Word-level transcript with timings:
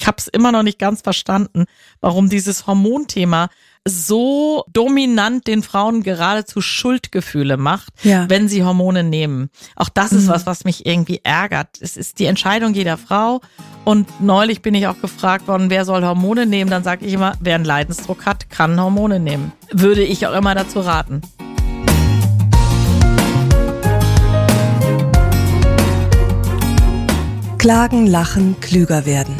Ich 0.00 0.06
habe 0.06 0.16
es 0.18 0.28
immer 0.28 0.50
noch 0.50 0.62
nicht 0.62 0.78
ganz 0.78 1.02
verstanden, 1.02 1.66
warum 2.00 2.30
dieses 2.30 2.66
Hormonthema 2.66 3.50
so 3.86 4.64
dominant 4.72 5.46
den 5.46 5.62
Frauen 5.62 6.02
geradezu 6.02 6.62
Schuldgefühle 6.62 7.58
macht, 7.58 7.92
Ja. 8.02 8.28
wenn 8.30 8.48
sie 8.48 8.64
Hormone 8.64 9.04
nehmen. 9.04 9.50
Auch 9.76 9.90
das 9.90 10.12
ist 10.12 10.28
was, 10.28 10.46
was 10.46 10.64
mich 10.64 10.86
irgendwie 10.86 11.20
ärgert. 11.22 11.78
Es 11.80 11.98
ist 11.98 12.18
die 12.18 12.24
Entscheidung 12.24 12.72
jeder 12.72 12.96
Frau. 12.96 13.42
Und 13.84 14.22
neulich 14.22 14.62
bin 14.62 14.74
ich 14.74 14.86
auch 14.86 15.00
gefragt 15.02 15.48
worden, 15.48 15.68
wer 15.68 15.84
soll 15.84 16.02
Hormone 16.02 16.46
nehmen? 16.46 16.70
Dann 16.70 16.82
sage 16.84 17.04
ich 17.04 17.12
immer, 17.12 17.34
wer 17.40 17.56
einen 17.56 17.64
Leidensdruck 17.66 18.24
hat, 18.24 18.48
kann 18.48 18.80
Hormone 18.80 19.20
nehmen. 19.20 19.52
Würde 19.70 20.02
ich 20.02 20.26
auch 20.26 20.34
immer 20.34 20.54
dazu 20.54 20.80
raten. 20.80 21.20
Klagen, 27.58 28.06
lachen, 28.06 28.56
klüger 28.60 29.04
werden. 29.04 29.34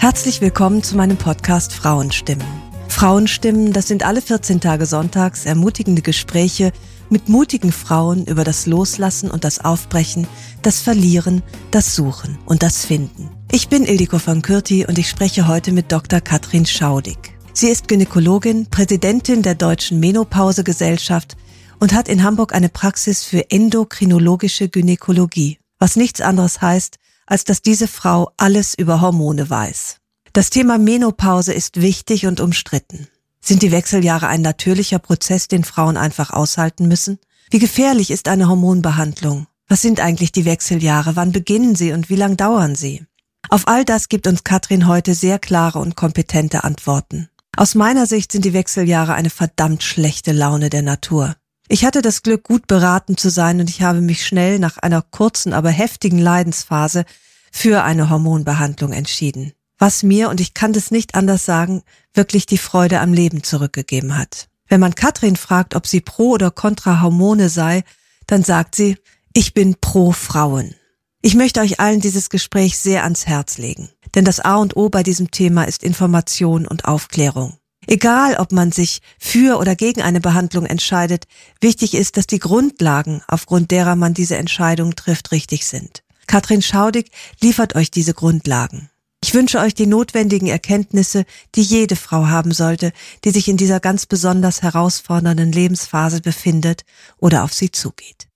Herzlich 0.00 0.40
willkommen 0.40 0.82
zu 0.82 0.96
meinem 0.96 1.18
Podcast 1.18 1.74
Frauenstimmen. 1.74 2.46
Frauenstimmen, 2.88 3.74
das 3.74 3.86
sind 3.86 4.02
alle 4.02 4.22
14 4.22 4.58
Tage 4.58 4.86
sonntags 4.86 5.44
ermutigende 5.44 6.00
Gespräche 6.00 6.72
mit 7.10 7.28
mutigen 7.28 7.70
Frauen 7.70 8.24
über 8.24 8.42
das 8.42 8.64
Loslassen 8.64 9.30
und 9.30 9.44
das 9.44 9.62
Aufbrechen, 9.62 10.26
das 10.62 10.80
Verlieren, 10.80 11.42
das 11.70 11.94
Suchen 11.94 12.38
und 12.46 12.62
das 12.62 12.86
Finden. 12.86 13.28
Ich 13.52 13.68
bin 13.68 13.84
Ildiko 13.84 14.18
von 14.18 14.40
Kürti 14.40 14.86
und 14.86 14.96
ich 14.96 15.10
spreche 15.10 15.46
heute 15.46 15.70
mit 15.70 15.92
Dr. 15.92 16.22
Katrin 16.22 16.64
Schaudig. 16.64 17.18
Sie 17.52 17.68
ist 17.68 17.86
Gynäkologin, 17.86 18.70
Präsidentin 18.70 19.42
der 19.42 19.54
Deutschen 19.54 20.00
Menopausegesellschaft 20.00 21.36
und 21.78 21.92
hat 21.92 22.08
in 22.08 22.22
Hamburg 22.22 22.54
eine 22.54 22.70
Praxis 22.70 23.22
für 23.22 23.50
endokrinologische 23.50 24.70
Gynäkologie, 24.70 25.58
was 25.78 25.96
nichts 25.96 26.22
anderes 26.22 26.62
heißt, 26.62 26.96
als 27.30 27.44
dass 27.44 27.62
diese 27.62 27.88
Frau 27.88 28.32
alles 28.36 28.74
über 28.74 29.00
Hormone 29.00 29.48
weiß. 29.48 29.96
Das 30.32 30.50
Thema 30.50 30.78
Menopause 30.78 31.52
ist 31.52 31.80
wichtig 31.80 32.26
und 32.26 32.40
umstritten. 32.40 33.06
Sind 33.40 33.62
die 33.62 33.72
Wechseljahre 33.72 34.26
ein 34.26 34.42
natürlicher 34.42 34.98
Prozess, 34.98 35.48
den 35.48 35.64
Frauen 35.64 35.96
einfach 35.96 36.30
aushalten 36.30 36.88
müssen? 36.88 37.18
Wie 37.48 37.60
gefährlich 37.60 38.10
ist 38.10 38.28
eine 38.28 38.48
Hormonbehandlung? 38.48 39.46
Was 39.68 39.80
sind 39.80 40.00
eigentlich 40.00 40.32
die 40.32 40.44
Wechseljahre? 40.44 41.14
Wann 41.14 41.32
beginnen 41.32 41.76
sie 41.76 41.92
und 41.92 42.10
wie 42.10 42.16
lang 42.16 42.36
dauern 42.36 42.74
sie? 42.74 43.06
Auf 43.48 43.68
all 43.68 43.84
das 43.84 44.08
gibt 44.08 44.26
uns 44.26 44.44
Katrin 44.44 44.88
heute 44.88 45.14
sehr 45.14 45.38
klare 45.38 45.78
und 45.78 45.96
kompetente 45.96 46.64
Antworten. 46.64 47.28
Aus 47.56 47.74
meiner 47.74 48.06
Sicht 48.06 48.32
sind 48.32 48.44
die 48.44 48.52
Wechseljahre 48.52 49.14
eine 49.14 49.30
verdammt 49.30 49.82
schlechte 49.82 50.32
Laune 50.32 50.68
der 50.68 50.82
Natur. 50.82 51.36
Ich 51.72 51.84
hatte 51.84 52.02
das 52.02 52.22
Glück, 52.22 52.42
gut 52.42 52.66
beraten 52.66 53.16
zu 53.16 53.30
sein 53.30 53.60
und 53.60 53.70
ich 53.70 53.80
habe 53.80 54.00
mich 54.00 54.26
schnell 54.26 54.58
nach 54.58 54.78
einer 54.78 55.02
kurzen, 55.02 55.52
aber 55.52 55.70
heftigen 55.70 56.18
Leidensphase 56.18 57.04
für 57.52 57.84
eine 57.84 58.10
Hormonbehandlung 58.10 58.92
entschieden. 58.92 59.52
Was 59.78 60.02
mir, 60.02 60.30
und 60.30 60.40
ich 60.40 60.52
kann 60.52 60.72
das 60.72 60.90
nicht 60.90 61.14
anders 61.14 61.44
sagen, 61.44 61.82
wirklich 62.12 62.46
die 62.46 62.58
Freude 62.58 62.98
am 62.98 63.12
Leben 63.12 63.44
zurückgegeben 63.44 64.18
hat. 64.18 64.48
Wenn 64.66 64.80
man 64.80 64.96
Katrin 64.96 65.36
fragt, 65.36 65.76
ob 65.76 65.86
sie 65.86 66.00
pro 66.00 66.30
oder 66.30 66.50
contra 66.50 67.02
Hormone 67.02 67.48
sei, 67.48 67.84
dann 68.26 68.42
sagt 68.42 68.74
sie, 68.74 68.96
ich 69.32 69.54
bin 69.54 69.76
pro 69.80 70.10
Frauen. 70.10 70.74
Ich 71.22 71.36
möchte 71.36 71.60
euch 71.60 71.78
allen 71.78 72.00
dieses 72.00 72.30
Gespräch 72.30 72.78
sehr 72.78 73.04
ans 73.04 73.28
Herz 73.28 73.58
legen, 73.58 73.90
denn 74.16 74.24
das 74.24 74.40
A 74.40 74.56
und 74.56 74.76
O 74.76 74.88
bei 74.88 75.04
diesem 75.04 75.30
Thema 75.30 75.62
ist 75.62 75.84
Information 75.84 76.66
und 76.66 76.86
Aufklärung. 76.86 77.59
Egal, 77.90 78.36
ob 78.36 78.52
man 78.52 78.70
sich 78.70 79.02
für 79.18 79.58
oder 79.58 79.74
gegen 79.74 80.00
eine 80.00 80.20
Behandlung 80.20 80.64
entscheidet, 80.64 81.24
wichtig 81.60 81.94
ist, 81.94 82.16
dass 82.16 82.28
die 82.28 82.38
Grundlagen, 82.38 83.20
aufgrund 83.26 83.72
derer 83.72 83.96
man 83.96 84.14
diese 84.14 84.36
Entscheidung 84.36 84.94
trifft, 84.94 85.32
richtig 85.32 85.66
sind. 85.66 86.04
Katrin 86.28 86.62
Schaudig 86.62 87.10
liefert 87.40 87.74
euch 87.74 87.90
diese 87.90 88.14
Grundlagen. 88.14 88.90
Ich 89.24 89.34
wünsche 89.34 89.58
euch 89.58 89.74
die 89.74 89.88
notwendigen 89.88 90.46
Erkenntnisse, 90.46 91.24
die 91.56 91.62
jede 91.62 91.96
Frau 91.96 92.28
haben 92.28 92.52
sollte, 92.52 92.92
die 93.24 93.30
sich 93.30 93.48
in 93.48 93.56
dieser 93.56 93.80
ganz 93.80 94.06
besonders 94.06 94.62
herausfordernden 94.62 95.50
Lebensphase 95.50 96.20
befindet 96.20 96.84
oder 97.18 97.42
auf 97.42 97.52
sie 97.52 97.72
zugeht. 97.72 98.28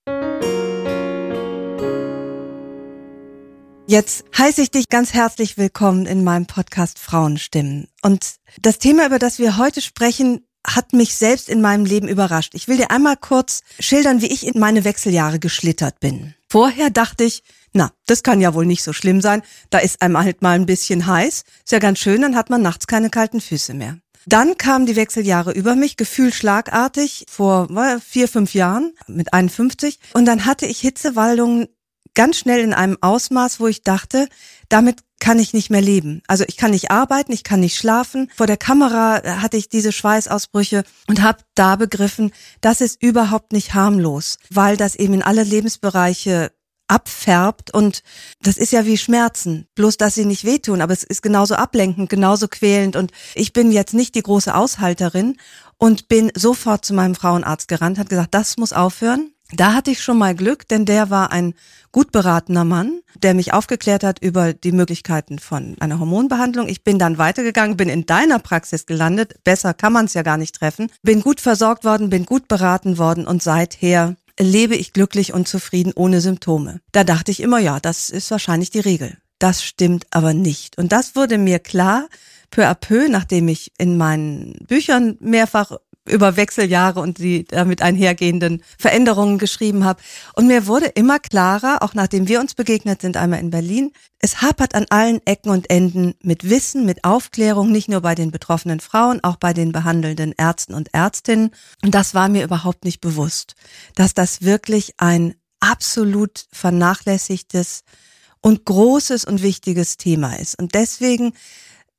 Jetzt 3.87 4.25
heiße 4.35 4.63
ich 4.63 4.71
dich 4.71 4.89
ganz 4.89 5.13
herzlich 5.13 5.59
willkommen 5.59 6.07
in 6.07 6.23
meinem 6.23 6.47
Podcast 6.47 6.97
Frauenstimmen. 6.97 7.87
Und 8.01 8.37
das 8.59 8.79
Thema, 8.79 9.05
über 9.05 9.19
das 9.19 9.37
wir 9.37 9.57
heute 9.57 9.79
sprechen, 9.79 10.47
hat 10.65 10.93
mich 10.93 11.13
selbst 11.13 11.49
in 11.49 11.61
meinem 11.61 11.85
Leben 11.85 12.07
überrascht. 12.07 12.55
Ich 12.55 12.67
will 12.67 12.77
dir 12.77 12.89
einmal 12.89 13.15
kurz 13.15 13.61
schildern, 13.79 14.23
wie 14.23 14.33
ich 14.33 14.47
in 14.47 14.59
meine 14.59 14.85
Wechseljahre 14.85 15.37
geschlittert 15.37 15.99
bin. 15.99 16.33
Vorher 16.49 16.89
dachte 16.89 17.25
ich, 17.25 17.43
na, 17.73 17.91
das 18.07 18.23
kann 18.23 18.41
ja 18.41 18.55
wohl 18.55 18.65
nicht 18.65 18.81
so 18.81 18.91
schlimm 18.91 19.21
sein. 19.21 19.43
Da 19.69 19.77
ist 19.77 20.01
einem 20.01 20.17
halt 20.17 20.41
mal 20.41 20.55
ein 20.55 20.65
bisschen 20.65 21.05
heiß. 21.05 21.43
Ist 21.63 21.71
ja 21.71 21.77
ganz 21.77 21.99
schön, 21.99 22.23
dann 22.23 22.35
hat 22.35 22.49
man 22.49 22.63
nachts 22.63 22.87
keine 22.87 23.11
kalten 23.11 23.39
Füße 23.39 23.75
mehr. 23.75 23.99
Dann 24.25 24.57
kamen 24.57 24.87
die 24.87 24.95
Wechseljahre 24.95 25.51
über 25.51 25.75
mich, 25.75 25.97
gefühlt 25.97 26.33
schlagartig, 26.33 27.25
vor 27.29 27.67
vier, 28.03 28.27
fünf 28.27 28.55
Jahren, 28.55 28.93
mit 29.05 29.31
51. 29.33 29.99
Und 30.13 30.25
dann 30.25 30.45
hatte 30.45 30.65
ich 30.65 30.79
Hitzewallungen 30.79 31.67
ganz 32.15 32.37
schnell 32.37 32.61
in 32.61 32.73
einem 32.73 32.97
Ausmaß, 33.01 33.59
wo 33.59 33.67
ich 33.67 33.83
dachte, 33.83 34.27
damit 34.69 35.03
kann 35.19 35.39
ich 35.39 35.53
nicht 35.53 35.69
mehr 35.69 35.81
leben. 35.81 36.21
Also 36.27 36.43
ich 36.47 36.57
kann 36.57 36.71
nicht 36.71 36.91
arbeiten, 36.91 37.31
ich 37.31 37.43
kann 37.43 37.59
nicht 37.59 37.77
schlafen. 37.77 38.29
Vor 38.35 38.47
der 38.47 38.57
Kamera 38.57 39.21
hatte 39.41 39.57
ich 39.57 39.69
diese 39.69 39.91
Schweißausbrüche 39.91 40.83
und 41.07 41.21
habe 41.21 41.39
da 41.55 41.75
begriffen, 41.75 42.31
das 42.61 42.81
ist 42.81 43.01
überhaupt 43.01 43.53
nicht 43.53 43.73
harmlos, 43.73 44.37
weil 44.49 44.77
das 44.77 44.95
eben 44.95 45.13
in 45.13 45.23
alle 45.23 45.43
Lebensbereiche 45.43 46.51
abfärbt 46.87 47.73
und 47.73 48.03
das 48.41 48.57
ist 48.57 48.71
ja 48.71 48.85
wie 48.85 48.97
Schmerzen, 48.97 49.67
bloß 49.73 49.97
dass 49.97 50.13
sie 50.13 50.25
nicht 50.25 50.45
wehtun, 50.45 50.81
aber 50.81 50.93
es 50.93 51.03
ist 51.03 51.23
genauso 51.23 51.55
ablenkend, 51.55 52.09
genauso 52.09 52.47
quälend 52.47 52.95
und 52.95 53.11
ich 53.33 53.53
bin 53.53 53.71
jetzt 53.71 53.93
nicht 53.93 54.13
die 54.13 54.21
große 54.21 54.53
Aushalterin 54.53 55.37
und 55.77 56.07
bin 56.07 56.31
sofort 56.35 56.85
zu 56.85 56.93
meinem 56.93 57.15
Frauenarzt 57.15 57.67
gerannt, 57.67 57.97
hat 57.97 58.09
gesagt, 58.09 58.33
das 58.35 58.57
muss 58.57 58.71
aufhören. 58.71 59.31
Da 59.55 59.73
hatte 59.73 59.91
ich 59.91 60.01
schon 60.01 60.17
mal 60.17 60.35
Glück, 60.35 60.67
denn 60.67 60.85
der 60.85 61.09
war 61.09 61.31
ein 61.31 61.53
gut 61.91 62.11
beratener 62.11 62.65
Mann, 62.65 62.99
der 63.15 63.33
mich 63.33 63.53
aufgeklärt 63.53 64.03
hat 64.03 64.19
über 64.19 64.53
die 64.53 64.73
Möglichkeiten 64.73 65.39
von 65.39 65.77
einer 65.79 65.99
Hormonbehandlung. 65.99 66.67
Ich 66.67 66.83
bin 66.83 66.99
dann 66.99 67.17
weitergegangen, 67.17 67.77
bin 67.77 67.87
in 67.87 68.05
deiner 68.05 68.39
Praxis 68.39 68.85
gelandet. 68.85 69.35
Besser 69.45 69.73
kann 69.73 69.93
man 69.93 70.05
es 70.05 70.13
ja 70.13 70.23
gar 70.23 70.37
nicht 70.37 70.55
treffen. 70.55 70.91
Bin 71.03 71.21
gut 71.21 71.39
versorgt 71.39 71.85
worden, 71.85 72.09
bin 72.09 72.25
gut 72.25 72.49
beraten 72.49 72.97
worden 72.97 73.25
und 73.25 73.41
seither 73.41 74.15
lebe 74.37 74.75
ich 74.75 74.91
glücklich 74.91 75.33
und 75.33 75.47
zufrieden 75.47 75.93
ohne 75.95 76.19
Symptome. 76.19 76.81
Da 76.91 77.05
dachte 77.05 77.31
ich 77.31 77.39
immer, 77.39 77.59
ja, 77.59 77.79
das 77.79 78.09
ist 78.09 78.31
wahrscheinlich 78.31 78.71
die 78.71 78.79
Regel. 78.79 79.17
Das 79.39 79.63
stimmt 79.63 80.05
aber 80.11 80.33
nicht. 80.33 80.77
Und 80.77 80.91
das 80.91 81.15
wurde 81.15 81.37
mir 81.37 81.59
klar, 81.59 82.07
peu 82.51 82.65
à 82.65 82.73
peu, 82.73 83.09
nachdem 83.09 83.47
ich 83.47 83.71
in 83.77 83.97
meinen 83.97 84.65
Büchern 84.67 85.17
mehrfach 85.19 85.77
über 86.07 86.37
Wechseljahre 86.37 86.99
und 86.99 87.17
die 87.17 87.45
damit 87.45 87.81
einhergehenden 87.81 88.63
Veränderungen 88.77 89.37
geschrieben 89.37 89.83
habe. 89.85 90.01
Und 90.35 90.47
mir 90.47 90.67
wurde 90.67 90.85
immer 90.85 91.19
klarer, 91.19 91.81
auch 91.81 91.93
nachdem 91.93 92.27
wir 92.27 92.39
uns 92.39 92.53
begegnet 92.53 93.01
sind, 93.01 93.17
einmal 93.17 93.39
in 93.39 93.49
Berlin, 93.49 93.91
es 94.19 94.41
hapert 94.41 94.75
an 94.75 94.85
allen 94.89 95.19
Ecken 95.25 95.49
und 95.49 95.69
Enden 95.69 96.15
mit 96.21 96.49
Wissen, 96.49 96.85
mit 96.85 97.03
Aufklärung, 97.03 97.71
nicht 97.71 97.89
nur 97.89 98.01
bei 98.01 98.15
den 98.15 98.31
betroffenen 98.31 98.79
Frauen, 98.79 99.23
auch 99.23 99.37
bei 99.37 99.53
den 99.53 99.71
behandelnden 99.71 100.33
Ärzten 100.37 100.73
und 100.73 100.93
Ärztinnen. 100.93 101.51
Und 101.83 101.95
das 101.95 102.13
war 102.13 102.29
mir 102.29 102.43
überhaupt 102.43 102.85
nicht 102.85 103.01
bewusst, 103.01 103.55
dass 103.95 104.13
das 104.13 104.43
wirklich 104.43 104.93
ein 104.97 105.35
absolut 105.59 106.45
vernachlässigtes 106.51 107.83
und 108.41 108.65
großes 108.65 109.25
und 109.25 109.41
wichtiges 109.41 109.97
Thema 109.97 110.39
ist. 110.39 110.59
Und 110.59 110.75
deswegen 110.75 111.33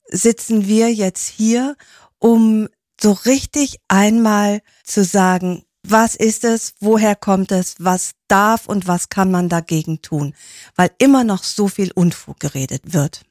sitzen 0.09 0.69
wir 0.69 0.93
jetzt 0.93 1.27
hier, 1.27 1.77
um 2.19 2.69
so 3.01 3.13
richtig 3.13 3.79
einmal 3.89 4.61
zu 4.85 5.05
sagen, 5.05 5.65
was 5.83 6.17
ist 6.17 6.45
es, 6.45 6.75
woher 6.81 7.15
kommt 7.15 7.53
es, 7.53 7.77
was 7.79 8.13
darf 8.29 8.67
und 8.67 8.87
was 8.87 9.09
kann 9.09 9.31
man 9.31 9.49
dagegen 9.49 10.03
tun, 10.03 10.35
weil 10.75 10.91
immer 10.99 11.25
noch 11.25 11.45
so 11.45 11.69
viel 11.69 11.93
Unfug 11.93 12.41
geredet 12.41 12.93
wird. 12.93 13.23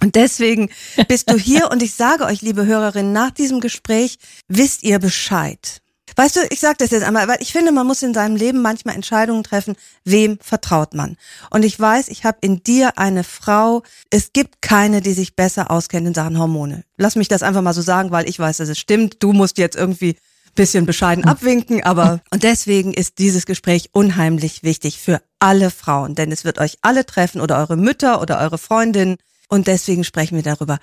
Und 0.00 0.14
deswegen 0.14 0.70
bist 1.08 1.30
du 1.30 1.36
hier 1.36 1.68
und 1.70 1.82
ich 1.82 1.94
sage 1.94 2.24
euch, 2.24 2.42
liebe 2.42 2.66
Hörerinnen, 2.66 3.12
nach 3.12 3.30
diesem 3.30 3.60
Gespräch 3.60 4.18
wisst 4.48 4.82
ihr 4.82 4.98
Bescheid. 4.98 5.82
Weißt 6.16 6.36
du, 6.36 6.40
ich 6.50 6.60
sage 6.60 6.76
das 6.78 6.90
jetzt 6.90 7.02
einmal, 7.02 7.28
weil 7.28 7.40
ich 7.40 7.52
finde, 7.52 7.72
man 7.72 7.86
muss 7.86 8.02
in 8.02 8.14
seinem 8.14 8.36
Leben 8.36 8.62
manchmal 8.62 8.94
Entscheidungen 8.94 9.42
treffen, 9.42 9.76
wem 10.04 10.38
vertraut 10.40 10.94
man. 10.94 11.16
Und 11.50 11.64
ich 11.64 11.78
weiß, 11.78 12.08
ich 12.08 12.24
habe 12.24 12.38
in 12.40 12.62
dir 12.62 12.98
eine 12.98 13.24
Frau, 13.24 13.82
es 14.10 14.32
gibt 14.32 14.62
keine, 14.62 15.00
die 15.00 15.12
sich 15.12 15.36
besser 15.36 15.70
auskennt 15.70 16.06
in 16.06 16.14
Sachen 16.14 16.38
Hormone. 16.38 16.84
Lass 16.96 17.16
mich 17.16 17.28
das 17.28 17.42
einfach 17.42 17.62
mal 17.62 17.74
so 17.74 17.82
sagen, 17.82 18.10
weil 18.10 18.28
ich 18.28 18.38
weiß, 18.38 18.58
dass 18.58 18.68
es 18.68 18.78
stimmt. 18.78 19.22
Du 19.22 19.32
musst 19.32 19.58
jetzt 19.58 19.76
irgendwie 19.76 20.16
bisschen 20.54 20.86
bescheiden 20.86 21.24
abwinken, 21.24 21.82
aber 21.84 22.20
und 22.30 22.42
deswegen 22.42 22.92
ist 22.92 23.18
dieses 23.18 23.46
Gespräch 23.46 23.90
unheimlich 23.92 24.62
wichtig 24.62 24.98
für 24.98 25.22
alle 25.38 25.70
Frauen, 25.70 26.14
denn 26.14 26.32
es 26.32 26.44
wird 26.44 26.58
euch 26.58 26.78
alle 26.82 27.06
treffen 27.06 27.40
oder 27.40 27.58
eure 27.58 27.76
Mütter 27.76 28.20
oder 28.20 28.40
eure 28.40 28.58
Freundin 28.58 29.16
und 29.48 29.66
deswegen 29.66 30.04
sprechen 30.04 30.36
wir 30.36 30.42
darüber. 30.42 30.78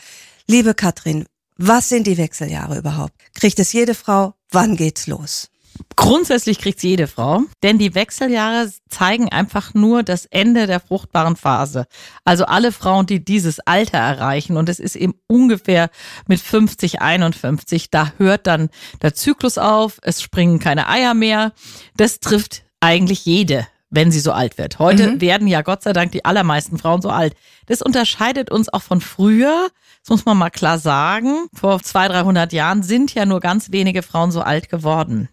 Liebe 0.47 0.73
Katrin, 0.73 1.25
was 1.57 1.89
sind 1.89 2.07
die 2.07 2.17
Wechseljahre 2.17 2.77
überhaupt? 2.77 3.13
Kriegt 3.33 3.59
es 3.59 3.73
jede 3.73 3.95
Frau? 3.95 4.33
Wann 4.51 4.75
geht's 4.75 5.07
los? 5.07 5.49
Grundsätzlich 5.95 6.59
kriegt 6.59 6.81
jede 6.81 7.07
Frau, 7.07 7.43
denn 7.63 7.77
die 7.77 7.93
Wechseljahre 7.93 8.71
zeigen 8.89 9.29
einfach 9.29 9.73
nur 9.73 10.03
das 10.03 10.25
Ende 10.25 10.67
der 10.67 10.79
fruchtbaren 10.79 11.35
Phase. 11.35 11.85
Also 12.23 12.45
alle 12.45 12.71
Frauen, 12.71 13.05
die 13.05 13.23
dieses 13.23 13.59
Alter 13.59 13.97
erreichen, 13.97 14.57
und 14.57 14.69
es 14.69 14.79
ist 14.79 14.95
eben 14.95 15.15
ungefähr 15.27 15.89
mit 16.27 16.39
50, 16.39 17.01
51, 17.01 17.91
da 17.91 18.13
hört 18.17 18.47
dann 18.47 18.69
der 19.01 19.13
Zyklus 19.13 19.57
auf, 19.57 19.99
es 20.01 20.21
springen 20.21 20.59
keine 20.59 20.89
Eier 20.89 21.13
mehr. 21.13 21.53
Das 21.95 22.19
trifft 22.19 22.63
eigentlich 22.79 23.25
jede 23.25 23.67
wenn 23.89 24.11
sie 24.11 24.19
so 24.19 24.31
alt 24.31 24.57
wird. 24.57 24.79
Heute 24.79 25.11
mhm. 25.11 25.21
werden 25.21 25.47
ja 25.47 25.61
Gott 25.61 25.83
sei 25.83 25.93
Dank 25.93 26.11
die 26.11 26.25
allermeisten 26.25 26.77
Frauen 26.77 27.01
so 27.01 27.09
alt. 27.09 27.35
Das 27.67 27.81
unterscheidet 27.81 28.51
uns 28.51 28.67
auch 28.67 28.81
von 28.81 29.01
früher. 29.01 29.69
Das 30.07 30.19
muss 30.19 30.25
man 30.25 30.37
mal 30.37 30.49
klar 30.49 30.79
sagen. 30.79 31.47
Vor 31.53 31.81
200, 31.81 32.23
300 32.23 32.53
Jahren 32.53 32.81
sind 32.81 33.13
ja 33.13 33.25
nur 33.25 33.41
ganz 33.41 33.73
wenige 33.73 34.03
Frauen 34.03 34.31
so 34.31 34.41
alt 34.41 34.69
geworden. 34.69 35.27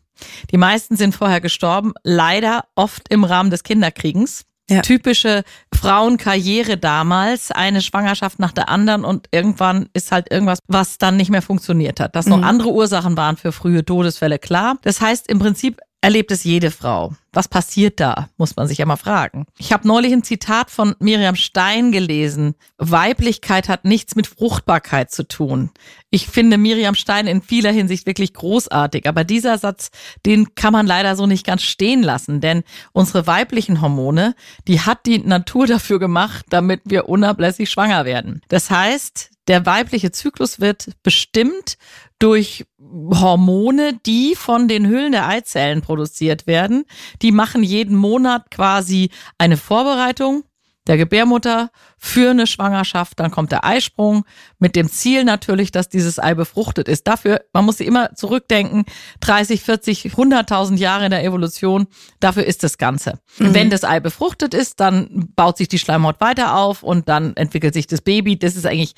Die 0.50 0.56
meisten 0.56 0.96
sind 0.96 1.14
vorher 1.14 1.40
gestorben, 1.40 1.92
leider 2.02 2.64
oft 2.74 3.08
im 3.08 3.22
Rahmen 3.22 3.50
des 3.50 3.62
Kinderkriegens. 3.62 4.46
Ja. 4.68 4.80
Typische 4.80 5.44
Frauenkarriere 5.72 6.76
damals, 6.76 7.52
eine 7.52 7.82
Schwangerschaft 7.82 8.40
nach 8.40 8.50
der 8.50 8.68
anderen 8.68 9.04
und 9.04 9.28
irgendwann 9.30 9.90
ist 9.92 10.10
halt 10.10 10.32
irgendwas, 10.32 10.58
was 10.66 10.98
dann 10.98 11.16
nicht 11.16 11.30
mehr 11.30 11.42
funktioniert 11.42 12.00
hat. 12.00 12.16
Dass 12.16 12.26
noch 12.26 12.38
mhm. 12.38 12.44
andere 12.44 12.72
Ursachen 12.72 13.16
waren 13.16 13.36
für 13.36 13.52
frühe 13.52 13.84
Todesfälle, 13.84 14.40
klar. 14.40 14.78
Das 14.82 15.00
heißt, 15.00 15.28
im 15.28 15.38
Prinzip 15.38 15.80
erlebt 16.04 16.30
es 16.32 16.44
jede 16.44 16.70
Frau. 16.70 17.14
Was 17.32 17.48
passiert 17.48 17.98
da, 17.98 18.28
muss 18.36 18.56
man 18.56 18.68
sich 18.68 18.76
ja 18.76 18.84
mal 18.84 18.96
fragen. 18.96 19.46
Ich 19.56 19.72
habe 19.72 19.88
neulich 19.88 20.12
ein 20.12 20.22
Zitat 20.22 20.70
von 20.70 20.94
Miriam 20.98 21.34
Stein 21.34 21.92
gelesen. 21.92 22.56
Weiblichkeit 22.76 23.70
hat 23.70 23.86
nichts 23.86 24.14
mit 24.14 24.26
Fruchtbarkeit 24.26 25.10
zu 25.10 25.26
tun. 25.26 25.70
Ich 26.10 26.26
finde 26.26 26.58
Miriam 26.58 26.94
Stein 26.94 27.26
in 27.26 27.40
vieler 27.40 27.72
Hinsicht 27.72 28.06
wirklich 28.06 28.34
großartig, 28.34 29.08
aber 29.08 29.24
dieser 29.24 29.56
Satz, 29.56 29.90
den 30.26 30.54
kann 30.54 30.74
man 30.74 30.86
leider 30.86 31.16
so 31.16 31.26
nicht 31.26 31.46
ganz 31.46 31.62
stehen 31.62 32.02
lassen, 32.02 32.42
denn 32.42 32.64
unsere 32.92 33.26
weiblichen 33.26 33.80
Hormone, 33.80 34.34
die 34.68 34.82
hat 34.82 35.06
die 35.06 35.20
Natur 35.20 35.66
dafür 35.66 35.98
gemacht, 35.98 36.44
damit 36.50 36.82
wir 36.84 37.08
unablässig 37.08 37.70
schwanger 37.70 38.04
werden. 38.04 38.42
Das 38.48 38.68
heißt, 38.70 39.30
der 39.48 39.66
weibliche 39.66 40.10
Zyklus 40.10 40.60
wird 40.60 40.90
bestimmt 41.02 41.76
durch 42.18 42.64
Hormone, 42.80 43.98
die 44.06 44.34
von 44.34 44.68
den 44.68 44.86
Hüllen 44.86 45.12
der 45.12 45.26
Eizellen 45.28 45.82
produziert 45.82 46.46
werden. 46.46 46.84
Die 47.22 47.32
machen 47.32 47.62
jeden 47.62 47.96
Monat 47.96 48.50
quasi 48.50 49.10
eine 49.38 49.56
Vorbereitung 49.56 50.44
der 50.86 50.96
Gebärmutter 50.96 51.70
für 51.96 52.30
eine 52.30 52.46
Schwangerschaft. 52.46 53.18
Dann 53.18 53.30
kommt 53.30 53.52
der 53.52 53.64
Eisprung 53.64 54.24
mit 54.58 54.76
dem 54.76 54.90
Ziel 54.90 55.24
natürlich, 55.24 55.72
dass 55.72 55.88
dieses 55.88 56.18
Ei 56.18 56.34
befruchtet 56.34 56.88
ist. 56.88 57.06
Dafür, 57.06 57.40
man 57.52 57.64
muss 57.64 57.78
sich 57.78 57.86
immer 57.86 58.14
zurückdenken, 58.14 58.84
30, 59.20 59.62
40, 59.62 60.04
100.000 60.04 60.76
Jahre 60.76 61.06
in 61.06 61.10
der 61.10 61.24
Evolution, 61.24 61.86
dafür 62.20 62.44
ist 62.44 62.62
das 62.62 62.76
Ganze. 62.76 63.18
Mhm. 63.38 63.54
Wenn 63.54 63.70
das 63.70 63.84
Ei 63.84 64.00
befruchtet 64.00 64.52
ist, 64.52 64.80
dann 64.80 65.30
baut 65.34 65.56
sich 65.56 65.68
die 65.68 65.78
Schleimhaut 65.78 66.20
weiter 66.20 66.56
auf 66.56 66.82
und 66.82 67.08
dann 67.08 67.36
entwickelt 67.36 67.74
sich 67.74 67.86
das 67.86 68.02
Baby. 68.02 68.38
Das 68.38 68.56
ist 68.56 68.66
eigentlich 68.66 68.94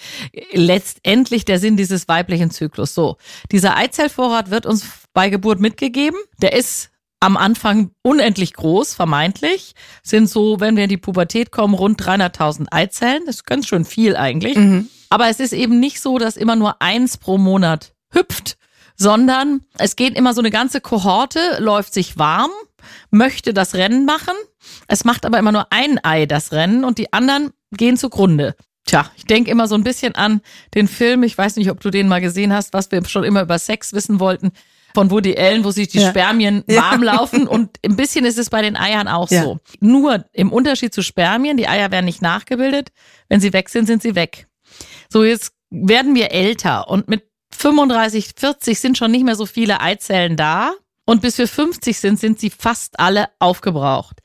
letztendlich 0.53 1.45
der 1.45 1.59
Sinn 1.59 1.77
dieses 1.77 2.09
weiblichen 2.09 2.51
Zyklus. 2.51 2.95
So, 2.95 3.17
dieser 3.53 3.77
Eizellvorrat 3.77 4.51
wird 4.51 4.67
uns 4.67 4.85
bei 5.13 5.31
Geburt 5.31 5.61
mitgegeben. 5.61 6.19
Der 6.43 6.53
ist 6.53 6.91
am 7.27 7.37
Anfang 7.37 7.91
unendlich 8.03 8.53
groß, 8.55 8.95
vermeintlich, 8.95 9.75
sind 10.05 10.31
so, 10.31 10.61
wenn 10.61 10.77
wir 10.77 10.85
in 10.85 10.89
die 10.89 10.97
Pubertät 10.97 11.51
kommen, 11.51 11.75
rund 11.75 12.01
300.000 12.01 12.69
Eizellen. 12.71 13.25
Das 13.27 13.37
ist 13.37 13.47
ganz 13.47 13.67
schön 13.67 13.85
viel 13.85 14.17
eigentlich. 14.17 14.57
Mhm. 14.57 14.89
Aber 15.11 15.29
es 15.29 15.41
ist 15.41 15.53
eben 15.53 15.81
nicht 15.81 16.01
so, 16.01 16.19
dass 16.19 16.37
immer 16.37 16.55
nur 16.55 16.81
eins 16.81 17.19
pro 17.19 17.37
Monat 17.37 17.95
hüpft, 18.13 18.59
sondern 18.95 19.63
es 19.77 19.97
geht 19.97 20.17
immer 20.17 20.35
so 20.35 20.41
eine 20.41 20.53
ganze 20.53 20.81
Kohorte, 20.81 21.41
läuft 21.59 21.95
sich 21.95 22.17
warm, 22.17 22.53
möchte 23.11 23.53
das 23.53 23.75
Rennen 23.75 24.05
machen. 24.05 24.35
Es 24.87 25.05
macht 25.05 25.27
aber 25.27 25.41
immer 25.41 25.53
nur 25.53 25.67
ein 25.73 25.99
Ei 26.05 26.27
das 26.27 26.53
Rennen 26.53 26.85
und 26.85 26.99
die 26.99 27.13
anderen 27.13 27.51
gehen 27.73 27.97
zugrunde. 27.97 28.55
Tja, 28.85 29.11
ich 29.17 29.25
denke 29.25 29.51
immer 29.51 29.67
so 29.67 29.75
ein 29.75 29.83
bisschen 29.83 30.15
an 30.15 30.43
den 30.77 30.87
Film, 30.87 31.25
ich 31.25 31.37
weiß 31.37 31.57
nicht, 31.57 31.73
ob 31.73 31.81
du 31.81 31.91
den 31.91 32.07
mal 32.07 32.21
gesehen 32.21 32.53
hast, 32.53 32.73
was 32.73 32.93
wir 32.93 33.05
schon 33.05 33.25
immer 33.25 33.43
über 33.43 33.59
Sex 33.59 33.93
wissen 33.95 34.21
wollten 34.21 34.53
von 34.97 35.11
Woody 35.11 35.37
Allen, 35.37 35.63
wo 35.63 35.71
sich 35.73 35.89
die 35.89 35.99
ja. 35.99 36.09
Spermien 36.09 36.65
warm 36.69 37.03
laufen. 37.03 37.47
Und 37.47 37.77
ein 37.85 37.97
bisschen 37.97 38.25
ist 38.25 38.39
es 38.39 38.49
bei 38.49 38.63
den 38.63 38.79
Eiern 38.79 39.09
auch 39.09 39.29
so. 39.29 39.59
Nur 39.79 40.25
im 40.33 40.51
Unterschied 40.51 40.95
zu 40.95 41.03
Spermien, 41.03 41.59
die 41.59 41.69
Eier 41.69 41.91
werden 41.91 42.07
nicht 42.07 42.23
nachgebildet. 42.23 42.93
Wenn 43.29 43.39
sie 43.39 43.53
weg 43.53 43.69
sind, 43.69 43.85
sind 43.85 44.01
sie 44.01 44.15
weg. 44.15 44.47
So, 45.13 45.23
jetzt 45.23 45.53
werden 45.69 46.15
wir 46.15 46.33
älter 46.33 46.89
und 46.89 47.09
mit 47.09 47.25
35, 47.55 48.31
40 48.37 48.81
sind 48.81 48.97
schon 48.97 49.11
nicht 49.11 49.25
mehr 49.25 49.37
so 49.37 49.45
viele 49.45 49.83
Eizellen 49.83 50.39
da. 50.39 50.73
Und 51.05 51.21
bis 51.21 51.37
wir 51.37 51.47
50 51.47 52.01
sind, 52.01 52.19
sind 52.19 52.41
sie 52.41 52.49
fast 52.49 52.99
alle 52.99 53.29
aufgebraucht. 53.39 54.21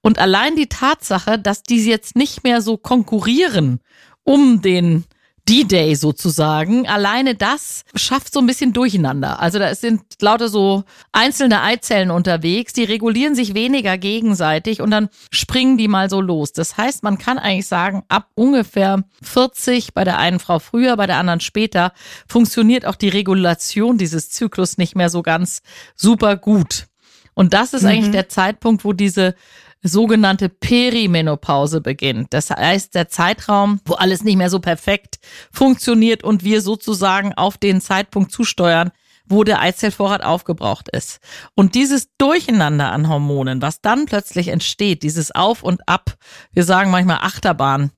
Und 0.00 0.18
allein 0.18 0.56
die 0.56 0.70
Tatsache, 0.70 1.38
dass 1.38 1.62
die 1.62 1.84
jetzt 1.84 2.16
nicht 2.16 2.44
mehr 2.44 2.62
so 2.62 2.78
konkurrieren 2.78 3.80
um 4.22 4.62
den 4.62 5.04
D-Day 5.48 5.94
sozusagen. 5.94 6.86
Alleine 6.88 7.34
das 7.34 7.84
schafft 7.94 8.32
so 8.32 8.40
ein 8.40 8.46
bisschen 8.46 8.72
Durcheinander. 8.72 9.40
Also 9.40 9.58
da 9.58 9.74
sind 9.74 10.02
lauter 10.20 10.48
so 10.48 10.84
einzelne 11.12 11.60
Eizellen 11.60 12.10
unterwegs, 12.10 12.72
die 12.72 12.84
regulieren 12.84 13.34
sich 13.34 13.54
weniger 13.54 13.98
gegenseitig 13.98 14.80
und 14.80 14.90
dann 14.90 15.10
springen 15.30 15.76
die 15.76 15.88
mal 15.88 16.08
so 16.08 16.20
los. 16.20 16.52
Das 16.52 16.76
heißt, 16.76 17.02
man 17.02 17.18
kann 17.18 17.38
eigentlich 17.38 17.66
sagen, 17.66 18.04
ab 18.08 18.28
ungefähr 18.34 19.04
40, 19.22 19.92
bei 19.92 20.04
der 20.04 20.18
einen 20.18 20.38
Frau 20.38 20.58
früher, 20.58 20.96
bei 20.96 21.06
der 21.06 21.18
anderen 21.18 21.40
später, 21.40 21.92
funktioniert 22.26 22.86
auch 22.86 22.96
die 22.96 23.10
Regulation 23.10 23.98
dieses 23.98 24.30
Zyklus 24.30 24.78
nicht 24.78 24.96
mehr 24.96 25.10
so 25.10 25.22
ganz 25.22 25.60
super 25.94 26.36
gut. 26.36 26.86
Und 27.34 27.52
das 27.52 27.74
ist 27.74 27.82
mhm. 27.82 27.88
eigentlich 27.88 28.12
der 28.12 28.28
Zeitpunkt, 28.28 28.84
wo 28.84 28.92
diese 28.92 29.34
sogenannte 29.84 30.48
Perimenopause 30.48 31.80
beginnt. 31.80 32.32
Das 32.32 32.50
heißt, 32.50 32.94
der 32.94 33.08
Zeitraum, 33.08 33.80
wo 33.84 33.94
alles 33.94 34.24
nicht 34.24 34.36
mehr 34.36 34.50
so 34.50 34.58
perfekt 34.58 35.18
funktioniert 35.52 36.24
und 36.24 36.42
wir 36.42 36.62
sozusagen 36.62 37.34
auf 37.34 37.58
den 37.58 37.80
Zeitpunkt 37.80 38.32
zusteuern, 38.32 38.90
wo 39.26 39.44
der 39.44 39.60
Eizellvorrat 39.60 40.24
aufgebraucht 40.24 40.88
ist. 40.88 41.18
Und 41.54 41.74
dieses 41.74 42.08
Durcheinander 42.18 42.92
an 42.92 43.08
Hormonen, 43.08 43.62
was 43.62 43.80
dann 43.80 44.06
plötzlich 44.06 44.48
entsteht, 44.48 45.02
dieses 45.02 45.30
Auf 45.30 45.62
und 45.62 45.86
Ab, 45.88 46.16
wir 46.52 46.64
sagen 46.64 46.90
manchmal 46.90 47.18
Achterbahn 47.18 47.90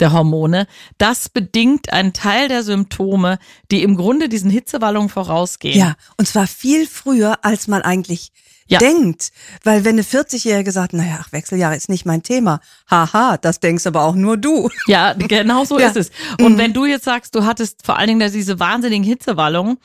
der 0.00 0.12
Hormone, 0.12 0.66
das 0.98 1.28
bedingt 1.28 1.92
einen 1.92 2.12
Teil 2.12 2.48
der 2.48 2.62
Symptome, 2.62 3.38
die 3.70 3.82
im 3.82 3.96
Grunde 3.96 4.28
diesen 4.28 4.50
Hitzewallungen 4.50 5.08
vorausgehen. 5.08 5.78
Ja, 5.78 5.96
und 6.18 6.26
zwar 6.28 6.46
viel 6.46 6.86
früher, 6.86 7.44
als 7.44 7.68
man 7.68 7.82
eigentlich 7.82 8.32
ja. 8.66 8.78
denkt. 8.78 9.30
Weil 9.64 9.84
wenn 9.84 9.94
eine 9.94 10.02
40-Jährige 10.02 10.72
sagt, 10.72 10.92
naja, 10.92 11.18
ach, 11.20 11.32
Wechseljahre 11.32 11.76
ist 11.76 11.88
nicht 11.88 12.06
mein 12.06 12.22
Thema. 12.22 12.60
Haha, 12.90 13.36
das 13.36 13.60
denkst 13.60 13.86
aber 13.86 14.02
auch 14.02 14.14
nur 14.14 14.36
du. 14.36 14.70
Ja, 14.86 15.12
genau 15.12 15.64
so 15.64 15.78
ja. 15.80 15.88
ist 15.88 15.96
es. 15.96 16.10
Und 16.40 16.54
mhm. 16.54 16.58
wenn 16.58 16.72
du 16.72 16.84
jetzt 16.84 17.04
sagst, 17.04 17.34
du 17.34 17.44
hattest 17.44 17.84
vor 17.84 17.98
allen 17.98 18.08
Dingen 18.08 18.32
diese 18.32 18.58
wahnsinnigen 18.58 19.04
Hitzewallungen, 19.04 19.78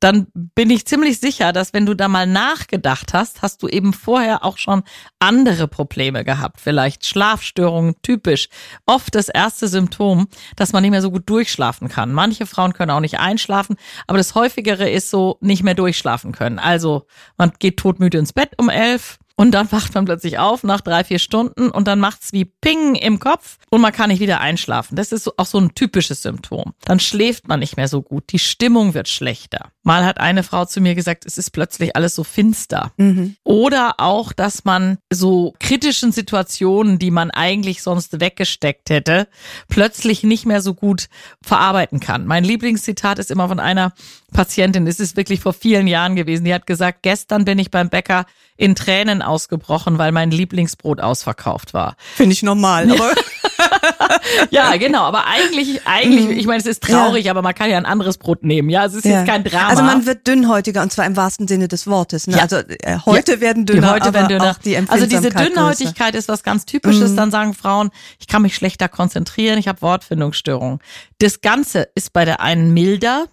dann 0.00 0.26
bin 0.32 0.70
ich 0.70 0.86
ziemlich 0.86 1.20
sicher, 1.20 1.52
dass 1.52 1.74
wenn 1.74 1.84
du 1.84 1.94
da 1.94 2.08
mal 2.08 2.26
nachgedacht 2.26 3.12
hast, 3.12 3.42
hast 3.42 3.62
du 3.62 3.68
eben 3.68 3.92
vorher 3.92 4.44
auch 4.44 4.56
schon 4.56 4.82
andere 5.18 5.68
Probleme 5.68 6.24
gehabt. 6.24 6.60
Vielleicht 6.60 7.04
Schlafstörungen, 7.04 7.94
typisch. 8.02 8.48
Oft 8.86 9.14
das 9.14 9.28
erste 9.28 9.68
Symptom, 9.68 10.28
dass 10.56 10.72
man 10.72 10.82
nicht 10.82 10.90
mehr 10.90 11.02
so 11.02 11.10
gut 11.10 11.28
durchschlafen 11.28 11.88
kann. 11.88 12.12
Manche 12.12 12.46
Frauen 12.46 12.72
können 12.72 12.90
auch 12.90 13.00
nicht 13.00 13.18
einschlafen, 13.20 13.76
aber 14.06 14.16
das 14.16 14.34
häufigere 14.34 14.88
ist 14.88 15.10
so 15.10 15.36
nicht 15.40 15.62
mehr 15.62 15.74
durchschlafen 15.74 16.32
können. 16.32 16.58
Also 16.58 17.06
man 17.36 17.52
geht 17.58 17.76
totmüde 17.76 18.18
ins 18.18 18.32
Bett 18.32 18.52
um 18.56 18.70
elf 18.70 19.18
und 19.40 19.52
dann 19.52 19.72
wacht 19.72 19.94
man 19.94 20.04
plötzlich 20.04 20.38
auf 20.38 20.64
nach 20.64 20.82
drei, 20.82 21.02
vier 21.02 21.18
Stunden 21.18 21.70
und 21.70 21.88
dann 21.88 21.98
macht's 21.98 22.34
wie 22.34 22.44
Ping 22.44 22.94
im 22.94 23.18
Kopf 23.20 23.56
und 23.70 23.80
man 23.80 23.90
kann 23.90 24.10
nicht 24.10 24.20
wieder 24.20 24.38
einschlafen. 24.38 24.96
Das 24.96 25.12
ist 25.12 25.38
auch 25.38 25.46
so 25.46 25.58
ein 25.58 25.74
typisches 25.74 26.20
Symptom. 26.20 26.74
Dann 26.84 27.00
schläft 27.00 27.48
man 27.48 27.60
nicht 27.60 27.78
mehr 27.78 27.88
so 27.88 28.02
gut, 28.02 28.24
die 28.32 28.38
Stimmung 28.38 28.92
wird 28.92 29.08
schlechter. 29.08 29.70
Mal 29.82 30.04
hat 30.04 30.20
eine 30.20 30.42
Frau 30.42 30.66
zu 30.66 30.82
mir 30.82 30.94
gesagt, 30.94 31.24
es 31.24 31.38
ist 31.38 31.52
plötzlich 31.52 31.96
alles 31.96 32.14
so 32.14 32.22
finster. 32.22 32.92
Mhm. 32.98 33.36
Oder 33.42 33.94
auch, 33.96 34.34
dass 34.34 34.66
man 34.66 34.98
so 35.10 35.54
kritischen 35.58 36.12
Situationen, 36.12 36.98
die 36.98 37.10
man 37.10 37.30
eigentlich 37.30 37.82
sonst 37.82 38.20
weggesteckt 38.20 38.90
hätte, 38.90 39.26
plötzlich 39.70 40.22
nicht 40.22 40.44
mehr 40.44 40.60
so 40.60 40.74
gut 40.74 41.08
verarbeiten 41.40 41.98
kann. 41.98 42.26
Mein 42.26 42.44
Lieblingszitat 42.44 43.18
ist 43.18 43.30
immer 43.30 43.48
von 43.48 43.58
einer 43.58 43.94
Patientin, 44.34 44.86
es 44.86 45.00
ist 45.00 45.16
wirklich 45.16 45.40
vor 45.40 45.54
vielen 45.54 45.86
Jahren 45.86 46.14
gewesen, 46.14 46.44
die 46.44 46.52
hat 46.52 46.66
gesagt, 46.66 46.98
gestern 47.02 47.46
bin 47.46 47.58
ich 47.58 47.70
beim 47.70 47.88
Bäcker 47.88 48.26
in 48.60 48.74
Tränen 48.74 49.22
ausgebrochen, 49.30 49.98
weil 49.98 50.12
mein 50.12 50.30
Lieblingsbrot 50.30 51.00
ausverkauft 51.00 51.72
war. 51.74 51.96
Finde 52.14 52.32
ich 52.32 52.42
normal, 52.42 52.90
aber 52.90 53.12
ja, 54.50 54.76
genau, 54.76 55.02
aber 55.02 55.26
eigentlich, 55.26 55.86
eigentlich, 55.86 56.38
ich 56.38 56.46
meine, 56.46 56.60
es 56.60 56.66
ist 56.66 56.82
traurig, 56.82 57.26
ja. 57.26 57.32
aber 57.32 57.42
man 57.42 57.54
kann 57.54 57.70
ja 57.70 57.76
ein 57.76 57.86
anderes 57.86 58.18
Brot 58.18 58.42
nehmen, 58.44 58.68
ja, 58.68 58.84
es 58.84 58.94
ist 58.94 59.04
ja. 59.04 59.18
jetzt 59.18 59.28
kein 59.28 59.44
Drama. 59.44 59.68
Also 59.68 59.82
man 59.82 60.06
wird 60.06 60.26
dünnhäutiger 60.26 60.82
und 60.82 60.92
zwar 60.92 61.06
im 61.06 61.16
wahrsten 61.16 61.48
Sinne 61.48 61.68
des 61.68 61.86
Wortes. 61.86 62.26
Ne? 62.26 62.36
Ja. 62.36 62.42
Also 62.42 62.56
äh, 62.56 62.98
heute 63.04 63.40
werden 63.40 63.66
dünner, 63.66 63.88
die 63.88 63.92
heute 63.92 64.14
werden 64.14 64.28
dünner. 64.28 64.56
die 64.64 64.76
Also 64.76 65.06
diese 65.06 65.30
Dünnhäutigkeit 65.30 66.12
größer. 66.12 66.18
ist 66.18 66.28
was 66.28 66.42
ganz 66.42 66.66
Typisches. 66.66 67.12
Mhm. 67.12 67.16
Dann 67.16 67.30
sagen 67.30 67.54
Frauen, 67.54 67.90
ich 68.18 68.26
kann 68.26 68.42
mich 68.42 68.54
schlechter 68.54 68.88
konzentrieren, 68.88 69.58
ich 69.58 69.68
habe 69.68 69.82
Wortfindungsstörungen. 69.82 70.80
Das 71.18 71.40
Ganze 71.40 71.88
ist 71.94 72.12
bei 72.12 72.24
der 72.24 72.40
einen 72.40 72.72
milder, 72.72 73.26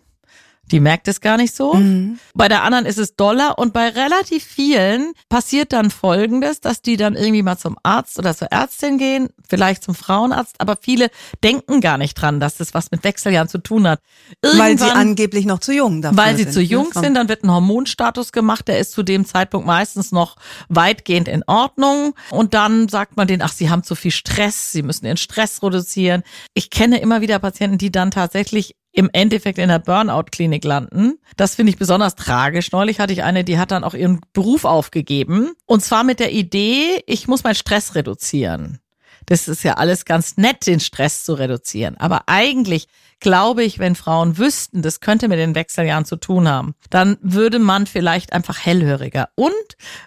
die 0.71 0.79
merkt 0.79 1.07
es 1.07 1.21
gar 1.21 1.37
nicht 1.37 1.55
so. 1.55 1.73
Mhm. 1.73 2.19
Bei 2.33 2.47
der 2.47 2.63
anderen 2.63 2.85
ist 2.85 2.97
es 2.97 3.15
doller 3.15 3.57
und 3.57 3.73
bei 3.73 3.89
relativ 3.89 4.43
vielen 4.43 5.13
passiert 5.29 5.73
dann 5.73 5.91
Folgendes, 5.91 6.61
dass 6.61 6.81
die 6.81 6.97
dann 6.97 7.15
irgendwie 7.15 7.43
mal 7.43 7.57
zum 7.57 7.77
Arzt 7.83 8.19
oder 8.19 8.35
zur 8.35 8.49
Ärztin 8.51 8.97
gehen, 8.97 9.29
vielleicht 9.47 9.83
zum 9.83 9.95
Frauenarzt, 9.95 10.55
aber 10.59 10.77
viele 10.79 11.09
denken 11.43 11.81
gar 11.81 11.97
nicht 11.97 12.15
dran, 12.15 12.39
dass 12.39 12.57
das 12.57 12.73
was 12.73 12.91
mit 12.91 13.03
Wechseljahren 13.03 13.47
zu 13.47 13.59
tun 13.59 13.87
hat. 13.87 14.01
Irgendwann, 14.41 14.67
weil 14.67 14.77
sie 14.77 14.91
angeblich 14.91 15.45
noch 15.45 15.59
zu 15.59 15.73
jung 15.73 16.01
dafür 16.01 16.17
Weil 16.17 16.35
sie 16.35 16.43
sind, 16.43 16.53
zu 16.53 16.59
ne? 16.59 16.65
jung 16.65 16.89
sind, 16.93 17.15
dann 17.15 17.29
wird 17.29 17.43
ein 17.43 17.51
Hormonstatus 17.51 18.31
gemacht, 18.31 18.67
der 18.67 18.79
ist 18.79 18.91
zu 18.91 19.03
dem 19.03 19.25
Zeitpunkt 19.25 19.65
meistens 19.65 20.11
noch 20.11 20.35
weitgehend 20.67 21.27
in 21.27 21.43
Ordnung 21.47 22.13
und 22.29 22.53
dann 22.53 22.89
sagt 22.89 23.15
man 23.15 23.27
denen, 23.27 23.41
ach, 23.41 23.53
sie 23.53 23.69
haben 23.69 23.83
zu 23.83 23.95
viel 23.95 24.11
Stress, 24.11 24.71
sie 24.71 24.83
müssen 24.83 25.05
ihren 25.05 25.17
Stress 25.17 25.63
reduzieren. 25.63 26.23
Ich 26.53 26.69
kenne 26.69 26.99
immer 26.99 27.21
wieder 27.21 27.39
Patienten, 27.39 27.77
die 27.77 27.91
dann 27.91 28.11
tatsächlich 28.11 28.75
im 28.97 29.11
Endeffekt 29.13 29.59
in 29.59 29.69
der 29.69 29.77
Burnout-Klinik 29.77 30.63
landen. 30.63 31.19
Das 31.35 31.53
finde 31.53 31.69
ich 31.69 31.77
besonders 31.77 32.15
tragisch. 32.15 32.71
Neulich 32.71 32.99
hatte 32.99 33.13
ich 33.13 33.21
eine, 33.21 33.43
die 33.43 33.59
hat 33.59 33.69
dann 33.69 33.83
auch 33.83 33.93
ihren 33.93 34.21
Beruf 34.33 34.65
aufgegeben. 34.65 35.51
Und 35.67 35.83
zwar 35.83 36.03
mit 36.03 36.19
der 36.19 36.33
Idee, 36.33 37.03
ich 37.05 37.27
muss 37.27 37.43
meinen 37.43 37.53
Stress 37.53 37.93
reduzieren. 37.93 38.79
Das 39.27 39.47
ist 39.47 39.63
ja 39.63 39.73
alles 39.73 40.05
ganz 40.05 40.37
nett, 40.37 40.65
den 40.65 40.79
Stress 40.79 41.23
zu 41.23 41.33
reduzieren. 41.33 41.97
Aber 41.97 42.23
eigentlich 42.27 42.87
glaube 43.19 43.63
ich, 43.63 43.79
wenn 43.79 43.95
Frauen 43.95 44.37
wüssten, 44.37 44.81
das 44.81 44.99
könnte 44.99 45.27
mit 45.27 45.39
den 45.39 45.55
Wechseljahren 45.55 46.05
zu 46.05 46.17
tun 46.17 46.47
haben, 46.47 46.75
dann 46.89 47.17
würde 47.21 47.59
man 47.59 47.87
vielleicht 47.87 48.31
einfach 48.31 48.59
hellhöriger. 48.59 49.29
Und 49.35 49.53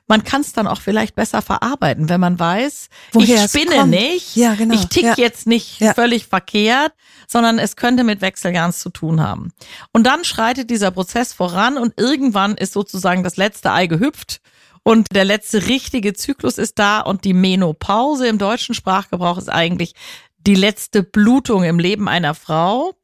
man 0.07 0.25
kann 0.25 0.41
es 0.43 0.53
dann 0.53 0.67
auch 0.67 0.81
vielleicht 0.81 1.15
besser 1.17 1.43
verarbeiten, 1.43 2.09
wenn 2.09 2.21
man 2.21 2.39
weiß, 2.39 2.89
Woher 3.12 3.45
ich 3.45 3.50
spinne 3.50 3.87
nicht, 3.87 4.37
ja, 4.37 4.55
genau. 4.55 4.75
ich 4.75 4.87
tick 4.87 5.05
ja. 5.05 5.15
jetzt 5.17 5.47
nicht 5.47 5.81
ja. 5.81 5.93
völlig 5.93 6.27
verkehrt, 6.27 6.93
sondern 7.29 7.59
es 7.59 7.77
könnte 7.77 8.05
mit 8.05 8.21
Wechseljahren 8.21 8.73
zu 8.73 8.91
tun 8.91 9.21
haben. 9.21 9.53
Und 9.93 10.05
dann 10.05 10.25
schreitet 10.25 10.71
dieser 10.71 10.91
Prozess 10.91 11.33
voran 11.33 11.77
und 11.77 11.95
irgendwann 11.99 12.57
ist 12.57 12.73
sozusagen 12.73 13.23
das 13.23 13.37
letzte 13.37 13.73
Ei 13.73 13.87
gehüpft 13.87 14.41
und 14.83 15.09
der 15.13 15.25
letzte 15.25 15.67
richtige 15.67 16.15
Zyklus 16.15 16.59
ist 16.59 16.79
da 16.79 17.01
und 17.01 17.25
die 17.25 17.35
Menopause 17.35 18.27
im 18.29 18.39
deutschen 18.39 18.75
Sprachgebrauch 18.75 19.39
ist 19.39 19.51
eigentlich 19.51 19.95
die 20.47 20.55
letzte 20.55 21.03
Blutung 21.03 21.65
im 21.65 21.79
Leben 21.79 22.09
einer 22.09 22.35
Frau, 22.35 22.95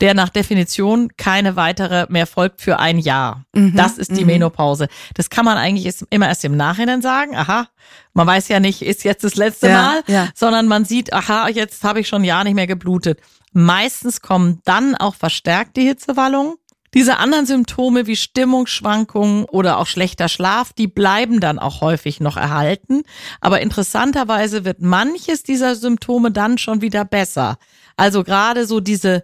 der 0.00 0.14
nach 0.14 0.28
Definition 0.28 1.10
keine 1.16 1.56
weitere 1.56 2.06
mehr 2.08 2.26
folgt 2.26 2.60
für 2.60 2.78
ein 2.78 2.98
Jahr. 2.98 3.44
Mhm, 3.52 3.74
das 3.74 3.98
ist 3.98 4.16
die 4.16 4.20
mhm. 4.20 4.26
Menopause. 4.26 4.88
Das 5.14 5.30
kann 5.30 5.44
man 5.44 5.56
eigentlich 5.56 5.92
immer 6.10 6.28
erst 6.28 6.44
im 6.44 6.56
Nachhinein 6.56 7.02
sagen. 7.02 7.36
Aha, 7.36 7.68
man 8.12 8.26
weiß 8.26 8.48
ja 8.48 8.60
nicht, 8.60 8.82
ist 8.82 9.04
jetzt 9.04 9.24
das 9.24 9.34
letzte 9.34 9.68
ja, 9.68 9.82
Mal, 9.82 10.02
ja. 10.06 10.28
sondern 10.34 10.68
man 10.68 10.84
sieht, 10.84 11.12
aha, 11.12 11.48
jetzt 11.48 11.82
habe 11.82 12.00
ich 12.00 12.08
schon 12.08 12.22
ein 12.22 12.26
Jahr 12.26 12.44
nicht 12.44 12.54
mehr 12.54 12.66
geblutet. 12.66 13.20
Meistens 13.52 14.20
kommen 14.20 14.60
dann 14.64 14.94
auch 14.94 15.14
verstärkte 15.14 15.80
Hitzewallungen 15.80 16.54
diese 16.94 17.18
anderen 17.18 17.46
Symptome 17.46 18.06
wie 18.06 18.16
Stimmungsschwankungen 18.16 19.44
oder 19.44 19.78
auch 19.78 19.86
schlechter 19.86 20.28
Schlaf, 20.28 20.72
die 20.72 20.86
bleiben 20.86 21.40
dann 21.40 21.58
auch 21.58 21.80
häufig 21.80 22.20
noch 22.20 22.36
erhalten. 22.36 23.02
Aber 23.40 23.60
interessanterweise 23.60 24.64
wird 24.64 24.80
manches 24.80 25.42
dieser 25.42 25.74
Symptome 25.74 26.30
dann 26.30 26.56
schon 26.58 26.80
wieder 26.80 27.04
besser. 27.04 27.58
Also 27.96 28.24
gerade 28.24 28.66
so 28.66 28.80
diese 28.80 29.22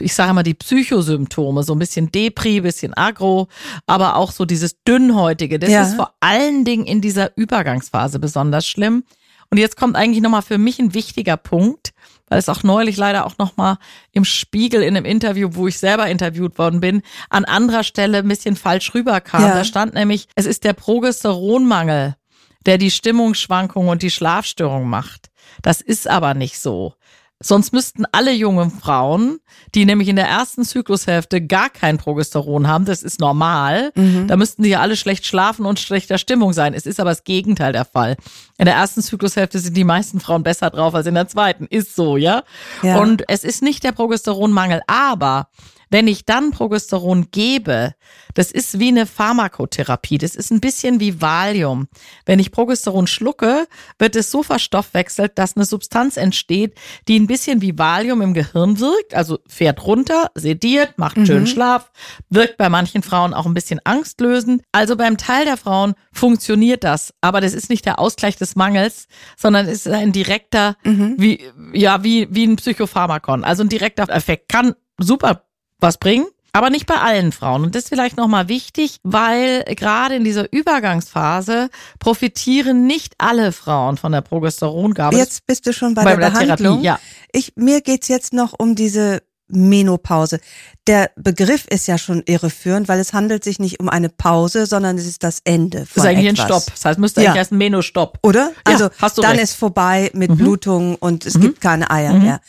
ich 0.00 0.14
sage 0.14 0.32
mal 0.32 0.42
die 0.42 0.54
Psychosymptome, 0.54 1.62
so 1.62 1.74
ein 1.74 1.78
bisschen 1.78 2.10
Depri, 2.10 2.62
bisschen 2.62 2.94
Agro, 2.94 3.48
aber 3.86 4.16
auch 4.16 4.32
so 4.32 4.44
dieses 4.44 4.82
dünnhäutige. 4.84 5.58
Das 5.58 5.70
ja. 5.70 5.82
ist 5.82 5.94
vor 5.94 6.14
allen 6.20 6.64
Dingen 6.64 6.86
in 6.86 7.02
dieser 7.02 7.36
Übergangsphase 7.36 8.18
besonders 8.18 8.66
schlimm. 8.66 9.04
Und 9.50 9.58
jetzt 9.58 9.76
kommt 9.76 9.96
eigentlich 9.96 10.22
nochmal 10.22 10.40
für 10.40 10.56
mich 10.56 10.78
ein 10.78 10.94
wichtiger 10.94 11.36
Punkt 11.36 11.91
weil 12.32 12.38
es 12.38 12.48
auch 12.48 12.62
neulich 12.62 12.96
leider 12.96 13.26
auch 13.26 13.36
nochmal 13.36 13.76
im 14.10 14.24
Spiegel 14.24 14.82
in 14.82 14.96
einem 14.96 15.04
Interview, 15.04 15.50
wo 15.52 15.68
ich 15.68 15.76
selber 15.76 16.06
interviewt 16.06 16.56
worden 16.56 16.80
bin, 16.80 17.02
an 17.28 17.44
anderer 17.44 17.84
Stelle 17.84 18.20
ein 18.20 18.28
bisschen 18.28 18.56
falsch 18.56 18.94
rüberkam. 18.94 19.42
Ja. 19.42 19.54
Da 19.54 19.64
stand 19.64 19.92
nämlich, 19.92 20.28
es 20.34 20.46
ist 20.46 20.64
der 20.64 20.72
Progesteronmangel, 20.72 22.16
der 22.64 22.78
die 22.78 22.90
Stimmungsschwankungen 22.90 23.90
und 23.90 24.00
die 24.00 24.10
Schlafstörung 24.10 24.88
macht. 24.88 25.30
Das 25.60 25.82
ist 25.82 26.08
aber 26.08 26.32
nicht 26.32 26.58
so. 26.58 26.94
Sonst 27.42 27.72
müssten 27.72 28.04
alle 28.12 28.32
jungen 28.32 28.70
Frauen, 28.70 29.40
die 29.74 29.84
nämlich 29.84 30.08
in 30.08 30.16
der 30.16 30.28
ersten 30.28 30.64
Zyklushälfte 30.64 31.44
gar 31.44 31.70
kein 31.70 31.98
Progesteron 31.98 32.68
haben, 32.68 32.84
das 32.84 33.02
ist 33.02 33.20
normal, 33.20 33.90
mhm. 33.94 34.28
da 34.28 34.36
müssten 34.36 34.62
die 34.62 34.70
ja 34.70 34.80
alle 34.80 34.96
schlecht 34.96 35.26
schlafen 35.26 35.66
und 35.66 35.80
schlechter 35.80 36.18
Stimmung 36.18 36.52
sein. 36.52 36.74
Es 36.74 36.86
ist 36.86 37.00
aber 37.00 37.10
das 37.10 37.24
Gegenteil 37.24 37.72
der 37.72 37.84
Fall. 37.84 38.16
In 38.58 38.66
der 38.66 38.74
ersten 38.74 39.02
Zyklushälfte 39.02 39.58
sind 39.58 39.76
die 39.76 39.84
meisten 39.84 40.20
Frauen 40.20 40.42
besser 40.42 40.70
drauf 40.70 40.94
als 40.94 41.06
in 41.06 41.14
der 41.14 41.28
zweiten. 41.28 41.66
Ist 41.66 41.96
so, 41.96 42.16
ja? 42.16 42.44
ja. 42.82 42.98
Und 42.98 43.24
es 43.28 43.44
ist 43.44 43.62
nicht 43.62 43.84
der 43.84 43.92
Progesteronmangel, 43.92 44.82
aber 44.86 45.48
wenn 45.92 46.08
ich 46.08 46.24
dann 46.24 46.52
Progesteron 46.52 47.30
gebe, 47.30 47.94
das 48.32 48.50
ist 48.50 48.78
wie 48.78 48.88
eine 48.88 49.04
Pharmakotherapie. 49.04 50.16
Das 50.16 50.34
ist 50.34 50.50
ein 50.50 50.60
bisschen 50.60 51.00
wie 51.00 51.20
Valium. 51.20 51.86
Wenn 52.24 52.38
ich 52.38 52.50
Progesteron 52.50 53.06
schlucke, 53.06 53.68
wird 53.98 54.16
es 54.16 54.30
so 54.30 54.42
verstoffwechselt, 54.42 55.36
dass 55.36 55.54
eine 55.54 55.66
Substanz 55.66 56.16
entsteht, 56.16 56.78
die 57.08 57.20
ein 57.20 57.26
bisschen 57.26 57.60
wie 57.60 57.78
Valium 57.78 58.22
im 58.22 58.32
Gehirn 58.32 58.80
wirkt. 58.80 59.14
Also 59.14 59.40
fährt 59.46 59.84
runter, 59.84 60.30
sediert, 60.34 60.96
macht 60.96 61.18
mhm. 61.18 61.26
schön 61.26 61.46
Schlaf, 61.46 61.92
wirkt 62.30 62.56
bei 62.56 62.70
manchen 62.70 63.02
Frauen 63.02 63.34
auch 63.34 63.44
ein 63.44 63.54
bisschen 63.54 63.80
angstlösend. 63.84 64.62
Also 64.72 64.96
beim 64.96 65.18
Teil 65.18 65.44
der 65.44 65.58
Frauen 65.58 65.92
funktioniert 66.10 66.84
das. 66.84 67.12
Aber 67.20 67.42
das 67.42 67.52
ist 67.52 67.68
nicht 67.68 67.84
der 67.84 67.98
Ausgleich 67.98 68.36
des 68.36 68.56
Mangels, 68.56 69.08
sondern 69.36 69.68
ist 69.68 69.86
ein 69.86 70.12
direkter, 70.12 70.76
mhm. 70.84 71.16
wie, 71.18 71.44
ja, 71.74 72.02
wie, 72.02 72.28
wie 72.30 72.46
ein 72.46 72.56
Psychopharmakon. 72.56 73.44
Also 73.44 73.62
ein 73.62 73.68
direkter 73.68 74.08
Effekt 74.08 74.48
kann 74.48 74.74
super 74.98 75.44
was 75.82 75.98
bringen. 75.98 76.26
Aber 76.54 76.68
nicht 76.68 76.86
bei 76.86 76.96
allen 76.96 77.32
Frauen. 77.32 77.64
Und 77.64 77.74
das 77.74 77.84
ist 77.84 77.88
vielleicht 77.88 78.18
nochmal 78.18 78.48
wichtig, 78.48 78.98
weil 79.02 79.64
gerade 79.74 80.16
in 80.16 80.24
dieser 80.24 80.52
Übergangsphase 80.52 81.70
profitieren 81.98 82.86
nicht 82.86 83.14
alle 83.16 83.52
Frauen 83.52 83.96
von 83.96 84.12
der 84.12 84.20
Progesterongabe. 84.20 85.16
Jetzt 85.16 85.46
bist 85.46 85.66
du 85.66 85.72
schon 85.72 85.94
bei, 85.94 86.04
bei 86.04 86.16
der, 86.16 86.30
der 86.30 86.30
Behandlung. 86.30 86.82
Therapie, 86.82 86.86
ja. 86.86 87.00
Ich, 87.32 87.54
mir 87.56 87.80
geht's 87.80 88.08
jetzt 88.08 88.34
noch 88.34 88.52
um 88.58 88.74
diese 88.74 89.22
Menopause. 89.48 90.40
Der 90.86 91.10
Begriff 91.16 91.66
ist 91.68 91.86
ja 91.86 91.96
schon 91.96 92.22
irreführend, 92.26 92.86
weil 92.88 93.00
es 93.00 93.14
handelt 93.14 93.44
sich 93.44 93.58
nicht 93.58 93.80
um 93.80 93.88
eine 93.88 94.10
Pause, 94.10 94.66
sondern 94.66 94.98
es 94.98 95.06
ist 95.06 95.22
das 95.22 95.40
Ende 95.44 95.86
von 95.86 95.88
Das 95.94 96.04
ist 96.04 96.10
eigentlich 96.10 96.32
etwas. 96.32 96.40
ein 96.40 96.46
Stopp. 96.46 96.66
Das 96.74 96.84
heißt, 96.84 96.98
müsste 96.98 97.22
ja. 97.22 97.30
eigentlich 97.30 97.38
erst 97.38 97.52
ein 97.52 97.58
Menostopp. 97.58 98.18
Oder? 98.22 98.52
Also 98.64 98.84
ja, 98.84 99.08
dann 99.16 99.32
recht. 99.32 99.42
ist 99.44 99.54
vorbei 99.54 100.10
mit 100.12 100.30
mhm. 100.30 100.36
Blutungen 100.36 100.96
und 100.96 101.24
es 101.24 101.36
mhm. 101.36 101.40
gibt 101.42 101.60
keine 101.62 101.90
Eier 101.90 102.12
mhm. 102.12 102.22
mehr 102.22 102.40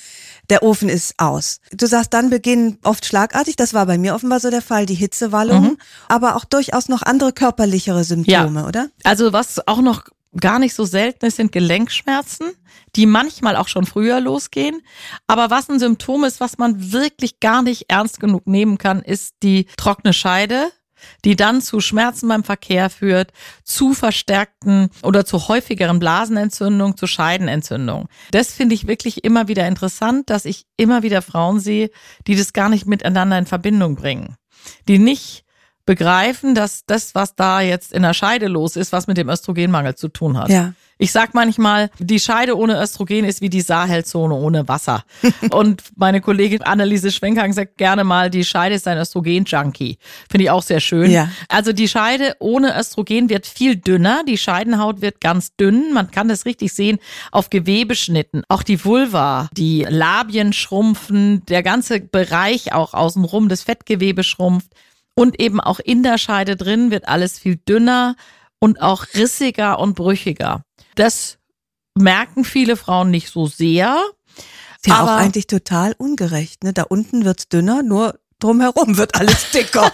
der 0.50 0.64
Ofen 0.64 0.90
ist 0.90 1.16
aus. 1.18 1.60
Du 1.72 1.86
sagst, 1.88 2.14
dann 2.14 2.30
beginnen 2.30 2.78
oft 2.84 3.06
schlagartig, 3.06 3.56
das 3.56 3.74
war 3.74 3.86
bei 3.86 3.98
mir 3.98 4.16
offenbar 4.16 4.40
so 4.40 4.50
der 4.50 4.62
Fall, 4.62 4.86
die 4.86 4.96
Hitzewallungen, 4.96 5.72
mhm. 5.72 5.78
aber 6.10 6.36
auch 6.36 6.46
durchaus 6.46 6.90
noch 6.90 7.02
andere 7.02 7.34
körperlichere 7.34 8.04
Symptome, 8.04 8.62
ja. 8.62 8.68
oder? 8.68 8.90
Also 9.04 9.34
was 9.34 9.68
auch 9.68 9.82
noch 9.82 10.04
gar 10.40 10.60
nicht 10.60 10.74
so 10.74 10.86
selten 10.86 11.26
ist, 11.26 11.38
sind 11.38 11.52
Gelenkschmerzen, 11.52 12.52
die 12.96 13.06
manchmal 13.06 13.56
auch 13.56 13.68
schon 13.68 13.86
früher 13.86 14.20
losgehen. 14.20 14.82
Aber 15.28 15.50
was 15.50 15.70
ein 15.70 15.80
Symptom 15.80 16.24
ist, 16.24 16.40
was 16.40 16.58
man 16.58 16.92
wirklich 16.92 17.40
gar 17.40 17.62
nicht 17.62 17.86
ernst 17.90 18.20
genug 18.20 18.48
nehmen 18.48 18.78
kann, 18.78 19.02
ist 19.02 19.36
die 19.44 19.68
trockene 19.78 20.14
Scheide 20.14 20.72
die 21.26 21.36
dann 21.36 21.62
zu 21.62 21.80
Schmerzen 21.80 22.28
beim 22.28 22.44
Verkehr 22.44 22.90
führt, 22.90 23.32
zu 23.64 23.94
verstärkten 23.94 24.90
oder 25.04 25.26
zu 25.26 25.48
häufigeren 25.48 26.00
Blasenentzündungen, 26.00 26.98
zu 26.98 27.08
Scheidenentzündungen. 27.08 28.08
Das 28.32 28.52
finde 28.52 28.76
ich 28.76 28.88
wirklich 28.88 29.24
immer 29.24 29.48
wieder 29.48 29.68
interessant, 29.68 30.30
dass 30.30 30.46
ich 30.46 30.66
immer 30.78 31.04
wieder 31.04 31.22
Frauen 31.22 31.60
sehe, 31.60 31.90
die 32.28 32.36
das 32.36 32.54
gar 32.54 32.70
nicht 32.70 32.86
miteinander 32.86 33.38
in 33.38 33.46
Verbindung 33.46 33.96
bringen, 33.96 34.36
die 34.88 35.00
nicht 35.00 35.43
begreifen, 35.86 36.56
dass 36.56 36.86
das, 36.86 37.14
was 37.14 37.36
da 37.36 37.62
jetzt 37.62 37.92
in 37.92 38.04
der 38.04 38.14
Scheide 38.14 38.48
los 38.48 38.76
ist, 38.76 38.92
was 38.92 39.08
mit 39.08 39.18
dem 39.18 39.30
Östrogenmangel 39.30 39.96
zu 39.96 40.08
tun 40.08 40.38
hat. 40.38 40.50
Ja. 40.50 40.74
Ich 40.98 41.12
sag 41.12 41.34
manchmal, 41.34 41.90
die 42.00 42.20
Scheide 42.20 42.58
ohne 42.58 42.82
Östrogen 42.82 43.26
ist 43.26 43.42
wie 43.42 43.50
die 43.50 43.60
Sahelzone 43.60 44.34
ohne 44.34 44.68
Wasser. 44.70 45.04
Und 45.52 45.84
meine 45.98 46.22
Kollegin 46.22 46.62
Anneliese 46.62 47.12
Schwenkang 47.12 47.52
sagt 47.52 47.78
gerne 47.78 48.06
mal, 48.06 48.30
die 48.30 48.46
Scheide 48.46 48.76
ist 48.76 48.88
ein 48.88 48.98
Östrogen-Junkie. 48.98 49.98
Finde 50.30 50.44
ich 50.44 50.50
auch 50.50 50.62
sehr 50.62 50.80
schön. 50.80 51.12
Ja. 51.12 51.30
Also 51.50 51.74
die 51.74 51.90
Scheide 51.90 52.36
ohne 52.40 52.80
Östrogen 52.80 53.30
wird 53.30 53.46
viel 53.46 53.76
dünner, 53.76 54.24
die 54.26 54.38
Scheidenhaut 54.38 55.02
wird 55.02 55.20
ganz 55.20 55.56
dünn. 55.58 55.94
Man 55.94 56.12
kann 56.12 56.30
das 56.30 56.46
richtig 56.46 56.74
sehen 56.74 57.00
auf 57.32 57.50
Gewebeschnitten. 57.50 58.44
Auch 58.48 58.64
die 58.64 58.86
Vulva, 58.86 59.50
die 59.52 59.86
Labien 59.90 60.54
schrumpfen, 60.54 61.46
der 61.48 61.64
ganze 61.64 62.00
Bereich 62.00 62.72
auch 62.72 62.94
außenrum, 62.94 63.50
das 63.50 63.64
Fettgewebe 63.64 64.24
schrumpft. 64.24 64.70
Und 65.16 65.40
eben 65.40 65.60
auch 65.60 65.80
in 65.80 66.02
der 66.04 66.18
Scheide 66.18 66.56
drin 66.56 66.90
wird 66.92 67.08
alles 67.08 67.38
viel 67.40 67.58
dünner 67.58 68.16
und 68.60 68.82
auch 68.82 69.06
rissiger 69.16 69.80
und 69.80 69.94
brüchiger. 69.96 70.64
Das 70.96 71.38
merken 71.96 72.44
viele 72.46 72.76
Frauen 72.78 73.12
nicht 73.12 73.30
so 73.30 73.46
sehr. 73.46 74.02
Ist 74.78 74.88
ja 74.88 74.96
auch 74.96 75.00
Aber- 75.10 75.16
eigentlich 75.18 75.48
total 75.48 75.94
ungerecht. 75.98 76.64
Ne? 76.64 76.74
Da 76.74 76.84
unten 76.84 77.26
wird's 77.26 77.48
dünner, 77.48 77.84
nur 77.84 78.20
drumherum 78.40 78.98
wird 78.98 79.16
alles 79.16 79.52
dicker. 79.54 79.92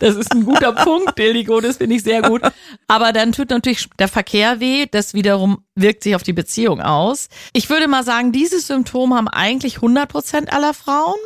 Das 0.00 0.16
ist 0.16 0.32
ein 0.32 0.44
guter 0.44 0.72
Punkt, 0.72 1.16
Deligo, 1.18 1.60
das 1.60 1.76
finde 1.76 1.96
ich 1.96 2.02
sehr 2.02 2.22
gut. 2.22 2.42
Aber 2.88 3.12
dann 3.12 3.30
tut 3.32 3.50
natürlich 3.50 3.88
der 3.98 4.08
Verkehr 4.08 4.58
weh, 4.60 4.86
das 4.90 5.14
wiederum 5.14 5.64
wirkt 5.76 6.02
sich 6.02 6.14
auf 6.16 6.22
die 6.24 6.32
Beziehung 6.32 6.80
aus. 6.80 7.28
Ich 7.52 7.70
würde 7.70 7.86
mal 7.88 8.02
sagen, 8.04 8.32
dieses 8.32 8.66
Symptom 8.66 9.14
haben 9.14 9.28
eigentlich 9.28 9.76
100 9.76 10.08
Prozent 10.08 10.52
aller 10.52 10.74
Frauen. 10.74 11.18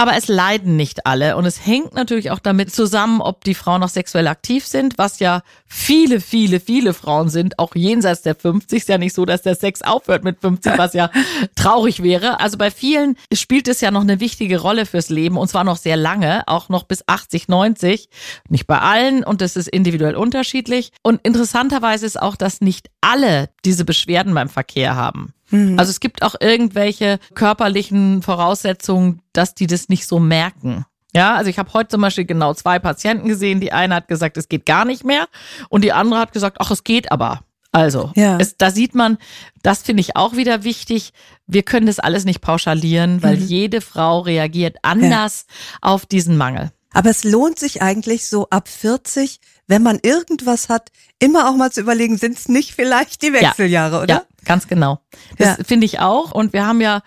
Aber 0.00 0.16
es 0.16 0.28
leiden 0.28 0.76
nicht 0.76 1.04
alle 1.04 1.36
und 1.36 1.44
es 1.44 1.66
hängt 1.66 1.92
natürlich 1.92 2.30
auch 2.30 2.38
damit 2.38 2.74
zusammen, 2.74 3.20
ob 3.20 3.44
die 3.44 3.52
Frauen 3.52 3.82
noch 3.82 3.90
sexuell 3.90 4.28
aktiv 4.28 4.66
sind, 4.66 4.96
was 4.96 5.18
ja 5.18 5.42
viele, 5.66 6.22
viele, 6.22 6.58
viele 6.58 6.94
Frauen 6.94 7.28
sind, 7.28 7.58
auch 7.58 7.74
jenseits 7.74 8.22
der 8.22 8.34
50. 8.34 8.78
Ist 8.78 8.88
ja 8.88 8.96
nicht 8.96 9.14
so, 9.14 9.26
dass 9.26 9.42
der 9.42 9.56
Sex 9.56 9.82
aufhört 9.82 10.24
mit 10.24 10.40
50, 10.40 10.78
was 10.78 10.94
ja 10.94 11.10
traurig 11.54 12.02
wäre. 12.02 12.40
Also 12.40 12.56
bei 12.56 12.70
vielen 12.70 13.16
spielt 13.34 13.68
es 13.68 13.82
ja 13.82 13.90
noch 13.90 14.00
eine 14.00 14.20
wichtige 14.20 14.62
Rolle 14.62 14.86
fürs 14.86 15.10
Leben 15.10 15.36
und 15.36 15.48
zwar 15.48 15.64
noch 15.64 15.76
sehr 15.76 15.98
lange, 15.98 16.48
auch 16.48 16.70
noch 16.70 16.84
bis 16.84 17.04
80, 17.06 17.48
90. 17.48 18.08
Nicht 18.48 18.66
bei 18.66 18.78
allen 18.78 19.22
und 19.22 19.42
das 19.42 19.54
ist 19.54 19.68
individuell 19.68 20.16
unterschiedlich. 20.16 20.92
Und 21.02 21.20
interessanterweise 21.24 22.06
ist 22.06 22.18
auch, 22.18 22.36
dass 22.36 22.62
nicht 22.62 22.88
alle 23.02 23.50
diese 23.66 23.84
Beschwerden 23.84 24.32
beim 24.32 24.48
Verkehr 24.48 24.96
haben. 24.96 25.34
Also 25.52 25.90
es 25.90 26.00
gibt 26.00 26.22
auch 26.22 26.34
irgendwelche 26.40 27.18
körperlichen 27.34 28.22
Voraussetzungen, 28.22 29.20
dass 29.32 29.54
die 29.54 29.66
das 29.66 29.88
nicht 29.88 30.06
so 30.06 30.18
merken. 30.20 30.84
Ja, 31.14 31.34
also 31.34 31.50
ich 31.50 31.58
habe 31.58 31.72
heute 31.72 31.88
zum 31.88 32.00
Beispiel 32.02 32.24
genau 32.24 32.54
zwei 32.54 32.78
Patienten 32.78 33.26
gesehen. 33.28 33.60
Die 33.60 33.72
eine 33.72 33.96
hat 33.96 34.06
gesagt, 34.08 34.36
es 34.36 34.48
geht 34.48 34.64
gar 34.64 34.84
nicht 34.84 35.04
mehr 35.04 35.26
und 35.68 35.82
die 35.82 35.92
andere 35.92 36.20
hat 36.20 36.32
gesagt, 36.32 36.58
ach, 36.60 36.70
es 36.70 36.84
geht 36.84 37.10
aber. 37.10 37.40
Also, 37.72 38.12
Ja. 38.16 38.38
es, 38.38 38.56
da 38.56 38.70
sieht 38.70 38.94
man, 38.94 39.18
das 39.62 39.82
finde 39.82 40.00
ich 40.00 40.16
auch 40.16 40.34
wieder 40.36 40.64
wichtig. 40.64 41.12
Wir 41.46 41.62
können 41.62 41.86
das 41.86 41.98
alles 42.00 42.24
nicht 42.24 42.40
pauschalieren, 42.40 43.22
weil 43.22 43.36
jede 43.36 43.80
Frau 43.80 44.20
reagiert 44.20 44.76
anders 44.82 45.46
auf 45.80 46.06
diesen 46.06 46.36
Mangel. 46.36 46.70
Aber 46.92 47.10
es 47.10 47.22
lohnt 47.22 47.58
sich 47.60 47.80
eigentlich 47.82 48.26
so 48.28 48.48
ab 48.50 48.66
40, 48.68 49.38
wenn 49.68 49.84
man 49.84 50.00
irgendwas 50.02 50.68
hat, 50.68 50.90
immer 51.20 51.48
auch 51.48 51.54
mal 51.54 51.70
zu 51.70 51.80
überlegen, 51.80 52.16
sind 52.18 52.36
es 52.36 52.48
nicht 52.48 52.72
vielleicht 52.74 53.22
die 53.22 53.32
Wechseljahre, 53.32 54.02
oder? 54.02 54.14
Ja, 54.14 54.22
ganz 54.44 54.66
genau. 54.68 55.00
Das 55.38 55.58
Ja. 55.58 55.64
finde 55.64 55.86
ich 55.86 56.00
auch. 56.00 56.32
Und 56.32 56.52
wir 56.52 56.66
haben 56.66 56.80
ja 56.80 57.02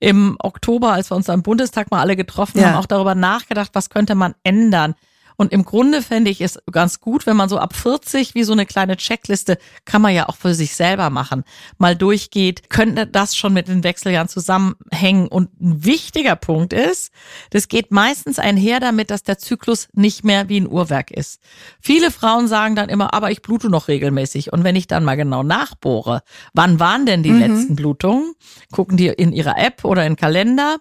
im 0.00 0.36
Oktober, 0.40 0.92
als 0.92 1.10
wir 1.10 1.16
uns 1.16 1.28
am 1.30 1.42
Bundestag 1.42 1.90
mal 1.90 2.00
alle 2.00 2.16
getroffen 2.16 2.58
Ja. 2.60 2.68
haben, 2.68 2.76
auch 2.76 2.86
darüber 2.86 3.14
nachgedacht, 3.14 3.70
was 3.74 3.90
könnte 3.90 4.14
man 4.14 4.34
ändern. 4.42 4.94
Und 5.40 5.52
im 5.52 5.64
Grunde 5.64 6.02
fände 6.02 6.32
ich 6.32 6.40
es 6.40 6.58
ganz 6.70 6.98
gut, 7.00 7.24
wenn 7.24 7.36
man 7.36 7.48
so 7.48 7.58
ab 7.58 7.74
40 7.74 8.34
wie 8.34 8.42
so 8.42 8.52
eine 8.52 8.66
kleine 8.66 8.96
Checkliste 8.96 9.56
kann 9.84 10.02
man 10.02 10.12
ja 10.12 10.28
auch 10.28 10.36
für 10.36 10.52
sich 10.52 10.74
selber 10.74 11.10
machen, 11.10 11.44
mal 11.78 11.94
durchgeht, 11.94 12.70
könnte 12.70 13.06
das 13.06 13.36
schon 13.36 13.52
mit 13.52 13.68
den 13.68 13.84
Wechseljahren 13.84 14.28
zusammenhängen. 14.28 15.28
Und 15.28 15.60
ein 15.60 15.84
wichtiger 15.84 16.34
Punkt 16.34 16.72
ist, 16.72 17.12
das 17.50 17.68
geht 17.68 17.92
meistens 17.92 18.40
einher 18.40 18.80
damit, 18.80 19.12
dass 19.12 19.22
der 19.22 19.38
Zyklus 19.38 19.88
nicht 19.92 20.24
mehr 20.24 20.48
wie 20.48 20.58
ein 20.58 20.68
Uhrwerk 20.68 21.12
ist. 21.12 21.40
Viele 21.80 22.10
Frauen 22.10 22.48
sagen 22.48 22.74
dann 22.74 22.88
immer, 22.88 23.14
aber 23.14 23.30
ich 23.30 23.40
blute 23.40 23.70
noch 23.70 23.86
regelmäßig. 23.86 24.52
Und 24.52 24.64
wenn 24.64 24.74
ich 24.74 24.88
dann 24.88 25.04
mal 25.04 25.16
genau 25.16 25.44
nachbohre, 25.44 26.22
wann 26.52 26.80
waren 26.80 27.06
denn 27.06 27.22
die 27.22 27.30
letzten 27.30 27.76
Blutungen, 27.76 28.34
gucken 28.72 28.96
die 28.96 29.06
in 29.06 29.32
ihrer 29.32 29.56
App 29.56 29.84
oder 29.84 30.04
in 30.04 30.16
Kalender 30.16 30.78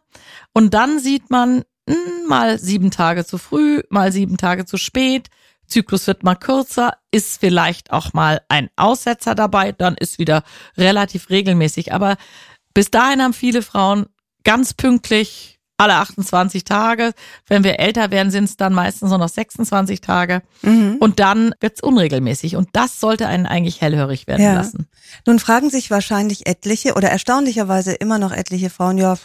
und 0.52 0.74
dann 0.74 0.98
sieht 0.98 1.30
man, 1.30 1.64
mal 2.28 2.60
sieben 2.60 2.92
Tage 2.92 3.26
zu 3.26 3.38
früh, 3.38 3.82
mal 3.90 4.12
sieben 4.12 4.38
Tage 4.38 4.66
zu 4.66 4.78
spät. 4.78 5.28
Zyklus 5.68 6.08
wird 6.08 6.24
mal 6.24 6.36
kürzer, 6.36 6.94
ist 7.12 7.40
vielleicht 7.40 7.92
auch 7.92 8.14
mal 8.14 8.42
ein 8.48 8.70
Aussetzer 8.78 9.36
dabei, 9.36 9.74
dann 9.74 9.96
ist 9.96 10.18
wieder 10.18 10.44
relativ 10.78 11.30
regelmäßig. 11.30 11.94
Aber 11.94 12.16
bis 12.74 12.90
dahin 12.90 13.22
haben 13.22 13.34
viele 13.34 13.62
Frauen 13.62 14.06
ganz 14.44 14.74
pünktlich 14.74 15.60
alle 15.80 15.96
28 15.96 16.64
Tage. 16.64 17.12
Wenn 17.46 17.64
wir 17.64 17.80
älter 17.80 18.10
werden, 18.12 18.32
sind 18.32 18.46
es 18.46 18.58
dann 18.58 18.74
meistens 18.74 19.10
nur 19.10 19.20
noch 19.20 19.30
26 19.30 20.02
Tage. 20.02 20.42
Mhm. 20.64 20.96
Und 21.00 21.20
dann 21.20 21.54
wird's 21.60 21.84
unregelmäßig. 21.84 22.56
Und 22.56 22.70
das 22.74 23.00
sollte 23.00 23.28
einen 23.28 23.46
eigentlich 23.46 23.82
hellhörig 23.82 24.26
werden 24.26 24.42
Ja. 24.44 24.54
lassen. 24.54 24.88
Nun 25.28 25.38
fragen 25.38 25.70
sich 25.70 25.92
wahrscheinlich 25.92 26.48
etliche 26.48 26.96
oder 26.96 27.10
erstaunlicherweise 27.10 27.94
immer 27.94 28.18
noch 28.18 28.32
etliche 28.32 28.70
Frauen, 28.72 28.98
ja, 28.98 29.18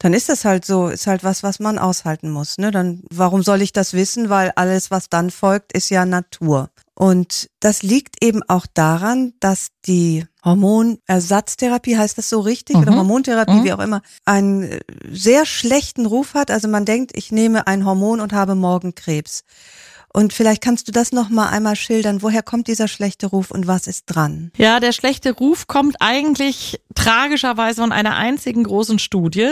dann 0.00 0.12
ist 0.14 0.28
das 0.28 0.44
halt 0.44 0.64
so, 0.64 0.88
ist 0.88 1.06
halt 1.06 1.24
was, 1.24 1.42
was 1.42 1.58
man 1.58 1.78
aushalten 1.78 2.30
muss. 2.30 2.58
Ne? 2.58 2.70
Dann, 2.70 3.02
warum 3.10 3.42
soll 3.42 3.62
ich 3.62 3.72
das 3.72 3.92
wissen? 3.94 4.28
Weil 4.30 4.52
alles, 4.54 4.90
was 4.90 5.08
dann 5.08 5.30
folgt, 5.30 5.72
ist 5.72 5.90
ja 5.90 6.04
Natur. 6.06 6.70
Und 6.94 7.48
das 7.60 7.82
liegt 7.82 8.22
eben 8.24 8.42
auch 8.48 8.66
daran, 8.72 9.32
dass 9.40 9.68
die 9.86 10.24
Hormonersatztherapie, 10.44 11.96
heißt 11.96 12.18
das 12.18 12.28
so 12.28 12.40
richtig, 12.40 12.76
oder 12.76 12.92
Mhm. 12.92 12.96
Hormontherapie, 12.98 13.52
Mhm. 13.60 13.64
wie 13.64 13.72
auch 13.72 13.78
immer, 13.78 14.02
einen 14.24 14.62
äh, 14.64 14.80
sehr 15.10 15.46
schlechten 15.46 16.06
Ruf 16.06 16.34
hat. 16.34 16.50
Also 16.50 16.68
man 16.68 16.84
denkt, 16.84 17.12
ich 17.14 17.30
nehme 17.32 17.66
ein 17.66 17.84
Hormon 17.84 18.20
und 18.20 18.32
habe 18.32 18.54
morgen 18.54 18.94
Krebs. 18.94 19.44
Und 20.12 20.32
vielleicht 20.32 20.62
kannst 20.62 20.88
du 20.88 20.92
das 20.92 21.12
noch 21.12 21.28
mal 21.28 21.48
einmal 21.48 21.76
schildern. 21.76 22.22
Woher 22.22 22.42
kommt 22.42 22.66
dieser 22.66 22.88
schlechte 22.88 23.26
Ruf 23.26 23.50
und 23.50 23.66
was 23.66 23.86
ist 23.86 24.06
dran? 24.06 24.50
Ja, 24.56 24.80
der 24.80 24.92
schlechte 24.92 25.32
Ruf 25.32 25.66
kommt 25.66 25.96
eigentlich 26.00 26.80
tragischerweise 26.94 27.82
von 27.82 27.92
einer 27.92 28.16
einzigen 28.16 28.64
großen 28.64 28.98
Studie, 28.98 29.50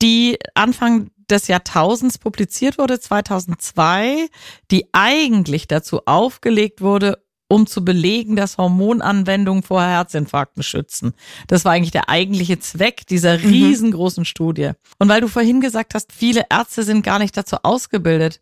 die 0.00 0.38
Anfang 0.54 1.10
des 1.30 1.48
Jahrtausends 1.48 2.18
publiziert 2.18 2.78
wurde, 2.78 3.00
2002, 3.00 4.28
die 4.70 4.88
eigentlich 4.92 5.68
dazu 5.68 6.00
aufgelegt 6.06 6.80
wurde, 6.80 7.22
um 7.50 7.66
zu 7.66 7.84
belegen, 7.84 8.36
dass 8.36 8.58
Hormonanwendungen 8.58 9.64
vor 9.64 9.82
Herzinfarkten 9.82 10.62
schützen. 10.62 11.14
Das 11.48 11.64
war 11.64 11.72
eigentlich 11.72 11.90
der 11.90 12.08
eigentliche 12.08 12.60
Zweck 12.60 13.06
dieser 13.08 13.42
riesengroßen 13.42 14.24
Studie. 14.24 14.70
Und 15.00 15.08
weil 15.08 15.20
du 15.20 15.26
vorhin 15.26 15.60
gesagt 15.60 15.94
hast, 15.94 16.12
viele 16.12 16.44
Ärzte 16.48 16.84
sind 16.84 17.02
gar 17.02 17.18
nicht 17.18 17.36
dazu 17.36 17.56
ausgebildet. 17.64 18.40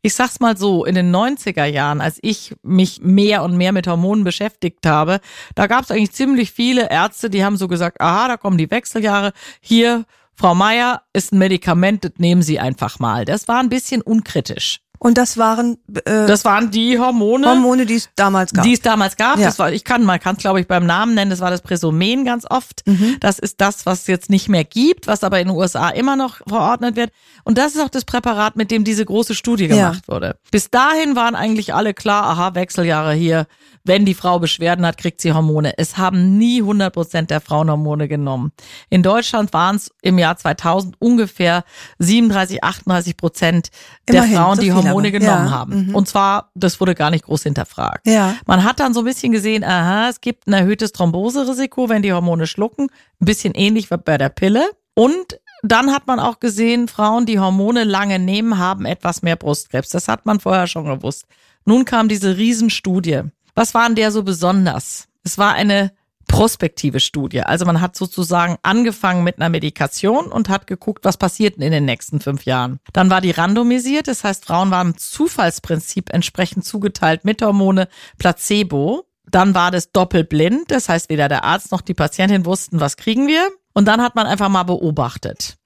Ich 0.00 0.14
sag's 0.14 0.40
mal 0.40 0.56
so, 0.56 0.86
in 0.86 0.94
den 0.94 1.14
90er 1.14 1.66
Jahren, 1.66 2.00
als 2.00 2.18
ich 2.22 2.54
mich 2.62 3.02
mehr 3.02 3.42
und 3.42 3.58
mehr 3.58 3.72
mit 3.72 3.86
Hormonen 3.86 4.24
beschäftigt 4.24 4.86
habe, 4.86 5.20
da 5.54 5.66
gab's 5.66 5.90
eigentlich 5.90 6.12
ziemlich 6.12 6.50
viele 6.50 6.90
Ärzte, 6.90 7.28
die 7.28 7.44
haben 7.44 7.58
so 7.58 7.68
gesagt, 7.68 8.00
aha, 8.00 8.26
da 8.26 8.36
kommen 8.38 8.56
die 8.56 8.70
Wechseljahre, 8.70 9.32
hier, 9.60 10.06
Frau 10.34 10.54
Meier, 10.54 11.02
ist 11.12 11.32
ein 11.32 11.38
Medikament, 11.38 12.04
das 12.04 12.12
nehmen 12.16 12.42
Sie 12.42 12.58
einfach 12.58 12.98
mal. 12.98 13.26
Das 13.26 13.48
war 13.48 13.60
ein 13.60 13.68
bisschen 13.68 14.00
unkritisch. 14.00 14.80
Und 14.98 15.18
das 15.18 15.36
waren 15.36 15.76
äh, 16.04 16.26
Das 16.26 16.44
waren 16.44 16.70
die 16.70 16.98
Hormone, 16.98 17.46
Hormone, 17.48 17.86
die 17.86 17.96
es 17.96 18.08
damals 18.16 18.52
gab. 18.52 18.64
die 18.64 18.72
es 18.72 18.80
damals 18.80 19.16
gab. 19.16 19.38
Ja. 19.38 19.46
Das 19.46 19.58
war, 19.58 19.72
ich 19.72 19.84
kann, 19.84 20.04
man 20.04 20.18
kann 20.20 20.36
es 20.36 20.42
glaube 20.42 20.60
ich 20.60 20.66
beim 20.66 20.86
Namen 20.86 21.14
nennen. 21.14 21.30
Das 21.30 21.40
war 21.40 21.50
das 21.50 21.60
Presomen 21.62 22.24
ganz 22.24 22.46
oft. 22.48 22.82
Mhm. 22.86 23.16
Das 23.20 23.38
ist 23.38 23.60
das, 23.60 23.86
was 23.86 24.00
es 24.02 24.06
jetzt 24.06 24.30
nicht 24.30 24.48
mehr 24.48 24.64
gibt, 24.64 25.06
was 25.06 25.22
aber 25.24 25.40
in 25.40 25.48
den 25.48 25.56
USA 25.56 25.90
immer 25.90 26.16
noch 26.16 26.36
verordnet 26.46 26.96
wird. 26.96 27.10
Und 27.44 27.58
das 27.58 27.74
ist 27.74 27.80
auch 27.80 27.88
das 27.90 28.04
Präparat, 28.04 28.56
mit 28.56 28.70
dem 28.70 28.84
diese 28.84 29.04
große 29.04 29.34
Studie 29.34 29.66
Ja. 29.66 29.88
gemacht 29.90 30.08
wurde. 30.08 30.36
Bis 30.50 30.70
dahin 30.70 31.16
waren 31.16 31.34
eigentlich 31.34 31.74
alle 31.74 31.94
klar, 31.94 32.24
aha, 32.24 32.54
Wechseljahre 32.54 33.12
hier. 33.14 33.46
Wenn 33.86 34.04
die 34.04 34.14
Frau 34.14 34.38
Beschwerden 34.38 34.84
hat, 34.84 34.98
kriegt 34.98 35.20
sie 35.20 35.32
Hormone. 35.32 35.78
Es 35.78 35.96
haben 35.96 36.36
nie 36.38 36.60
100 36.60 36.92
Prozent 36.92 37.30
der 37.30 37.40
Frauen 37.40 37.70
Hormone 37.70 38.08
genommen. 38.08 38.52
In 38.90 39.02
Deutschland 39.02 39.52
waren 39.52 39.76
es 39.76 39.90
im 40.02 40.18
Jahr 40.18 40.36
2000 40.36 40.96
ungefähr 41.00 41.64
37, 41.98 42.64
38 42.64 43.16
Prozent 43.16 43.68
der 44.08 44.16
Immerhin, 44.16 44.36
Frauen, 44.36 44.56
so 44.56 44.62
die 44.62 44.72
Hormone 44.72 45.08
aber. 45.08 45.18
genommen 45.18 45.46
Ja, 45.46 45.50
haben. 45.50 45.86
mhm. 45.88 45.94
Und 45.94 46.08
zwar, 46.08 46.50
das 46.54 46.80
wurde 46.80 46.94
gar 46.94 47.10
nicht 47.10 47.24
groß 47.24 47.44
hinterfragt. 47.44 48.06
Ja. 48.06 48.34
Man 48.46 48.64
hat 48.64 48.80
dann 48.80 48.92
so 48.94 49.00
ein 49.00 49.06
bisschen 49.06 49.32
gesehen, 49.32 49.62
aha, 49.64 50.08
es 50.08 50.20
gibt 50.20 50.46
ein 50.46 50.52
erhöhtes 50.52 50.92
Thromboserisiko, 50.92 51.88
wenn 51.88 52.02
die 52.02 52.12
Hormone 52.12 52.46
schlucken. 52.46 52.88
Ein 53.20 53.24
bisschen 53.24 53.54
ähnlich 53.54 53.90
wie 53.90 53.96
bei 53.96 54.18
der 54.18 54.28
Pille. 54.30 54.64
Und 54.94 55.38
dann 55.62 55.92
hat 55.92 56.06
man 56.06 56.20
auch 56.20 56.40
gesehen, 56.40 56.88
Frauen, 56.88 57.26
die 57.26 57.38
Hormone 57.38 57.84
lange 57.84 58.18
nehmen, 58.18 58.58
haben 58.58 58.84
etwas 58.84 59.22
mehr 59.22 59.36
Brustkrebs. 59.36 59.90
Das 59.90 60.08
hat 60.08 60.26
man 60.26 60.40
vorher 60.40 60.66
schon 60.66 60.84
gewusst. 60.86 61.26
Nun 61.64 61.84
kam 61.84 62.08
diese 62.08 62.36
Riesenstudie. 62.36 63.22
Was 63.56 63.72
war 63.72 63.84
an 63.84 63.94
der 63.94 64.12
so 64.12 64.22
besonders? 64.22 65.08
Es 65.24 65.38
war 65.38 65.54
eine 65.54 65.90
prospektive 66.28 67.00
Studie. 67.00 67.40
Also 67.40 67.64
man 67.64 67.80
hat 67.80 67.96
sozusagen 67.96 68.58
angefangen 68.62 69.24
mit 69.24 69.40
einer 69.40 69.48
Medikation 69.48 70.26
und 70.26 70.50
hat 70.50 70.66
geguckt, 70.66 71.06
was 71.06 71.16
passiert 71.16 71.56
in 71.56 71.72
den 71.72 71.86
nächsten 71.86 72.20
fünf 72.20 72.44
Jahren. 72.44 72.80
Dann 72.92 73.08
war 73.08 73.22
die 73.22 73.30
randomisiert, 73.30 74.08
das 74.08 74.24
heißt, 74.24 74.44
Frauen 74.44 74.70
waren 74.70 74.88
im 74.88 74.98
Zufallsprinzip 74.98 76.12
entsprechend 76.12 76.66
zugeteilt 76.66 77.24
mit 77.24 77.40
Hormone 77.40 77.88
Placebo. 78.18 79.04
Dann 79.28 79.54
war 79.54 79.70
das 79.70 79.90
doppelblind, 79.90 80.70
das 80.70 80.90
heißt, 80.90 81.08
weder 81.08 81.28
der 81.28 81.44
Arzt 81.44 81.72
noch 81.72 81.80
die 81.80 81.94
Patientin 81.94 82.44
wussten, 82.44 82.78
was 82.78 82.98
kriegen 82.98 83.26
wir. 83.26 83.48
Und 83.72 83.86
dann 83.86 84.02
hat 84.02 84.16
man 84.16 84.26
einfach 84.26 84.50
mal 84.50 84.64
beobachtet. 84.64 85.56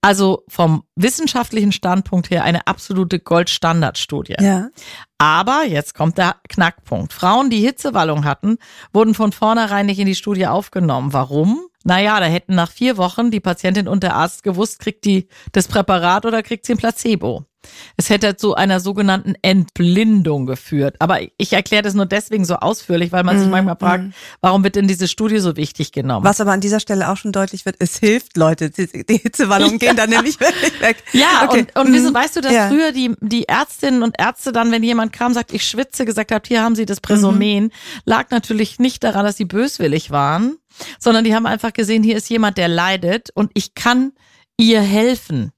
Also 0.00 0.44
vom 0.48 0.84
wissenschaftlichen 0.94 1.72
Standpunkt 1.72 2.30
her 2.30 2.44
eine 2.44 2.66
absolute 2.66 3.18
Goldstandardstudie. 3.18 4.36
Ja. 4.40 4.68
Aber 5.18 5.64
jetzt 5.66 5.94
kommt 5.94 6.18
der 6.18 6.36
Knackpunkt. 6.48 7.12
Frauen, 7.12 7.50
die 7.50 7.60
Hitzewallung 7.60 8.24
hatten, 8.24 8.58
wurden 8.92 9.14
von 9.14 9.32
vornherein 9.32 9.86
nicht 9.86 9.98
in 9.98 10.06
die 10.06 10.14
Studie 10.14 10.46
aufgenommen. 10.46 11.12
Warum? 11.12 11.66
Naja, 11.84 12.18
da 12.20 12.26
hätten 12.26 12.54
nach 12.54 12.70
vier 12.70 12.96
Wochen 12.96 13.30
die 13.30 13.40
Patientin 13.40 13.88
und 13.88 14.02
der 14.02 14.16
Arzt 14.16 14.42
gewusst, 14.42 14.80
kriegt 14.80 15.04
die 15.04 15.28
das 15.52 15.68
Präparat 15.68 16.26
oder 16.26 16.42
kriegt 16.42 16.66
sie 16.66 16.74
ein 16.74 16.78
Placebo. 16.78 17.44
Es 17.96 18.10
hätte 18.10 18.36
zu 18.36 18.54
einer 18.54 18.80
sogenannten 18.80 19.34
Entblindung 19.42 20.46
geführt. 20.46 20.96
Aber 21.00 21.18
ich 21.38 21.52
erkläre 21.52 21.82
das 21.82 21.94
nur 21.94 22.06
deswegen 22.06 22.44
so 22.44 22.56
ausführlich, 22.56 23.12
weil 23.12 23.22
man 23.24 23.36
sich 23.38 23.46
Mhm, 23.46 23.52
manchmal 23.52 23.76
fragt, 23.76 24.04
warum 24.40 24.64
wird 24.64 24.76
denn 24.76 24.88
diese 24.88 25.08
Studie 25.08 25.38
so 25.38 25.56
wichtig 25.56 25.92
genommen? 25.92 26.24
Was 26.24 26.40
aber 26.40 26.52
an 26.52 26.60
dieser 26.60 26.80
Stelle 26.80 27.08
auch 27.10 27.16
schon 27.16 27.32
deutlich 27.32 27.64
wird, 27.66 27.76
es 27.78 27.98
hilft, 27.98 28.36
Leute. 28.36 28.70
Die, 28.70 29.16
Hitzewallungen 29.18 29.78
gehen 29.80 29.96
dann 29.96 30.10
nämlich 30.10 30.38
wirklich 30.40 30.80
weg. 30.80 31.02
Ja, 31.12 31.46
Okay. 31.48 31.66
und, 31.74 31.76
und 31.86 31.92
wieso, 31.92 32.10
Mhm. 32.10 32.14
weißt 32.14 32.36
du, 32.36 32.40
dass 32.40 32.52
Ja. 32.52 32.68
früher 32.68 32.92
die, 32.92 33.14
die 33.20 33.44
Ärztinnen 33.44 34.02
und 34.02 34.16
Ärzte 34.18 34.52
dann, 34.52 34.70
wenn 34.72 34.82
jemand 34.82 35.12
kam, 35.12 35.34
sagt, 35.34 35.52
ich 35.52 35.64
schwitze, 35.66 36.04
gesagt 36.04 36.32
hat, 36.32 36.46
hier 36.48 36.62
haben 36.62 36.74
Sie 36.74 36.86
das 36.86 37.00
Präsomen, 37.00 37.64
Mhm. 37.64 37.70
lag 38.04 38.30
natürlich 38.30 38.78
nicht 38.78 39.04
daran, 39.04 39.24
dass 39.24 39.36
sie 39.36 39.44
böswillig 39.44 40.10
waren, 40.10 40.56
sondern 40.98 41.24
die 41.24 41.34
haben 41.34 41.46
einfach 41.46 41.72
gesehen, 41.72 42.02
hier 42.02 42.16
ist 42.16 42.28
jemand, 42.30 42.58
der 42.58 42.68
leidet 42.68 43.30
und 43.34 43.50
ich 43.54 43.74
kann 43.74 44.12
ihr 44.56 44.80
helfen. 44.80 45.52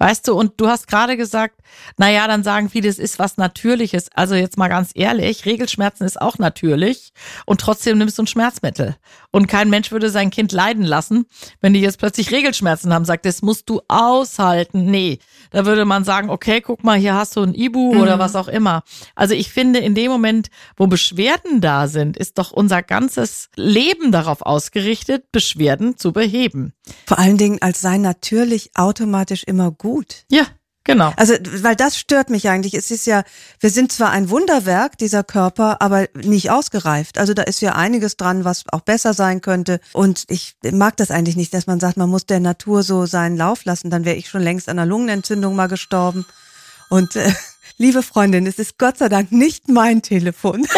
Weißt 0.00 0.26
du, 0.26 0.32
und 0.32 0.58
du 0.58 0.66
hast 0.66 0.86
gerade 0.88 1.18
gesagt, 1.18 1.60
na 1.98 2.10
ja, 2.10 2.26
dann 2.26 2.42
sagen 2.42 2.70
viele, 2.70 2.88
es 2.88 2.98
ist 2.98 3.18
was 3.18 3.36
Natürliches. 3.36 4.08
Also 4.14 4.34
jetzt 4.34 4.56
mal 4.56 4.68
ganz 4.68 4.92
ehrlich, 4.94 5.44
Regelschmerzen 5.44 6.06
ist 6.06 6.18
auch 6.18 6.38
natürlich 6.38 7.12
und 7.44 7.60
trotzdem 7.60 7.98
nimmst 7.98 8.16
du 8.16 8.22
ein 8.22 8.26
Schmerzmittel. 8.26 8.96
Und 9.30 9.46
kein 9.46 9.68
Mensch 9.68 9.92
würde 9.92 10.08
sein 10.08 10.30
Kind 10.30 10.52
leiden 10.52 10.84
lassen, 10.84 11.26
wenn 11.60 11.74
die 11.74 11.82
jetzt 11.82 11.98
plötzlich 11.98 12.30
Regelschmerzen 12.30 12.94
haben, 12.94 13.04
sagt, 13.04 13.26
das 13.26 13.42
musst 13.42 13.68
du 13.68 13.82
aushalten. 13.88 14.86
Nee, 14.86 15.18
da 15.50 15.66
würde 15.66 15.84
man 15.84 16.04
sagen, 16.04 16.30
okay, 16.30 16.60
guck 16.60 16.84
mal, 16.84 16.98
hier 16.98 17.14
hast 17.14 17.36
du 17.36 17.42
ein 17.42 17.54
Ibu 17.54 18.00
oder 18.00 18.18
was 18.18 18.36
auch 18.36 18.48
immer. 18.48 18.82
Also 19.14 19.34
ich 19.34 19.52
finde, 19.52 19.80
in 19.80 19.94
dem 19.94 20.10
Moment, 20.10 20.48
wo 20.76 20.86
Beschwerden 20.86 21.60
da 21.60 21.88
sind, 21.88 22.16
ist 22.16 22.38
doch 22.38 22.52
unser 22.52 22.82
ganzes 22.82 23.48
Leben 23.56 24.12
darauf 24.12 24.42
ausgerichtet, 24.42 25.32
Beschwerden 25.32 25.96
zu 25.96 26.12
beheben. 26.12 26.72
Vor 27.06 27.18
allen 27.18 27.36
Dingen 27.36 27.58
als 27.60 27.80
sei 27.80 27.98
natürlich 27.98 28.70
automatisch 28.74 29.44
immer 29.44 29.70
gut. 29.70 30.24
Ja, 30.30 30.46
genau. 30.84 31.12
Also, 31.16 31.34
weil 31.62 31.76
das 31.76 31.96
stört 31.98 32.30
mich 32.30 32.48
eigentlich. 32.48 32.74
Es 32.74 32.90
ist 32.90 33.06
ja, 33.06 33.22
wir 33.58 33.70
sind 33.70 33.92
zwar 33.92 34.10
ein 34.10 34.30
Wunderwerk, 34.30 34.98
dieser 34.98 35.24
Körper, 35.24 35.80
aber 35.80 36.06
nicht 36.14 36.50
ausgereift. 36.50 37.18
Also 37.18 37.34
da 37.34 37.42
ist 37.42 37.60
ja 37.60 37.74
einiges 37.74 38.16
dran, 38.16 38.44
was 38.44 38.64
auch 38.72 38.80
besser 38.80 39.14
sein 39.14 39.40
könnte. 39.40 39.80
Und 39.92 40.24
ich 40.28 40.56
mag 40.72 40.96
das 40.96 41.10
eigentlich 41.10 41.36
nicht, 41.36 41.54
dass 41.54 41.66
man 41.66 41.80
sagt, 41.80 41.96
man 41.96 42.10
muss 42.10 42.26
der 42.26 42.40
Natur 42.40 42.82
so 42.82 43.06
seinen 43.06 43.36
Lauf 43.36 43.64
lassen. 43.64 43.90
Dann 43.90 44.04
wäre 44.04 44.16
ich 44.16 44.28
schon 44.28 44.42
längst 44.42 44.68
an 44.68 44.78
einer 44.78 44.86
Lungenentzündung 44.86 45.54
mal 45.56 45.68
gestorben. 45.68 46.26
Und 46.88 47.16
äh, 47.16 47.32
liebe 47.78 48.02
Freundin, 48.02 48.46
es 48.46 48.58
ist 48.58 48.78
Gott 48.78 48.98
sei 48.98 49.08
Dank 49.08 49.32
nicht 49.32 49.68
mein 49.68 50.02
Telefon. 50.02 50.66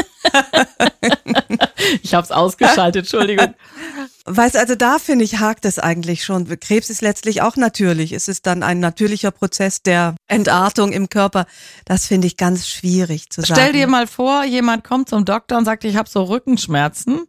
Ich 2.03 2.15
habe 2.15 2.25
es 2.25 2.31
ausgeschaltet, 2.31 3.05
Entschuldigung. 3.05 3.55
Weißt 4.25 4.57
also 4.57 4.77
da 4.77 4.99
finde 4.99 5.25
ich 5.25 5.41
hakt 5.41 5.65
es 5.65 5.81
eigentlich 5.81 6.25
schon. 6.25 6.47
Krebs 6.61 6.91
ist 6.91 7.03
letztlich 7.03 7.43
auch 7.43 7.57
natürlich. 7.57 8.13
Es 8.13 8.29
ist 8.29 8.47
dann 8.47 8.63
ein 8.63 8.79
natürlicher 8.79 9.33
Prozess 9.33 9.83
der 9.83 10.15
Entartung 10.29 10.93
im 10.93 11.09
Körper. 11.09 11.47
Das 11.85 12.07
finde 12.07 12.29
ich 12.29 12.37
ganz 12.37 12.69
schwierig 12.69 13.31
zu 13.31 13.41
sagen. 13.41 13.55
Stell 13.55 13.73
dir 13.73 13.89
mal 13.89 14.07
vor, 14.07 14.45
jemand 14.45 14.85
kommt 14.85 15.09
zum 15.09 15.25
Doktor 15.25 15.59
und 15.59 15.65
sagt, 15.65 15.85
ich 15.85 15.97
habe 15.97 16.09
so 16.09 16.23
Rückenschmerzen. 16.23 17.23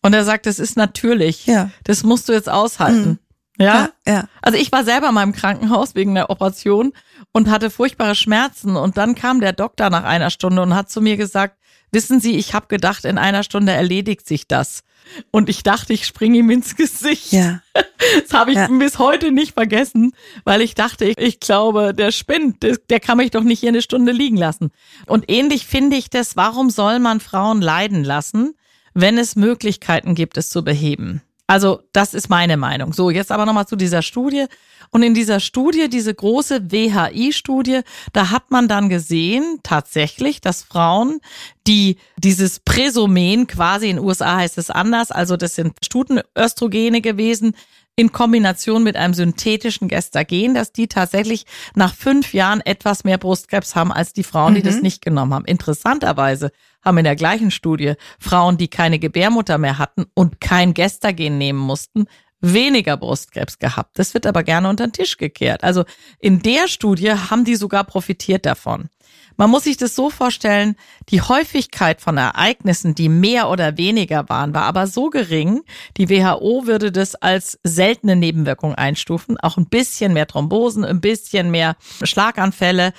Und 0.00 0.14
er 0.14 0.24
sagt, 0.24 0.46
das 0.46 0.60
ist 0.60 0.76
natürlich. 0.76 1.46
Ja. 1.46 1.70
Das 1.82 2.04
musst 2.04 2.28
du 2.28 2.32
jetzt 2.32 2.48
aushalten. 2.48 3.18
Ja? 3.58 3.90
ja, 4.06 4.12
ja. 4.12 4.24
Also 4.40 4.56
ich 4.56 4.70
war 4.70 4.84
selber 4.84 5.10
mal 5.10 5.24
im 5.24 5.32
Krankenhaus 5.32 5.96
wegen 5.96 6.14
der 6.14 6.30
Operation 6.30 6.92
und 7.32 7.50
hatte 7.50 7.70
furchtbare 7.70 8.14
Schmerzen. 8.14 8.76
Und 8.76 8.96
dann 8.96 9.16
kam 9.16 9.40
der 9.40 9.52
Doktor 9.52 9.90
nach 9.90 10.04
einer 10.04 10.30
Stunde 10.30 10.62
und 10.62 10.76
hat 10.76 10.88
zu 10.88 11.00
mir 11.00 11.16
gesagt, 11.16 11.57
wissen 11.92 12.20
Sie, 12.20 12.36
ich 12.36 12.54
habe 12.54 12.66
gedacht, 12.68 13.04
in 13.04 13.18
einer 13.18 13.42
Stunde 13.42 13.72
erledigt 13.72 14.26
sich 14.26 14.46
das. 14.46 14.82
Und 15.30 15.48
ich 15.48 15.62
dachte, 15.62 15.92
ich 15.94 16.04
springe 16.06 16.38
ihm 16.38 16.50
ins 16.50 16.76
Gesicht. 16.76 17.32
Ja. 17.32 17.60
Das 18.22 18.32
habe 18.32 18.52
ich 18.52 18.56
Ja. 18.56 18.68
bis 18.68 18.98
heute 19.00 19.32
nicht 19.32 19.54
vergessen, 19.54 20.12
weil 20.44 20.60
ich 20.62 20.74
dachte, 20.76 21.04
ich, 21.04 21.18
ich 21.18 21.40
glaube, 21.40 21.92
der 21.92 22.12
spinnt. 22.12 22.62
Der, 22.62 22.76
der 22.88 23.00
kann 23.00 23.16
mich 23.18 23.30
doch 23.32 23.42
nicht 23.42 23.58
hier 23.60 23.70
eine 23.70 23.82
Stunde 23.82 24.12
liegen 24.12 24.36
lassen. 24.36 24.70
Und 25.06 25.24
ähnlich 25.28 25.66
finde 25.66 25.96
ich 25.96 26.08
das, 26.08 26.36
warum 26.36 26.70
soll 26.70 27.00
man 27.00 27.18
Frauen 27.18 27.60
leiden 27.60 28.04
lassen, 28.04 28.54
wenn 28.94 29.18
es 29.18 29.34
Möglichkeiten 29.34 30.14
gibt, 30.14 30.38
es 30.38 30.48
zu 30.48 30.62
beheben? 30.62 31.22
Also 31.48 31.80
das 31.94 32.12
ist 32.12 32.28
meine 32.28 32.58
Meinung. 32.58 32.92
So, 32.92 33.10
jetzt 33.10 33.32
aber 33.32 33.46
nochmal 33.46 33.66
zu 33.66 33.74
dieser 33.74 34.02
Studie. 34.02 34.44
Und 34.90 35.02
in 35.02 35.14
dieser 35.14 35.40
Studie, 35.40 35.88
diese 35.88 36.14
große 36.14 36.70
WHI-Studie, 36.70 37.80
da 38.12 38.30
hat 38.30 38.50
man 38.50 38.68
dann 38.68 38.88
gesehen, 38.90 39.58
tatsächlich, 39.62 40.40
dass 40.40 40.62
Frauen, 40.62 41.20
die 41.66 41.96
dieses 42.18 42.60
Präsomen, 42.60 43.46
quasi 43.46 43.88
in 43.88 43.96
den 43.96 44.04
USA 44.04 44.36
heißt 44.36 44.58
es 44.58 44.70
anders, 44.70 45.10
also 45.10 45.36
das 45.36 45.54
sind 45.54 45.74
Stutenöstrogene 45.82 47.00
gewesen, 47.00 47.54
in 47.98 48.12
Kombination 48.12 48.84
mit 48.84 48.94
einem 48.94 49.12
synthetischen 49.12 49.88
Gestagen, 49.88 50.54
dass 50.54 50.72
die 50.72 50.86
tatsächlich 50.86 51.46
nach 51.74 51.92
fünf 51.92 52.32
Jahren 52.32 52.60
etwas 52.60 53.02
mehr 53.02 53.18
Brustkrebs 53.18 53.74
haben 53.74 53.90
als 53.90 54.12
die 54.12 54.22
Frauen, 54.22 54.54
die 54.54 54.62
das 54.62 54.82
nicht 54.82 55.04
genommen 55.04 55.34
haben. 55.34 55.44
Interessanterweise 55.44 56.52
haben 56.80 56.98
in 56.98 57.04
der 57.04 57.16
gleichen 57.16 57.50
Studie 57.50 57.94
Frauen, 58.20 58.56
die 58.56 58.68
keine 58.68 59.00
Gebärmutter 59.00 59.58
mehr 59.58 59.78
hatten 59.78 60.06
und 60.14 60.40
kein 60.40 60.74
Gestagen 60.74 61.38
nehmen 61.38 61.58
mussten, 61.58 62.06
weniger 62.40 62.96
Brustkrebs 62.96 63.58
gehabt. 63.58 63.98
Das 63.98 64.14
wird 64.14 64.26
aber 64.26 64.44
gerne 64.44 64.68
unter 64.68 64.86
den 64.86 64.92
Tisch 64.92 65.16
gekehrt. 65.16 65.64
Also 65.64 65.84
in 66.20 66.40
der 66.40 66.68
Studie 66.68 67.10
haben 67.10 67.44
die 67.44 67.56
sogar 67.56 67.82
profitiert 67.82 68.46
davon. 68.46 68.90
Man 69.38 69.50
muss 69.50 69.64
sich 69.64 69.76
das 69.76 69.94
so 69.94 70.10
vorstellen, 70.10 70.74
die 71.10 71.22
Häufigkeit 71.22 72.00
von 72.00 72.18
Ereignissen, 72.18 72.96
die 72.96 73.08
mehr 73.08 73.48
oder 73.48 73.78
weniger 73.78 74.28
waren, 74.28 74.52
war 74.52 74.64
aber 74.64 74.88
so 74.88 75.10
gering, 75.10 75.62
die 75.96 76.10
WHO 76.10 76.66
würde 76.66 76.90
das 76.90 77.14
als 77.14 77.58
seltene 77.62 78.16
Nebenwirkung 78.16 78.74
einstufen. 78.74 79.38
Auch 79.38 79.56
ein 79.56 79.66
bisschen 79.66 80.12
mehr 80.12 80.26
Thrombosen, 80.26 80.84
ein 80.84 81.00
bisschen 81.00 81.52
mehr 81.52 81.76
Schlaganfälle. 82.02 82.92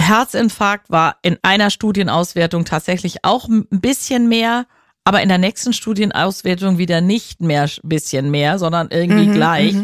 Herzinfarkt 0.00 0.90
war 0.90 1.18
in 1.20 1.36
einer 1.42 1.68
Studienauswertung 1.68 2.64
tatsächlich 2.64 3.18
auch 3.22 3.46
ein 3.46 3.66
bisschen 3.68 4.28
mehr. 4.28 4.66
Aber 5.04 5.22
in 5.22 5.28
der 5.28 5.38
nächsten 5.38 5.74
Studienauswertung 5.74 6.78
wieder 6.78 7.02
nicht 7.02 7.42
mehr 7.42 7.64
ein 7.64 7.88
bisschen 7.88 8.30
mehr, 8.30 8.58
sondern 8.58 8.88
irgendwie 8.90 9.26
gleich. 9.28 9.74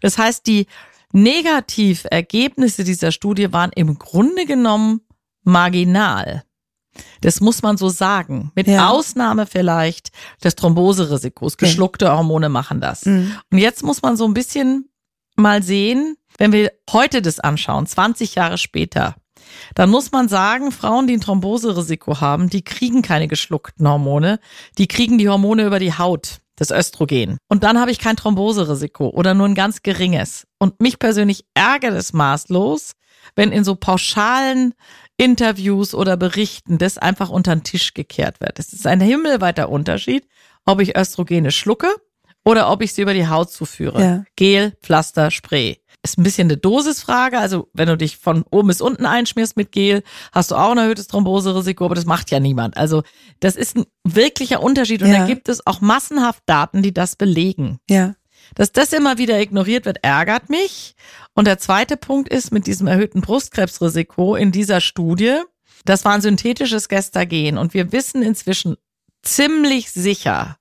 Das 0.00 0.16
heißt, 0.16 0.46
die 0.46 0.68
Negativergebnisse 1.12 2.84
dieser 2.84 3.10
Studie 3.10 3.52
waren 3.52 3.72
im 3.74 3.98
Grunde 3.98 4.46
genommen 4.46 5.00
marginal. 5.44 6.44
Das 7.20 7.40
muss 7.40 7.62
man 7.62 7.76
so 7.76 7.88
sagen. 7.88 8.50
Mit 8.54 8.66
Ja. 8.66 8.88
Ausnahme 8.88 9.46
vielleicht 9.46 10.10
des 10.42 10.56
Thromboserisikos. 10.56 11.56
Geschluckte 11.56 12.10
Hormone 12.10 12.48
machen 12.48 12.80
das. 12.80 13.06
Mhm. 13.06 13.34
Und 13.50 13.58
jetzt 13.58 13.82
muss 13.82 14.02
man 14.02 14.16
so 14.16 14.26
ein 14.26 14.34
bisschen 14.34 14.90
mal 15.36 15.62
sehen, 15.62 16.16
wenn 16.38 16.52
wir 16.52 16.72
heute 16.90 17.22
das 17.22 17.40
anschauen, 17.40 17.86
20 17.86 18.34
Jahre 18.34 18.58
später, 18.58 19.14
dann 19.74 19.90
muss 19.90 20.12
man 20.12 20.28
sagen, 20.28 20.72
Frauen, 20.72 21.06
die 21.06 21.14
ein 21.14 21.20
Thromboserisiko 21.20 22.20
haben, 22.20 22.50
die 22.50 22.62
kriegen 22.62 23.02
keine 23.02 23.28
geschluckten 23.28 23.86
Hormone, 23.88 24.38
die 24.78 24.86
kriegen 24.86 25.18
die 25.18 25.28
Hormone 25.28 25.64
über 25.64 25.78
die 25.78 25.96
Haut, 25.96 26.38
das 26.56 26.70
Östrogen. 26.70 27.38
Und 27.48 27.64
dann 27.64 27.78
habe 27.80 27.90
ich 27.90 27.98
kein 27.98 28.16
Thromboserisiko 28.16 29.08
oder 29.08 29.34
nur 29.34 29.48
ein 29.48 29.54
ganz 29.54 29.82
geringes. 29.82 30.46
Und 30.58 30.80
mich 30.80 30.98
persönlich 30.98 31.44
ärgert 31.54 31.94
es 31.94 32.12
maßlos, 32.12 32.92
wenn 33.34 33.52
in 33.52 33.64
so 33.64 33.74
pauschalen 33.76 34.74
Interviews 35.20 35.94
oder 35.94 36.16
Berichten 36.16 36.78
das 36.78 36.96
einfach 36.96 37.28
unter 37.28 37.54
den 37.54 37.62
Tisch 37.62 37.92
gekehrt 37.94 38.40
wird. 38.40 38.58
Es 38.58 38.72
ist 38.72 38.86
ein 38.86 39.00
himmelweiter 39.00 39.68
Unterschied, 39.68 40.26
ob 40.64 40.80
ich 40.80 40.96
Östrogene 40.96 41.50
schlucke 41.50 41.88
oder 42.42 42.70
ob 42.70 42.80
ich 42.82 42.94
sie 42.94 43.02
über 43.02 43.12
die 43.12 43.28
Haut 43.28 43.50
zuführe. 43.52 44.02
Ja. 44.02 44.24
Gel, 44.36 44.72
Pflaster, 44.82 45.30
Spray. 45.30 45.78
Ist 46.02 46.16
ein 46.18 46.22
bisschen 46.22 46.46
eine 46.48 46.56
Dosisfrage. 46.56 47.38
Also 47.38 47.68
wenn 47.74 47.88
du 47.88 47.98
dich 47.98 48.16
von 48.16 48.44
oben 48.50 48.68
bis 48.68 48.80
unten 48.80 49.04
einschmierst 49.04 49.58
mit 49.58 49.72
Gel, 49.72 50.02
hast 50.32 50.50
du 50.50 50.54
auch 50.54 50.70
ein 50.70 50.78
erhöhtes 50.78 51.06
Thromboserisiko, 51.08 51.84
aber 51.84 51.94
das 51.94 52.06
macht 52.06 52.30
ja 52.30 52.40
niemand. 52.40 52.78
Also 52.78 53.02
das 53.40 53.56
ist 53.56 53.76
ein 53.76 53.84
wirklicher 54.04 54.62
Unterschied 54.62 55.02
und 55.02 55.10
Ja. 55.10 55.18
da 55.18 55.26
gibt 55.26 55.50
es 55.50 55.66
auch 55.66 55.82
massenhaft 55.82 56.42
Daten, 56.46 56.80
die 56.80 56.94
das 56.94 57.16
belegen. 57.16 57.78
Ja. 57.90 58.14
Dass 58.54 58.72
das 58.72 58.92
immer 58.92 59.18
wieder 59.18 59.40
ignoriert 59.40 59.84
wird, 59.84 59.98
ärgert 60.02 60.50
mich. 60.50 60.94
Und 61.34 61.46
der 61.46 61.58
zweite 61.58 61.96
Punkt 61.96 62.28
ist 62.28 62.52
mit 62.52 62.66
diesem 62.66 62.86
erhöhten 62.86 63.20
Brustkrebsrisiko 63.20 64.36
in 64.36 64.52
dieser 64.52 64.80
Studie, 64.80 65.36
das 65.84 66.04
war 66.04 66.12
ein 66.12 66.20
synthetisches 66.20 66.88
Gestagen 66.88 67.56
und 67.56 67.74
wir 67.74 67.92
wissen 67.92 68.22
inzwischen 68.22 68.76
ziemlich 69.22 69.90
sicher, 69.90 70.56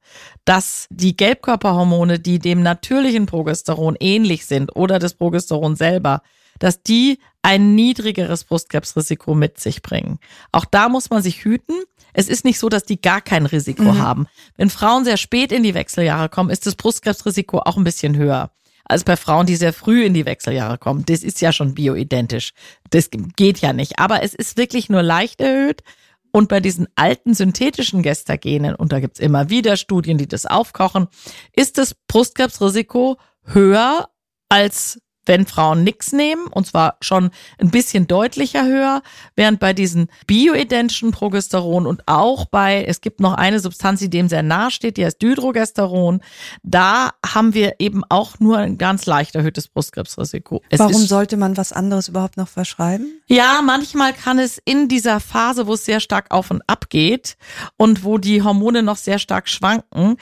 dass 0.45 0.88
die 0.89 1.15
Gelbkörperhormone, 1.15 2.19
die 2.19 2.39
dem 2.39 2.62
natürlichen 2.62 3.25
Progesteron 3.25 3.95
ähnlich 3.99 4.45
sind 4.45 4.75
oder 4.75 4.99
das 4.99 5.13
Progesteron 5.13 5.75
selber, 5.75 6.21
dass 6.60 6.84
die 6.84 7.19
ein 7.41 7.75
niedrigeres 7.75 8.43
Brustkrebsrisiko 8.43 9.34
mit 9.34 9.60
sich 9.60 9.82
bringen. 9.82 10.19
Auch 10.52 10.65
da 10.65 10.89
muss 10.89 11.10
man 11.10 11.21
sich 11.21 11.43
hüten. 11.45 11.75
Es 12.13 12.30
ist 12.30 12.45
nicht 12.45 12.60
so, 12.60 12.69
dass 12.69 12.84
die 12.84 13.02
gar 13.02 13.22
kein 13.22 13.45
Risiko 13.45 13.84
mhm. 13.84 14.00
haben. 14.00 14.28
Wenn 14.58 14.69
Frauen 14.69 15.06
sehr 15.06 15.17
spät 15.17 15.52
in 15.52 15.63
die 15.63 15.74
Wechseljahre 15.74 16.30
kommen, 16.30 16.50
ist 16.50 16.65
das 16.65 16.76
Brustkrebsrisiko 16.76 17.60
auch 17.60 17.78
ein 17.78 17.84
bisschen 17.84 18.15
höher 18.17 18.52
als 18.89 19.04
bei 19.04 19.15
Frauen, 19.15 19.45
die 19.45 19.56
sehr 19.56 19.72
früh 19.72 20.04
in 20.04 20.15
die 20.15 20.26
Wechseljahre 20.26 20.78
kommen. 20.80 21.06
Das 21.06 21.24
ist 21.24 21.39
ja 21.41 21.54
schon 21.54 21.76
bioidentisch. 21.76 22.54
Das 22.89 23.10
geht 23.12 23.60
ja 23.60 23.72
nicht. 23.72 24.00
Aber 24.00 24.24
es 24.24 24.34
ist 24.34 24.58
wirklich 24.58 24.89
nur 24.89 25.04
leicht 25.04 25.39
erhöht. 25.39 25.84
Und 26.32 26.50
bei 26.50 26.60
diesen 26.60 26.88
alten 26.95 27.34
synthetischen 27.34 28.04
Gestagenen, 28.04 28.76
und 28.76 28.91
da 28.91 29.00
gibt's 29.00 29.19
immer 29.19 29.50
wieder 29.50 29.78
Studien, 29.78 30.17
die 30.17 30.28
das 30.28 30.45
aufkochen, 30.45 31.08
ist 31.54 31.78
das 31.78 31.95
Brustkrebsrisiko 32.08 33.17
höher 33.45 34.10
als 34.50 35.00
wenn 35.30 35.46
Frauen 35.46 35.84
nichts 35.84 36.12
nehmen, 36.12 36.48
und 36.48 36.65
zwar 36.65 36.98
schon 37.02 37.30
ein 37.60 37.70
bisschen 37.70 38.08
deutlicher 38.08 38.65
höher, 38.65 39.04
während 39.36 39.60
bei 39.60 39.74
diesen 39.74 40.10
bioidentischen 40.26 41.12
Progesteron 41.12 41.86
und 41.86 42.02
auch 42.08 42.46
bei, 42.46 42.84
es 42.84 43.00
gibt 43.00 43.20
noch 43.20 43.36
eine 43.36 43.60
Substanz, 43.60 44.00
die 44.00 44.10
dem 44.10 44.28
sehr 44.28 44.42
nahe 44.42 44.72
steht, 44.72 44.98
die 44.98 45.06
heißt 45.06 45.22
Dydrogesteron, 45.22 46.22
da 46.63 47.12
haben 47.24 47.54
wir 47.54 47.76
eben 47.78 48.02
auch 48.10 48.39
nur 48.39 48.58
ein 48.58 48.80
ganz 48.80 49.06
leicht 49.06 49.36
erhöhtes 49.36 49.68
Brustkrebsrisiko. 49.68 50.63
Es 50.70 50.80
Warum 50.80 51.06
sollte 51.06 51.38
man 51.38 51.56
was 51.58 51.72
anderes 51.74 52.08
überhaupt 52.08 52.36
noch 52.36 52.48
verschreiben? 52.48 53.22
Ja, 53.28 53.62
manchmal 53.63 54.13
kann 54.13 54.39
es 54.39 54.60
in 54.65 54.88
dieser 54.88 55.20
Phase, 55.20 55.68
wo 55.68 55.76
es 55.76 55.86
sehr 55.86 56.00
stark 56.00 56.32
auf 56.32 56.50
und 56.50 56.63
ab 56.65 56.89
geht 56.89 57.38
und 57.78 58.04
wo 58.04 58.18
die 58.18 58.42
Hormone 58.42 58.82
noch 58.82 58.98
sehr 58.98 59.20
stark 59.20 59.48
schwanken, 59.48 60.18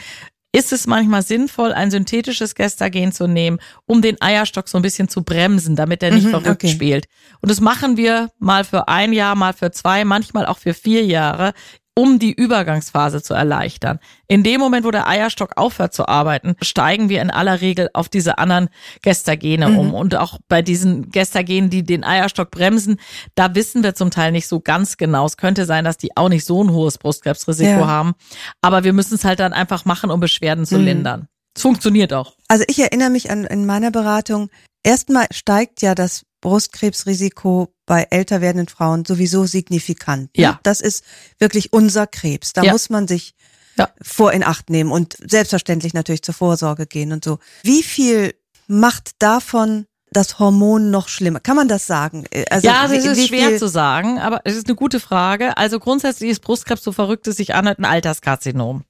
ist 0.54 0.72
es 0.72 0.88
manchmal 0.88 1.22
sinnvoll, 1.22 1.74
ein 1.74 1.92
synthetisches 1.92 2.56
Gestagen 2.56 3.12
zu 3.12 3.28
nehmen, 3.28 3.60
um 3.86 4.02
den 4.02 4.20
Eierstock 4.22 4.68
so 4.68 4.78
ein 4.78 4.82
bisschen 4.82 5.10
zu 5.10 5.24
bremsen, 5.24 5.76
damit 5.76 6.02
er 6.02 6.12
nicht 6.12 6.26
mhm, 6.26 6.32
verrückt 6.32 6.64
okay. 6.64 6.70
spielt. 6.70 7.08
Und 7.42 7.52
das 7.52 7.62
machen 7.62 7.98
wir 7.98 8.32
mal 8.40 8.64
für 8.64 8.88
ein 8.88 9.14
Jahr, 9.14 9.36
mal 9.36 9.54
für 9.54 9.72
zwei, 9.72 10.06
manchmal 10.06 10.46
auch 10.46 10.58
für 10.58 10.74
vier 10.74 11.06
Jahre 11.06 11.54
um 11.98 12.20
die 12.20 12.32
Übergangsphase 12.32 13.24
zu 13.24 13.34
erleichtern. 13.34 13.98
In 14.28 14.44
dem 14.44 14.60
Moment, 14.60 14.86
wo 14.86 14.92
der 14.92 15.08
Eierstock 15.08 15.58
aufhört 15.58 15.96
zu 15.96 16.08
arbeiten, 16.08 16.56
steigen 16.62 17.10
wir 17.10 17.24
in 17.24 17.32
aller 17.32 17.60
Regel 17.60 17.90
auf 17.94 18.08
diese 18.08 18.38
anderen 18.38 18.70
Gestagene 19.02 19.70
mhm. 19.70 19.80
um. 19.80 19.94
Und 19.96 20.16
auch 20.16 20.38
bei 20.48 20.62
diesen 20.62 21.10
Gestagenen, 21.10 21.72
die 21.72 21.82
den 21.82 22.04
Eierstock 22.04 22.52
bremsen, 22.52 23.00
da 23.34 23.56
wissen 23.56 23.82
wir 23.82 23.96
zum 23.96 24.12
Teil 24.12 24.32
nicht 24.32 24.48
so 24.48 24.60
ganz 24.60 24.98
genau. 24.98 25.26
Es 25.26 25.38
könnte 25.38 25.66
sein, 25.66 25.86
dass 25.86 25.98
die 25.98 26.16
auch 26.16 26.30
nicht 26.30 26.46
so 26.46 26.64
ein 26.64 26.70
hohes 26.70 27.00
Brustkrebsrisiko 27.00 27.80
ja. 27.80 27.88
haben. 27.88 28.14
Aber 28.62 28.84
wir 28.84 28.94
müssen 28.94 29.16
es 29.16 29.26
halt 29.26 29.40
dann 29.40 29.54
einfach 29.54 29.84
machen, 29.86 30.12
um 30.12 30.20
Beschwerden 30.20 30.68
zu 30.68 30.78
mhm. 30.78 30.86
lindern. 30.86 31.28
Es 31.56 31.64
funktioniert 31.64 32.14
auch. 32.14 32.36
Also 32.48 32.64
ich 32.68 32.78
erinnere 32.78 33.10
mich 33.10 33.32
an 33.32 33.44
in 33.44 33.66
meiner 33.66 33.90
Beratung, 33.90 34.52
erstmal 34.84 35.26
steigt 35.32 35.82
ja 35.82 35.96
das 35.96 36.28
Brustkrebsrisiko 36.42 37.74
bei 37.86 38.08
älter 38.10 38.42
werdenden 38.42 38.68
Frauen 38.68 39.06
sowieso 39.06 39.46
signifikant. 39.46 40.36
Ne? 40.38 40.44
Ja. 40.44 40.60
Das 40.64 40.82
ist 40.82 41.04
wirklich 41.40 41.74
unser 41.74 42.08
Krebs. 42.08 42.54
Da 42.54 42.64
ja. 42.64 42.72
muss 42.72 42.90
man 42.90 43.08
sich 43.08 43.36
ja. 43.78 43.90
vor 44.02 44.34
in 44.34 44.44
Acht 44.44 44.70
nehmen 44.70 44.92
und 44.92 45.16
selbstverständlich 45.20 45.94
natürlich 45.94 46.24
zur 46.24 46.34
Vorsorge 46.34 46.86
gehen 46.86 47.12
und 47.12 47.24
so. 47.24 47.40
Wie 47.64 47.84
viel 47.84 48.34
macht 48.68 49.12
davon 49.20 49.86
das 50.12 50.40
Hormon 50.40 50.92
noch 50.92 51.08
schlimmer? 51.10 51.40
Kann 51.40 51.56
man 51.56 51.68
das 51.68 51.88
sagen? 51.88 52.26
Also, 52.50 52.68
ja, 52.68 52.86
es 52.86 53.06
ist 53.06 53.28
schwer 53.28 53.58
zu 53.58 53.68
sagen, 53.68 54.20
aber 54.20 54.42
es 54.44 54.56
ist 54.56 54.68
eine 54.68 54.76
gute 54.76 55.00
Frage. 55.00 55.58
Also 55.58 55.80
grundsätzlich 55.80 56.32
ist 56.32 56.42
Brustkrebs 56.42 56.84
so 56.84 56.92
verrückt 56.92 57.28
es 57.28 57.38
sich 57.38 57.56
anhört 57.56 57.80
ein 57.80 57.86
Alterskarzinom. 57.86 58.84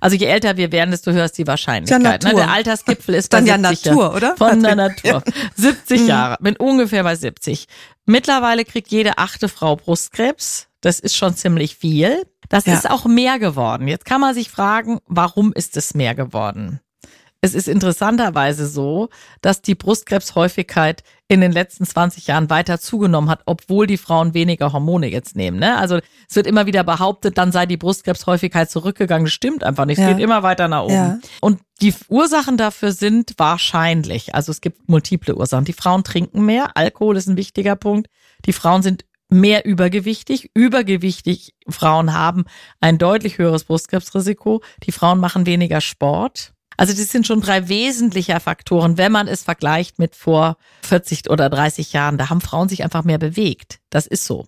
Also 0.00 0.16
je 0.16 0.26
älter 0.26 0.56
wir 0.56 0.72
werden, 0.72 0.90
desto 0.90 1.12
höher 1.12 1.24
ist 1.24 1.38
die 1.38 1.46
Wahrscheinlichkeit. 1.46 2.24
Ja, 2.24 2.30
ne? 2.30 2.36
Der 2.36 2.50
Altersgipfel 2.50 3.14
ist 3.14 3.32
dann 3.32 3.46
ja 3.46 3.58
Natur, 3.58 4.14
oder? 4.14 4.36
Von 4.36 4.62
der 4.62 4.76
Natur. 4.76 5.22
70 5.56 6.02
mhm. 6.02 6.06
Jahre, 6.06 6.36
bin 6.40 6.56
ungefähr 6.56 7.02
bei 7.02 7.16
70. 7.16 7.66
Mittlerweile 8.06 8.64
kriegt 8.64 8.88
jede 8.88 9.18
achte 9.18 9.48
Frau 9.48 9.76
Brustkrebs. 9.76 10.68
Das 10.80 11.00
ist 11.00 11.16
schon 11.16 11.34
ziemlich 11.34 11.76
viel. 11.76 12.24
Das 12.48 12.66
ja. 12.66 12.74
ist 12.74 12.90
auch 12.90 13.06
mehr 13.06 13.38
geworden. 13.38 13.88
Jetzt 13.88 14.04
kann 14.04 14.20
man 14.20 14.34
sich 14.34 14.50
fragen, 14.50 14.98
warum 15.06 15.52
ist 15.52 15.76
es 15.76 15.94
mehr 15.94 16.14
geworden? 16.14 16.80
Es 17.40 17.54
ist 17.54 17.68
interessanterweise 17.68 18.66
so, 18.66 19.08
dass 19.42 19.60
die 19.60 19.74
Brustkrebshäufigkeit 19.74 21.02
in 21.28 21.40
den 21.40 21.52
letzten 21.52 21.86
20 21.86 22.26
Jahren 22.26 22.50
weiter 22.50 22.78
zugenommen 22.78 23.30
hat, 23.30 23.42
obwohl 23.46 23.86
die 23.86 23.96
Frauen 23.96 24.34
weniger 24.34 24.72
Hormone 24.72 25.06
jetzt 25.06 25.36
nehmen. 25.36 25.58
Ne? 25.58 25.76
Also 25.78 25.98
es 26.28 26.36
wird 26.36 26.46
immer 26.46 26.66
wieder 26.66 26.84
behauptet, 26.84 27.38
dann 27.38 27.50
sei 27.50 27.64
die 27.64 27.78
Brustkrebshäufigkeit 27.78 28.70
zurückgegangen. 28.70 29.24
Das 29.24 29.32
stimmt 29.32 29.64
einfach 29.64 29.86
nicht. 29.86 29.98
Es 29.98 30.04
ja. 30.04 30.12
geht 30.12 30.22
immer 30.22 30.42
weiter 30.42 30.68
nach 30.68 30.84
oben. 30.84 30.92
Ja. 30.92 31.18
Und 31.40 31.60
die 31.80 31.94
Ursachen 32.08 32.56
dafür 32.56 32.92
sind 32.92 33.34
wahrscheinlich, 33.38 34.34
also 34.34 34.52
es 34.52 34.60
gibt 34.60 34.88
multiple 34.88 35.34
Ursachen. 35.34 35.64
Die 35.64 35.72
Frauen 35.72 36.04
trinken 36.04 36.44
mehr, 36.44 36.76
Alkohol 36.76 37.16
ist 37.16 37.26
ein 37.26 37.36
wichtiger 37.36 37.74
Punkt. 37.74 38.08
Die 38.44 38.52
Frauen 38.52 38.82
sind 38.82 39.04
mehr 39.30 39.64
übergewichtig. 39.64 40.50
Übergewichtig 40.54 41.54
Frauen 41.68 42.12
haben 42.12 42.44
ein 42.80 42.98
deutlich 42.98 43.38
höheres 43.38 43.64
Brustkrebsrisiko. 43.64 44.62
Die 44.84 44.92
Frauen 44.92 45.18
machen 45.18 45.46
weniger 45.46 45.80
Sport. 45.80 46.53
Also 46.76 46.92
das 46.92 47.08
sind 47.08 47.26
schon 47.26 47.40
drei 47.40 47.68
wesentliche 47.68 48.38
Faktoren, 48.40 48.98
wenn 48.98 49.12
man 49.12 49.28
es 49.28 49.42
vergleicht 49.42 49.98
mit 49.98 50.14
vor 50.14 50.56
40 50.82 51.30
oder 51.30 51.48
30 51.48 51.92
Jahren. 51.92 52.18
Da 52.18 52.30
haben 52.30 52.40
Frauen 52.40 52.68
sich 52.68 52.84
einfach 52.84 53.04
mehr 53.04 53.18
bewegt. 53.18 53.78
Das 53.90 54.06
ist 54.06 54.24
so. 54.24 54.46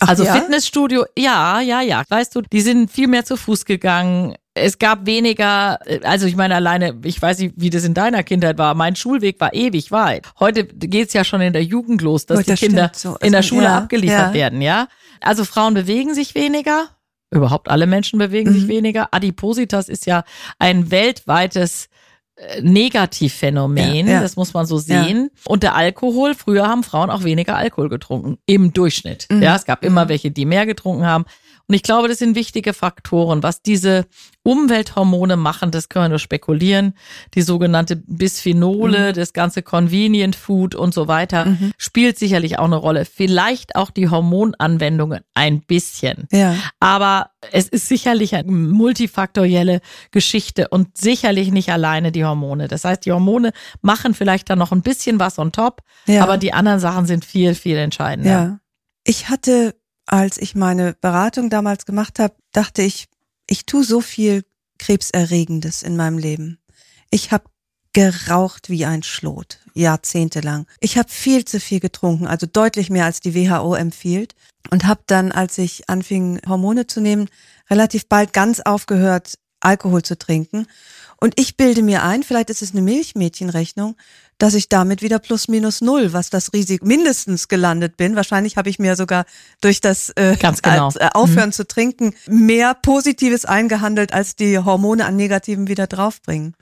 Ach, 0.00 0.08
also 0.08 0.24
ja? 0.24 0.34
Fitnessstudio, 0.34 1.04
ja, 1.16 1.60
ja, 1.60 1.80
ja. 1.80 2.02
Weißt 2.08 2.34
du, 2.34 2.40
die 2.40 2.60
sind 2.60 2.90
viel 2.90 3.06
mehr 3.06 3.24
zu 3.24 3.36
Fuß 3.36 3.64
gegangen. 3.64 4.34
Es 4.54 4.78
gab 4.78 5.06
weniger, 5.06 5.78
also 6.02 6.26
ich 6.26 6.34
meine 6.34 6.56
alleine, 6.56 6.98
ich 7.04 7.20
weiß 7.20 7.38
nicht, 7.38 7.54
wie 7.56 7.70
das 7.70 7.84
in 7.84 7.94
deiner 7.94 8.22
Kindheit 8.22 8.58
war. 8.58 8.74
Mein 8.74 8.96
Schulweg 8.96 9.38
war 9.40 9.54
ewig 9.54 9.92
weit. 9.92 10.26
Heute 10.40 10.64
geht's 10.64 11.12
ja 11.12 11.22
schon 11.22 11.40
in 11.40 11.52
der 11.52 11.62
Jugend 11.62 12.02
los, 12.02 12.26
dass 12.26 12.38
oh, 12.38 12.42
das 12.42 12.58
die 12.58 12.66
Kinder 12.66 12.90
so. 12.94 13.16
in 13.18 13.32
der 13.32 13.42
Schule 13.42 13.64
ja, 13.64 13.78
abgeliefert 13.78 14.28
ja. 14.28 14.34
werden, 14.34 14.60
ja. 14.60 14.88
Also 15.20 15.44
Frauen 15.44 15.74
bewegen 15.74 16.14
sich 16.14 16.34
weniger, 16.34 16.88
Überhaupt 17.30 17.68
alle 17.68 17.86
Menschen 17.86 18.18
bewegen 18.18 18.50
mhm. 18.50 18.54
sich 18.54 18.68
weniger. 18.68 19.08
Adipositas 19.12 19.88
ist 19.88 20.06
ja 20.06 20.24
ein 20.58 20.90
weltweites 20.90 21.88
äh, 22.36 22.62
Negativphänomen, 22.62 24.06
ja, 24.06 24.14
ja. 24.14 24.20
das 24.22 24.36
muss 24.36 24.54
man 24.54 24.64
so 24.64 24.78
sehen. 24.78 25.30
Ja. 25.34 25.40
Und 25.50 25.62
der 25.62 25.74
Alkohol, 25.74 26.34
früher 26.34 26.66
haben 26.68 26.84
Frauen 26.84 27.10
auch 27.10 27.24
weniger 27.24 27.56
Alkohol 27.56 27.88
getrunken, 27.88 28.38
im 28.46 28.72
Durchschnitt. 28.72 29.26
Mhm. 29.30 29.42
Ja, 29.42 29.56
es 29.56 29.64
gab 29.64 29.84
immer 29.84 30.04
mhm. 30.04 30.08
welche, 30.08 30.30
die 30.30 30.46
mehr 30.46 30.64
getrunken 30.64 31.04
haben. 31.04 31.24
Und 31.68 31.74
ich 31.74 31.82
glaube, 31.82 32.08
das 32.08 32.18
sind 32.18 32.34
wichtige 32.34 32.72
Faktoren. 32.72 33.42
Was 33.42 33.60
diese 33.60 34.06
Umwelthormone 34.42 35.36
machen, 35.36 35.70
das 35.70 35.90
können 35.90 36.06
wir 36.06 36.08
nur 36.08 36.18
spekulieren. 36.18 36.94
Die 37.34 37.42
sogenannte 37.42 37.96
Bisphenole, 37.96 39.10
mhm. 39.10 39.14
das 39.14 39.34
ganze 39.34 39.62
Convenient 39.62 40.34
Food 40.34 40.74
und 40.74 40.94
so 40.94 41.08
weiter, 41.08 41.44
mhm. 41.44 41.72
spielt 41.76 42.18
sicherlich 42.18 42.58
auch 42.58 42.64
eine 42.64 42.76
Rolle. 42.76 43.04
Vielleicht 43.04 43.76
auch 43.76 43.90
die 43.90 44.08
Hormonanwendungen 44.08 45.20
ein 45.34 45.60
bisschen. 45.60 46.26
Ja. 46.32 46.56
Aber 46.80 47.32
es 47.52 47.68
ist 47.68 47.86
sicherlich 47.86 48.34
eine 48.34 48.50
multifaktorielle 48.50 49.80
Geschichte 50.10 50.68
und 50.68 50.96
sicherlich 50.96 51.52
nicht 51.52 51.70
alleine 51.70 52.12
die 52.12 52.24
Hormone. 52.24 52.68
Das 52.68 52.84
heißt, 52.84 53.04
die 53.04 53.12
Hormone 53.12 53.52
machen 53.82 54.14
vielleicht 54.14 54.48
dann 54.48 54.58
noch 54.58 54.72
ein 54.72 54.80
bisschen 54.80 55.20
was 55.20 55.38
on 55.38 55.52
top, 55.52 55.82
ja. 56.06 56.22
aber 56.22 56.38
die 56.38 56.54
anderen 56.54 56.80
Sachen 56.80 57.04
sind 57.04 57.26
viel, 57.26 57.54
viel 57.54 57.76
entscheidender. 57.76 58.30
Ja. 58.30 58.58
Ich 59.04 59.28
hatte 59.28 59.77
als 60.08 60.38
ich 60.38 60.54
meine 60.54 60.94
Beratung 60.94 61.50
damals 61.50 61.84
gemacht 61.84 62.18
habe, 62.18 62.34
dachte 62.52 62.82
ich, 62.82 63.08
ich 63.46 63.66
tue 63.66 63.84
so 63.84 64.00
viel 64.00 64.44
Krebserregendes 64.78 65.82
in 65.82 65.96
meinem 65.96 66.18
Leben. 66.18 66.58
Ich 67.10 67.30
habe 67.30 67.44
geraucht 67.92 68.70
wie 68.70 68.84
ein 68.84 69.02
Schlot, 69.02 69.58
jahrzehntelang. 69.74 70.66
Ich 70.80 70.98
habe 70.98 71.10
viel 71.10 71.44
zu 71.44 71.60
viel 71.60 71.80
getrunken, 71.80 72.26
also 72.26 72.46
deutlich 72.46 72.90
mehr 72.90 73.04
als 73.04 73.20
die 73.20 73.34
WHO 73.34 73.74
empfiehlt. 73.74 74.34
Und 74.70 74.86
habe 74.86 75.00
dann, 75.06 75.32
als 75.32 75.56
ich 75.56 75.88
anfing, 75.88 76.40
Hormone 76.46 76.86
zu 76.86 77.00
nehmen, 77.00 77.28
relativ 77.70 78.06
bald 78.06 78.32
ganz 78.32 78.60
aufgehört, 78.60 79.38
Alkohol 79.60 80.02
zu 80.02 80.18
trinken. 80.18 80.66
Und 81.20 81.40
ich 81.40 81.56
bilde 81.56 81.82
mir 81.82 82.02
ein, 82.02 82.22
vielleicht 82.22 82.50
ist 82.50 82.62
es 82.62 82.72
eine 82.72 82.82
Milchmädchenrechnung, 82.82 83.96
dass 84.38 84.54
ich 84.54 84.68
damit 84.68 85.02
wieder 85.02 85.18
plus 85.18 85.48
minus 85.48 85.80
null, 85.80 86.12
was 86.12 86.30
das 86.30 86.52
Risiko 86.52 86.86
mindestens 86.86 87.48
gelandet 87.48 87.96
bin. 87.96 88.16
Wahrscheinlich 88.16 88.56
habe 88.56 88.70
ich 88.70 88.78
mir 88.78 88.96
sogar 88.96 89.24
durch 89.60 89.80
das 89.80 90.10
äh, 90.10 90.36
genau. 90.36 90.90
äh, 90.94 91.08
Aufhören 91.12 91.48
mhm. 91.48 91.52
zu 91.52 91.66
trinken 91.66 92.14
mehr 92.26 92.74
Positives 92.74 93.44
eingehandelt, 93.44 94.12
als 94.12 94.36
die 94.36 94.58
Hormone 94.58 95.04
an 95.04 95.16
Negativen 95.16 95.68
wieder 95.68 95.86
draufbringen. 95.86 96.54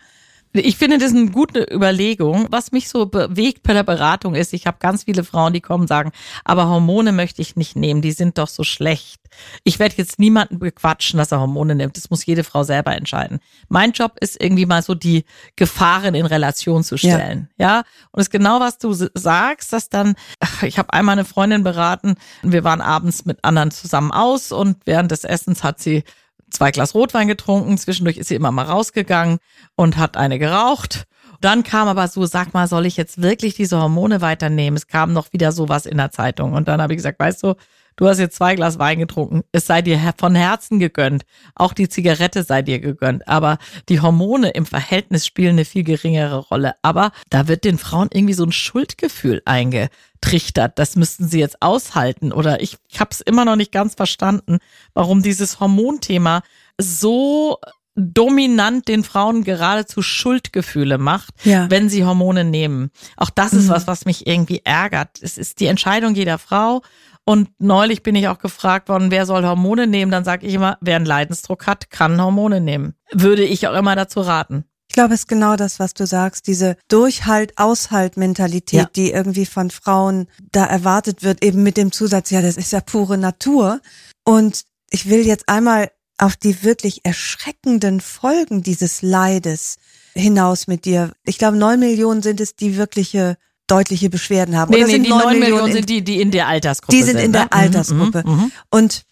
Ich 0.59 0.77
finde 0.77 0.99
das 0.99 1.12
eine 1.12 1.31
gute 1.31 1.66
Überlegung. 1.73 2.47
Was 2.51 2.73
mich 2.73 2.88
so 2.88 3.07
bewegt 3.07 3.62
bei 3.62 3.73
der 3.73 3.83
Beratung 3.83 4.35
ist, 4.35 4.53
ich 4.53 4.66
habe 4.66 4.79
ganz 4.81 5.05
viele 5.05 5.25
Frauen, 5.25 5.53
die 5.53 5.61
kommen 5.61 5.83
und 5.83 5.88
sagen, 5.88 6.12
aber 6.45 6.69
Hormone 6.69 7.12
möchte 7.12 7.42
ich 7.42 7.57
nicht 7.57 7.77
nehmen, 7.77 8.03
die 8.03 8.12
sind 8.12 8.38
doch 8.38 8.49
so 8.49 8.64
schlecht. 8.64 9.21
Ich 9.64 9.79
werde 9.79 9.97
jetzt 9.99 10.19
niemanden 10.19 10.59
bequatschen, 10.59 11.19
dass 11.19 11.33
er 11.33 11.40
Hormone 11.40 11.75
nimmt. 11.75 11.97
Das 11.97 12.11
muss 12.11 12.25
jede 12.25 12.45
Frau 12.45 12.62
selber 12.62 12.95
entscheiden. 12.95 13.40
Mein 13.69 13.92
Job 13.92 14.12
ist 14.21 14.40
irgendwie 14.40 14.66
mal 14.66 14.83
so 14.83 14.95
die 14.95 15.25
Gefahren 15.57 16.14
in 16.14 16.27
Relation 16.27 16.83
zu 16.85 16.97
stellen. 16.97 17.49
Ja, 17.59 17.66
ja? 17.66 17.79
und 18.12 18.21
es 18.21 18.27
ist 18.27 18.31
genau, 18.31 18.61
was 18.61 18.79
du 18.79 18.92
sagst, 18.92 19.73
dass 19.73 19.88
dann, 19.88 20.14
ich 20.62 20.79
habe 20.79 20.92
einmal 20.92 21.14
eine 21.14 21.25
Freundin 21.25 21.62
beraten, 21.62 22.16
wir 22.42 22.64
waren 22.64 22.81
abends 22.81 23.25
mit 23.25 23.45
anderen 23.45 23.71
zusammen 23.71 24.11
aus 24.11 24.53
und 24.53 24.79
während 24.85 25.11
des 25.11 25.25
Essens 25.25 25.62
hat 25.62 25.81
sie 25.81 26.05
zwei 26.50 26.70
Glas 26.70 26.94
Rotwein 26.94 27.28
getrunken, 27.28 27.78
zwischendurch 27.78 28.16
ist 28.16 28.28
sie 28.28 28.35
immer 28.35 28.52
mal 28.52 28.66
rausgegangen 28.66 29.38
und 29.74 29.96
hat 29.96 30.16
eine 30.16 30.38
geraucht. 30.38 31.06
Dann 31.40 31.62
kam 31.62 31.88
aber 31.88 32.09
so, 32.09 32.24
sag 32.24 32.54
mal, 32.54 32.66
soll 32.66 32.87
ich 32.87 32.96
jetzt 32.96 33.20
wirklich 33.20 33.54
diese 33.54 33.78
Hormone 33.78 34.20
weiternehmen? 34.20 34.76
Es 34.76 34.87
kam 34.87 35.12
noch 35.12 35.32
wieder 35.32 35.52
sowas 35.52 35.87
in 35.87 35.98
der 35.98 36.11
Zeitung. 36.11 36.54
Und 36.54 36.68
dann 36.68 36.80
habe 36.80 36.94
ich 36.94 36.98
gesagt, 36.98 37.20
weißt 37.20 37.42
du, 37.42 37.54
du 37.96 38.06
hast 38.09 38.18
jetzt 38.18 38.37
zwei 38.37 38.54
Glas 38.54 38.78
Wein 38.78 38.98
getrunken, 38.98 39.42
es 39.52 39.66
sei 39.66 39.82
dir 39.82 39.98
von 40.18 40.35
Herzen 40.35 40.78
gegönnt, 40.78 41.24
auch 41.54 41.72
die 41.72 41.88
Zigarette 41.88 42.42
sei 42.44 42.62
dir 42.62 42.78
gegönnt, 42.78 43.26
aber 43.28 43.59
die 43.88 44.00
Hormone 44.00 44.50
im 44.50 44.66
Verhältnis 44.66 45.26
spielen 45.26 45.52
eine 45.56 45.64
viel 45.64 45.82
geringere 45.85 46.37
Rolle. 46.38 46.74
Aber 46.82 47.12
da 47.30 47.48
wird 47.48 47.64
den 47.64 47.78
Frauen 47.78 48.09
irgendwie 48.12 48.35
so 48.35 48.44
ein 48.44 48.52
Schuldgefühl 48.52 49.42
eingetrichtert, 49.44 50.78
das 50.78 50.96
müssten 50.96 51.28
sie 51.28 51.40
jetzt 51.40 51.62
aushalten 51.62 52.32
oder 52.32 52.61
ich, 52.62 52.76
ich 52.88 53.00
habe 53.00 53.11
es 53.12 53.20
immer 53.20 53.44
noch 53.44 53.56
nicht 53.56 53.72
ganz 53.72 53.94
verstanden, 53.94 54.59
warum 54.94 55.22
dieses 55.22 55.61
Hormonthema 55.61 56.42
so 56.80 57.59
dominant 57.98 58.88
den 58.88 59.04
Frauen 59.04 59.42
geradezu 59.42 60.02
Schuldgefühle 60.02 60.98
macht, 60.98 61.32
Ja. 61.44 61.70
wenn 61.70 61.88
sie 61.88 62.04
Hormone 62.04 62.44
nehmen. 62.44 62.90
Auch 63.16 63.30
das 63.30 63.54
ist 63.54 63.70
was, 63.70 63.87
was 63.87 64.04
mich 64.04 64.26
irgendwie 64.26 64.61
ärgert. 64.64 65.09
Es 65.22 65.38
ist 65.38 65.61
die 65.61 65.66
Entscheidung 65.66 66.14
jeder 66.14 66.37
Frau. 66.37 66.82
Und 67.28 67.50
neulich 67.58 68.04
bin 68.04 68.14
ich 68.14 68.28
auch 68.28 68.38
gefragt 68.38 68.88
worden, 68.88 69.10
wer 69.10 69.26
soll 69.26 69.44
Hormone 69.44 69.88
nehmen? 69.88 70.12
Dann 70.12 70.24
sage 70.24 70.46
ich 70.46 70.54
immer, 70.54 70.78
wer 70.80 70.94
einen 70.96 71.06
Leidensdruck 71.06 71.66
hat, 71.66 71.90
kann 71.90 72.20
Hormone 72.22 72.60
nehmen. 72.60 72.94
Würde 73.12 73.44
ich 73.44 73.66
auch 73.66 73.74
immer 73.76 73.96
dazu 73.96 74.20
raten. 74.20 74.64
Ich 74.88 74.94
glaube, 74.94 75.12
es 75.12 75.20
ist 75.22 75.28
genau 75.28 75.56
das, 75.56 75.80
was 75.80 75.92
du 75.92 76.06
sagst, 76.06 76.46
diese 76.46 76.76
Durchhalt-Aushalt-Mentalität, 76.86 78.78
Ja. 78.80 78.88
die 78.94 79.10
irgendwie 79.10 79.44
von 79.46 79.70
Frauen 79.70 80.28
da 80.52 80.64
erwartet 80.64 81.22
wird, 81.22 81.42
eben 81.44 81.62
mit 81.62 81.76
dem 81.76 81.92
Zusatz, 81.92 82.30
ja, 82.30 82.40
das 82.42 82.56
ist 82.56 82.72
ja 82.72 82.80
pure 82.80 83.18
Natur. 83.18 83.80
Und 84.24 84.62
ich 84.90 85.08
will 85.08 85.26
jetzt 85.26 85.48
einmal 85.48 85.90
auf 86.18 86.36
die 86.36 86.62
wirklich 86.62 87.04
erschreckenden 87.04 88.00
Folgen 88.00 88.62
dieses 88.62 89.02
Leides 89.02 89.76
hinaus 90.14 90.66
mit 90.66 90.84
dir. 90.84 91.12
Ich 91.24 91.38
glaube, 91.38 91.58
neun 91.58 91.80
Millionen 91.80 92.22
sind 92.22 92.40
es, 92.40 92.56
die 92.56 92.76
wirkliche 92.76 93.36
deutliche 93.66 94.11
Beschwerden 94.11 94.57
haben. 94.57 94.70
Nee, 94.70 94.79
Oder 94.79 94.87
nee, 94.87 94.92
sind 94.92 95.02
die 95.05 95.11
neun 95.11 95.22
neun 95.22 95.38
Millionen 95.38 95.66
in- 95.68 95.72
sind 95.72 95.88
die, 95.90 96.02
die 96.05 96.20
in 96.20 96.31
der 96.31 96.46
Altersgruppe 96.48 96.96
die 96.96 97.02
sind 97.02 97.18
in 97.18 97.33
der 97.33 97.42
ne? 97.42 97.48
Mhm, 97.52 97.59
Altersgruppe. 97.59 98.22
mhm, 98.26 98.33
mhm. 98.35 98.52
Und 98.70 99.02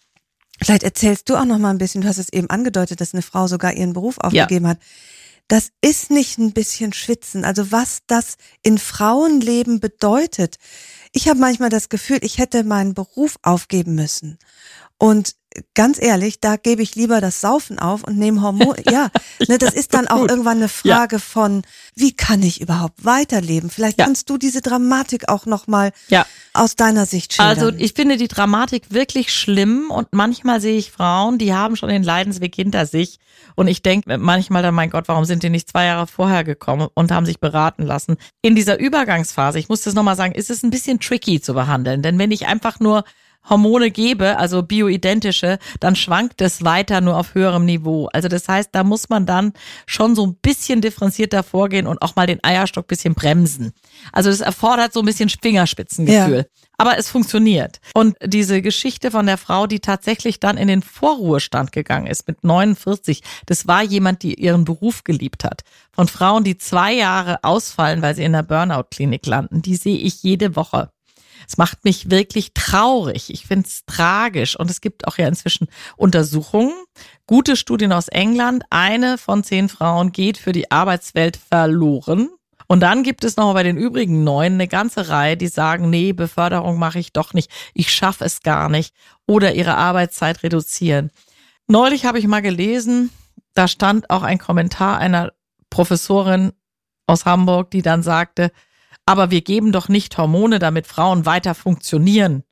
vielleicht 0.61 0.83
erzählst 0.83 1.29
du 1.29 1.35
auch 1.35 1.45
noch 1.45 1.57
mal 1.57 1.69
ein 1.71 1.77
bisschen, 1.77 2.01
du 2.01 2.07
hast 2.07 2.17
es 2.17 2.31
eben 2.31 2.49
angedeutet, 2.49 3.01
dass 3.01 3.13
eine 3.13 3.21
Frau 3.21 3.47
sogar 3.47 3.73
ihren 3.73 3.93
Beruf 3.93 4.17
aufgegeben 4.19 4.67
hat. 4.67 4.79
Das 5.47 5.69
ist 5.81 6.09
nicht 6.09 6.39
ein 6.39 6.53
bisschen 6.53 6.91
schwitzen. 6.93 7.45
Also 7.45 7.71
was 7.71 7.99
das 8.07 8.35
in 8.63 8.77
Frauenleben 8.79 9.79
bedeutet. 9.79 10.55
Ich 11.11 11.27
habe 11.29 11.39
manchmal 11.39 11.69
das 11.69 11.89
Gefühl, 11.89 12.17
ich 12.21 12.39
hätte 12.39 12.63
meinen 12.63 12.93
Beruf 12.95 13.35
aufgeben 13.43 13.93
müssen. 13.95 14.39
Und 14.97 15.35
ganz 15.73 16.01
ehrlich, 16.01 16.39
da 16.39 16.55
gebe 16.57 16.81
ich 16.81 16.95
lieber 16.95 17.21
das 17.21 17.41
Saufen 17.41 17.79
auf 17.79 18.03
und 18.03 18.17
nehme 18.17 18.41
Hormone. 18.41 18.75
Ja, 18.85 19.09
ne, 19.47 19.57
das 19.57 19.73
ist 19.73 19.93
dann 19.93 20.07
auch 20.07 20.21
Gut. 20.21 20.29
irgendwann 20.31 20.57
eine 20.57 20.69
Ja. 20.83 20.97
Frage 20.97 21.19
von, 21.19 21.63
wie 21.95 22.15
kann 22.15 22.41
ich 22.43 22.61
überhaupt 22.61 23.03
weiterleben? 23.05 23.69
Vielleicht 23.69 23.97
Ja. 23.99 24.05
kannst 24.05 24.29
du 24.29 24.37
diese 24.37 24.61
Dramatik 24.61 25.29
auch 25.29 25.45
noch 25.45 25.67
mal 25.67 25.91
Ja. 26.09 26.25
aus 26.53 26.75
deiner 26.75 27.05
Sicht 27.05 27.33
schildern. 27.33 27.57
Also 27.57 27.77
ich 27.77 27.93
finde 27.93 28.17
die 28.17 28.27
Dramatik 28.27 28.91
wirklich 28.91 29.33
schlimm 29.33 29.89
und 29.91 30.07
manchmal 30.11 30.61
sehe 30.61 30.77
ich 30.77 30.91
Frauen, 30.91 31.37
die 31.37 31.53
haben 31.53 31.75
schon 31.75 31.89
den 31.89 32.03
Leidensweg 32.03 32.55
hinter 32.55 32.85
sich 32.85 33.19
und 33.55 33.67
ich 33.67 33.81
denke 33.81 34.17
manchmal 34.17 34.61
dann, 34.63 34.75
mein 34.75 34.89
Gott, 34.89 35.07
warum 35.07 35.25
sind 35.25 35.43
die 35.43 35.49
nicht 35.49 35.69
zwei 35.69 35.85
Jahre 35.85 36.07
vorher 36.07 36.43
gekommen 36.43 36.87
und 36.93 37.11
haben 37.11 37.25
sich 37.25 37.39
beraten 37.39 37.83
lassen? 37.83 38.17
In 38.41 38.55
dieser 38.55 38.79
Übergangsphase, 38.79 39.59
ich 39.59 39.69
muss 39.69 39.81
das 39.81 39.93
nochmal 39.93 40.15
sagen, 40.15 40.33
ist 40.33 40.49
es 40.49 40.63
ein 40.63 40.69
bisschen 40.69 40.99
tricky 40.99 41.41
zu 41.41 41.53
behandeln, 41.53 42.01
denn 42.01 42.17
wenn 42.19 42.31
ich 42.31 42.47
einfach 42.47 42.79
nur 42.79 43.03
Hormone 43.49 43.91
gebe, 43.91 44.37
also 44.37 44.63
bioidentische, 44.63 45.59
dann 45.79 45.95
schwankt 45.95 46.41
es 46.41 46.63
weiter 46.63 47.01
nur 47.01 47.17
auf 47.17 47.35
höherem 47.35 47.65
Niveau. 47.65 48.07
Also 48.13 48.27
das 48.27 48.47
heißt, 48.47 48.69
da 48.73 48.83
muss 48.83 49.09
man 49.09 49.25
dann 49.25 49.53
schon 49.85 50.15
so 50.15 50.25
ein 50.25 50.35
bisschen 50.35 50.81
differenzierter 50.81 51.43
vorgehen 51.43 51.87
und 51.87 52.01
auch 52.01 52.15
mal 52.15 52.27
den 52.27 52.43
Eierstock 52.43 52.87
bisschen 52.87 53.13
bremsen. 53.13 53.73
Also 54.11 54.29
das 54.29 54.41
erfordert 54.41 54.93
so 54.93 54.99
ein 55.01 55.05
bisschen 55.05 55.29
Fingerspitzengefühl. 55.29 56.37
Ja. 56.37 56.65
Aber 56.77 56.97
es 56.97 57.09
funktioniert. 57.09 57.79
Und 57.93 58.17
diese 58.21 58.61
Geschichte 58.61 59.11
von 59.11 59.25
der 59.25 59.37
Frau, 59.37 59.65
die 59.65 59.79
tatsächlich 59.79 60.41
dann 60.41 60.57
in 60.57 60.67
den 60.67 60.81
Vorruhestand 60.81 61.71
gegangen 61.71 62.07
ist 62.07 62.27
mit 62.27 62.43
49, 62.43 63.21
das 63.45 63.67
war 63.67 63.81
jemand, 63.81 64.23
die 64.23 64.33
ihren 64.33 64.65
Beruf 64.65 65.05
geliebt 65.05 65.45
hat. 65.45 65.61
Von 65.93 66.09
Frauen, 66.09 66.43
die 66.43 66.57
zwei 66.57 66.93
Jahre 66.93 67.43
ausfallen, 67.43 68.01
weil 68.01 68.15
sie 68.15 68.23
in 68.23 68.33
der 68.33 68.43
Burnout-Klinik 68.43 69.25
landen, 69.25 69.61
die 69.61 69.75
sehe 69.75 69.97
ich 69.97 70.23
jede 70.23 70.57
Woche. 70.57 70.89
Es 71.47 71.57
macht 71.57 71.83
mich 71.83 72.09
wirklich 72.09 72.53
traurig. 72.53 73.29
Ich 73.29 73.45
finde 73.45 73.67
es 73.67 73.85
tragisch. 73.85 74.57
Und 74.57 74.69
es 74.69 74.81
gibt 74.81 75.07
auch 75.07 75.17
ja 75.17 75.27
inzwischen 75.27 75.67
Untersuchungen, 75.97 76.73
gute 77.27 77.55
Studien 77.55 77.91
aus 77.91 78.07
England. 78.07 78.63
Eine 78.69 79.17
von 79.17 79.43
zehn 79.43 79.69
Frauen 79.69 80.11
geht 80.11 80.37
für 80.37 80.51
die 80.51 80.71
Arbeitswelt 80.71 81.37
verloren. 81.37 82.29
Und 82.67 82.79
dann 82.79 83.03
gibt 83.03 83.23
es 83.23 83.37
noch 83.37 83.53
bei 83.53 83.63
den 83.63 83.77
übrigen 83.77 84.23
neun 84.23 84.53
eine 84.53 84.67
ganze 84.67 85.09
Reihe, 85.09 85.37
die 85.37 85.47
sagen, 85.47 85.89
nee, 85.89 86.13
Beförderung 86.13 86.79
mache 86.79 86.99
ich 86.99 87.13
doch 87.13 87.33
nicht. 87.33 87.51
Ich 87.73 87.93
schaffe 87.93 88.25
es 88.25 88.41
gar 88.41 88.69
nicht. 88.69 88.95
Oder 89.27 89.53
ihre 89.53 89.77
Arbeitszeit 89.77 90.41
reduzieren. 90.43 91.11
Neulich 91.67 92.05
habe 92.05 92.19
ich 92.19 92.27
mal 92.27 92.41
gelesen, 92.41 93.11
da 93.53 93.67
stand 93.67 94.09
auch 94.09 94.23
ein 94.23 94.37
Kommentar 94.37 94.97
einer 94.97 95.33
Professorin 95.69 96.53
aus 97.07 97.25
Hamburg, 97.25 97.71
die 97.71 97.81
dann 97.81 98.03
sagte, 98.03 98.51
aber 99.05 99.31
wir 99.31 99.41
geben 99.41 99.71
doch 99.71 99.87
nicht 99.87 100.17
Hormone, 100.17 100.59
damit 100.59 100.87
Frauen 100.87 101.25
weiter 101.25 101.55
funktionieren. 101.55 102.43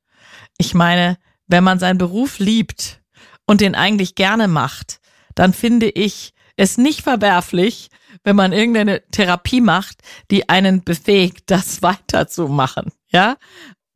Ich 0.58 0.74
meine, 0.74 1.18
wenn 1.48 1.64
man 1.64 1.80
seinen 1.80 1.98
Beruf 1.98 2.40
liebt 2.40 3.02
und 3.46 3.62
den 3.62 3.76
eigentlich 3.76 4.16
gerne 4.16 4.48
macht, 4.48 5.00
dann 5.36 5.54
finde 5.54 5.90
ich 5.90 6.34
es 6.56 6.78
nicht 6.78 7.02
verwerflich, 7.02 7.90
wenn 8.24 8.36
man 8.36 8.54
irgendeine 8.54 9.02
Therapie 9.10 9.62
macht, 9.62 10.02
die 10.30 10.50
einen 10.50 10.84
befähigt, 10.84 11.44
das 11.48 11.82
weiterzumachen. 11.82 12.92
Ja, 13.08 13.38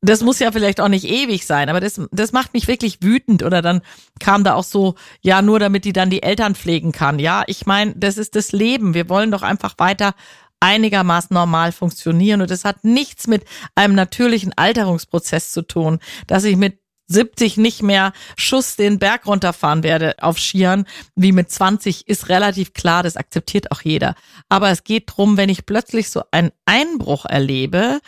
das 0.01 0.21
muss 0.21 0.39
ja 0.39 0.51
vielleicht 0.51 0.79
auch 0.79 0.89
nicht 0.89 1.05
ewig 1.05 1.45
sein, 1.45 1.69
aber 1.69 1.79
das, 1.79 1.99
das 2.11 2.31
macht 2.31 2.53
mich 2.53 2.67
wirklich 2.67 3.01
wütend. 3.01 3.41
Oder 3.43 3.61
dann 3.61 3.81
kam 4.19 4.43
da 4.43 4.53
auch 4.53 4.63
so, 4.63 4.95
ja, 5.21 5.41
nur 5.41 5.59
damit 5.59 5.85
die 5.85 5.93
dann 5.93 6.11
die 6.11 6.21
Eltern 6.21 6.53
pflegen 6.53 6.91
kann. 6.91 7.17
Ja, 7.17 7.43
ich 7.47 7.65
meine, 7.65 7.95
das 7.95 8.17
ist 8.17 8.35
das 8.35 8.51
Leben. 8.51 8.93
Wir 8.93 9.09
wollen 9.09 9.31
doch 9.31 9.41
einfach 9.41 9.73
weiter 9.77 10.13
einigermaßen 10.59 11.33
normal 11.33 11.71
funktionieren. 11.71 12.41
Und 12.41 12.51
das 12.51 12.65
hat 12.65 12.83
nichts 12.83 13.27
mit 13.27 13.45
einem 13.75 13.95
natürlichen 13.95 14.53
Alterungsprozess 14.55 15.51
zu 15.51 15.61
tun, 15.61 15.99
dass 16.27 16.43
ich 16.43 16.55
mit 16.55 16.79
70 17.07 17.57
nicht 17.57 17.83
mehr 17.83 18.11
Schuss 18.35 18.75
den 18.75 18.99
Berg 18.99 19.27
runterfahren 19.27 19.83
werde 19.83 20.15
auf 20.19 20.39
Skiern, 20.39 20.85
wie 21.15 21.31
mit 21.31 21.49
20 21.49 22.07
ist 22.07 22.29
relativ 22.29 22.73
klar, 22.73 23.03
das 23.03 23.15
akzeptiert 23.15 23.71
auch 23.71 23.81
jeder. 23.81 24.15
Aber 24.49 24.69
es 24.69 24.83
geht 24.83 25.05
drum, 25.07 25.37
wenn 25.37 25.49
ich 25.49 25.65
plötzlich 25.65 26.09
so 26.09 26.23
einen 26.31 26.51
Einbruch 26.65 27.25
erlebe, 27.25 27.99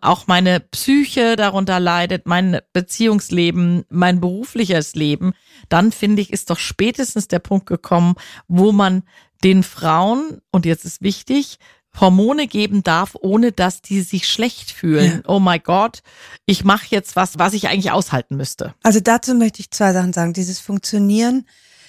auch 0.00 0.26
meine 0.26 0.60
Psyche 0.60 1.36
darunter 1.36 1.80
leidet, 1.80 2.26
mein 2.26 2.60
Beziehungsleben, 2.72 3.84
mein 3.88 4.20
berufliches 4.20 4.94
Leben, 4.94 5.32
dann 5.68 5.92
finde 5.92 6.22
ich, 6.22 6.32
ist 6.32 6.50
doch 6.50 6.58
spätestens 6.58 7.28
der 7.28 7.40
Punkt 7.40 7.66
gekommen, 7.66 8.14
wo 8.46 8.72
man 8.72 9.02
den 9.44 9.62
Frauen, 9.62 10.40
und 10.50 10.66
jetzt 10.66 10.84
ist 10.84 11.02
wichtig, 11.02 11.58
Hormone 11.98 12.46
geben 12.46 12.82
darf, 12.82 13.16
ohne 13.20 13.52
dass 13.52 13.82
die 13.82 14.02
sich 14.02 14.28
schlecht 14.28 14.70
fühlen. 14.70 15.22
Oh 15.26 15.40
my 15.40 15.58
Gott, 15.58 16.02
ich 16.46 16.64
mache 16.64 16.86
jetzt 16.90 17.16
was, 17.16 17.38
was 17.38 17.54
ich 17.54 17.68
eigentlich 17.68 17.90
aushalten 17.90 18.36
müsste. 18.36 18.74
Also 18.82 19.00
dazu 19.00 19.34
möchte 19.34 19.60
ich 19.60 19.70
zwei 19.70 19.92
Sachen 19.92 20.12
sagen. 20.12 20.32
Dieses 20.32 20.60
Funktionieren 20.60 21.46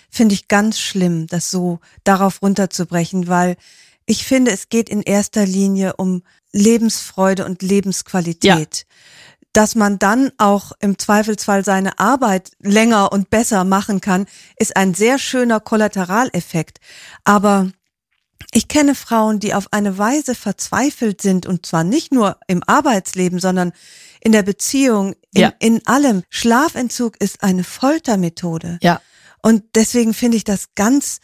finde 0.10 0.34
ich 0.34 0.48
ganz 0.48 0.80
schlimm, 0.80 1.28
das 1.28 1.52
so 1.52 1.80
darauf 2.04 2.42
runterzubrechen, 2.42 3.28
weil 3.28 3.56
ich 4.06 4.26
finde, 4.26 4.52
es 4.52 4.70
geht 4.70 4.90
in 4.90 5.04
erster 5.04 5.46
Linie 5.46 5.96
um 5.98 6.24
Lebensfreude 6.52 7.46
und 7.46 7.62
Lebensqualität. 7.62 8.86
Dass 9.54 9.76
man 9.76 10.00
dann 10.00 10.32
auch 10.38 10.72
im 10.80 10.98
Zweifelsfall 10.98 11.64
seine 11.64 12.00
Arbeit 12.00 12.52
länger 12.60 13.12
und 13.12 13.30
besser 13.30 13.64
machen 13.64 14.02
kann, 14.02 14.26
ist 14.58 14.76
ein 14.76 14.94
sehr 14.94 15.20
schöner 15.20 15.60
Kollateraleffekt. 15.60 16.80
Aber 17.24 17.72
ich 18.52 18.68
kenne 18.68 18.96
Frauen, 18.96 19.40
die 19.40 19.54
auf 19.54 19.68
eine 19.72 19.98
Weise 19.98 20.34
verzweifelt 20.36 21.22
sind 21.22 21.46
und 21.46 21.66
zwar 21.66 21.84
nicht 21.84 22.12
nur 22.12 22.38
im 22.48 22.64
Arbeitsleben, 22.66 23.40
sondern 23.40 23.74
in 24.22 24.32
der 24.32 24.44
Beziehung, 24.44 25.14
in, 25.34 25.42
Ja. 25.42 25.54
in 25.60 25.86
allem. 25.88 26.24
Schlafentzug 26.30 27.16
ist 27.22 27.44
eine 27.44 27.64
Foltermethode. 27.64 28.80
Ja. 28.82 29.02
Und 29.42 29.64
deswegen 29.76 30.14
finde 30.14 30.38
ich 30.38 30.44
das 30.44 30.70
ganz 30.76 31.20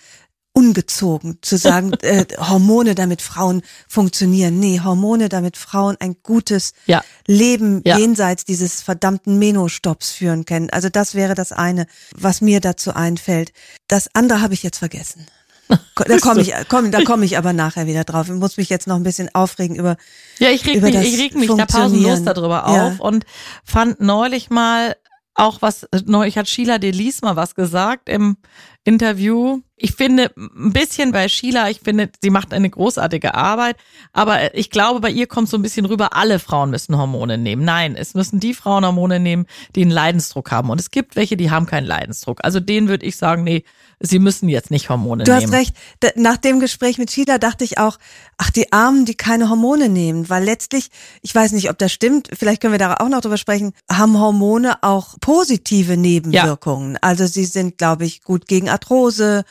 ungezogen 0.54 1.39
zu 1.41 1.58
sagen, 1.58 1.91
äh, 2.01 2.25
Hormone, 2.38 2.95
damit 2.95 3.21
Frauen 3.21 3.62
funktionieren. 3.89 4.58
Nee, 4.60 4.80
Hormone, 4.82 5.28
damit 5.28 5.58
Frauen 5.58 5.97
ein 5.99 6.15
gutes 6.23 6.71
Ja. 6.86 7.04
Leben 7.28 7.82
Ja. 7.86 7.97
jenseits 7.97 8.45
dieses 8.45 8.82
verdammten 8.82 9.38
Menostopps 9.38 10.12
führen 10.12 10.45
können. 10.45 10.69
Also 10.69 10.88
das 10.89 11.13
wäre 11.13 11.36
das 11.36 11.51
eine, 11.51 11.88
was 12.15 12.39
mir 12.39 12.62
dazu 12.62 12.93
einfällt. 12.93 13.51
Das 13.89 14.10
andere 14.13 14.41
habe 14.41 14.54
ich 14.54 14.63
jetzt 14.63 14.78
vergessen. 14.80 15.25
Da 15.67 16.17
komme 16.19 16.41
ich, 16.41 16.54
komm, 16.67 16.91
da 16.91 17.04
komme 17.04 17.25
ich 17.25 17.38
aber 17.38 17.54
nachher 17.54 17.88
wieder 17.88 18.04
drauf. 18.04 18.28
Ich 18.28 18.36
muss 18.36 18.58
mich 18.58 18.69
jetzt 18.69 18.88
noch 18.88 18.97
ein 18.97 19.04
bisschen 19.04 19.34
aufregen 19.34 19.75
über. 19.75 19.97
Ja, 20.39 20.49
ich 20.49 20.65
reg 20.65 20.82
mich, 20.82 20.95
ich 20.95 21.19
reg 21.19 21.36
mich 21.36 21.49
da 21.49 21.65
pausenlos 21.65 22.23
darüber 22.23 22.65
Ja. 22.67 22.88
auf 22.88 22.99
und 22.99 23.25
fand 23.63 24.01
neulich 24.01 24.49
mal 24.49 24.95
auch 25.34 25.62
was, 25.62 25.88
neulich 26.06 26.38
hat 26.38 26.47
Sheila 26.47 26.78
Delis 26.78 27.21
mal 27.21 27.36
was 27.36 27.56
gesagt 27.56 28.10
im, 28.10 28.38
Interview. 28.86 29.62
Ich 29.75 29.94
finde 29.94 30.31
ein 30.37 30.71
bisschen 30.71 31.12
bei 31.12 31.27
Sheila, 31.27 31.69
ich 31.69 31.81
finde, 31.81 32.12
sie 32.21 32.29
macht 32.29 32.54
eine 32.54 32.69
großartige 32.69 33.33
Arbeit, 33.33 33.77
aber 34.13 34.54
ich 34.56 34.69
glaube, 34.69 35.02
bei 35.02 35.10
ihr 35.10 35.25
kommt 35.25 35.50
so 35.50 35.58
ein 35.58 35.63
bisschen 35.63 35.85
rüber, 35.85 36.15
alle 36.15 36.37
Frauen 36.37 36.69
müssen 36.69 36.96
Hormone 36.96 37.39
nehmen. 37.39 37.65
Nein, 37.65 37.96
es 37.96 38.13
müssen 38.13 38.39
die 38.39 38.54
Frauen 38.54 38.85
Hormone 38.85 39.19
nehmen, 39.19 39.48
die 39.75 39.81
einen 39.81 39.92
Leidensdruck 39.92 40.52
haben. 40.52 40.69
Und 40.69 40.79
es 40.79 40.92
gibt 40.92 41.15
welche, 41.15 41.35
die 41.35 41.50
haben 41.50 41.65
keinen 41.65 41.87
Leidensdruck. 41.87 42.42
Also 42.44 42.60
denen 42.60 42.87
würde 42.87 43.08
ich 43.08 43.17
sagen, 43.17 43.44
nee, 43.44 43.63
sie 44.00 44.19
müssen 44.19 44.50
jetzt 44.50 44.71
nicht 44.71 44.89
Hormone 44.89 45.23
du 45.23 45.31
nehmen. 45.31 45.41
Du 45.41 45.48
hast 45.48 45.54
recht. 45.54 45.75
Nach 46.15 46.37
dem 46.37 46.60
Gespräch 46.60 46.98
mit 46.98 47.12
Sheila 47.12 47.37
dachte 47.37 47.63
ich 47.63 47.77
auch, 47.77 47.98
ach, 48.37 48.50
die 48.52 48.71
Armen, 48.71 49.06
die 49.06 49.15
keine 49.15 49.50
Hormone 49.50 49.89
nehmen, 49.89 50.29
weil 50.29 50.43
letztlich, 50.43 50.89
ich 51.21 51.33
weiß 51.33 51.52
nicht, 51.54 51.69
ob 51.69 51.77
das 51.77 51.91
stimmt, 51.91 52.29
vielleicht 52.33 52.62
können 52.62 52.73
wir 52.73 52.79
da 52.79 52.96
auch 52.96 53.10
noch 53.10 53.21
drüber 53.21 53.37
sprechen, 53.37 53.73
haben 53.89 54.19
Hormone 54.19 54.83
auch 54.83 55.15
positive 55.21 55.98
Nebenwirkungen. 55.98 56.93
Ja. 56.93 57.00
Also 57.02 57.25
sie 57.25 57.46
sind, 57.46 57.77
glaube 57.77 58.06
ich, 58.06 58.23
gut 58.23 58.48
gegen 58.48 58.69
Arthrose 58.69 59.43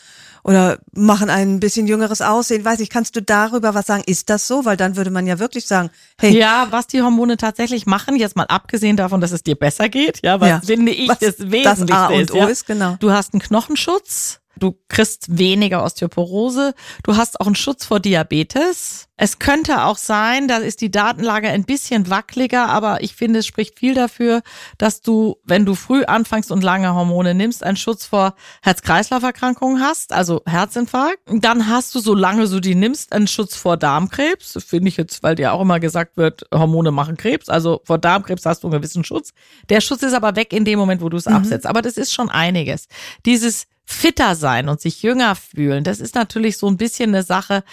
oder 0.45 0.79
machen 0.93 1.31
ein 1.31 1.59
bisschen 1.59 1.87
jüngeres 1.87 2.21
Aussehen. 2.21 2.65
Weiß 2.65 2.79
ich, 2.81 2.91
kannst 2.91 3.17
du 3.17 3.23
darüber 3.23 3.75
was 3.75 3.87
sagen? 3.87 4.05
Ist 4.07 4.29
das 4.31 4.47
so? 4.47 4.65
Weil 4.65 4.77
dann 4.77 4.97
würde 4.97 5.11
man 5.11 5.27
ja 5.27 5.39
wirklich 5.39 5.67
sagen, 5.67 5.91
hey. 6.21 6.39
Ja, 6.39 6.69
was 6.71 6.87
die 6.87 7.03
Hormone 7.03 7.39
tatsächlich 7.39 7.87
machen, 7.87 8.17
jetzt 8.17 8.37
mal 8.37 8.45
abgesehen 8.45 8.97
davon, 8.97 9.21
dass 9.21 9.33
es 9.33 9.43
dir 9.43 9.57
besser 9.57 9.89
geht, 9.89 10.21
ja, 10.23 10.41
was 10.41 10.49
ja, 10.49 10.61
finde 10.61 10.93
ich 10.93 11.09
was 11.09 11.19
das 11.19 11.39
Wesentlichste 11.39 11.87
das 11.87 11.97
A 11.97 12.07
und 12.09 12.15
O 12.15 12.19
ist, 12.19 12.35
ja. 12.35 12.47
ist, 12.47 12.67
genau. 12.67 12.97
Du 13.01 13.11
hast 13.11 13.33
einen 13.33 13.41
Knochenschutz, 13.41 14.41
Du 14.59 14.77
kriegst 14.89 15.39
weniger 15.39 15.85
Osteoporose. 15.85 16.75
Du 17.03 17.17
hast 17.17 17.41
auch 17.41 17.47
einen 17.47 17.55
Schutz 17.55 17.85
vor 17.85 18.01
Diabetes. 18.01 19.09
Es 19.17 19.39
könnte 19.39 19.85
auch 19.85 19.97
sein, 19.97 20.49
da 20.49 20.57
ist 20.57 20.81
die 20.81 20.91
Datenlage 20.91 21.49
ein 21.49 21.63
bisschen 21.63 22.11
wackeliger, 22.11 22.69
aber 22.69 23.01
ich 23.05 23.15
finde, 23.15 23.39
es 23.39 23.47
spricht 23.47 23.79
viel 23.79 23.95
dafür, 23.95 24.43
dass 24.77 25.03
du, 25.03 25.37
wenn 25.45 25.65
du 25.65 25.77
früh 25.77 26.03
anfängst 26.03 26.51
und 26.51 26.65
lange 26.65 26.93
Hormone 26.95 27.33
nimmst, 27.33 27.63
einen 27.63 27.77
Schutz 27.77 28.07
vor 28.07 28.35
Herz-Kreislauf-Erkrankungen 28.63 29.81
hast, 29.81 30.13
also 30.13 30.43
Herzinfarkt. 30.47 31.21
Dann 31.29 31.69
hast 31.69 31.95
du, 31.95 32.01
solange 32.01 32.49
du 32.49 32.59
die 32.59 32.75
nimmst, 32.75 33.13
einen 33.13 33.29
Schutz 33.29 33.55
vor 33.55 33.77
Darmkrebs. 33.77 34.59
Finde 34.67 34.89
ich 34.89 34.97
jetzt, 34.97 35.23
weil 35.23 35.37
dir 35.37 35.53
auch 35.53 35.61
immer 35.61 35.79
gesagt 35.79 36.17
wird, 36.17 36.45
Hormone 36.53 36.91
machen 36.91 37.17
Krebs. 37.17 37.49
Also 37.49 37.83
vor 37.85 37.99
Darmkrebs 37.99 38.45
hast 38.45 38.65
du 38.65 38.67
einen 38.67 38.81
gewissen 38.81 39.05
Schutz. 39.05 39.33
Der 39.69 39.81
Schutz 39.81 40.03
ist 40.03 40.15
aber 40.15 40.35
weg 40.35 40.53
in 40.53 40.65
dem 40.65 40.79
Moment, 40.79 41.03
wo 41.03 41.09
du 41.09 41.19
es 41.19 41.27
mhm. 41.27 41.35
absetzt. 41.35 41.67
Aber 41.67 41.83
das 41.83 41.97
ist 41.97 42.13
schon 42.13 42.31
einiges. 42.31 42.89
Dieses 43.25 43.69
fitter 43.85 44.35
sein 44.35 44.69
und 44.69 44.81
sich 44.81 45.03
jünger 45.03 45.35
fühlen, 45.35 45.85
das 45.85 46.01
ist 46.01 46.15
natürlich 46.15 46.57
so 46.57 46.69
ein 46.69 46.77
bisschen 46.77 47.11
eine 47.11 47.23
Sache, 47.23 47.65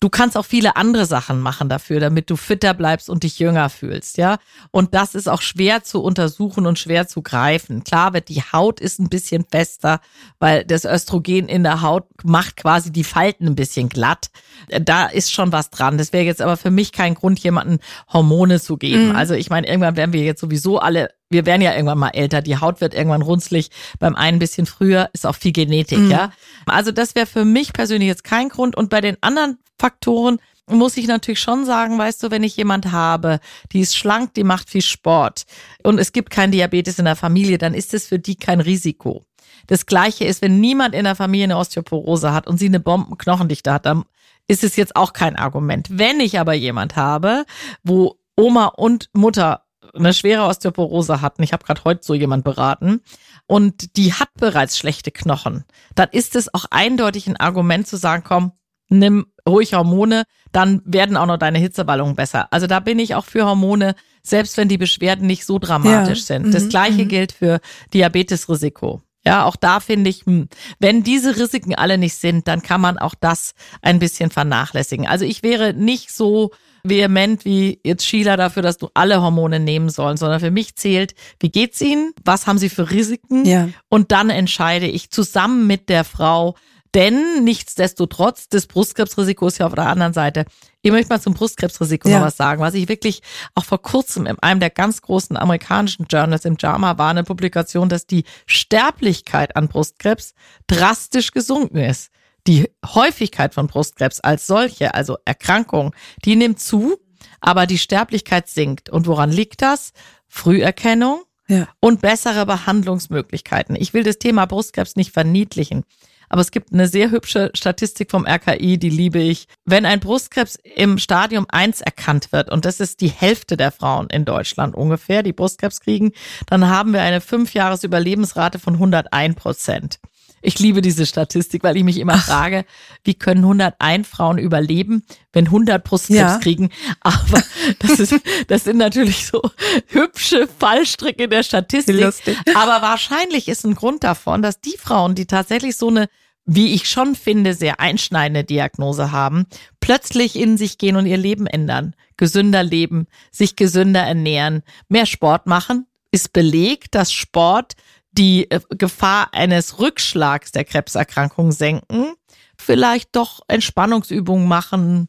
Du 0.00 0.10
kannst 0.10 0.36
auch 0.36 0.44
viele 0.44 0.76
andere 0.76 1.06
Sachen 1.06 1.40
machen 1.40 1.68
dafür, 1.68 1.98
damit 1.98 2.30
du 2.30 2.36
fitter 2.36 2.72
bleibst 2.72 3.10
und 3.10 3.24
dich 3.24 3.40
jünger 3.40 3.68
fühlst, 3.68 4.16
ja. 4.16 4.38
Und 4.70 4.94
das 4.94 5.16
ist 5.16 5.28
auch 5.28 5.42
schwer 5.42 5.82
zu 5.82 6.04
untersuchen 6.04 6.66
und 6.66 6.78
schwer 6.78 7.08
zu 7.08 7.20
greifen. 7.20 7.82
Klar 7.82 8.12
wird 8.12 8.28
die 8.28 8.42
Haut 8.42 8.78
ist 8.78 9.00
ein 9.00 9.08
bisschen 9.08 9.44
fester, 9.50 10.00
weil 10.38 10.64
das 10.64 10.84
Östrogen 10.84 11.48
in 11.48 11.64
der 11.64 11.82
Haut 11.82 12.06
macht 12.22 12.56
quasi 12.56 12.92
die 12.92 13.02
Falten 13.02 13.48
ein 13.48 13.56
bisschen 13.56 13.88
glatt. 13.88 14.30
Da 14.68 15.06
ist 15.06 15.32
schon 15.32 15.50
was 15.50 15.70
dran. 15.70 15.98
Das 15.98 16.12
wäre 16.12 16.24
jetzt 16.24 16.42
aber 16.42 16.56
für 16.56 16.70
mich 16.70 16.92
kein 16.92 17.14
Grund, 17.14 17.40
jemanden 17.40 17.80
Hormone 18.12 18.60
zu 18.60 18.76
geben. 18.76 19.08
Mhm. 19.08 19.16
Also 19.16 19.34
ich 19.34 19.50
meine, 19.50 19.66
irgendwann 19.66 19.96
werden 19.96 20.12
wir 20.12 20.22
jetzt 20.22 20.40
sowieso 20.40 20.78
alle 20.78 21.10
wir 21.30 21.46
werden 21.46 21.62
ja 21.62 21.72
irgendwann 21.72 21.98
mal 21.98 22.10
älter, 22.10 22.40
die 22.42 22.56
Haut 22.56 22.80
wird 22.80 22.94
irgendwann 22.94 23.22
runzlig, 23.22 23.70
beim 23.98 24.14
einen 24.14 24.36
ein 24.36 24.38
bisschen 24.38 24.66
früher, 24.66 25.10
ist 25.12 25.26
auch 25.26 25.34
viel 25.34 25.52
Genetik, 25.52 25.98
mhm. 25.98 26.10
ja. 26.10 26.32
Also 26.66 26.92
das 26.92 27.14
wäre 27.14 27.26
für 27.26 27.44
mich 27.44 27.72
persönlich 27.72 28.08
jetzt 28.08 28.24
kein 28.24 28.48
Grund. 28.48 28.76
Und 28.76 28.90
bei 28.90 29.00
den 29.00 29.16
anderen 29.20 29.58
Faktoren 29.78 30.38
muss 30.66 30.96
ich 30.96 31.06
natürlich 31.06 31.40
schon 31.40 31.64
sagen, 31.64 31.98
weißt 31.98 32.22
du, 32.22 32.30
wenn 32.30 32.42
ich 32.42 32.56
jemand 32.56 32.92
habe, 32.92 33.40
die 33.72 33.80
ist 33.80 33.96
schlank, 33.96 34.34
die 34.34 34.44
macht 34.44 34.68
viel 34.68 34.82
Sport 34.82 35.44
und 35.82 35.98
es 35.98 36.12
gibt 36.12 36.30
kein 36.30 36.52
Diabetes 36.52 36.98
in 36.98 37.06
der 37.06 37.16
Familie, 37.16 37.58
dann 37.58 37.74
ist 37.74 37.94
es 37.94 38.06
für 38.06 38.18
die 38.18 38.36
kein 38.36 38.60
Risiko. 38.60 39.24
Das 39.66 39.86
gleiche 39.86 40.24
ist, 40.24 40.42
wenn 40.42 40.60
niemand 40.60 40.94
in 40.94 41.04
der 41.04 41.14
Familie 41.14 41.44
eine 41.44 41.58
Osteoporose 41.58 42.32
hat 42.32 42.46
und 42.46 42.58
sie 42.58 42.66
eine 42.66 42.80
Bombenknochendichte 42.80 43.72
hat, 43.72 43.86
dann 43.86 44.04
ist 44.46 44.64
es 44.64 44.76
jetzt 44.76 44.96
auch 44.96 45.12
kein 45.12 45.36
Argument. 45.36 45.88
Wenn 45.90 46.20
ich 46.20 46.38
aber 46.38 46.54
jemand 46.54 46.96
habe, 46.96 47.44
wo 47.82 48.18
Oma 48.34 48.66
und 48.66 49.10
Mutter 49.12 49.64
eine 49.94 50.14
schwere 50.14 50.44
Osteoporose 50.44 51.20
hatten, 51.20 51.42
ich 51.42 51.52
habe 51.52 51.64
gerade 51.64 51.84
heute 51.84 52.00
so 52.02 52.14
jemand 52.14 52.44
beraten, 52.44 53.00
und 53.46 53.96
die 53.96 54.12
hat 54.12 54.28
bereits 54.34 54.76
schlechte 54.76 55.10
Knochen, 55.10 55.64
dann 55.94 56.08
ist 56.12 56.36
es 56.36 56.52
auch 56.52 56.66
eindeutig 56.70 57.26
ein 57.26 57.36
Argument 57.36 57.86
zu 57.86 57.96
sagen, 57.96 58.22
komm, 58.26 58.52
nimm 58.88 59.26
ruhig 59.48 59.74
Hormone, 59.74 60.24
dann 60.52 60.82
werden 60.84 61.16
auch 61.16 61.26
noch 61.26 61.38
deine 61.38 61.58
Hitzeballungen 61.58 62.16
besser. 62.16 62.52
Also 62.52 62.66
da 62.66 62.80
bin 62.80 62.98
ich 62.98 63.14
auch 63.14 63.24
für 63.24 63.44
Hormone, 63.44 63.94
selbst 64.22 64.56
wenn 64.56 64.68
die 64.68 64.78
Beschwerden 64.78 65.26
nicht 65.26 65.44
so 65.44 65.58
dramatisch 65.58 66.20
ja. 66.20 66.24
sind. 66.24 66.54
Das 66.54 66.64
mhm. 66.64 66.68
gleiche 66.68 67.04
mhm. 67.04 67.08
gilt 67.08 67.32
für 67.32 67.60
Diabetesrisiko. 67.94 69.02
Ja, 69.24 69.44
auch 69.44 69.56
da 69.56 69.80
finde 69.80 70.10
ich, 70.10 70.24
hm, 70.24 70.48
wenn 70.78 71.02
diese 71.02 71.36
Risiken 71.36 71.74
alle 71.74 71.98
nicht 71.98 72.14
sind, 72.14 72.48
dann 72.48 72.62
kann 72.62 72.80
man 72.80 72.98
auch 72.98 73.14
das 73.14 73.54
ein 73.82 73.98
bisschen 73.98 74.30
vernachlässigen. 74.30 75.06
Also 75.06 75.24
ich 75.24 75.42
wäre 75.42 75.74
nicht 75.74 76.10
so 76.10 76.50
vehement 76.84 77.44
wie 77.44 77.80
jetzt 77.84 78.04
Sheila 78.04 78.36
dafür, 78.36 78.62
dass 78.62 78.78
du 78.78 78.88
alle 78.94 79.22
Hormone 79.22 79.60
nehmen 79.60 79.88
sollen, 79.88 80.16
sondern 80.16 80.40
für 80.40 80.50
mich 80.50 80.76
zählt, 80.76 81.14
wie 81.40 81.50
geht's 81.50 81.80
ihnen? 81.80 82.12
Was 82.24 82.46
haben 82.46 82.58
sie 82.58 82.68
für 82.68 82.90
Risiken? 82.90 83.44
Ja. 83.44 83.68
Und 83.88 84.12
dann 84.12 84.30
entscheide 84.30 84.86
ich 84.86 85.10
zusammen 85.10 85.66
mit 85.66 85.88
der 85.88 86.04
Frau, 86.04 86.56
denn 86.94 87.44
nichtsdestotrotz, 87.44 88.48
das 88.48 88.66
Brustkrebsrisiko 88.66 89.46
ist 89.48 89.58
ja 89.58 89.66
auf 89.66 89.74
der 89.74 89.86
anderen 89.86 90.14
Seite. 90.14 90.46
Ich 90.80 90.90
möchte 90.90 91.12
mal 91.12 91.20
zum 91.20 91.34
Brustkrebsrisiko 91.34 92.08
ja. 92.08 92.18
noch 92.18 92.26
was 92.26 92.36
sagen, 92.36 92.60
was 92.62 92.74
ich 92.74 92.88
wirklich 92.88 93.20
auch 93.54 93.64
vor 93.64 93.82
kurzem 93.82 94.26
in 94.26 94.38
einem 94.38 94.60
der 94.60 94.70
ganz 94.70 95.02
großen 95.02 95.36
amerikanischen 95.36 96.06
Journals 96.08 96.44
im 96.44 96.56
JAMA 96.58 96.96
war 96.96 97.10
eine 97.10 97.24
Publikation, 97.24 97.88
dass 97.88 98.06
die 98.06 98.24
Sterblichkeit 98.46 99.54
an 99.56 99.68
Brustkrebs 99.68 100.34
drastisch 100.66 101.32
gesunken 101.32 101.78
ist. 101.78 102.10
Die 102.48 102.70
Häufigkeit 102.84 103.52
von 103.52 103.66
Brustkrebs 103.66 104.20
als 104.20 104.46
solche, 104.46 104.94
also 104.94 105.18
Erkrankung, 105.26 105.94
die 106.24 106.34
nimmt 106.34 106.58
zu, 106.58 106.96
aber 107.40 107.66
die 107.66 107.78
Sterblichkeit 107.78 108.48
sinkt. 108.48 108.88
Und 108.88 109.06
woran 109.06 109.30
liegt 109.30 109.60
das? 109.60 109.92
Früherkennung, 110.28 111.22
ja. 111.46 111.68
und 111.80 112.00
bessere 112.00 112.46
Behandlungsmöglichkeiten. 112.46 113.76
Ich 113.76 113.92
will 113.92 114.02
das 114.02 114.18
Thema 114.18 114.46
Brustkrebs 114.46 114.96
nicht 114.96 115.12
verniedlichen. 115.12 115.84
Aber 116.30 116.40
es 116.40 116.50
gibt 116.50 116.72
eine 116.72 116.88
sehr 116.88 117.10
hübsche 117.10 117.50
Statistik 117.54 118.10
vom 118.10 118.26
RKI, 118.26 118.78
die 118.78 118.90
liebe 118.90 119.18
ich. 119.18 119.46
Wenn 119.64 119.86
ein 119.86 120.00
Brustkrebs 120.00 120.58
im 120.62 120.98
Stadium 120.98 121.46
1 121.48 121.80
erkannt 121.82 122.32
wird, 122.32 122.50
und 122.50 122.64
das 122.64 122.80
ist 122.80 123.00
die 123.00 123.08
Hälfte 123.08 123.56
der 123.56 123.72
Frauen 123.72 124.08
in 124.10 124.24
Deutschland 124.24 124.74
ungefähr, 124.74 125.22
die 125.22 125.32
Brustkrebs 125.32 125.80
kriegen, 125.80 126.12
dann 126.46 126.68
haben 126.68 126.92
wir 126.92 127.02
eine 127.02 127.20
Fünfjahres-Überlebensrate 127.20 128.58
von 128.58 128.74
101 128.74 129.36
Prozent. 129.36 130.00
Ich 130.42 130.58
liebe 130.58 130.80
diese 130.80 131.06
Statistik, 131.06 131.62
weil 131.62 131.76
ich 131.76 131.84
mich 131.84 131.98
immer 131.98 132.14
Ach. 132.14 132.26
frage, 132.26 132.64
wie 133.04 133.14
können 133.14 133.40
101 133.40 134.06
Frauen 134.06 134.38
überleben, 134.38 135.04
wenn 135.32 135.46
100 135.46 135.82
Brustkrebs 135.82 136.18
ja. 136.18 136.38
kriegen? 136.38 136.70
Aber 137.00 137.42
das 137.80 137.98
ist, 137.98 138.14
das 138.48 138.64
sind 138.64 138.78
natürlich 138.78 139.26
so 139.26 139.42
hübsche 139.86 140.48
Fallstricke 140.58 141.28
der 141.28 141.42
Statistik. 141.42 142.00
Lustig. 142.00 142.36
Aber 142.54 142.82
wahrscheinlich 142.82 143.48
ist 143.48 143.64
ein 143.64 143.74
Grund 143.74 144.04
davon, 144.04 144.42
dass 144.42 144.60
die 144.60 144.76
Frauen, 144.78 145.14
die 145.14 145.26
tatsächlich 145.26 145.76
so 145.76 145.88
eine 145.88 146.08
wie 146.50 146.72
ich 146.72 146.88
schon 146.88 147.14
finde, 147.14 147.52
sehr 147.52 147.78
einschneidende 147.78 148.42
Diagnose 148.42 149.12
haben, 149.12 149.44
plötzlich 149.80 150.34
in 150.34 150.56
sich 150.56 150.78
gehen 150.78 150.96
und 150.96 151.04
ihr 151.04 151.18
Leben 151.18 151.46
ändern. 151.46 151.94
Gesünder 152.16 152.64
leben, 152.64 153.06
sich 153.30 153.54
gesünder 153.54 154.00
ernähren, 154.00 154.62
mehr 154.88 155.04
Sport 155.04 155.46
machen. 155.46 155.86
Ist 156.10 156.32
belegt, 156.32 156.94
dass 156.94 157.12
Sport 157.12 157.74
die 158.12 158.50
äh, 158.50 158.60
Gefahr 158.70 159.28
eines 159.32 159.78
Rückschlags 159.78 160.52
der 160.52 160.64
Krebserkrankung 160.64 161.52
senken, 161.52 162.14
vielleicht 162.56 163.14
doch 163.14 163.40
Entspannungsübungen 163.48 164.48
machen, 164.48 165.08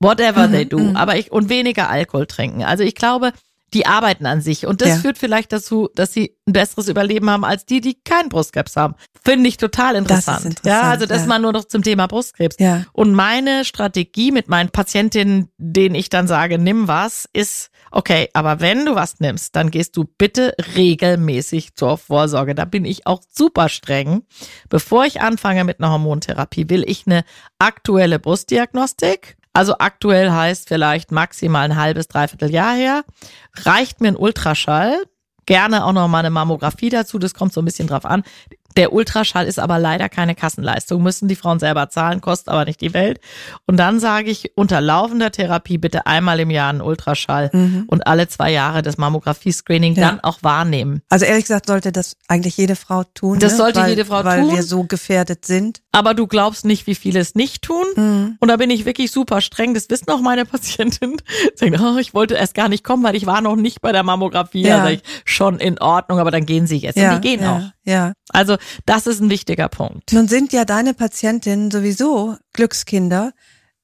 whatever 0.00 0.48
mhm, 0.48 0.52
they 0.52 0.66
do, 0.66 0.78
mhm. 0.78 0.96
aber 0.96 1.16
ich 1.16 1.30
und 1.30 1.48
weniger 1.48 1.88
Alkohol 1.88 2.26
trinken. 2.26 2.64
Also 2.64 2.82
ich 2.82 2.94
glaube, 2.94 3.32
die 3.72 3.86
arbeiten 3.86 4.26
an 4.26 4.40
sich 4.40 4.66
und 4.66 4.80
das 4.80 4.88
ja. 4.88 4.96
führt 4.96 5.18
vielleicht 5.18 5.52
dazu, 5.52 5.88
dass 5.94 6.12
sie 6.12 6.36
ein 6.46 6.52
besseres 6.52 6.88
Überleben 6.88 7.30
haben 7.30 7.44
als 7.44 7.66
die, 7.66 7.80
die 7.80 7.94
keinen 8.02 8.28
Brustkrebs 8.28 8.76
haben. 8.76 8.94
Finde 9.22 9.48
ich 9.48 9.58
total 9.58 9.94
interessant. 9.94 10.44
interessant. 10.44 10.66
Ja, 10.66 10.90
also 10.90 11.06
das 11.06 11.22
ja. 11.22 11.26
mal 11.26 11.38
nur 11.38 11.52
noch 11.52 11.64
zum 11.64 11.82
Thema 11.82 12.08
Brustkrebs. 12.08 12.56
Ja. 12.58 12.84
Und 12.92 13.12
meine 13.12 13.64
Strategie 13.64 14.32
mit 14.32 14.48
meinen 14.48 14.70
Patientinnen, 14.70 15.50
denen 15.58 15.94
ich 15.94 16.08
dann 16.08 16.26
sage, 16.26 16.58
nimm 16.58 16.88
was, 16.88 17.28
ist 17.32 17.70
Okay, 17.90 18.28
aber 18.34 18.60
wenn 18.60 18.86
du 18.86 18.94
was 18.94 19.18
nimmst, 19.18 19.56
dann 19.56 19.70
gehst 19.70 19.96
du 19.96 20.04
bitte 20.04 20.54
regelmäßig 20.76 21.74
zur 21.74 21.98
Vorsorge. 21.98 22.54
Da 22.54 22.64
bin 22.64 22.84
ich 22.84 23.06
auch 23.06 23.20
super 23.28 23.68
streng. 23.68 24.22
Bevor 24.68 25.04
ich 25.04 25.20
anfange 25.20 25.64
mit 25.64 25.80
einer 25.80 25.90
Hormontherapie, 25.90 26.68
will 26.68 26.84
ich 26.88 27.06
eine 27.06 27.24
aktuelle 27.58 28.18
Brustdiagnostik. 28.18 29.36
Also 29.52 29.74
aktuell 29.78 30.30
heißt 30.30 30.68
vielleicht 30.68 31.10
maximal 31.10 31.64
ein 31.64 31.76
halbes, 31.76 32.06
dreiviertel 32.06 32.50
Jahr 32.50 32.74
her. 32.74 33.04
Reicht 33.64 34.00
mir 34.00 34.08
ein 34.08 34.16
Ultraschall. 34.16 35.02
Gerne 35.46 35.84
auch 35.84 35.92
noch 35.92 36.06
mal 36.06 36.20
eine 36.20 36.30
Mammographie 36.30 36.90
dazu. 36.90 37.18
Das 37.18 37.34
kommt 37.34 37.52
so 37.52 37.60
ein 37.60 37.64
bisschen 37.64 37.88
drauf 37.88 38.04
an. 38.04 38.22
Der 38.76 38.92
Ultraschall 38.92 39.46
ist 39.46 39.58
aber 39.58 39.78
leider 39.78 40.08
keine 40.08 40.34
Kassenleistung, 40.34 41.02
müssen 41.02 41.28
die 41.28 41.36
Frauen 41.36 41.58
selber 41.58 41.88
zahlen, 41.88 42.20
kostet 42.20 42.48
aber 42.48 42.64
nicht 42.64 42.80
die 42.80 42.94
Welt. 42.94 43.20
Und 43.66 43.76
dann 43.78 44.00
sage 44.00 44.30
ich, 44.30 44.52
unter 44.56 44.80
laufender 44.80 45.32
Therapie 45.32 45.78
bitte 45.78 46.06
einmal 46.06 46.40
im 46.40 46.50
Jahr 46.50 46.70
einen 46.70 46.80
Ultraschall 46.80 47.50
mhm. 47.52 47.84
und 47.88 48.06
alle 48.06 48.28
zwei 48.28 48.50
Jahre 48.52 48.82
das 48.82 48.96
Mammographie-Screening 48.98 49.94
ja. 49.94 50.08
dann 50.08 50.20
auch 50.20 50.42
wahrnehmen. 50.42 51.02
Also 51.08 51.24
ehrlich 51.24 51.44
gesagt 51.44 51.66
sollte 51.66 51.92
das 51.92 52.16
eigentlich 52.28 52.56
jede 52.56 52.76
Frau 52.76 53.04
tun. 53.14 53.38
Das 53.38 53.52
ne? 53.52 53.58
sollte 53.58 53.80
weil, 53.80 53.90
jede 53.90 54.04
Frau 54.04 54.24
weil 54.24 54.40
tun. 54.40 54.48
Weil 54.48 54.56
wir 54.56 54.62
so 54.62 54.84
gefährdet 54.84 55.44
sind. 55.44 55.80
Aber 55.92 56.14
du 56.14 56.26
glaubst 56.26 56.64
nicht, 56.64 56.86
wie 56.86 56.94
viele 56.94 57.18
es 57.18 57.34
nicht 57.34 57.62
tun. 57.62 57.84
Mhm. 57.96 58.36
Und 58.38 58.48
da 58.48 58.56
bin 58.56 58.70
ich 58.70 58.84
wirklich 58.84 59.10
super 59.10 59.40
streng. 59.40 59.74
Das 59.74 59.90
wissen 59.90 60.08
auch 60.10 60.20
meine 60.20 60.44
Patientinnen. 60.44 61.20
Sagen, 61.56 61.80
oh, 61.80 61.98
ich 61.98 62.14
wollte 62.14 62.34
erst 62.34 62.54
gar 62.54 62.68
nicht 62.68 62.84
kommen, 62.84 63.02
weil 63.02 63.16
ich 63.16 63.26
war 63.26 63.40
noch 63.40 63.56
nicht 63.56 63.80
bei 63.80 63.90
der 63.90 64.04
Mammographie. 64.04 64.62
Ja. 64.62 64.82
Also 64.82 64.94
ich, 64.94 65.02
schon 65.24 65.58
in 65.58 65.80
Ordnung, 65.80 66.20
aber 66.20 66.30
dann 66.30 66.46
gehen 66.46 66.66
sie 66.66 66.78
jetzt. 66.78 66.96
Ja, 66.96 67.14
und 67.14 67.24
die 67.24 67.28
gehen 67.28 67.42
ja, 67.42 67.56
auch. 67.56 67.88
Ja. 67.90 68.12
Also 68.28 68.56
das 68.86 69.06
ist 69.06 69.20
ein 69.20 69.30
wichtiger 69.30 69.68
Punkt. 69.68 70.12
Nun 70.12 70.28
sind 70.28 70.52
ja 70.52 70.64
deine 70.64 70.94
Patientinnen 70.94 71.70
sowieso 71.72 72.36
Glückskinder, 72.52 73.32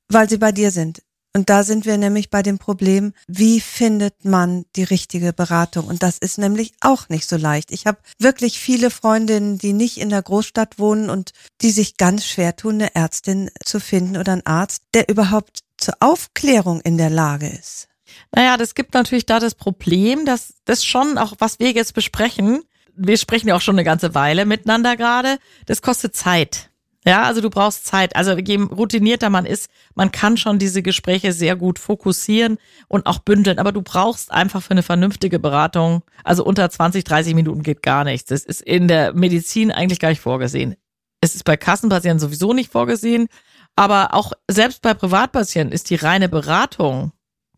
weil 0.09 0.29
sie 0.29 0.39
bei 0.39 0.53
dir 0.53 0.71
sind. 0.71 1.03
Und 1.37 1.51
da 1.51 1.65
sind 1.65 1.85
wir 1.85 1.99
nämlich 1.99 2.31
bei 2.31 2.43
dem 2.43 2.57
Problem, 2.57 3.13
wie 3.29 3.61
findet 3.61 4.25
man 4.25 4.65
die 4.75 4.85
richtige 4.85 5.35
Beratung? 5.35 5.87
Und 5.87 6.03
das 6.03 6.17
ist 6.17 6.39
nämlich 6.39 6.73
auch 6.81 7.11
nicht 7.11 7.29
so 7.29 7.37
leicht. 7.37 7.73
Ich 7.73 7.87
habe 7.87 7.99
wirklich 8.19 8.59
viele 8.59 8.89
Freundinnen, 8.89 9.59
die 9.59 9.75
nicht 9.75 9.99
in 9.99 10.09
der 10.09 10.23
Großstadt 10.23 10.79
wohnen 10.79 11.11
und 11.11 11.33
die 11.61 11.73
sich 11.73 11.99
ganz 11.99 12.25
schwer 12.25 12.57
tun, 12.57 12.77
eine 12.77 12.95
Ärztin 12.95 13.51
zu 13.63 13.81
finden 13.81 14.17
oder 14.17 14.33
einen 14.33 14.47
Arzt, 14.47 14.85
der 14.95 15.11
überhaupt 15.11 15.59
zur 15.77 15.97
Aufklärung 16.01 16.81
in 16.81 16.97
der 16.97 17.11
Lage 17.11 17.49
ist. 17.49 17.89
Naja, 18.35 18.57
das 18.57 18.75
gibt 18.75 18.95
natürlich 18.95 19.27
da 19.27 19.39
das 19.39 19.55
Problem, 19.55 20.25
dass 20.25 20.55
das 20.65 20.87
schon 20.87 21.19
auch, 21.19 21.35
was 21.39 21.59
wir 21.59 21.73
jetzt 21.73 21.93
besprechen, 21.93 22.63
wir 22.95 23.19
sprechen 23.19 23.49
ja 23.49 23.57
auch 23.57 23.61
schon 23.61 23.75
eine 23.75 23.85
ganze 23.85 24.15
Weile 24.15 24.47
miteinander 24.47 24.97
gerade, 24.97 25.37
das 25.67 25.83
kostet 25.83 26.17
Zeit. 26.17 26.71
Ja, 27.07 27.23
also 27.23 27.41
du 27.41 27.51
brauchst 27.51 27.87
Zeit. 27.87 28.17
Also 28.17 28.37
je 28.37 28.57
routinierter 28.57 29.31
man 29.31 29.47
ist, 29.47 29.71
man 29.95 30.11
kann 30.11 30.37
schon 30.37 30.59
diese 30.59 30.83
Gespräche 30.83 31.33
sehr 31.33 31.55
gut 31.55 31.79
fokussieren 31.79 32.59
und 32.89 33.07
auch 33.07 33.21
bündeln. 33.21 33.61
Aber 33.61 33.71
du 33.71 33.81
brauchst 33.81 34.33
einfach 34.33 34.61
für 34.61 34.73
eine 34.73 34.83
vernünftige 34.83 35.39
Beratung, 35.39 36.03
also 36.25 36.45
unter 36.45 36.69
20, 36.69 37.05
30 37.05 37.35
Minuten 37.35 37.63
geht 37.63 37.83
gar 37.85 38.03
nichts. 38.03 38.29
Das 38.29 38.45
ist 38.45 38.61
in 38.61 38.89
der 38.89 39.13
Medizin 39.13 39.71
eigentlich 39.71 40.01
gar 40.01 40.09
nicht 40.09 40.21
vorgesehen. 40.21 40.75
Es 41.21 41.37
ist 41.37 41.45
bei 41.45 41.57
Kassenpatienten 41.57 42.19
sowieso 42.19 42.53
nicht 42.53 42.73
vorgesehen. 42.73 43.29
Aber 43.77 44.15
auch 44.15 44.33
selbst 44.51 44.83
bei 44.83 44.95
Privatpatienten 44.95 45.73
ist 45.73 45.91
die 45.91 45.97
reine 45.97 46.29
Beratung 46.29 47.13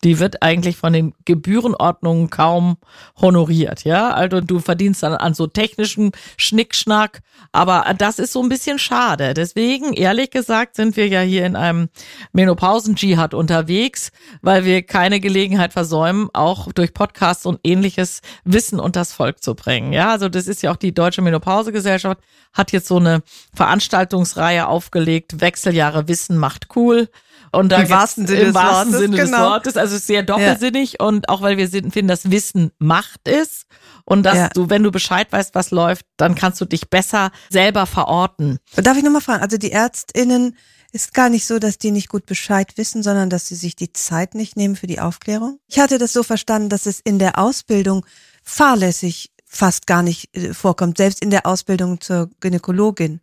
die 0.04 0.18
wird 0.18 0.42
eigentlich 0.42 0.76
von 0.76 0.92
den 0.92 1.14
Gebührenordnungen 1.24 2.30
kaum 2.30 2.76
honoriert, 3.20 3.84
ja. 3.84 4.10
Also 4.10 4.40
du 4.40 4.60
verdienst 4.60 5.02
dann 5.02 5.14
an 5.14 5.34
so 5.34 5.46
technischem 5.46 6.12
Schnickschnack, 6.36 7.20
aber 7.52 7.84
das 7.96 8.18
ist 8.18 8.32
so 8.32 8.42
ein 8.42 8.48
bisschen 8.48 8.78
schade. 8.78 9.34
Deswegen, 9.34 9.92
ehrlich 9.94 10.30
gesagt, 10.30 10.76
sind 10.76 10.96
wir 10.96 11.08
ja 11.08 11.20
hier 11.20 11.46
in 11.46 11.56
einem 11.56 11.88
Menopausen-Dschihad 12.32 13.34
unterwegs, 13.34 14.12
weil 14.42 14.64
wir 14.64 14.82
keine 14.82 15.20
Gelegenheit 15.20 15.72
versäumen, 15.72 16.28
auch 16.32 16.72
durch 16.72 16.94
Podcasts 16.94 17.46
und 17.46 17.60
ähnliches 17.64 18.20
Wissen 18.44 18.80
unters 18.80 19.12
Volk 19.12 19.42
zu 19.42 19.54
bringen. 19.54 19.92
Ja, 19.92 20.12
also 20.12 20.28
das 20.28 20.46
ist 20.46 20.62
ja 20.62 20.70
auch 20.70 20.76
die 20.76 20.94
Deutsche 20.94 21.22
Menopausegesellschaft, 21.22 22.20
hat 22.52 22.72
jetzt 22.72 22.88
so 22.88 22.96
eine 22.96 23.22
Veranstaltungsreihe 23.54 24.66
aufgelegt, 24.68 25.40
Wechseljahre 25.40 26.08
Wissen 26.08 26.38
macht 26.38 26.68
cool. 26.76 27.08
Und 27.52 27.70
da 27.70 27.82
Im 27.82 27.90
wahrsten 27.90 28.26
Sinne, 28.26 28.40
im 28.40 28.54
wahrsten 28.54 28.92
des, 28.92 29.00
Sinne 29.00 29.16
Wortes, 29.16 29.30
des 29.30 29.40
Wortes, 29.40 29.76
also 29.76 29.98
sehr 29.98 30.22
doppelsinnig 30.22 30.96
ja. 30.98 31.06
und 31.06 31.28
auch 31.28 31.40
weil 31.40 31.56
wir 31.56 31.68
finden, 31.68 32.08
dass 32.08 32.30
Wissen 32.30 32.72
Macht 32.78 33.26
ist 33.28 33.66
und 34.04 34.22
dass 34.24 34.36
ja. 34.36 34.48
du, 34.48 34.70
wenn 34.70 34.82
du 34.82 34.90
Bescheid 34.90 35.28
weißt, 35.30 35.54
was 35.54 35.70
läuft, 35.70 36.06
dann 36.16 36.34
kannst 36.34 36.60
du 36.60 36.64
dich 36.64 36.88
besser 36.88 37.30
selber 37.50 37.86
verorten. 37.86 38.58
Darf 38.76 38.96
ich 38.96 39.04
nochmal 39.04 39.20
fragen, 39.20 39.42
also 39.42 39.56
die 39.56 39.72
ÄrztInnen 39.72 40.56
ist 40.92 41.12
gar 41.12 41.28
nicht 41.28 41.46
so, 41.46 41.58
dass 41.58 41.78
die 41.78 41.90
nicht 41.90 42.08
gut 42.08 42.24
Bescheid 42.24 42.72
wissen, 42.76 43.02
sondern 43.02 43.28
dass 43.28 43.46
sie 43.46 43.54
sich 43.54 43.76
die 43.76 43.92
Zeit 43.92 44.34
nicht 44.34 44.56
nehmen 44.56 44.76
für 44.76 44.86
die 44.86 45.00
Aufklärung? 45.00 45.60
Ich 45.68 45.78
hatte 45.78 45.98
das 45.98 46.12
so 46.12 46.22
verstanden, 46.22 46.70
dass 46.70 46.86
es 46.86 47.00
in 47.00 47.18
der 47.18 47.38
Ausbildung 47.38 48.06
fahrlässig 48.42 49.30
fast 49.44 49.86
gar 49.86 50.02
nicht 50.02 50.34
äh, 50.36 50.54
vorkommt, 50.54 50.98
selbst 50.98 51.22
in 51.22 51.30
der 51.30 51.46
Ausbildung 51.46 52.00
zur 52.00 52.30
Gynäkologin. 52.40 53.20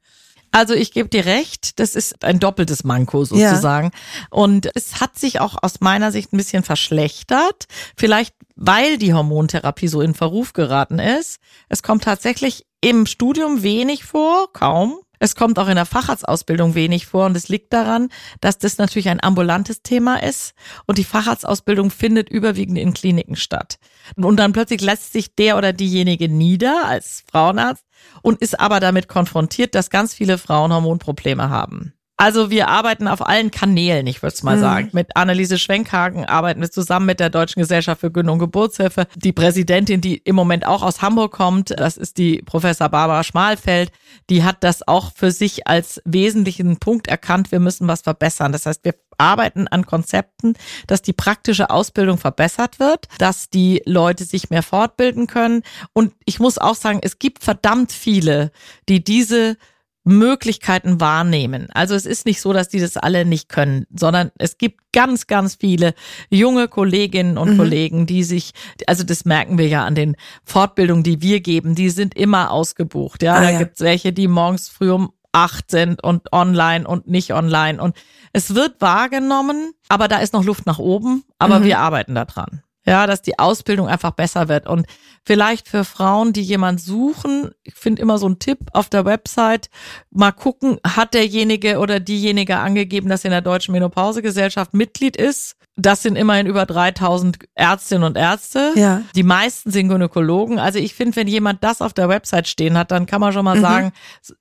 Also 0.55 0.73
ich 0.73 0.93
gebe 0.93 1.09
dir 1.09 1.25
recht, 1.25 1.81
das 1.81 1.95
ist 1.95 2.23
ein 2.23 2.39
doppeltes 2.39 2.85
Manko 2.85 3.25
sozusagen. 3.25 3.91
Ja. 3.93 4.27
Und 4.29 4.69
es 4.73 5.01
hat 5.01 5.19
sich 5.19 5.41
auch 5.41 5.57
aus 5.61 5.81
meiner 5.81 6.13
Sicht 6.13 6.31
ein 6.31 6.37
bisschen 6.37 6.63
verschlechtert. 6.63 7.65
Vielleicht 7.97 8.33
weil 8.55 8.97
die 8.97 9.13
Hormontherapie 9.13 9.89
so 9.89 9.99
in 9.99 10.13
Verruf 10.13 10.53
geraten 10.53 10.97
ist. 10.97 11.41
Es 11.67 11.83
kommt 11.83 12.05
tatsächlich 12.05 12.65
im 12.79 13.05
Studium 13.05 13.63
wenig 13.63 14.05
vor, 14.05 14.53
kaum. 14.53 14.99
Es 15.26 15.34
kommt 15.34 15.57
auch 15.57 15.69
in 15.69 15.76
der 15.76 15.88
Facharztausbildung 15.88 16.76
wenig 16.76 17.07
vor 17.07 17.26
und 17.26 17.36
es 17.36 17.49
liegt 17.49 17.73
daran, 17.73 18.09
dass 18.41 18.59
das 18.59 18.78
natürlich 18.78 19.09
ein 19.09 19.23
ambulantes 19.23 19.82
Thema 19.82 20.21
ist 20.21 20.53
und 20.86 20.99
die 20.99 21.03
Facharztausbildung 21.03 21.89
findet 21.89 22.30
überwiegend 22.30 22.78
in 22.78 22.93
Kliniken 22.93 23.36
statt. 23.36 23.80
Und 24.15 24.38
dann 24.38 24.53
plötzlich 24.53 24.82
lässt 24.82 25.13
sich 25.13 25.34
der 25.34 25.57
oder 25.57 25.73
diejenige 25.73 26.30
nieder 26.30 26.86
als 26.86 27.23
Frauenarzt 27.28 27.84
und 28.21 28.39
ist 28.39 28.59
aber 28.59 28.80
damit 28.80 29.07
konfrontiert, 29.07 29.73
dass 29.73 29.89
ganz 29.89 30.13
viele 30.13 30.38
Frauen 30.38 30.71
Hormonprobleme 30.71 31.49
haben. 31.49 31.95
Also 32.18 32.49
wir 32.49 32.70
arbeiten 32.70 33.09
auf 33.09 33.28
allen 33.28 33.51
Kanälen, 33.51 34.07
ich 34.07 34.22
würde 34.22 34.34
es 34.34 34.43
mal 34.43 34.55
mhm. 34.55 34.61
sagen. 34.61 34.89
Mit 34.93 35.18
Anneliese 35.18 35.59
Schwenkhagen 35.59 36.26
arbeiten 36.26 36.61
wir 36.61 36.72
zusammen 36.72 37.05
mit 37.05 37.20
der 37.20 37.30
Deutschen 37.30 37.59
Gesellschaft 37.59 37.99
für 37.99 38.11
Gyn- 38.11 38.30
und 38.30 38.39
Geburtshilfe. 38.39 39.07
Die 39.16 39.34
Präsidentin, 39.34 39.99
die 39.99 40.18
im 40.18 40.36
Moment 40.36 40.66
auch 40.66 40.82
aus 40.82 41.01
Hamburg 41.01 41.34
kommt, 41.34 41.78
das 41.78 41.97
ist 41.97 42.18
die 42.18 42.41
Professor 42.41 42.88
Barbara 42.88 43.24
Schmalfeld, 43.24 43.91
die 44.30 44.43
hat 44.43 44.63
das 44.63 44.88
auch 44.88 45.11
für 45.13 45.32
sich 45.32 45.68
als 45.68 46.01
wesentlichen 46.05 46.78
Punkt 46.78 47.07
erkannt, 47.07 47.51
wir 47.51 47.59
müssen 47.59 47.88
was 47.88 48.01
verbessern. 48.01 48.53
Das 48.53 48.66
heißt, 48.66 48.86
wir 48.86 48.95
arbeiten 49.18 49.68
an 49.68 49.86
Konzepten, 49.86 50.55
dass 50.88 51.01
die 51.01 51.13
praktische 51.13 51.70
Ausbildung 51.70 52.18
verbessert 52.18 52.80
wird, 52.80 53.07
dass 53.18 53.49
die 53.49 53.82
Leute 53.86 54.24
sich 54.24 54.49
mehr 54.49 54.63
fortbilden 54.63 55.28
können. 55.28 55.63
Und 55.91 56.13
ich 56.26 56.39
muss 56.39 56.57
auch 56.57 56.76
sagen, 56.76 56.99
es 57.01 57.20
gibt 57.20 57.43
verdammt 57.43 57.91
viele, 57.91 58.51
die 58.88 59.03
diese 59.03 59.57
Möglichkeiten 60.05 61.01
wahrnehmen. 61.01 61.67
Also 61.73 61.95
es 61.95 62.05
ist 62.05 62.25
nicht 62.25 62.39
so, 62.39 62.53
dass 62.53 62.69
die 62.69 62.79
das 62.79 62.95
alle 62.95 63.25
nicht 63.25 63.49
können, 63.49 63.85
sondern 63.93 64.31
es 64.37 64.57
gibt 64.57 64.81
ganz, 64.93 65.27
ganz 65.27 65.55
viele 65.55 65.93
junge 66.29 66.67
Kolleginnen 66.67 67.37
und 67.37 67.53
mhm. 67.53 67.57
Kollegen, 67.57 68.05
die 68.05 68.23
sich, 68.23 68.51
also 68.87 69.03
das 69.03 69.25
merken 69.25 69.57
wir 69.57 69.67
ja 69.67 69.83
an 69.83 69.95
den 69.95 70.15
Fortbildungen, 70.45 71.03
die 71.03 71.21
wir 71.21 71.41
geben, 71.41 71.75
die 71.75 71.89
sind 71.89 72.15
immer 72.15 72.51
ausgebucht. 72.51 73.23
Ja, 73.23 73.33
ah, 73.33 73.41
da 73.41 73.49
ja. 73.49 73.57
gibt's 73.57 73.81
welche, 73.81 74.13
die 74.13 74.27
morgens 74.27 74.69
früh 74.69 74.91
um 74.91 75.11
acht 75.31 75.69
sind 75.69 76.01
und 76.01 76.31
online 76.31 76.87
und 76.87 77.07
nicht 77.07 77.33
online. 77.33 77.81
Und 77.81 77.97
es 78.31 78.55
wird 78.55 78.79
wahrgenommen, 78.79 79.73
aber 79.89 80.07
da 80.07 80.19
ist 80.19 80.33
noch 80.33 80.45
Luft 80.45 80.65
nach 80.65 80.79
oben, 80.79 81.23
aber 81.39 81.59
mhm. 81.59 81.63
wir 81.65 81.79
arbeiten 81.79 82.15
da 82.15 82.25
dran. 82.25 82.61
Ja, 82.88 83.07
dass 83.07 83.21
die 83.21 83.39
Ausbildung 83.39 83.88
einfach 83.88 84.11
besser 84.11 84.47
wird. 84.47 84.67
Und 84.67 84.86
vielleicht 85.25 85.67
für 85.67 85.83
Frauen, 85.83 86.33
die 86.33 86.41
jemand 86.41 86.79
suchen, 86.79 87.49
ich 87.63 87.73
finde 87.73 88.01
immer 88.01 88.17
so 88.19 88.29
ein 88.29 88.38
Tipp 88.38 88.59
auf 88.73 88.89
der 88.89 89.05
Website, 89.05 89.69
mal 90.11 90.31
gucken, 90.31 90.77
hat 90.86 91.15
derjenige 91.15 91.79
oder 91.79 91.99
diejenige 91.99 92.57
angegeben, 92.57 93.09
dass 93.09 93.23
er 93.23 93.29
in 93.29 93.31
der 93.31 93.41
Deutschen 93.41 93.71
Menopausegesellschaft 93.71 94.73
Mitglied 94.73 95.15
ist. 95.15 95.55
Das 95.77 96.03
sind 96.03 96.15
immerhin 96.15 96.47
über 96.47 96.65
3000 96.65 97.39
Ärztinnen 97.53 98.03
und 98.03 98.17
Ärzte. 98.17 98.71
Ja. 98.75 99.01
Die 99.13 99.23
meisten 99.23 99.71
sind 99.71 99.89
Gynäkologen. 99.89 100.57
Also 100.57 100.79
ich 100.79 100.93
finde, 100.93 101.17
wenn 101.17 101.27
jemand 101.27 101.63
das 101.63 101.81
auf 101.81 101.91
der 101.91 102.07
Website 102.07 102.47
stehen 102.47 102.77
hat, 102.77 102.91
dann 102.91 103.07
kann 103.07 103.19
man 103.19 103.33
schon 103.33 103.43
mal 103.43 103.57
mhm. 103.57 103.61
sagen, 103.61 103.91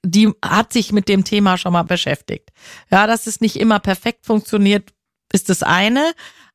die 0.04 0.30
hat 0.44 0.72
sich 0.72 0.92
mit 0.92 1.08
dem 1.08 1.24
Thema 1.24 1.58
schon 1.58 1.72
mal 1.72 1.82
beschäftigt. 1.82 2.50
Ja, 2.90 3.06
dass 3.06 3.26
es 3.26 3.40
nicht 3.40 3.56
immer 3.56 3.80
perfekt 3.80 4.26
funktioniert, 4.26 4.92
ist 5.32 5.48
das 5.48 5.64
eine. 5.64 6.12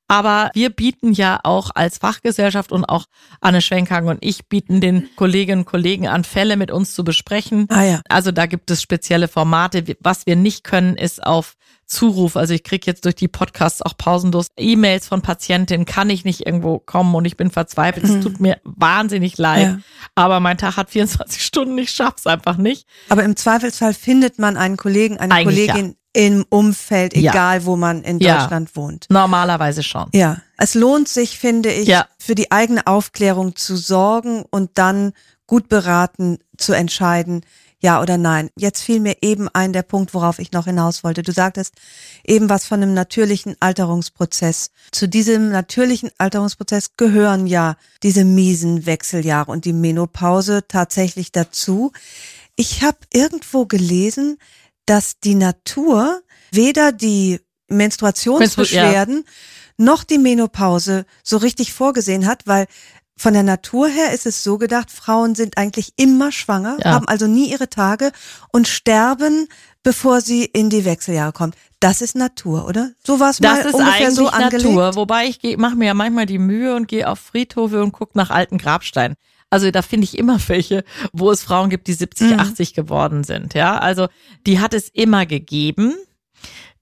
Aber 0.09 0.49
wir 0.55 0.71
bieten 0.71 1.13
ja 1.13 1.39
auch 1.43 1.69
als 1.75 1.99
Fachgesellschaft 1.99 2.71
und 2.71 2.83
auch 2.83 3.05
Anne 3.41 3.61
Schwenkhagen 3.61 4.09
und 4.09 4.17
ich 4.21 4.47
bieten 4.47 4.81
den 4.81 5.07
Kolleginnen 5.15 5.61
und 5.61 5.65
Kollegen 5.65 6.07
an, 6.07 6.23
Fälle 6.23 6.57
mit 6.57 6.71
uns 6.71 6.95
zu 6.95 7.03
besprechen. 7.03 7.67
Ah, 7.69 7.83
ja. 7.83 8.01
Also 8.09 8.31
da 8.31 8.47
gibt 8.47 8.71
es 8.71 8.81
spezielle 8.81 9.27
Formate. 9.27 9.95
Was 9.99 10.25
wir 10.25 10.35
nicht 10.35 10.63
können, 10.63 10.97
ist 10.97 11.23
auf 11.23 11.53
Zuruf. 11.85 12.35
Also 12.35 12.55
ich 12.55 12.63
kriege 12.63 12.85
jetzt 12.87 13.05
durch 13.05 13.15
die 13.15 13.27
Podcasts 13.27 13.83
auch 13.83 13.97
pausenlos 13.97 14.47
E-Mails 14.57 15.07
von 15.07 15.21
Patientinnen, 15.21 15.85
kann 15.85 16.09
ich 16.09 16.25
nicht 16.25 16.45
irgendwo 16.45 16.79
kommen 16.79 17.13
und 17.13 17.25
ich 17.25 17.37
bin 17.37 17.51
verzweifelt. 17.51 18.05
Es 18.05 18.11
mhm. 18.11 18.21
tut 18.21 18.39
mir 18.39 18.59
wahnsinnig 18.63 19.37
leid. 19.37 19.61
Ja. 19.61 19.79
Aber 20.15 20.39
mein 20.39 20.57
Tag 20.57 20.77
hat 20.77 20.89
24 20.89 21.43
Stunden, 21.45 21.77
ich 21.77 21.91
schaff's 21.91 22.25
einfach 22.25 22.57
nicht. 22.57 22.87
Aber 23.09 23.23
im 23.23 23.35
Zweifelsfall 23.35 23.93
findet 23.93 24.39
man 24.39 24.57
einen 24.57 24.77
Kollegen, 24.77 25.17
eine 25.17 25.33
Eigentlich 25.33 25.67
Kollegin, 25.67 25.91
ja 25.91 25.98
im 26.13 26.45
Umfeld, 26.49 27.13
egal 27.13 27.59
ja. 27.59 27.65
wo 27.65 27.75
man 27.75 28.03
in 28.03 28.19
Deutschland 28.19 28.69
ja. 28.69 28.75
wohnt. 28.75 29.05
Normalerweise 29.09 29.83
schon. 29.83 30.09
Ja. 30.13 30.37
Es 30.57 30.73
lohnt 30.73 31.07
sich, 31.07 31.37
finde 31.37 31.71
ich, 31.71 31.87
ja. 31.87 32.07
für 32.17 32.35
die 32.35 32.51
eigene 32.51 32.87
Aufklärung 32.87 33.55
zu 33.55 33.77
sorgen 33.77 34.43
und 34.49 34.71
dann 34.75 35.13
gut 35.45 35.69
beraten 35.69 36.39
zu 36.57 36.73
entscheiden, 36.73 37.41
ja 37.81 38.01
oder 38.01 38.17
nein. 38.17 38.49
Jetzt 38.57 38.81
fiel 38.81 38.99
mir 38.99 39.17
eben 39.21 39.47
ein 39.49 39.73
der 39.73 39.83
Punkt, 39.83 40.13
worauf 40.13 40.39
ich 40.39 40.51
noch 40.51 40.65
hinaus 40.65 41.03
wollte. 41.03 41.23
Du 41.23 41.31
sagtest 41.31 41.73
eben 42.25 42.49
was 42.49 42.65
von 42.65 42.81
einem 42.81 42.93
natürlichen 42.93 43.55
Alterungsprozess. 43.59 44.71
Zu 44.91 45.07
diesem 45.07 45.49
natürlichen 45.49 46.11
Alterungsprozess 46.17 46.97
gehören 46.97 47.47
ja 47.47 47.77
diese 48.03 48.25
miesen 48.25 48.85
Wechseljahre 48.85 49.51
und 49.51 49.65
die 49.65 49.73
Menopause 49.73 50.65
tatsächlich 50.67 51.31
dazu. 51.31 51.91
Ich 52.55 52.83
habe 52.83 52.97
irgendwo 53.13 53.65
gelesen, 53.65 54.37
dass 54.89 55.19
die 55.19 55.35
Natur 55.35 56.21
weder 56.51 56.91
die 56.91 57.39
Menstruationsbeschwerden 57.67 59.15
Menstru 59.15 59.31
noch 59.77 60.03
die 60.03 60.17
Menopause 60.17 61.05
so 61.23 61.37
richtig 61.37 61.71
vorgesehen 61.73 62.25
hat, 62.25 62.47
weil 62.47 62.65
von 63.15 63.33
der 63.33 63.43
Natur 63.43 63.87
her 63.87 64.11
ist 64.13 64.25
es 64.25 64.43
so 64.43 64.57
gedacht, 64.57 64.91
Frauen 64.91 65.35
sind 65.35 65.57
eigentlich 65.57 65.93
immer 65.97 66.31
schwanger, 66.31 66.77
Ja. 66.83 66.91
haben 66.91 67.07
also 67.07 67.27
nie 67.27 67.51
ihre 67.51 67.69
Tage 67.69 68.11
und 68.51 68.67
sterben, 68.67 69.47
bevor 69.83 70.21
sie 70.21 70.43
in 70.45 70.69
die 70.69 70.85
Wechseljahre 70.85 71.33
kommen. 71.33 71.53
Das 71.79 72.01
ist 72.01 72.15
Natur, 72.15 72.65
oder? 72.65 72.91
So 73.05 73.19
war 73.19 73.29
es 73.29 73.37
Das 73.37 73.63
mal 73.63 73.67
ist 73.67 73.73
ungefähr 73.75 74.11
so 74.11 74.27
angelegt. 74.27 74.63
Natur. 74.63 74.95
Wobei 74.95 75.27
ich 75.27 75.57
mache 75.57 75.75
mir 75.75 75.85
ja 75.87 75.93
manchmal 75.93 76.25
die 76.25 76.39
Mühe 76.39 76.75
und 76.75 76.87
gehe 76.87 77.07
auf 77.07 77.19
Friedhofe 77.19 77.83
und 77.83 77.91
gucke 77.91 78.17
nach 78.17 78.31
alten 78.31 78.57
Grabsteinen. 78.57 79.15
Also 79.49 79.71
da 79.71 79.81
finde 79.81 80.05
ich 80.05 80.17
immer 80.17 80.37
welche, 80.47 80.83
wo 81.13 81.31
es 81.31 81.43
Frauen 81.43 81.69
gibt, 81.69 81.87
die 81.87 81.93
70, 81.93 82.31
Mhm. 82.33 82.39
80 82.39 82.73
geworden 82.73 83.23
sind. 83.23 83.53
Ja, 83.53 83.77
also 83.77 84.07
die 84.45 84.59
hat 84.59 84.73
es 84.73 84.89
immer 84.89 85.25
gegeben. 85.25 85.95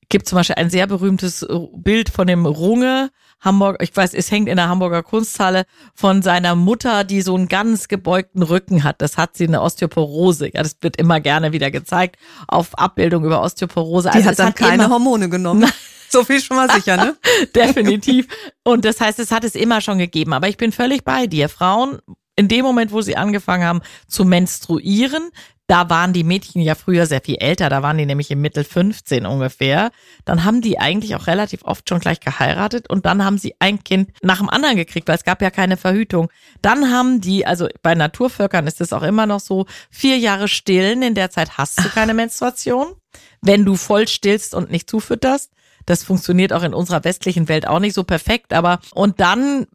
Gibt 0.10 0.28
zum 0.30 0.38
Beispiel 0.38 0.56
ein 0.56 0.70
sehr 0.70 0.88
berühmtes 0.88 1.44
äh, 1.44 1.48
Bild 1.76 2.10
von 2.10 2.28
dem 2.28 2.46
Runge. 2.46 3.10
Hamburg, 3.42 3.78
ich 3.84 3.96
weiß, 3.96 4.14
es 4.14 4.32
hängt 4.32 4.48
in 4.50 4.56
der 4.56 4.68
Hamburger 4.70 5.04
Kunsthalle 5.04 5.66
von 5.94 6.22
seiner 6.22 6.56
Mutter, 6.56 7.04
die 7.04 7.22
so 7.22 7.36
einen 7.36 7.50
ganz 7.50 7.88
gebeugten 7.88 8.42
Rücken 8.42 8.84
hat. 8.84 9.02
Das 9.02 9.18
hat 9.18 9.36
sie 9.38 9.48
eine 9.48 9.62
Osteoporose. 9.62 10.48
Ja, 10.54 10.64
das 10.64 10.78
wird 10.82 10.96
immer 10.96 11.20
gerne 11.20 11.52
wieder 11.52 11.70
gezeigt 11.70 12.16
auf 12.48 12.78
Abbildung 12.80 13.26
über 13.26 13.42
Osteoporose. 13.44 14.10
Die 14.12 14.18
Also 14.18 14.30
hat 14.30 14.40
dann 14.40 14.56
keine 14.56 14.86
immer- 14.86 14.94
Hormone 14.94 15.30
genommen. 15.30 15.70
So 16.10 16.24
viel 16.24 16.40
schon 16.40 16.56
mal 16.56 16.72
sicher, 16.72 16.96
ne? 16.96 17.18
Definitiv. 17.56 18.28
Und 18.64 18.86
das 18.86 19.02
heißt, 19.02 19.20
es 19.20 19.30
hat 19.30 19.44
es 19.44 19.56
immer 19.56 19.82
schon 19.82 19.98
gegeben. 19.98 20.32
Aber 20.32 20.48
ich 20.48 20.56
bin 20.56 20.72
völlig 20.72 21.04
bei 21.04 21.28
dir. 21.28 21.50
Frauen, 21.50 22.00
in 22.38 22.48
dem 22.48 22.64
Moment, 22.64 22.92
wo 22.92 23.02
sie 23.02 23.18
angefangen 23.18 23.66
haben 23.66 23.82
zu 24.08 24.24
menstruieren, 24.24 25.32
da 25.68 25.90
waren 25.90 26.14
die 26.14 26.24
Mädchen 26.24 26.62
ja 26.62 26.76
früher 26.76 27.06
sehr 27.06 27.20
viel 27.20 27.36
älter, 27.40 27.68
da 27.68 27.84
waren 27.84 27.98
die 27.98 28.06
nämlich 28.06 28.32
im 28.32 28.40
Mittel 28.40 28.64
15 28.64 29.26
ungefähr. 29.26 29.92
Dann 30.24 30.46
haben 30.46 30.62
die 30.62 30.80
eigentlich 30.80 31.14
auch 31.16 31.28
relativ 31.28 31.64
oft 31.64 31.90
schon 31.90 32.00
gleich 32.00 32.22
geheiratet 32.22 32.90
und 32.90 33.06
dann 33.06 33.26
haben 33.26 33.38
sie 33.38 33.54
ein 33.60 33.84
Kind 33.84 34.12
nach 34.22 34.38
dem 34.38 34.50
anderen 34.50 34.78
gekriegt, 34.78 35.10
weil 35.10 35.18
es 35.18 35.26
gab 35.26 35.42
ja 35.42 35.52
keine 35.52 35.76
Verhütung. 35.76 36.30
Dann 36.62 36.90
haben 36.90 37.20
die, 37.20 37.46
also 37.46 37.68
bei 37.82 37.96
Naturvölkern 37.96 38.66
ist 38.66 38.80
es 38.80 38.94
auch 38.94 39.04
immer 39.04 39.26
noch 39.26 39.42
so, 39.42 39.66
vier 39.92 40.18
Jahre 40.18 40.48
stillen, 40.48 41.02
in 41.02 41.16
der 41.16 41.32
Zeit 41.32 41.58
hast 41.58 41.84
du 41.84 41.90
keine 41.90 42.14
Menstruation. 42.14 42.94
Wenn 43.42 43.66
du 43.66 43.76
voll 43.76 44.08
stillst 44.08 44.56
und 44.56 44.72
nicht 44.72 44.90
zufütterst, 44.90 45.52
das 45.86 46.04
funktioniert 46.04 46.54
auch 46.54 46.64
in 46.64 46.74
unserer 46.74 47.04
westlichen 47.04 47.50
Welt 47.50 47.68
auch 47.68 47.80
nicht 47.80 47.94
so 47.94 48.06
perfekt, 48.06 48.54
aber 48.54 48.80
und 48.94 49.20
dann 49.20 49.68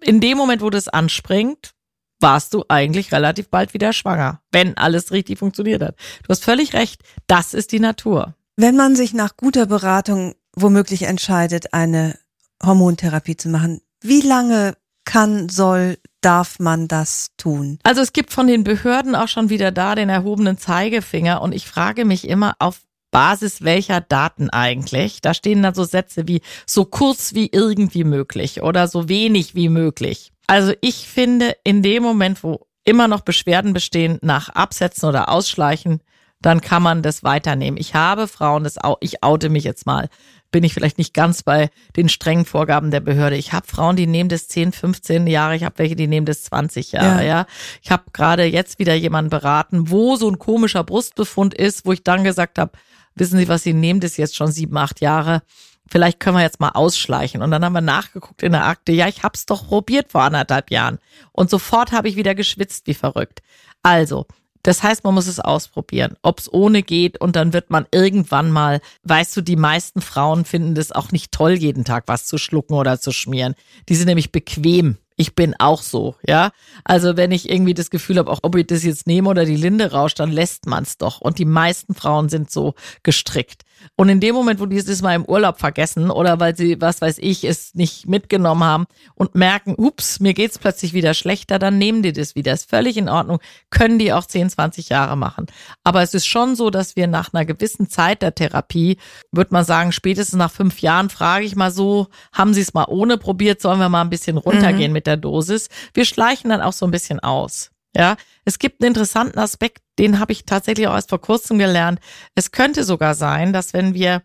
in 0.00 0.20
dem 0.20 0.38
Moment, 0.38 0.62
wo 0.62 0.70
das 0.70 0.88
anspringt, 0.88 1.72
warst 2.20 2.54
du 2.54 2.64
eigentlich 2.68 3.12
relativ 3.12 3.48
bald 3.48 3.74
wieder 3.74 3.92
schwanger, 3.92 4.40
wenn 4.52 4.76
alles 4.76 5.10
richtig 5.12 5.38
funktioniert 5.38 5.82
hat. 5.82 5.96
Du 6.22 6.28
hast 6.28 6.44
völlig 6.44 6.74
recht, 6.74 7.02
das 7.26 7.54
ist 7.54 7.72
die 7.72 7.80
Natur. 7.80 8.34
Wenn 8.56 8.76
man 8.76 8.94
sich 8.94 9.14
nach 9.14 9.36
guter 9.36 9.66
Beratung 9.66 10.34
womöglich 10.54 11.02
entscheidet, 11.02 11.72
eine 11.72 12.18
Hormontherapie 12.62 13.36
zu 13.36 13.48
machen, 13.48 13.80
wie 14.02 14.20
lange 14.20 14.74
kann, 15.04 15.48
soll, 15.48 15.98
darf 16.20 16.58
man 16.58 16.86
das 16.86 17.28
tun? 17.36 17.78
Also 17.82 18.00
es 18.00 18.12
gibt 18.12 18.32
von 18.32 18.46
den 18.46 18.64
Behörden 18.64 19.14
auch 19.14 19.28
schon 19.28 19.48
wieder 19.48 19.72
da 19.72 19.94
den 19.94 20.08
erhobenen 20.08 20.58
Zeigefinger 20.58 21.40
und 21.42 21.52
ich 21.52 21.66
frage 21.66 22.04
mich 22.04 22.28
immer 22.28 22.54
auf 22.58 22.80
Basis 23.10 23.62
welcher 23.62 24.00
Daten 24.00 24.50
eigentlich? 24.50 25.20
Da 25.20 25.34
stehen 25.34 25.62
dann 25.62 25.74
so 25.74 25.84
Sätze 25.84 26.28
wie 26.28 26.42
so 26.66 26.84
kurz 26.84 27.34
wie 27.34 27.48
irgendwie 27.50 28.04
möglich 28.04 28.62
oder 28.62 28.86
so 28.86 29.08
wenig 29.08 29.54
wie 29.54 29.68
möglich. 29.68 30.32
Also 30.50 30.72
ich 30.80 31.06
finde, 31.06 31.54
in 31.62 31.80
dem 31.80 32.02
Moment, 32.02 32.42
wo 32.42 32.66
immer 32.82 33.06
noch 33.06 33.20
Beschwerden 33.20 33.72
bestehen 33.72 34.18
nach 34.20 34.48
Absetzen 34.48 35.08
oder 35.08 35.28
Ausschleichen, 35.28 36.00
dann 36.42 36.60
kann 36.60 36.82
man 36.82 37.02
das 37.02 37.22
weiternehmen. 37.22 37.78
Ich 37.78 37.94
habe 37.94 38.26
Frauen, 38.26 38.64
das 38.64 38.76
au 38.76 38.96
ich 39.00 39.22
oute 39.22 39.48
mich 39.48 39.62
jetzt 39.62 39.86
mal, 39.86 40.08
bin 40.50 40.64
ich 40.64 40.74
vielleicht 40.74 40.98
nicht 40.98 41.14
ganz 41.14 41.44
bei 41.44 41.70
den 41.96 42.08
strengen 42.08 42.46
Vorgaben 42.46 42.90
der 42.90 42.98
Behörde. 42.98 43.36
Ich 43.36 43.52
habe 43.52 43.68
Frauen, 43.68 43.94
die 43.94 44.08
nehmen 44.08 44.28
das 44.28 44.48
10, 44.48 44.72
15 44.72 45.28
Jahre, 45.28 45.54
ich 45.54 45.62
habe 45.62 45.78
welche, 45.78 45.94
die 45.94 46.08
nehmen 46.08 46.26
das 46.26 46.42
20 46.42 46.90
Jahre, 46.90 47.20
Ja. 47.24 47.28
ja. 47.28 47.46
Ich 47.80 47.92
habe 47.92 48.10
gerade 48.12 48.42
jetzt 48.42 48.80
wieder 48.80 48.94
jemanden 48.94 49.30
beraten, 49.30 49.88
wo 49.88 50.16
so 50.16 50.28
ein 50.28 50.40
komischer 50.40 50.82
Brustbefund 50.82 51.54
ist, 51.54 51.86
wo 51.86 51.92
ich 51.92 52.02
dann 52.02 52.24
gesagt 52.24 52.58
habe, 52.58 52.72
wissen 53.14 53.38
Sie 53.38 53.48
was, 53.48 53.62
Sie 53.62 53.72
nehmen 53.72 54.00
das 54.00 54.16
jetzt 54.16 54.34
schon 54.34 54.50
sieben, 54.50 54.76
acht 54.76 55.00
Jahre. 55.00 55.42
Vielleicht 55.90 56.20
können 56.20 56.36
wir 56.36 56.42
jetzt 56.42 56.60
mal 56.60 56.70
ausschleichen. 56.70 57.42
Und 57.42 57.50
dann 57.50 57.64
haben 57.64 57.72
wir 57.72 57.80
nachgeguckt 57.80 58.42
in 58.42 58.52
der 58.52 58.66
Akte, 58.66 58.92
ja, 58.92 59.08
ich 59.08 59.24
hab's 59.24 59.44
doch 59.44 59.66
probiert 59.66 60.12
vor 60.12 60.22
anderthalb 60.22 60.70
Jahren. 60.70 60.98
Und 61.32 61.50
sofort 61.50 61.92
habe 61.92 62.08
ich 62.08 62.16
wieder 62.16 62.34
geschwitzt 62.34 62.86
wie 62.86 62.94
verrückt. 62.94 63.42
Also, 63.82 64.26
das 64.62 64.82
heißt, 64.82 65.04
man 65.04 65.14
muss 65.14 65.26
es 65.26 65.40
ausprobieren, 65.40 66.16
ob 66.22 66.38
es 66.38 66.52
ohne 66.52 66.82
geht 66.82 67.18
und 67.20 67.34
dann 67.34 67.52
wird 67.52 67.70
man 67.70 67.86
irgendwann 67.90 68.50
mal, 68.50 68.80
weißt 69.04 69.36
du, 69.36 69.40
die 69.40 69.56
meisten 69.56 70.02
Frauen 70.02 70.44
finden 70.44 70.74
das 70.74 70.92
auch 70.92 71.12
nicht 71.12 71.32
toll, 71.32 71.52
jeden 71.52 71.84
Tag 71.84 72.04
was 72.06 72.26
zu 72.26 72.36
schlucken 72.36 72.74
oder 72.74 73.00
zu 73.00 73.10
schmieren. 73.10 73.54
Die 73.88 73.94
sind 73.94 74.06
nämlich 74.06 74.32
bequem. 74.32 74.98
Ich 75.16 75.34
bin 75.34 75.54
auch 75.58 75.82
so, 75.82 76.14
ja. 76.26 76.50
Also 76.84 77.16
wenn 77.16 77.32
ich 77.32 77.50
irgendwie 77.50 77.74
das 77.74 77.90
Gefühl 77.90 78.18
habe, 78.18 78.30
auch 78.30 78.40
ob 78.42 78.54
ich 78.54 78.66
das 78.66 78.84
jetzt 78.84 79.06
nehme 79.06 79.28
oder 79.28 79.44
die 79.44 79.56
Linde 79.56 79.92
rauscht, 79.92 80.20
dann 80.20 80.30
lässt 80.30 80.66
man 80.66 80.84
es 80.84 80.98
doch. 80.98 81.20
Und 81.20 81.38
die 81.38 81.44
meisten 81.44 81.94
Frauen 81.94 82.28
sind 82.28 82.50
so 82.50 82.74
gestrickt. 83.02 83.62
Und 83.96 84.08
in 84.08 84.20
dem 84.20 84.34
Moment, 84.34 84.60
wo 84.60 84.66
die 84.66 84.76
es 84.76 85.02
mal 85.02 85.14
im 85.14 85.24
Urlaub 85.24 85.58
vergessen 85.58 86.10
oder 86.10 86.40
weil 86.40 86.56
sie, 86.56 86.80
was 86.80 87.00
weiß 87.00 87.18
ich, 87.18 87.44
es 87.44 87.74
nicht 87.74 88.08
mitgenommen 88.08 88.64
haben 88.64 88.86
und 89.14 89.34
merken, 89.34 89.74
ups, 89.76 90.20
mir 90.20 90.34
geht's 90.34 90.58
plötzlich 90.58 90.92
wieder 90.92 91.14
schlechter, 91.14 91.58
dann 91.58 91.78
nehmen 91.78 92.02
die 92.02 92.12
das 92.12 92.34
wieder. 92.34 92.52
Ist 92.52 92.68
völlig 92.70 92.96
in 92.96 93.08
Ordnung. 93.08 93.38
Können 93.70 93.98
die 93.98 94.12
auch 94.12 94.24
10, 94.26 94.50
20 94.50 94.88
Jahre 94.88 95.16
machen. 95.16 95.46
Aber 95.84 96.02
es 96.02 96.14
ist 96.14 96.26
schon 96.26 96.56
so, 96.56 96.70
dass 96.70 96.96
wir 96.96 97.06
nach 97.06 97.32
einer 97.32 97.44
gewissen 97.44 97.88
Zeit 97.88 98.22
der 98.22 98.34
Therapie, 98.34 98.98
würde 99.32 99.52
man 99.52 99.64
sagen, 99.64 99.92
spätestens 99.92 100.38
nach 100.38 100.50
fünf 100.50 100.80
Jahren 100.80 101.10
frage 101.10 101.44
ich 101.44 101.56
mal 101.56 101.70
so, 101.70 102.08
haben 102.32 102.54
sie 102.54 102.62
es 102.62 102.74
mal 102.74 102.86
ohne 102.88 103.18
probiert, 103.18 103.60
sollen 103.60 103.80
wir 103.80 103.88
mal 103.88 104.02
ein 104.02 104.10
bisschen 104.10 104.36
runtergehen 104.36 104.92
mit 104.92 105.06
der 105.06 105.16
Dosis? 105.16 105.68
Wir 105.94 106.04
schleichen 106.04 106.50
dann 106.50 106.60
auch 106.60 106.72
so 106.72 106.86
ein 106.86 106.90
bisschen 106.90 107.20
aus. 107.20 107.70
Ja, 107.94 108.16
es 108.44 108.58
gibt 108.58 108.82
einen 108.82 108.88
interessanten 108.88 109.38
Aspekt, 109.38 109.82
den 109.98 110.20
habe 110.20 110.32
ich 110.32 110.44
tatsächlich 110.44 110.86
auch 110.86 110.94
erst 110.94 111.10
vor 111.10 111.20
kurzem 111.20 111.58
gelernt. 111.58 112.00
Es 112.34 112.52
könnte 112.52 112.84
sogar 112.84 113.14
sein, 113.14 113.52
dass 113.52 113.72
wenn 113.72 113.94
wir 113.94 114.22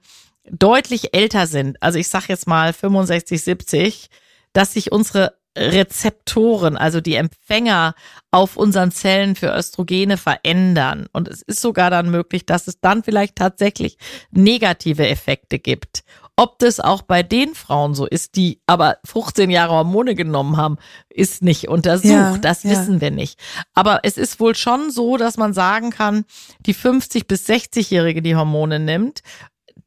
deutlich 0.50 1.16
älter 1.16 1.48
sind, 1.48 1.82
also 1.82 1.98
ich 1.98 2.08
sag 2.08 2.28
jetzt 2.28 2.48
mal 2.48 2.74
65, 2.74 3.42
70, 3.42 4.10
dass 4.54 4.74
sich 4.74 4.92
unsere 4.92 5.34
Rezeptoren, 5.58 6.76
also 6.76 7.00
die 7.00 7.16
Empfänger 7.16 7.96
auf 8.30 8.58
unseren 8.58 8.92
Zellen 8.92 9.36
für 9.36 9.56
Östrogene 9.56 10.18
verändern. 10.18 11.08
Und 11.14 11.30
es 11.30 11.42
ist 11.42 11.62
sogar 11.62 11.90
dann 11.90 12.12
möglich, 12.12 12.46
dass 12.46 12.68
es 12.68 12.82
dann 12.82 13.04
vielleicht 13.04 13.38
tatsächlich 13.38 13.98
negative 14.32 15.08
Effekte 15.08 15.58
gibt. 15.60 16.04
Ob 16.38 16.60
das 16.60 16.82
auch 16.82 17.02
bei 17.02 17.24
den 17.24 17.56
Frauen 17.56 17.96
so 17.96 18.06
ist, 18.06 18.36
die 18.36 18.60
aber 18.66 18.98
15 19.06 19.50
Jahre 19.50 19.74
Hormone 19.74 20.16
genommen 20.16 20.58
haben, 20.58 20.78
ist 21.10 21.42
nicht 21.42 21.70
untersucht. 21.70 22.12
Ja, 22.12 22.38
das 22.38 22.64
ja. 22.64 22.72
wissen 22.72 23.00
wir 23.00 23.12
nicht. 23.12 23.40
Aber 23.74 24.02
es 24.04 24.18
ist 24.18 24.40
wohl 24.42 24.54
schon 24.54 24.92
so, 24.92 25.16
dass 25.16 25.38
man 25.38 25.54
sagen 25.54 25.92
kann, 25.92 26.26
die 26.66 26.74
50 26.74 27.28
bis 27.28 27.48
60-Jährige, 27.48 28.22
die 28.22 28.36
Hormone 28.36 28.80
nimmt, 28.80 29.22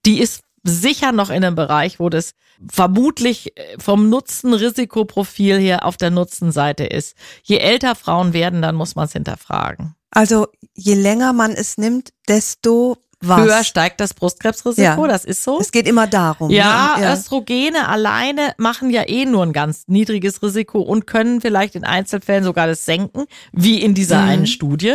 die 0.07 0.21
ist 0.21 0.43
sicher 0.65 1.13
noch 1.13 1.29
in 1.29 1.45
einem 1.45 1.55
Bereich, 1.55 2.01
wo 2.01 2.09
das 2.09 2.33
vermutlich 2.71 3.57
äh, 3.57 3.79
vom 3.79 4.09
Nutzen-Risikoprofil 4.09 5.59
her 5.59 5.85
auf 5.85 5.97
der 5.97 6.11
Nutzenseite 6.11 6.85
ist. 6.85 7.15
Je 7.43 7.59
älter 7.59 7.95
Frauen 7.95 8.33
werden, 8.33 8.63
dann 8.63 8.75
muss 8.75 8.95
man 8.95 9.05
es 9.05 9.13
hinterfragen. 9.13 9.95
Also 10.11 10.47
je 10.75 10.95
länger 10.95 11.33
man 11.33 11.53
es 11.53 11.77
nimmt, 11.77 12.13
desto 12.27 12.97
was? 13.21 13.41
Höher 13.41 13.65
steigt 13.65 14.01
das 14.01 14.15
Brustkrebsrisiko, 14.15 15.03
Ja. 15.03 15.09
das 15.09 15.25
ist 15.25 15.43
so. 15.43 15.59
Es 15.61 15.73
geht 15.73 15.89
immer 15.89 16.07
darum. 16.07 16.51
Ja, 16.51 16.97
ne? 16.99 17.13
Östrogene 17.13 17.89
alleine 17.89 18.53
machen 18.59 18.91
ja 18.91 19.09
eh 19.09 19.25
nur 19.25 19.43
ein 19.45 19.53
ganz 19.53 19.85
niedriges 19.89 20.43
Risiko 20.43 20.81
und 20.81 21.07
können 21.07 21.41
vielleicht 21.41 21.75
in 21.75 21.85
Einzelfällen 21.85 22.45
sogar 22.45 22.67
das 22.69 22.85
senken, 22.85 23.25
wie 23.53 23.81
in 23.83 23.95
dieser 23.95 24.23
Mhm. 24.23 24.29
einen 24.29 24.47
Studie. 24.47 24.95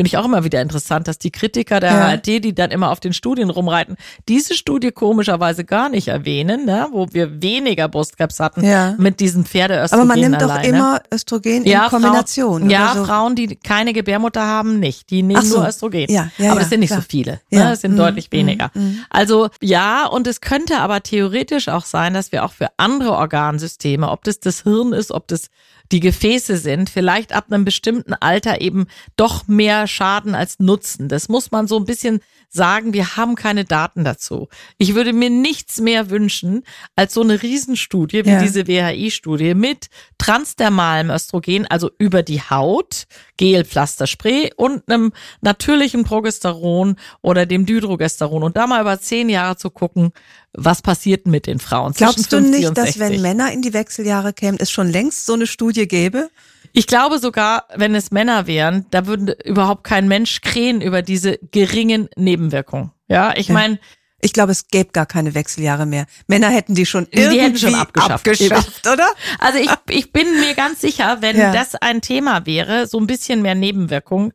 Finde 0.00 0.08
ich 0.08 0.16
auch 0.16 0.24
immer 0.24 0.44
wieder 0.44 0.62
interessant, 0.62 1.06
dass 1.08 1.18
die 1.18 1.30
Kritiker 1.30 1.78
der 1.78 1.90
Ja. 1.90 2.08
HRT, 2.08 2.26
die 2.42 2.54
dann 2.54 2.70
immer 2.70 2.90
auf 2.90 3.00
den 3.00 3.12
Studien 3.12 3.50
rumreiten, 3.50 3.96
diese 4.30 4.54
Studie 4.54 4.92
komischerweise 4.92 5.62
gar 5.62 5.90
nicht 5.90 6.08
erwähnen, 6.08 6.64
ne, 6.64 6.88
wo 6.90 7.08
wir 7.12 7.42
weniger 7.42 7.86
Brustkrebs 7.86 8.40
hatten 8.40 8.64
Ja. 8.64 8.94
mit 8.96 9.20
diesen 9.20 9.42
Aber 9.42 9.50
Pferdeöstrogenen 9.50 10.08
man 10.08 10.20
nimmt 10.20 10.40
doch 10.40 10.48
alleine. 10.48 10.68
immer 10.68 11.02
Östrogen 11.12 11.66
ja, 11.66 11.84
in 11.84 11.90
Kombination. 11.90 12.60
Frauen, 12.60 12.70
ja, 12.70 12.94
so. 12.96 13.04
Frauen, 13.04 13.34
die 13.34 13.56
keine 13.56 13.92
Gebärmutter 13.92 14.40
haben, 14.46 14.80
nicht. 14.80 15.10
Die 15.10 15.22
nehmen 15.22 15.42
so. 15.42 15.58
nur 15.58 15.68
Östrogen. 15.68 16.06
Ja, 16.08 16.30
ja, 16.38 16.52
Aber 16.52 16.60
das 16.60 16.70
sind 16.70 16.80
nicht 16.80 16.88
klar. 16.88 17.02
so 17.02 17.06
viele. 17.06 17.40
Ja. 17.50 17.72
Es 17.72 17.82
sind 17.82 17.92
mhm. 17.92 17.98
deutlich 17.98 18.32
weniger. 18.32 18.70
Mhm. 18.72 19.00
Also 19.10 19.50
ja, 19.60 20.06
und 20.06 20.26
es 20.26 20.40
könnte 20.40 20.78
aber 20.78 21.02
theoretisch 21.02 21.68
auch 21.68 21.84
sein, 21.84 22.14
dass 22.14 22.32
wir 22.32 22.46
auch 22.46 22.52
für 22.52 22.68
andere 22.78 23.12
Organsysteme, 23.12 24.08
ob 24.08 24.24
das 24.24 24.40
das 24.40 24.62
Hirn 24.62 24.94
ist, 24.94 25.10
ob 25.12 25.28
das 25.28 25.50
die 25.92 26.00
Gefäße 26.00 26.56
sind, 26.56 26.88
vielleicht 26.88 27.32
ab 27.32 27.46
einem 27.50 27.64
bestimmten 27.64 28.14
Alter 28.14 28.60
eben 28.60 28.86
doch 29.16 29.48
mehr 29.48 29.88
Schaden 29.90 30.34
als 30.34 30.58
Nutzen. 30.58 31.08
Das 31.08 31.28
muss 31.28 31.50
man 31.50 31.66
so 31.66 31.76
ein 31.76 31.84
bisschen 31.84 32.20
sagen, 32.48 32.92
wir 32.92 33.16
haben 33.16 33.36
keine 33.36 33.64
Daten 33.64 34.04
dazu. 34.04 34.48
Ich 34.76 34.94
würde 34.94 35.12
mir 35.12 35.30
nichts 35.30 35.80
mehr 35.80 36.10
wünschen 36.10 36.64
als 36.96 37.14
so 37.14 37.22
eine 37.22 37.42
Riesenstudie 37.42 38.24
wie 38.24 38.30
ja. 38.30 38.42
diese 38.42 38.66
WHI-Studie 38.66 39.54
mit 39.54 39.88
transdermalem 40.18 41.10
Östrogen, 41.10 41.66
also 41.66 41.90
über 41.98 42.22
die 42.22 42.40
Haut, 42.40 43.06
Gelpflasterspray 43.36 44.52
und 44.56 44.82
einem 44.88 45.12
natürlichen 45.40 46.04
Progesteron 46.04 46.96
oder 47.22 47.46
dem 47.46 47.66
Dydrogesteron 47.66 48.42
und 48.42 48.56
da 48.56 48.66
mal 48.66 48.80
über 48.80 49.00
zehn 49.00 49.28
Jahre 49.28 49.56
zu 49.56 49.70
gucken, 49.70 50.12
was 50.52 50.82
passiert 50.82 51.26
mit 51.26 51.46
den 51.46 51.60
Frauen. 51.60 51.92
Glaubst 51.92 52.32
du 52.32 52.40
nicht, 52.40 52.76
dass 52.76 52.98
wenn 52.98 53.22
Männer 53.22 53.52
in 53.52 53.62
die 53.62 53.72
Wechseljahre 53.72 54.32
kämen, 54.32 54.58
es 54.60 54.70
schon 54.70 54.88
längst 54.88 55.26
so 55.26 55.34
eine 55.34 55.46
Studie 55.46 55.86
gäbe? 55.86 56.30
Ich 56.72 56.86
glaube 56.86 57.18
sogar, 57.18 57.64
wenn 57.74 57.94
es 57.94 58.10
Männer 58.10 58.46
wären, 58.46 58.86
da 58.90 59.06
würde 59.06 59.36
überhaupt 59.44 59.84
kein 59.84 60.08
Mensch 60.08 60.40
krähen 60.40 60.80
über 60.80 61.02
diese 61.02 61.38
geringen 61.50 62.08
Nebenwirkungen. 62.16 62.92
Ja, 63.08 63.34
ich 63.36 63.48
ja. 63.48 63.54
meine, 63.54 63.78
ich 64.20 64.32
glaube, 64.32 64.52
es 64.52 64.68
gäbe 64.68 64.90
gar 64.92 65.06
keine 65.06 65.34
Wechseljahre 65.34 65.86
mehr. 65.86 66.06
Männer 66.26 66.48
hätten 66.48 66.74
die 66.74 66.86
schon 66.86 67.06
irgendwie 67.10 67.38
die 67.38 67.40
hätten 67.42 67.58
schon 67.58 67.74
abgeschafft, 67.74 68.28
abgeschafft 68.28 68.86
oder? 68.86 69.08
Also 69.38 69.58
ich, 69.58 69.70
ich 69.88 70.12
bin 70.12 70.40
mir 70.40 70.54
ganz 70.54 70.80
sicher, 70.80 71.18
wenn 71.20 71.36
ja. 71.36 71.52
das 71.52 71.74
ein 71.74 72.00
Thema 72.00 72.46
wäre, 72.46 72.86
so 72.86 72.98
ein 72.98 73.06
bisschen 73.06 73.42
mehr 73.42 73.54
Nebenwirkungen. 73.54 74.32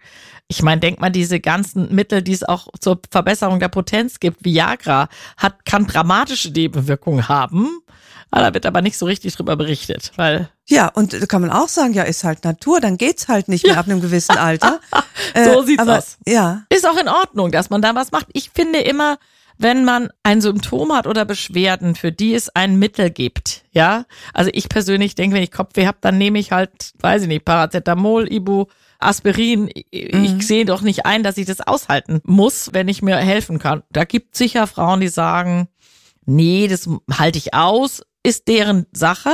Ich 0.47 0.61
meine, 0.61 0.79
denk 0.79 0.99
mal, 0.99 1.09
diese 1.09 1.39
ganzen 1.39 1.93
Mittel, 1.93 2.21
die 2.21 2.33
es 2.33 2.43
auch 2.43 2.67
zur 2.79 2.99
Verbesserung 3.09 3.59
der 3.59 3.69
Potenz 3.69 4.19
gibt, 4.19 4.43
Viagra, 4.43 5.07
hat, 5.37 5.65
kann 5.65 5.87
dramatische 5.87 6.49
Nebenwirkungen 6.49 7.27
haben. 7.27 7.79
Ah, 8.31 8.41
da 8.41 8.53
wird 8.53 8.65
aber 8.65 8.81
nicht 8.81 8.97
so 8.97 9.05
richtig 9.05 9.35
drüber 9.35 9.55
berichtet, 9.55 10.11
weil. 10.15 10.49
Ja, 10.67 10.87
und 10.87 11.13
da 11.13 11.25
kann 11.25 11.41
man 11.41 11.51
auch 11.51 11.69
sagen, 11.69 11.93
ja, 11.93 12.03
ist 12.03 12.23
halt 12.23 12.43
Natur, 12.43 12.81
dann 12.81 12.97
geht's 12.97 13.27
halt 13.27 13.47
nicht 13.47 13.65
mehr 13.65 13.77
ab 13.77 13.85
einem 13.85 14.01
gewissen 14.01 14.37
Alter. 14.37 14.79
so 15.35 15.61
äh, 15.61 15.65
sieht's 15.65 15.81
aber, 15.81 15.97
aus. 15.99 16.17
Ja. 16.27 16.63
Ist 16.69 16.87
auch 16.87 16.97
in 16.97 17.07
Ordnung, 17.07 17.51
dass 17.51 17.69
man 17.69 17.81
da 17.81 17.95
was 17.95 18.11
macht. 18.11 18.27
Ich 18.33 18.49
finde 18.53 18.79
immer, 18.79 19.17
wenn 19.57 19.85
man 19.85 20.09
ein 20.23 20.41
Symptom 20.41 20.93
hat 20.93 21.07
oder 21.07 21.25
Beschwerden, 21.25 21.95
für 21.95 22.11
die 22.11 22.33
es 22.33 22.49
ein 22.49 22.77
Mittel 22.77 23.09
gibt. 23.09 23.63
Ja, 23.71 24.05
also 24.33 24.49
ich 24.53 24.69
persönlich 24.69 25.15
denke, 25.15 25.35
wenn 25.35 25.43
ich 25.43 25.51
Kopfweh 25.51 25.87
habe, 25.87 25.97
dann 26.01 26.17
nehme 26.17 26.39
ich 26.39 26.51
halt, 26.51 26.93
weiß 26.99 27.23
ich 27.23 27.27
nicht, 27.27 27.45
Paracetamol, 27.45 28.31
Ibu, 28.31 28.65
Aspirin. 28.99 29.69
Ich 29.91 30.13
mhm. 30.13 30.41
sehe 30.41 30.65
doch 30.65 30.81
nicht 30.81 31.05
ein, 31.05 31.23
dass 31.23 31.37
ich 31.37 31.45
das 31.45 31.61
aushalten 31.61 32.21
muss, 32.23 32.71
wenn 32.73 32.87
ich 32.87 33.01
mir 33.01 33.17
helfen 33.17 33.59
kann. 33.59 33.83
Da 33.91 34.03
gibt 34.03 34.35
sicher 34.35 34.67
Frauen, 34.67 34.99
die 34.99 35.07
sagen, 35.07 35.67
nee, 36.25 36.67
das 36.67 36.89
halte 37.11 37.37
ich 37.37 37.53
aus, 37.53 38.01
ist 38.25 38.47
deren 38.47 38.87
Sache. 38.91 39.31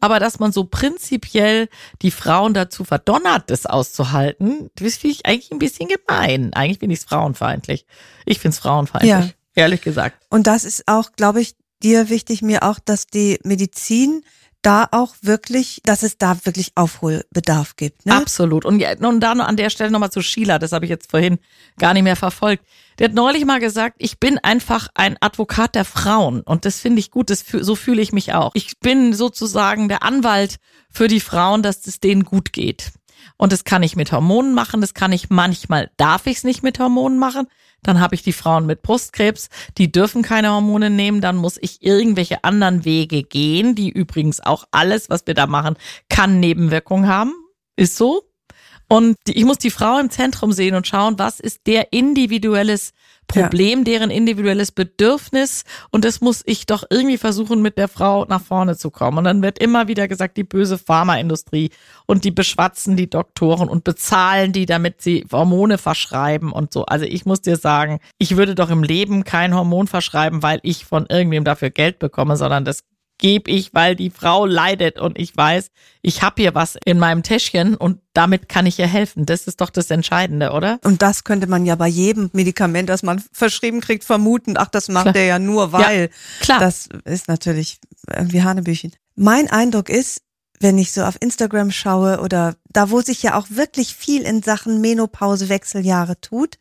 Aber 0.00 0.18
dass 0.18 0.38
man 0.38 0.52
so 0.52 0.64
prinzipiell 0.64 1.68
die 2.02 2.10
Frauen 2.10 2.52
dazu 2.52 2.84
verdonnert, 2.84 3.50
das 3.50 3.64
auszuhalten, 3.64 4.70
das 4.74 4.96
finde 4.96 5.16
ich 5.16 5.26
eigentlich 5.26 5.52
ein 5.52 5.58
bisschen 5.58 5.88
gemein. 5.88 6.52
Eigentlich 6.52 6.80
finde 6.80 6.94
ich 6.94 7.00
es 7.00 7.06
frauenfeindlich. 7.06 7.86
Ich 8.26 8.40
finde 8.40 8.54
es 8.54 8.58
frauenfeindlich. 8.60 9.10
Ja. 9.10 9.30
Ehrlich 9.54 9.82
gesagt. 9.82 10.26
Und 10.30 10.48
das 10.48 10.64
ist 10.64 10.88
auch, 10.88 11.12
glaube 11.12 11.40
ich, 11.40 11.54
dir 11.82 12.08
wichtig, 12.08 12.42
mir 12.42 12.64
auch, 12.64 12.80
dass 12.80 13.06
die 13.06 13.38
Medizin 13.44 14.24
da 14.64 14.88
auch 14.90 15.14
wirklich, 15.22 15.80
dass 15.84 16.02
es 16.02 16.18
da 16.18 16.36
wirklich 16.44 16.72
Aufholbedarf 16.74 17.76
gibt. 17.76 18.06
Ne? 18.06 18.14
Absolut. 18.14 18.64
Und, 18.64 18.82
und 18.82 19.20
dann 19.20 19.40
an 19.40 19.56
der 19.56 19.70
Stelle 19.70 19.90
nochmal 19.90 20.10
zu 20.10 20.22
Sheila, 20.22 20.58
das 20.58 20.72
habe 20.72 20.86
ich 20.86 20.90
jetzt 20.90 21.10
vorhin 21.10 21.38
gar 21.78 21.94
nicht 21.94 22.02
mehr 22.02 22.16
verfolgt. 22.16 22.64
Der 22.98 23.08
hat 23.08 23.14
neulich 23.14 23.44
mal 23.44 23.60
gesagt, 23.60 23.96
ich 23.98 24.18
bin 24.18 24.38
einfach 24.38 24.88
ein 24.94 25.16
Advokat 25.20 25.74
der 25.74 25.84
Frauen. 25.84 26.40
Und 26.40 26.64
das 26.64 26.80
finde 26.80 27.00
ich 27.00 27.10
gut, 27.10 27.30
das, 27.30 27.44
so 27.46 27.74
fühle 27.74 28.00
ich 28.00 28.12
mich 28.12 28.32
auch. 28.32 28.52
Ich 28.54 28.78
bin 28.80 29.12
sozusagen 29.12 29.88
der 29.88 30.02
Anwalt 30.02 30.56
für 30.90 31.08
die 31.08 31.20
Frauen, 31.20 31.62
dass 31.62 31.86
es 31.86 32.00
denen 32.00 32.24
gut 32.24 32.52
geht. 32.52 32.92
Und 33.36 33.52
das 33.52 33.64
kann 33.64 33.82
ich 33.82 33.96
mit 33.96 34.12
Hormonen 34.12 34.54
machen, 34.54 34.80
das 34.80 34.94
kann 34.94 35.12
ich 35.12 35.30
manchmal, 35.30 35.90
darf 35.96 36.26
ich 36.26 36.38
es 36.38 36.44
nicht 36.44 36.62
mit 36.62 36.78
Hormonen 36.78 37.18
machen. 37.18 37.46
Dann 37.82 38.00
habe 38.00 38.14
ich 38.14 38.22
die 38.22 38.32
Frauen 38.32 38.66
mit 38.66 38.82
Brustkrebs, 38.82 39.50
die 39.76 39.92
dürfen 39.92 40.22
keine 40.22 40.50
Hormone 40.50 40.90
nehmen. 40.90 41.20
Dann 41.20 41.36
muss 41.36 41.58
ich 41.60 41.82
irgendwelche 41.82 42.42
anderen 42.42 42.84
Wege 42.84 43.22
gehen, 43.22 43.74
die 43.74 43.90
übrigens 43.90 44.40
auch 44.40 44.64
alles, 44.70 45.10
was 45.10 45.26
wir 45.26 45.34
da 45.34 45.46
machen, 45.46 45.76
kann 46.08 46.40
Nebenwirkungen 46.40 47.06
haben. 47.06 47.34
Ist 47.76 47.96
so. 47.96 48.22
Und 48.88 49.16
ich 49.26 49.44
muss 49.44 49.58
die 49.58 49.70
Frau 49.70 49.98
im 49.98 50.10
Zentrum 50.10 50.52
sehen 50.52 50.74
und 50.74 50.86
schauen, 50.86 51.18
was 51.18 51.40
ist 51.40 51.66
der 51.66 51.92
individuelles 51.92 52.92
Problem, 53.26 53.80
ja. 53.80 53.84
deren 53.84 54.10
individuelles 54.10 54.72
Bedürfnis. 54.72 55.64
Und 55.90 56.04
das 56.04 56.20
muss 56.20 56.42
ich 56.46 56.66
doch 56.66 56.84
irgendwie 56.90 57.18
versuchen, 57.18 57.62
mit 57.62 57.78
der 57.78 57.88
Frau 57.88 58.24
nach 58.26 58.42
vorne 58.42 58.76
zu 58.76 58.90
kommen. 58.90 59.18
Und 59.18 59.24
dann 59.24 59.42
wird 59.42 59.58
immer 59.58 59.88
wieder 59.88 60.08
gesagt, 60.08 60.36
die 60.36 60.44
böse 60.44 60.78
Pharmaindustrie 60.78 61.70
und 62.06 62.24
die 62.24 62.30
beschwatzen 62.30 62.96
die 62.96 63.10
Doktoren 63.10 63.68
und 63.68 63.84
bezahlen 63.84 64.52
die, 64.52 64.66
damit 64.66 65.02
sie 65.02 65.26
Hormone 65.30 65.78
verschreiben 65.78 66.52
und 66.52 66.72
so. 66.72 66.84
Also 66.86 67.04
ich 67.04 67.26
muss 67.26 67.40
dir 67.40 67.56
sagen, 67.56 68.00
ich 68.18 68.36
würde 68.36 68.54
doch 68.54 68.70
im 68.70 68.82
Leben 68.82 69.24
kein 69.24 69.54
Hormon 69.54 69.86
verschreiben, 69.86 70.42
weil 70.42 70.60
ich 70.62 70.84
von 70.84 71.06
irgendwem 71.08 71.44
dafür 71.44 71.70
Geld 71.70 71.98
bekomme, 71.98 72.36
sondern 72.36 72.64
das 72.64 72.84
gebe 73.24 73.50
ich, 73.50 73.72
weil 73.72 73.96
die 73.96 74.10
Frau 74.10 74.44
leidet 74.44 75.00
und 75.00 75.18
ich 75.18 75.34
weiß, 75.34 75.70
ich 76.02 76.20
habe 76.20 76.42
hier 76.42 76.54
was 76.54 76.76
in 76.84 76.98
meinem 76.98 77.22
Täschchen 77.22 77.74
und 77.74 78.02
damit 78.12 78.50
kann 78.50 78.66
ich 78.66 78.78
ihr 78.78 78.86
helfen. 78.86 79.24
Das 79.24 79.46
ist 79.46 79.62
doch 79.62 79.70
das 79.70 79.90
Entscheidende, 79.90 80.50
oder? 80.50 80.78
Und 80.84 81.00
das 81.00 81.24
könnte 81.24 81.46
man 81.46 81.64
ja 81.64 81.74
bei 81.74 81.88
jedem 81.88 82.28
Medikament, 82.34 82.90
das 82.90 83.02
man 83.02 83.24
verschrieben 83.32 83.80
kriegt, 83.80 84.04
vermuten. 84.04 84.58
Ach, 84.58 84.68
das 84.68 84.90
macht 84.90 85.04
klar. 85.04 85.14
der 85.14 85.24
ja 85.24 85.38
nur, 85.38 85.72
weil. 85.72 86.02
Ja, 86.02 86.08
klar. 86.40 86.60
Das 86.60 86.90
ist 87.06 87.26
natürlich 87.26 87.78
irgendwie 88.14 88.42
Hanebüchen. 88.42 88.92
Mein 89.16 89.50
Eindruck 89.50 89.88
ist, 89.88 90.20
wenn 90.60 90.76
ich 90.76 90.92
so 90.92 91.02
auf 91.02 91.16
Instagram 91.18 91.70
schaue 91.70 92.20
oder 92.20 92.56
da, 92.74 92.90
wo 92.90 93.00
sich 93.00 93.22
ja 93.22 93.38
auch 93.38 93.46
wirklich 93.48 93.94
viel 93.94 94.20
in 94.20 94.42
Sachen 94.42 94.82
Menopause, 94.82 95.48
Wechseljahre 95.48 96.20
tut, 96.20 96.58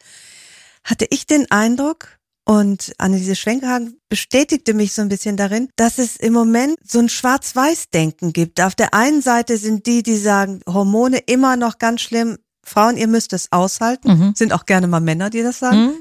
hatte 0.86 1.07
ich 1.09 1.28
den 1.28 1.51
Eindruck, 1.51 2.20
und 2.46 2.94
Anneliese 2.98 3.36
Schwenkehagen 3.36 3.98
bestätigte 4.10 4.74
mich 4.74 4.94
so 4.94 5.02
ein 5.02 5.10
bisschen 5.10 5.38
darin, 5.38 5.70
dass 5.78 5.98
es 5.98 6.18
im 6.18 6.34
Moment 6.34 6.76
so 6.86 7.00
ein 7.00 7.10
Schwarz-Weiß-Denken 7.10 8.34
gibt. 8.34 8.60
Auf 8.60 8.76
der 8.76 8.94
einen 8.94 9.22
Seite 9.22 9.58
sind 9.58 9.86
die, 9.86 10.04
die 10.04 10.18
sagen, 10.18 10.60
Hormone 10.68 11.20
immer 11.20 11.56
noch 11.56 11.78
ganz 11.78 12.02
schlimm. 12.02 12.38
Frauen, 12.62 12.98
ihr 12.98 13.08
müsst 13.08 13.34
es 13.34 13.52
aushalten. 13.52 14.12
Mhm. 14.12 14.34
Sind 14.36 14.54
auch 14.54 14.66
gerne 14.66 14.88
mal 14.88 15.00
Männer, 15.00 15.30
die 15.30 15.41
das 15.41 15.60
sagen. 15.60 15.86
Mhm. 15.86 15.94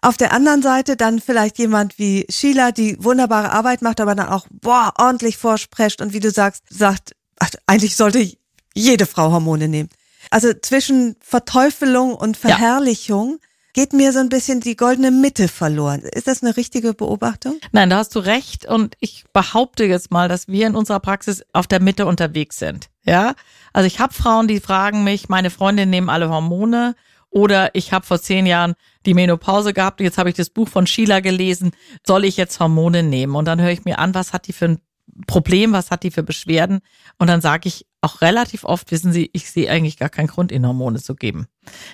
Auf 0.00 0.16
der 0.16 0.32
anderen 0.32 0.62
Seite 0.62 0.96
dann 0.96 1.20
vielleicht 1.20 1.58
jemand 1.58 1.98
wie 1.98 2.26
Sheila, 2.28 2.72
die 2.72 3.02
wunderbare 3.02 3.50
Arbeit 3.50 3.80
macht, 3.80 4.00
aber 4.00 4.14
dann 4.14 4.28
auch, 4.28 4.46
boah, 4.50 4.92
ordentlich 4.98 5.38
vorsprecht 5.38 6.02
und 6.02 6.12
wie 6.12 6.20
du 6.20 6.30
sagst, 6.30 6.62
sagt, 6.68 7.14
ach, 7.38 7.50
eigentlich 7.66 7.96
sollte 7.96 8.30
jede 8.74 9.06
Frau 9.06 9.32
Hormone 9.32 9.68
nehmen. 9.68 9.88
Also 10.30 10.52
zwischen 10.52 11.16
Verteufelung 11.20 12.14
und 12.14 12.36
Verherrlichung. 12.36 13.38
Ja 13.40 13.48
geht 13.74 13.92
mir 13.92 14.12
so 14.12 14.20
ein 14.20 14.30
bisschen 14.30 14.60
die 14.60 14.76
goldene 14.76 15.10
Mitte 15.10 15.48
verloren. 15.48 16.00
Ist 16.00 16.26
das 16.26 16.42
eine 16.42 16.56
richtige 16.56 16.94
Beobachtung? 16.94 17.58
Nein, 17.72 17.90
da 17.90 17.98
hast 17.98 18.14
du 18.14 18.20
recht. 18.20 18.64
Und 18.64 18.96
ich 19.00 19.24
behaupte 19.32 19.84
jetzt 19.84 20.10
mal, 20.10 20.28
dass 20.28 20.48
wir 20.48 20.66
in 20.66 20.76
unserer 20.76 21.00
Praxis 21.00 21.44
auf 21.52 21.66
der 21.66 21.82
Mitte 21.82 22.06
unterwegs 22.06 22.58
sind. 22.58 22.88
Ja, 23.04 23.34
also 23.72 23.86
ich 23.86 23.98
habe 23.98 24.14
Frauen, 24.14 24.48
die 24.48 24.60
fragen 24.60 25.04
mich, 25.04 25.28
meine 25.28 25.50
Freundin 25.50 25.90
nehmen 25.90 26.08
alle 26.08 26.30
Hormone. 26.30 26.94
Oder 27.30 27.74
ich 27.74 27.92
habe 27.92 28.06
vor 28.06 28.20
zehn 28.20 28.46
Jahren 28.46 28.74
die 29.06 29.14
Menopause 29.14 29.74
gehabt. 29.74 30.00
Jetzt 30.00 30.18
habe 30.18 30.28
ich 30.28 30.36
das 30.36 30.50
Buch 30.50 30.68
von 30.68 30.86
Sheila 30.86 31.18
gelesen. 31.18 31.72
Soll 32.06 32.24
ich 32.24 32.36
jetzt 32.36 32.60
Hormone 32.60 33.02
nehmen? 33.02 33.34
Und 33.34 33.46
dann 33.46 33.60
höre 33.60 33.72
ich 33.72 33.84
mir 33.84 33.98
an, 33.98 34.14
was 34.14 34.32
hat 34.32 34.46
die 34.46 34.52
für 34.52 34.66
ein 34.66 34.78
Problem, 35.26 35.72
was 35.72 35.90
hat 35.90 36.02
die 36.02 36.10
für 36.10 36.22
Beschwerden? 36.22 36.80
Und 37.18 37.28
dann 37.28 37.40
sage 37.40 37.68
ich 37.68 37.86
auch 38.00 38.20
relativ 38.20 38.64
oft, 38.64 38.90
wissen 38.90 39.12
Sie, 39.12 39.30
ich 39.32 39.50
sehe 39.50 39.70
eigentlich 39.70 39.96
gar 39.96 40.08
keinen 40.08 40.26
Grund, 40.26 40.52
ihnen 40.52 40.66
Hormone 40.66 41.00
zu 41.00 41.14
geben. 41.14 41.46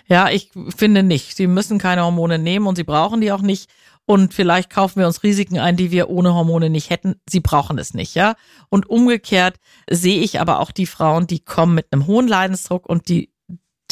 Ja, 0.06 0.28
ich 0.28 0.50
finde 0.76 1.02
nicht. 1.02 1.36
Sie 1.36 1.46
müssen 1.46 1.78
keine 1.78 2.02
Hormone 2.02 2.38
nehmen 2.38 2.66
und 2.66 2.76
sie 2.76 2.84
brauchen 2.84 3.20
die 3.20 3.32
auch 3.32 3.42
nicht. 3.42 3.70
Und 4.06 4.34
vielleicht 4.34 4.70
kaufen 4.70 4.98
wir 4.98 5.06
uns 5.06 5.22
Risiken 5.22 5.58
ein, 5.58 5.76
die 5.76 5.92
wir 5.92 6.10
ohne 6.10 6.34
Hormone 6.34 6.68
nicht 6.68 6.90
hätten. 6.90 7.20
Sie 7.28 7.40
brauchen 7.40 7.78
es 7.78 7.94
nicht, 7.94 8.16
ja. 8.16 8.34
Und 8.68 8.90
umgekehrt 8.90 9.56
sehe 9.88 10.20
ich 10.20 10.40
aber 10.40 10.58
auch 10.58 10.72
die 10.72 10.86
Frauen, 10.86 11.28
die 11.28 11.44
kommen 11.44 11.76
mit 11.76 11.92
einem 11.92 12.08
hohen 12.08 12.26
Leidensdruck 12.26 12.88
und 12.88 13.08
die 13.08 13.29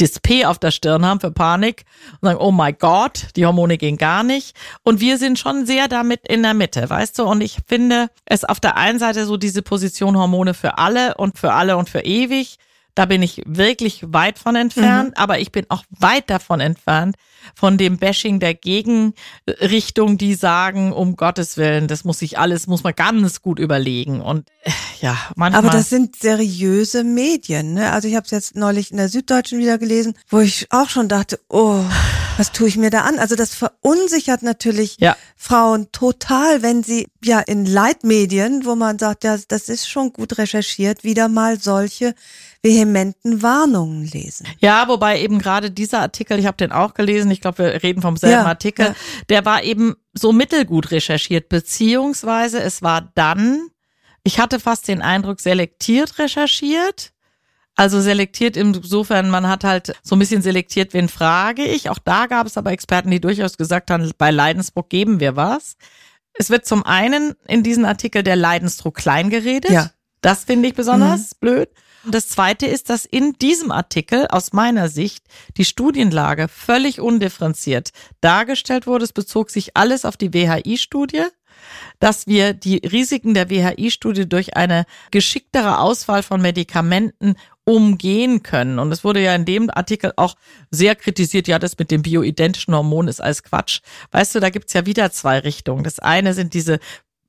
das 0.00 0.20
P 0.20 0.44
auf 0.44 0.58
der 0.58 0.70
Stirn 0.70 1.04
haben 1.04 1.20
für 1.20 1.30
Panik 1.30 1.84
und 2.20 2.28
sagen, 2.28 2.40
oh 2.40 2.52
my 2.52 2.72
God, 2.72 3.28
die 3.36 3.46
Hormone 3.46 3.78
gehen 3.78 3.96
gar 3.96 4.22
nicht. 4.22 4.56
Und 4.82 5.00
wir 5.00 5.18
sind 5.18 5.38
schon 5.38 5.66
sehr 5.66 5.88
damit 5.88 6.26
in 6.28 6.42
der 6.42 6.54
Mitte, 6.54 6.88
weißt 6.88 7.18
du? 7.18 7.24
Und 7.24 7.40
ich 7.40 7.58
finde 7.66 8.08
es 8.24 8.44
auf 8.44 8.60
der 8.60 8.76
einen 8.76 8.98
Seite 8.98 9.26
so 9.26 9.36
diese 9.36 9.62
Position 9.62 10.16
Hormone 10.16 10.54
für 10.54 10.78
alle 10.78 11.16
und 11.16 11.38
für 11.38 11.52
alle 11.52 11.76
und 11.76 11.88
für 11.88 12.00
ewig. 12.00 12.58
Da 12.98 13.04
bin 13.04 13.22
ich 13.22 13.44
wirklich 13.46 14.02
weit 14.08 14.40
von 14.40 14.56
entfernt, 14.56 15.10
mhm. 15.10 15.22
aber 15.22 15.38
ich 15.38 15.52
bin 15.52 15.66
auch 15.68 15.84
weit 15.90 16.28
davon 16.28 16.58
entfernt, 16.58 17.14
von 17.54 17.78
dem 17.78 17.96
Bashing 17.96 18.40
der 18.40 18.54
Gegenrichtung, 18.54 20.18
die 20.18 20.34
sagen, 20.34 20.92
um 20.92 21.14
Gottes 21.14 21.56
Willen, 21.56 21.86
das 21.86 22.02
muss 22.02 22.18
sich 22.18 22.40
alles, 22.40 22.66
muss 22.66 22.82
man 22.82 22.92
ganz 22.96 23.40
gut 23.40 23.60
überlegen. 23.60 24.20
Und 24.20 24.48
äh, 24.62 24.72
ja, 25.00 25.16
manchmal. 25.36 25.64
Aber 25.64 25.70
das 25.70 25.90
sind 25.90 26.16
seriöse 26.16 27.04
Medien, 27.04 27.74
ne? 27.74 27.92
Also 27.92 28.08
ich 28.08 28.16
habe 28.16 28.24
es 28.24 28.32
jetzt 28.32 28.56
neulich 28.56 28.90
in 28.90 28.96
der 28.96 29.08
Süddeutschen 29.08 29.60
wieder 29.60 29.78
gelesen, 29.78 30.14
wo 30.28 30.40
ich 30.40 30.66
auch 30.70 30.88
schon 30.88 31.08
dachte, 31.08 31.38
oh, 31.48 31.84
was 32.36 32.50
tue 32.50 32.66
ich 32.66 32.76
mir 32.76 32.90
da 32.90 33.02
an? 33.02 33.20
Also 33.20 33.36
das 33.36 33.54
verunsichert 33.54 34.42
natürlich 34.42 34.96
Ja. 34.98 35.16
Frauen 35.36 35.92
total, 35.92 36.62
wenn 36.62 36.82
sie 36.82 37.06
ja 37.22 37.38
in 37.38 37.64
Leitmedien, 37.64 38.64
wo 38.64 38.74
man 38.74 38.98
sagt, 38.98 39.22
ja, 39.22 39.36
das 39.46 39.68
ist 39.68 39.88
schon 39.88 40.12
gut 40.12 40.38
recherchiert, 40.38 41.04
wieder 41.04 41.28
mal 41.28 41.60
solche 41.60 42.14
vehementen 42.62 43.42
Warnungen 43.42 44.04
lesen. 44.06 44.46
Ja, 44.58 44.88
wobei 44.88 45.20
eben 45.20 45.38
gerade 45.38 45.70
dieser 45.70 46.00
Artikel, 46.00 46.38
ich 46.38 46.46
habe 46.46 46.56
den 46.56 46.72
auch 46.72 46.94
gelesen, 46.94 47.30
ich 47.30 47.40
glaube, 47.40 47.58
wir 47.58 47.82
reden 47.82 48.02
vom 48.02 48.16
selben 48.16 48.42
Ja, 48.42 48.46
Artikel, 48.46 48.86
ja. 48.86 48.94
der 49.28 49.44
war 49.44 49.62
eben 49.62 49.94
so 50.12 50.32
mittelgut 50.32 50.90
recherchiert, 50.90 51.48
beziehungsweise 51.48 52.60
es 52.60 52.82
war 52.82 53.12
dann, 53.14 53.68
ich 54.24 54.40
hatte 54.40 54.58
fast 54.58 54.88
den 54.88 55.02
Eindruck, 55.02 55.40
selektiert 55.40 56.18
recherchiert. 56.18 57.12
Also 57.76 58.00
selektiert 58.00 58.56
insofern, 58.56 59.30
man 59.30 59.46
hat 59.46 59.62
halt 59.62 59.94
so 60.02 60.16
ein 60.16 60.18
bisschen 60.18 60.42
selektiert, 60.42 60.94
wen 60.94 61.08
frage 61.08 61.64
ich. 61.64 61.90
Auch 61.90 62.00
da 62.00 62.26
gab 62.26 62.44
es 62.48 62.58
aber 62.58 62.72
Experten, 62.72 63.08
die 63.08 63.20
durchaus 63.20 63.56
gesagt 63.56 63.92
haben, 63.92 64.10
bei 64.18 64.32
Leidensdruck 64.32 64.90
geben 64.90 65.20
wir 65.20 65.36
was. 65.36 65.76
Es 66.34 66.50
wird 66.50 66.66
zum 66.66 66.84
einen 66.84 67.34
in 67.46 67.62
diesem 67.62 67.84
Artikel 67.84 68.24
der 68.24 68.34
Leidensdruck 68.34 68.96
klein 68.96 69.30
geredet. 69.30 69.70
Ja. 69.70 69.90
Das 70.22 70.42
finde 70.42 70.66
ich 70.68 70.74
besonders 70.74 71.36
blöd. 71.36 71.68
Und 72.08 72.14
das 72.14 72.28
zweite 72.28 72.64
ist, 72.64 72.88
dass 72.88 73.04
in 73.04 73.34
diesem 73.34 73.70
Artikel 73.70 74.26
aus 74.28 74.54
meiner 74.54 74.88
Sicht 74.88 75.26
die 75.58 75.66
Studienlage 75.66 76.48
völlig 76.48 77.02
undifferenziert 77.02 77.90
dargestellt 78.22 78.86
wurde. 78.86 79.04
Es 79.04 79.12
bezog 79.12 79.50
sich 79.50 79.76
alles 79.76 80.06
auf 80.06 80.16
die 80.16 80.32
WHI-Studie 80.32 81.26
dass 81.98 82.26
wir 82.28 82.52
die 82.54 82.76
Risiken 82.76 83.34
der 83.34 83.50
WHI-Studie 83.50 84.28
durch 84.28 84.56
eine 84.56 84.84
geschicktere 85.10 85.80
Auswahl 85.80 86.22
von 86.22 86.40
Medikamenten 86.40 87.34
umgehen 87.64 88.42
können. 88.42 88.78
Und 88.78 88.92
es 88.92 89.04
wurde 89.04 89.20
ja 89.20 89.34
in 89.34 89.44
dem 89.44 89.68
Artikel 89.68 90.12
auch 90.16 90.36
sehr 90.70 90.94
kritisiert, 90.94 91.48
ja, 91.48 91.58
das 91.58 91.76
mit 91.78 91.90
dem 91.90 92.02
bioidentischen 92.02 92.74
Hormon 92.74 93.08
ist 93.08 93.20
alles 93.20 93.42
Quatsch. 93.42 93.80
Weißt 94.12 94.34
du, 94.34 94.40
da 94.40 94.50
gibt's 94.50 94.72
ja 94.72 94.86
wieder 94.86 95.10
zwei 95.10 95.40
Richtungen. 95.40 95.84
Das 95.84 95.98
eine 95.98 96.32
sind 96.32 96.54
diese 96.54 96.78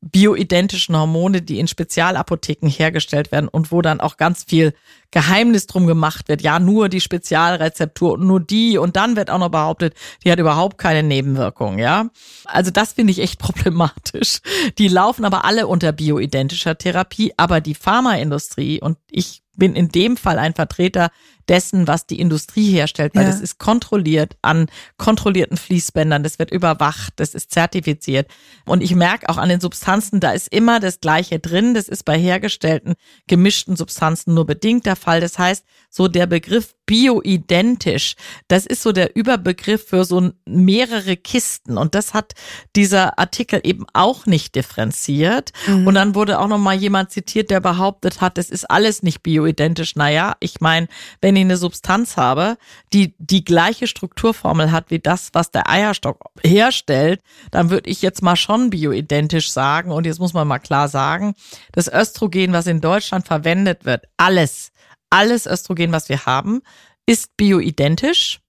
bioidentischen 0.01 0.95
Hormone, 0.95 1.41
die 1.41 1.59
in 1.59 1.67
Spezialapotheken 1.67 2.69
hergestellt 2.69 3.31
werden 3.31 3.49
und 3.49 3.71
wo 3.71 3.81
dann 3.81 3.99
auch 3.99 4.15
ganz 4.15 4.45
viel 4.45 4.73
Geheimnis 5.11 5.67
drum 5.67 5.87
gemacht 5.87 6.29
wird. 6.29 6.41
Ja, 6.41 6.59
nur 6.59 6.87
die 6.87 7.01
Spezialrezeptur 7.01 8.13
und 8.13 8.25
nur 8.25 8.39
die 8.39 8.77
und 8.77 8.95
dann 8.95 9.15
wird 9.15 9.29
auch 9.29 9.39
noch 9.39 9.49
behauptet, 9.49 9.95
die 10.23 10.31
hat 10.31 10.39
überhaupt 10.39 10.77
keine 10.77 11.03
Nebenwirkungen, 11.03 11.79
ja. 11.79 12.09
Also 12.45 12.71
das 12.71 12.93
finde 12.93 13.11
ich 13.11 13.19
echt 13.19 13.39
problematisch. 13.39 14.39
Die 14.77 14.87
laufen 14.87 15.25
aber 15.25 15.43
alle 15.43 15.67
unter 15.67 15.91
bioidentischer 15.91 16.77
Therapie, 16.77 17.33
aber 17.35 17.59
die 17.59 17.75
Pharmaindustrie 17.75 18.81
und 18.81 18.97
ich 19.09 19.43
bin 19.59 19.75
in 19.75 19.89
dem 19.89 20.15
Fall 20.15 20.39
ein 20.39 20.55
Vertreter 20.55 21.09
dessen, 21.49 21.87
was 21.87 22.05
die 22.05 22.19
Industrie 22.19 22.71
herstellt, 22.71 23.15
weil 23.15 23.23
Ja. 23.23 23.31
das 23.31 23.41
ist 23.41 23.57
kontrolliert 23.57 24.37
an 24.41 24.67
kontrollierten 24.97 25.57
Fließbändern, 25.57 26.23
das 26.23 26.39
wird 26.39 26.51
überwacht, 26.51 27.13
das 27.17 27.33
ist 27.33 27.51
zertifiziert. 27.51 28.29
Und 28.65 28.81
ich 28.81 28.95
merke 28.95 29.27
auch 29.29 29.37
an 29.37 29.49
den 29.49 29.59
Substanzen, 29.59 30.19
da 30.19 30.31
ist 30.31 30.47
immer 30.49 30.79
das 30.79 30.99
Gleiche 31.01 31.39
drin. 31.39 31.73
Das 31.73 31.87
ist 31.89 32.05
bei 32.05 32.17
hergestellten 32.17 32.93
gemischten 33.27 33.75
Substanzen 33.75 34.33
nur 34.33 34.45
bedingt 34.45 34.85
der 34.85 34.95
Fall. 34.95 35.19
Das 35.21 35.37
heißt, 35.39 35.65
so 35.89 36.07
der 36.07 36.27
Begriff 36.27 36.75
bioidentisch, 36.85 38.15
das 38.47 38.65
ist 38.65 38.81
so 38.81 38.91
der 38.91 39.15
Überbegriff 39.15 39.87
für 39.89 40.05
so 40.05 40.31
mehrere 40.45 41.17
Kisten. 41.17 41.77
Und 41.77 41.93
das 41.93 42.13
hat 42.15 42.33
dieser 42.75 43.19
Artikel 43.19 43.61
eben 43.63 43.85
auch 43.93 44.25
nicht 44.25 44.55
differenziert. 44.55 45.51
Und 45.85 45.93
dann 45.95 46.15
wurde 46.15 46.39
auch 46.39 46.47
noch 46.47 46.57
mal 46.57 46.75
jemand 46.75 47.11
zitiert, 47.11 47.51
der 47.51 47.59
behauptet 47.59 48.21
hat, 48.21 48.37
das 48.39 48.49
ist 48.49 48.69
alles 48.69 49.03
nicht 49.03 49.21
bioidentisch. 49.21 49.95
Naja, 49.95 50.35
ich 50.39 50.61
meine, 50.61 50.87
wenn 51.21 51.35
ich 51.35 51.43
eine 51.43 51.57
Substanz 51.57 52.17
habe, 52.17 52.57
die 52.91 53.13
die 53.19 53.43
gleiche 53.43 53.85
Strukturformel 53.85 54.71
hat 54.71 54.89
wie 54.89 54.99
das, 54.99 55.29
was 55.33 55.51
der 55.51 55.69
Eierstock 55.69 56.23
herstellt, 56.43 57.21
dann 57.51 57.69
würde 57.69 57.89
ich 57.89 58.01
jetzt 58.01 58.23
mal 58.23 58.35
schon 58.35 58.71
bioidentisch 58.71 59.51
sagen. 59.51 59.91
Und 59.91 60.05
jetzt 60.05 60.19
muss 60.19 60.33
man 60.33 60.47
mal 60.47 60.59
klar 60.59 60.87
sagen, 60.87 61.35
das 61.71 61.87
Östrogen, 61.87 62.51
was 62.51 62.65
in 62.67 62.81
Deutschland 62.81 63.27
verwendet 63.27 63.85
wird, 63.85 64.05
alles, 64.17 64.71
alles 65.09 65.45
Östrogen, 65.45 65.91
was 65.91 66.09
wir 66.09 66.25
haben, 66.25 66.61
ist 67.05 67.35
bioidentisch. 67.37 68.39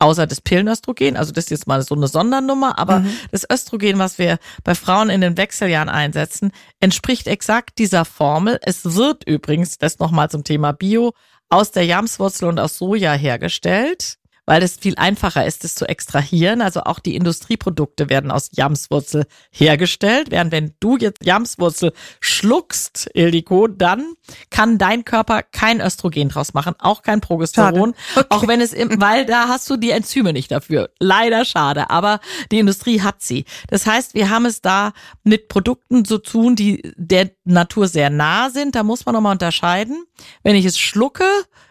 Außer 0.00 0.26
das 0.26 0.40
Pillenöstrogen, 0.40 1.16
also 1.16 1.32
das 1.32 1.44
ist 1.44 1.50
jetzt 1.50 1.66
mal 1.68 1.80
so 1.82 1.94
eine 1.94 2.08
Sondernummer, 2.08 2.78
aber 2.78 3.04
das 3.30 3.46
Östrogen, 3.50 3.98
was 3.98 4.18
wir 4.18 4.38
bei 4.64 4.74
Frauen 4.74 5.08
in 5.08 5.20
den 5.20 5.36
Wechseljahren 5.36 5.88
einsetzen, 5.88 6.50
entspricht 6.80 7.28
exakt 7.28 7.78
dieser 7.78 8.04
Formel. 8.04 8.58
Es 8.62 8.96
wird 8.96 9.24
übrigens, 9.24 9.78
das 9.78 10.00
nochmal 10.00 10.28
zum 10.30 10.42
Thema 10.42 10.72
Bio, 10.72 11.12
aus 11.48 11.70
der 11.70 11.86
Jamswurzel 11.86 12.48
und 12.48 12.58
aus 12.58 12.76
Soja 12.76 13.12
hergestellt, 13.12 14.18
weil 14.46 14.62
es 14.62 14.76
viel 14.76 14.94
einfacher 14.96 15.46
ist, 15.46 15.64
es 15.64 15.74
zu 15.74 15.86
extrahieren. 15.86 16.60
Also 16.60 16.82
auch 16.82 16.98
die 16.98 17.16
Industrieprodukte 17.16 18.10
werden 18.10 18.30
aus 18.30 18.50
Jamswurzel 18.52 19.26
hergestellt. 19.50 20.30
Während 20.30 20.52
wenn 20.52 20.74
du 20.80 20.96
jetzt 20.96 21.24
Jamswurzel 21.24 21.92
schluckst, 22.20 23.10
Ildiko, 23.14 23.68
dann 23.68 24.14
kann 24.50 24.78
dein 24.78 25.04
Körper 25.04 25.42
kein 25.42 25.80
Östrogen 25.80 26.28
draus 26.28 26.54
machen, 26.54 26.74
auch 26.78 27.02
kein 27.02 27.20
Progesteron. 27.20 27.94
Schade. 28.14 28.26
Auch 28.30 28.46
wenn 28.46 28.60
es 28.60 28.72
im, 28.72 29.00
weil 29.00 29.26
da 29.26 29.48
hast 29.48 29.68
du 29.70 29.76
die 29.76 29.90
Enzyme 29.90 30.32
nicht 30.32 30.50
dafür. 30.50 30.90
Leider 30.98 31.44
schade, 31.44 31.90
aber 31.90 32.20
die 32.50 32.58
Industrie 32.58 33.00
hat 33.00 33.22
sie. 33.22 33.44
Das 33.68 33.86
heißt, 33.86 34.14
wir 34.14 34.30
haben 34.30 34.46
es 34.46 34.60
da 34.60 34.92
mit 35.22 35.48
Produkten 35.48 36.04
zu 36.04 36.18
tun, 36.18 36.56
die 36.56 36.92
der 36.96 37.30
Natur 37.44 37.88
sehr 37.88 38.10
nah 38.10 38.50
sind. 38.50 38.74
Da 38.74 38.82
muss 38.82 39.06
man 39.06 39.14
nochmal 39.14 39.32
unterscheiden. 39.32 40.04
Wenn 40.42 40.56
ich 40.56 40.64
es 40.64 40.78
schlucke, 40.78 41.24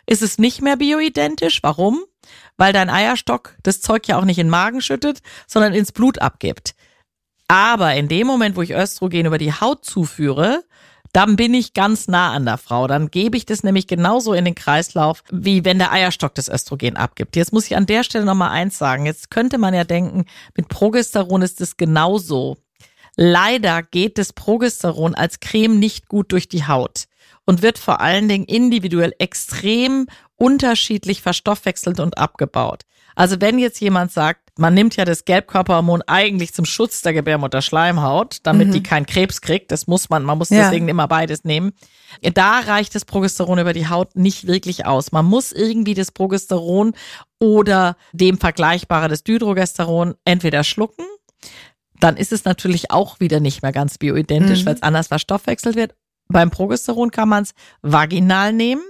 ist 0.05 0.21
es 0.21 0.38
nicht 0.38 0.61
mehr 0.61 0.78
bioidentisch. 0.78 1.61
Warum? 1.63 2.03
Weil 2.57 2.73
dein 2.73 2.89
Eierstock 2.89 3.55
das 3.63 3.81
Zeug 3.81 4.07
ja 4.07 4.17
auch 4.17 4.25
nicht 4.25 4.39
in 4.39 4.47
den 4.47 4.51
Magen 4.51 4.81
schüttet, 4.81 5.19
sondern 5.47 5.73
ins 5.73 5.91
Blut 5.91 6.19
abgibt. 6.19 6.75
Aber 7.47 7.93
in 7.93 8.07
dem 8.07 8.27
Moment, 8.27 8.55
wo 8.55 8.61
ich 8.61 8.71
Östrogen 8.71 9.25
über 9.25 9.37
die 9.37 9.53
Haut 9.53 9.85
zuführe, 9.85 10.63
dann 11.13 11.35
bin 11.35 11.53
ich 11.53 11.73
ganz 11.73 12.07
nah 12.07 12.33
an 12.33 12.45
der 12.45 12.57
Frau. 12.57 12.87
Dann 12.87 13.11
gebe 13.11 13.37
ich 13.37 13.45
das 13.45 13.63
nämlich 13.63 13.85
genauso 13.85 14.33
in 14.33 14.45
den 14.45 14.55
Kreislauf, 14.55 15.23
wie 15.31 15.63
wenn 15.63 15.77
der 15.77 15.91
Eierstock 15.91 16.33
das 16.33 16.49
Östrogen 16.49 16.97
abgibt. 16.97 17.35
Jetzt 17.35 17.53
muss 17.53 17.67
ich 17.67 17.75
an 17.77 17.85
der 17.85 18.03
Stelle 18.03 18.25
nochmal 18.25 18.49
eins 18.49 18.79
sagen. 18.79 19.05
Jetzt 19.05 19.29
könnte 19.29 19.59
man 19.59 19.75
ja 19.75 19.83
denken, 19.83 20.25
mit 20.57 20.69
Progesteron 20.69 21.43
ist 21.43 21.61
es 21.61 21.77
genauso. 21.77 22.57
Leider 23.15 23.83
geht 23.83 24.17
das 24.17 24.33
Progesteron 24.33 25.13
als 25.13 25.39
Creme 25.39 25.77
nicht 25.77 26.07
gut 26.07 26.31
durch 26.31 26.49
die 26.49 26.65
Haut 26.65 27.05
und 27.45 27.61
wird 27.61 27.77
vor 27.77 28.01
allen 28.01 28.27
Dingen 28.27 28.45
individuell 28.45 29.13
extrem 29.19 30.07
unterschiedlich 30.43 31.21
verstoffwechselt 31.21 31.99
und 31.99 32.17
abgebaut. 32.17 32.83
Also 33.15 33.39
wenn 33.39 33.59
jetzt 33.59 33.79
jemand 33.79 34.11
sagt, 34.11 34.39
man 34.57 34.73
nimmt 34.73 34.95
ja 34.95 35.05
das 35.05 35.25
Gelbkörperhormon 35.25 36.01
eigentlich 36.07 36.53
zum 36.53 36.65
Schutz 36.65 37.01
der 37.01 37.13
Gebärmutterschleimhaut, 37.13 38.37
damit 38.43 38.73
die 38.73 38.83
keinen 38.83 39.05
Krebs 39.05 39.41
kriegt, 39.41 39.71
das 39.71 39.87
muss 39.87 40.09
man, 40.09 40.23
man 40.23 40.37
muss 40.37 40.49
Ja. 40.49 40.63
deswegen 40.63 40.89
immer 40.89 41.07
beides 41.07 41.43
nehmen. 41.43 41.73
Da 42.33 42.59
reicht 42.59 42.95
das 42.95 43.05
Progesteron 43.05 43.59
über 43.59 43.73
die 43.73 43.87
Haut 43.87 44.15
nicht 44.15 44.47
wirklich 44.47 44.85
aus. 44.85 45.11
Man 45.11 45.25
muss 45.25 45.51
irgendwie 45.51 45.93
das 45.93 46.11
Progesteron 46.11 46.93
oder 47.39 47.97
dem 48.13 48.37
vergleichbare 48.37 49.09
das 49.09 49.23
Dydrogesteron 49.23 50.15
entweder 50.25 50.63
schlucken 50.63 51.05
dann 51.99 52.17
ist 52.17 52.33
es 52.33 52.43
natürlich 52.43 52.91
auch 52.91 53.21
wieder 53.21 53.39
nicht 53.39 53.61
mehr 53.61 53.71
ganz 53.71 53.97
bioidentisch, 53.97 54.65
weil 54.65 54.75
es 54.75 54.81
anders 54.83 55.07
verstoffwechselt 55.07 55.77
wird. 55.77 55.95
Beim 56.27 56.51
Progesteron 56.51 57.11
kann 57.11 57.29
man 57.29 57.43
es 57.43 57.53
vaginal 57.81 58.51
nehmen. 58.51 58.83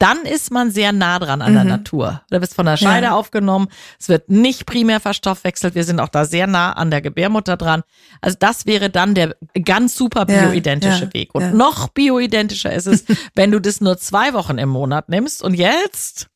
Dann 0.00 0.22
ist 0.22 0.50
man 0.50 0.70
sehr 0.70 0.92
nah 0.92 1.18
dran 1.18 1.42
an 1.42 1.52
der 1.52 1.64
Natur. 1.64 2.22
Da 2.30 2.40
wird 2.40 2.52
von 2.54 2.64
der 2.64 2.78
Scheide 2.78 3.08
Ja. 3.08 3.12
aufgenommen. 3.12 3.68
Es 3.98 4.08
wird 4.08 4.30
nicht 4.30 4.64
primär 4.64 4.98
verstoffwechselt. 4.98 5.74
Wir 5.74 5.84
sind 5.84 6.00
auch 6.00 6.08
da 6.08 6.24
sehr 6.24 6.46
nah 6.46 6.72
an 6.72 6.90
der 6.90 7.02
Gebärmutter 7.02 7.58
dran. 7.58 7.82
Also 8.22 8.36
das 8.40 8.64
wäre 8.64 8.88
dann 8.88 9.14
der 9.14 9.36
ganz 9.62 9.94
super 9.94 10.24
Ja, 10.26 10.46
bioidentische 10.46 11.04
ja, 11.04 11.14
Weg. 11.14 11.34
Und 11.34 11.42
ja. 11.42 11.50
noch 11.52 11.88
bioidentischer 11.88 12.72
ist 12.72 12.86
es, 12.86 13.04
wenn 13.34 13.50
du 13.50 13.60
das 13.60 13.82
nur 13.82 13.98
zwei 13.98 14.32
Wochen 14.32 14.56
im 14.56 14.70
Monat 14.70 15.10
nimmst. 15.10 15.42
Und 15.42 15.52
jetzt 15.52 16.28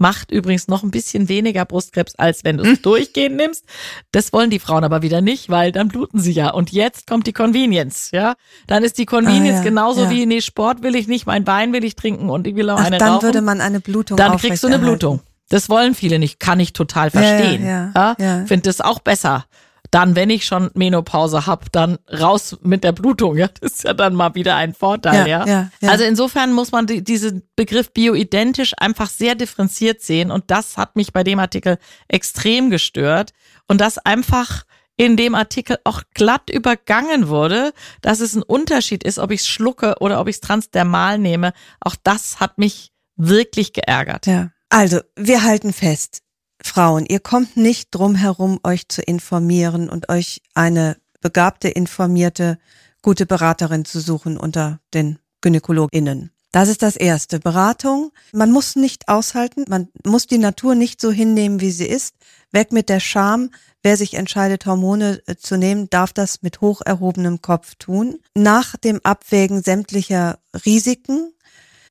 macht 0.00 0.32
übrigens 0.32 0.66
noch 0.66 0.82
ein 0.82 0.90
bisschen 0.90 1.28
weniger 1.28 1.64
Brustkrebs, 1.64 2.14
als 2.16 2.42
wenn 2.42 2.56
du 2.56 2.64
es 2.64 2.80
durchgehend 2.82 3.36
nimmst. 3.36 3.64
Das 4.12 4.32
wollen 4.32 4.50
die 4.50 4.58
Frauen 4.58 4.82
aber 4.82 5.02
wieder 5.02 5.20
nicht, 5.20 5.48
weil 5.50 5.70
dann 5.72 5.88
bluten 5.88 6.18
sie 6.18 6.32
ja. 6.32 6.50
Und 6.50 6.72
jetzt 6.72 7.06
kommt 7.06 7.26
die 7.26 7.32
Convenience, 7.32 8.10
ja. 8.12 8.34
Dann 8.66 8.82
ist 8.82 8.98
die 8.98 9.06
Convenience 9.06 9.60
Ah, 9.60 9.62
ja, 9.62 9.68
genauso 9.68 10.04
ja. 10.04 10.10
wie, 10.10 10.26
nee, 10.26 10.40
Sport 10.40 10.82
will 10.82 10.96
ich 10.96 11.06
nicht, 11.06 11.26
mein 11.26 11.46
Wein 11.46 11.72
will 11.72 11.84
ich 11.84 11.94
trinken 11.96 12.30
und 12.30 12.46
ich 12.46 12.56
will 12.56 12.70
auch 12.70 12.78
Ach, 12.80 12.86
eine 12.86 12.98
dann 12.98 13.10
rauchen. 13.12 13.22
würde 13.24 13.42
man 13.42 13.60
eine 13.60 13.80
Blutung 13.80 14.16
dann 14.16 14.36
kriegst 14.38 14.62
du 14.62 14.66
eine 14.68 14.76
aufrechterhalten. 14.76 14.98
Blutung. 15.08 15.20
Das 15.50 15.68
wollen 15.68 15.94
viele 15.94 16.18
nicht, 16.18 16.40
kann 16.40 16.60
ich 16.60 16.72
total 16.72 17.10
Ja, 17.12 17.20
ja, 17.20 17.26
verstehen. 17.28 17.66
ja, 17.66 18.16
ja. 18.18 18.46
Finde 18.46 18.62
das 18.62 18.80
auch 18.80 19.00
besser. 19.00 19.44
Dann, 19.90 20.14
wenn 20.14 20.30
ich 20.30 20.44
schon 20.44 20.70
Menopause 20.74 21.46
hab, 21.46 21.72
dann 21.72 21.98
raus 22.10 22.56
mit 22.62 22.84
der 22.84 22.92
Blutung. 22.92 23.36
Ja, 23.40 23.48
das 23.48 23.72
ist 23.72 23.84
ja 23.84 23.94
dann 23.94 24.14
mal 24.14 24.34
wieder 24.34 24.56
ein 24.56 24.74
Vorteil. 24.74 25.26
Ja, 25.28 25.44
Ja, 25.44 25.46
ja, 25.46 25.70
ja. 25.80 25.90
Also 25.90 26.04
insofern 26.04 26.52
muss 26.52 26.72
man 26.72 26.86
die, 26.86 27.02
diesen 27.02 27.42
Begriff 27.56 27.92
bioidentisch 27.92 28.74
einfach 28.76 29.08
sehr 29.08 29.34
differenziert 29.34 30.02
sehen. 30.02 30.30
Und 30.30 30.50
das 30.50 30.76
hat 30.76 30.96
mich 30.96 31.12
bei 31.12 31.24
dem 31.24 31.38
Artikel 31.38 31.78
extrem 32.08 32.70
gestört. 32.70 33.32
Und 33.66 33.80
das 33.80 33.98
einfach 33.98 34.64
in 34.96 35.16
dem 35.16 35.34
Artikel 35.34 35.78
auch 35.84 36.02
glatt 36.12 36.50
übergangen 36.50 37.28
wurde, 37.28 37.72
dass 38.02 38.20
es 38.20 38.34
ein 38.34 38.42
Unterschied 38.42 39.02
ist, 39.02 39.18
ob 39.18 39.30
ich 39.30 39.40
es 39.40 39.48
schlucke 39.48 39.94
oder 40.00 40.20
ob 40.20 40.28
ich 40.28 40.36
es 40.36 40.40
transdermal 40.40 41.18
nehme. 41.18 41.54
Auch 41.80 41.96
das 42.02 42.38
hat 42.38 42.58
mich 42.58 42.92
wirklich 43.16 43.72
geärgert. 43.72 44.26
Ja. 44.26 44.50
Also, 44.68 45.00
wir 45.16 45.42
halten 45.42 45.72
fest. 45.72 46.22
Frauen, 46.62 47.06
ihr 47.06 47.20
kommt 47.20 47.56
nicht 47.56 47.88
drum 47.90 48.14
herum, 48.14 48.60
euch 48.64 48.88
zu 48.88 49.02
informieren 49.02 49.88
und 49.88 50.08
euch 50.08 50.42
eine 50.54 50.96
begabte, 51.20 51.68
informierte, 51.68 52.58
gute 53.02 53.26
Beraterin 53.26 53.84
zu 53.84 54.00
suchen 54.00 54.36
unter 54.36 54.80
den 54.94 55.18
GynäkologInnen. 55.40 56.30
Das 56.52 56.68
ist 56.68 56.82
das 56.82 56.96
Erste. 56.96 57.38
Beratung. 57.38 58.10
Man 58.32 58.50
muss 58.50 58.74
nicht 58.74 59.08
aushalten. 59.08 59.64
Man 59.68 59.88
muss 60.04 60.26
die 60.26 60.38
Natur 60.38 60.74
nicht 60.74 61.00
so 61.00 61.12
hinnehmen, 61.12 61.60
wie 61.60 61.70
sie 61.70 61.86
ist. 61.86 62.16
Weg 62.50 62.72
mit 62.72 62.88
der 62.88 62.98
Scham. 62.98 63.50
Wer 63.82 63.96
sich 63.96 64.14
entscheidet, 64.14 64.66
Hormone 64.66 65.22
äh, 65.26 65.36
zu 65.36 65.56
nehmen, 65.56 65.88
darf 65.90 66.12
das 66.12 66.42
mit 66.42 66.60
hoch 66.60 66.82
erhobenem 66.84 67.40
Kopf 67.40 67.76
tun. 67.76 68.18
Nach 68.34 68.76
dem 68.76 69.00
Abwägen 69.04 69.62
sämtlicher 69.62 70.38
Risiken 70.66 71.32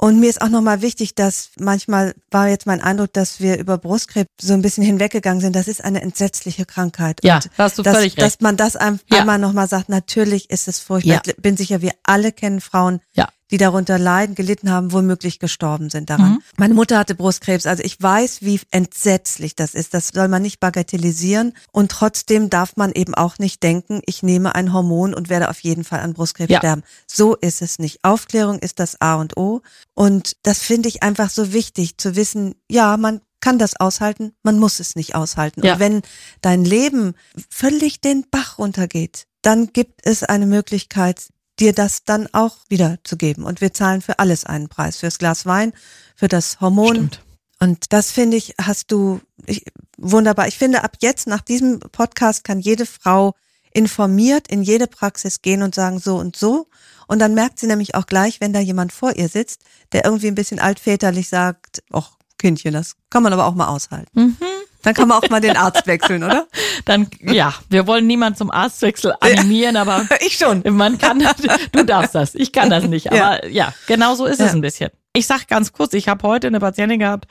und 0.01 0.19
mir 0.21 0.29
ist 0.29 0.41
auch 0.41 0.47
nochmal 0.47 0.81
wichtig, 0.81 1.13
dass 1.13 1.49
manchmal 1.59 2.15
war 2.31 2.47
jetzt 2.47 2.65
mein 2.65 2.81
Eindruck, 2.81 3.11
dass 3.11 3.41
wir 3.41 3.59
über 3.59 3.77
Brustkrebs 3.77 4.29
so 4.39 4.53
ein 4.53 4.61
bisschen 4.61 4.83
hinweggegangen 4.83 5.41
sind. 5.41 5.57
Das 5.57 5.67
ist 5.67 5.83
eine 5.83 6.01
entsetzliche 6.01 6.65
Krankheit. 6.65 7.19
Ja, 7.21 7.35
und 7.35 7.49
hast 7.57 7.77
du 7.77 7.83
dass, 7.83 7.97
völlig 7.97 8.13
recht. 8.13 8.21
Dass 8.21 8.39
man 8.39 8.55
das 8.55 8.77
einmal 8.77 8.99
ja. 9.11 9.37
nochmal 9.37 9.67
sagt, 9.67 9.89
natürlich 9.89 10.49
ist 10.49 10.69
es 10.69 10.79
furchtbar. 10.79 11.15
Ja. 11.15 11.21
Ich 11.25 11.35
bin 11.35 11.57
sicher, 11.57 11.81
wir 11.81 11.91
alle 12.03 12.31
kennen 12.31 12.61
Frauen, 12.61 13.01
ja 13.13 13.27
die 13.51 13.57
darunter 13.57 13.97
leiden, 13.97 14.35
gelitten 14.35 14.71
haben, 14.71 14.91
womöglich 14.91 15.39
gestorben 15.39 15.89
sind 15.89 16.09
daran. 16.09 16.33
Mhm. 16.33 16.41
Meine 16.57 16.73
Mutter 16.73 16.97
hatte 16.97 17.15
Brustkrebs, 17.15 17.65
also 17.65 17.83
ich 17.83 18.01
weiß, 18.01 18.41
wie 18.41 18.59
entsetzlich 18.71 19.55
das 19.55 19.73
ist. 19.73 19.93
Das 19.93 20.09
soll 20.09 20.27
man 20.27 20.41
nicht 20.41 20.59
bagatellisieren 20.59 21.53
und 21.71 21.91
trotzdem 21.91 22.49
darf 22.49 22.75
man 22.75 22.91
eben 22.91 23.15
auch 23.15 23.39
nicht 23.39 23.63
denken, 23.63 24.01
ich 24.05 24.23
nehme 24.23 24.55
ein 24.55 24.73
Hormon 24.73 25.13
und 25.13 25.29
werde 25.29 25.49
auf 25.49 25.59
jeden 25.61 25.83
Fall 25.83 26.01
an 26.01 26.13
Brustkrebs 26.13 26.51
ja. 26.51 26.59
sterben. 26.59 26.83
So 27.07 27.35
ist 27.35 27.61
es 27.61 27.79
nicht. 27.79 27.99
Aufklärung 28.03 28.59
ist 28.59 28.79
das 28.79 29.01
A 29.01 29.15
und 29.15 29.37
O 29.37 29.61
und 29.95 30.37
das 30.43 30.59
finde 30.59 30.89
ich 30.89 31.03
einfach 31.03 31.29
so 31.29 31.53
wichtig 31.53 31.97
zu 31.97 32.15
wissen, 32.15 32.55
ja, 32.69 32.97
man 32.97 33.21
kann 33.41 33.57
das 33.57 33.79
aushalten, 33.79 34.33
man 34.43 34.59
muss 34.59 34.79
es 34.79 34.95
nicht 34.95 35.15
aushalten. 35.15 35.65
Ja. 35.65 35.73
Und 35.73 35.79
wenn 35.79 36.01
dein 36.41 36.65
Leben 36.65 37.15
völlig 37.49 38.01
den 38.01 38.25
Bach 38.29 38.57
runtergeht, 38.57 39.25
dann 39.41 39.67
gibt 39.71 40.01
es 40.03 40.23
eine 40.23 40.45
Möglichkeit, 40.45 41.29
dir 41.59 41.73
das 41.73 42.03
dann 42.03 42.27
auch 42.33 42.57
wiederzugeben. 42.69 43.43
Und 43.43 43.61
wir 43.61 43.73
zahlen 43.73 44.01
für 44.01 44.19
alles 44.19 44.45
einen 44.45 44.69
Preis, 44.69 44.97
fürs 44.97 45.17
Glas 45.17 45.45
Wein, 45.45 45.73
für 46.15 46.27
das 46.27 46.61
Hormon. 46.61 46.95
Stimmt. 46.95 47.23
Und 47.59 47.91
das 47.91 48.11
finde 48.11 48.37
ich, 48.37 48.55
hast 48.59 48.91
du 48.91 49.19
ich, 49.45 49.65
wunderbar. 49.97 50.47
Ich 50.47 50.57
finde, 50.57 50.83
ab 50.83 50.97
jetzt 51.01 51.27
nach 51.27 51.41
diesem 51.41 51.79
Podcast 51.79 52.43
kann 52.43 52.59
jede 52.59 52.85
Frau 52.85 53.35
informiert 53.73 54.47
in 54.47 54.63
jede 54.63 54.87
Praxis 54.87 55.41
gehen 55.41 55.61
und 55.61 55.75
sagen 55.75 55.99
so 55.99 56.17
und 56.17 56.35
so. 56.35 56.67
Und 57.07 57.19
dann 57.19 57.33
merkt 57.33 57.59
sie 57.59 57.67
nämlich 57.67 57.95
auch 57.95 58.05
gleich, 58.05 58.39
wenn 58.41 58.53
da 58.53 58.59
jemand 58.59 58.91
vor 58.93 59.15
ihr 59.15 59.29
sitzt, 59.29 59.61
der 59.91 60.05
irgendwie 60.05 60.27
ein 60.27 60.35
bisschen 60.35 60.59
altväterlich 60.59 61.27
sagt, 61.29 61.83
ach 61.91 62.11
Kindchen, 62.37 62.73
das 62.73 62.95
kann 63.09 63.23
man 63.23 63.33
aber 63.33 63.45
auch 63.45 63.55
mal 63.55 63.67
aushalten. 63.67 64.09
Mhm. 64.13 64.37
Dann 64.83 64.93
kann 64.93 65.09
man 65.09 65.17
auch 65.17 65.29
mal 65.29 65.41
den 65.41 65.57
Arzt 65.57 65.87
wechseln, 65.87 66.23
oder? 66.23 66.47
Dann, 66.85 67.07
ja, 67.21 67.53
wir 67.69 67.85
wollen 67.85 68.07
niemand 68.07 68.37
zum 68.37 68.49
Arztwechsel 68.49 69.13
animieren, 69.19 69.75
aber. 69.75 70.07
Ich 70.21 70.37
schon. 70.37 70.63
Man 70.75 70.97
kann, 70.97 71.23
du 71.71 71.85
darfst 71.85 72.15
das. 72.15 72.35
Ich 72.35 72.51
kann 72.51 72.69
das 72.69 72.85
nicht. 72.85 73.07
Aber 73.07 73.45
ja, 73.45 73.47
ja 73.47 73.73
genau 73.87 74.15
so 74.15 74.25
ist 74.25 74.39
ja. 74.39 74.45
es 74.45 74.53
ein 74.53 74.61
bisschen. 74.61 74.89
Ich 75.13 75.25
sag 75.25 75.47
ganz 75.47 75.73
kurz, 75.73 75.93
ich 75.93 76.07
habe 76.07 76.27
heute 76.27 76.47
eine 76.47 76.59
Patientin 76.59 76.99
gehabt, 76.99 77.25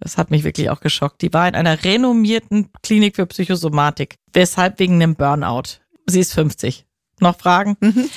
das 0.00 0.18
hat 0.18 0.30
mich 0.30 0.42
wirklich 0.42 0.68
auch 0.70 0.80
geschockt. 0.80 1.22
Die 1.22 1.32
war 1.32 1.46
in 1.46 1.54
einer 1.54 1.84
renommierten 1.84 2.70
Klinik 2.82 3.16
für 3.16 3.26
Psychosomatik. 3.26 4.16
Weshalb 4.32 4.78
wegen 4.78 4.94
einem 4.94 5.14
Burnout. 5.14 5.78
Sie 6.06 6.20
ist 6.20 6.34
50. 6.34 6.86
Noch 7.20 7.38
Fragen? 7.38 7.76
Mhm. 7.80 8.10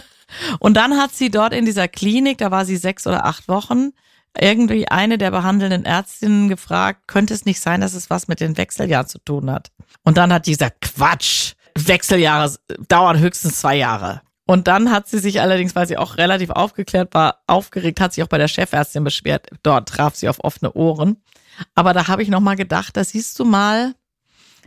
Und 0.60 0.76
dann 0.76 0.96
hat 0.96 1.14
sie 1.14 1.30
dort 1.30 1.52
in 1.52 1.64
dieser 1.64 1.88
Klinik, 1.88 2.38
da 2.38 2.50
war 2.50 2.64
sie 2.64 2.76
sechs 2.76 3.06
oder 3.06 3.26
acht 3.26 3.48
Wochen, 3.48 3.92
irgendwie 4.38 4.88
eine 4.88 5.18
der 5.18 5.30
behandelnden 5.30 5.84
Ärztinnen 5.84 6.48
gefragt, 6.48 7.06
könnte 7.06 7.34
es 7.34 7.44
nicht 7.44 7.60
sein, 7.60 7.80
dass 7.80 7.94
es 7.94 8.10
was 8.10 8.28
mit 8.28 8.40
den 8.40 8.56
Wechseljahren 8.56 9.08
zu 9.08 9.18
tun 9.18 9.50
hat? 9.50 9.70
Und 10.04 10.16
dann 10.16 10.32
hat 10.32 10.46
die 10.46 10.52
gesagt, 10.52 10.80
Quatsch, 10.80 11.54
Wechseljahre 11.74 12.54
dauern 12.88 13.18
höchstens 13.18 13.60
zwei 13.60 13.76
Jahre. 13.76 14.22
Und 14.46 14.68
dann 14.68 14.90
hat 14.90 15.08
sie 15.08 15.18
sich 15.18 15.40
allerdings, 15.40 15.74
weil 15.74 15.86
sie 15.86 15.96
auch 15.96 16.16
relativ 16.16 16.50
aufgeklärt 16.50 17.14
war, 17.14 17.42
aufgeregt, 17.46 18.00
hat 18.00 18.12
sich 18.12 18.24
auch 18.24 18.28
bei 18.28 18.38
der 18.38 18.48
Chefärztin 18.48 19.04
beschwert. 19.04 19.48
Dort 19.62 19.88
traf 19.88 20.16
sie 20.16 20.28
auf 20.28 20.42
offene 20.42 20.72
Ohren. 20.72 21.22
Aber 21.74 21.92
da 21.92 22.08
habe 22.08 22.22
ich 22.22 22.28
noch 22.28 22.40
mal 22.40 22.56
gedacht, 22.56 22.96
da 22.96 23.04
siehst 23.04 23.38
du 23.38 23.44
mal, 23.44 23.94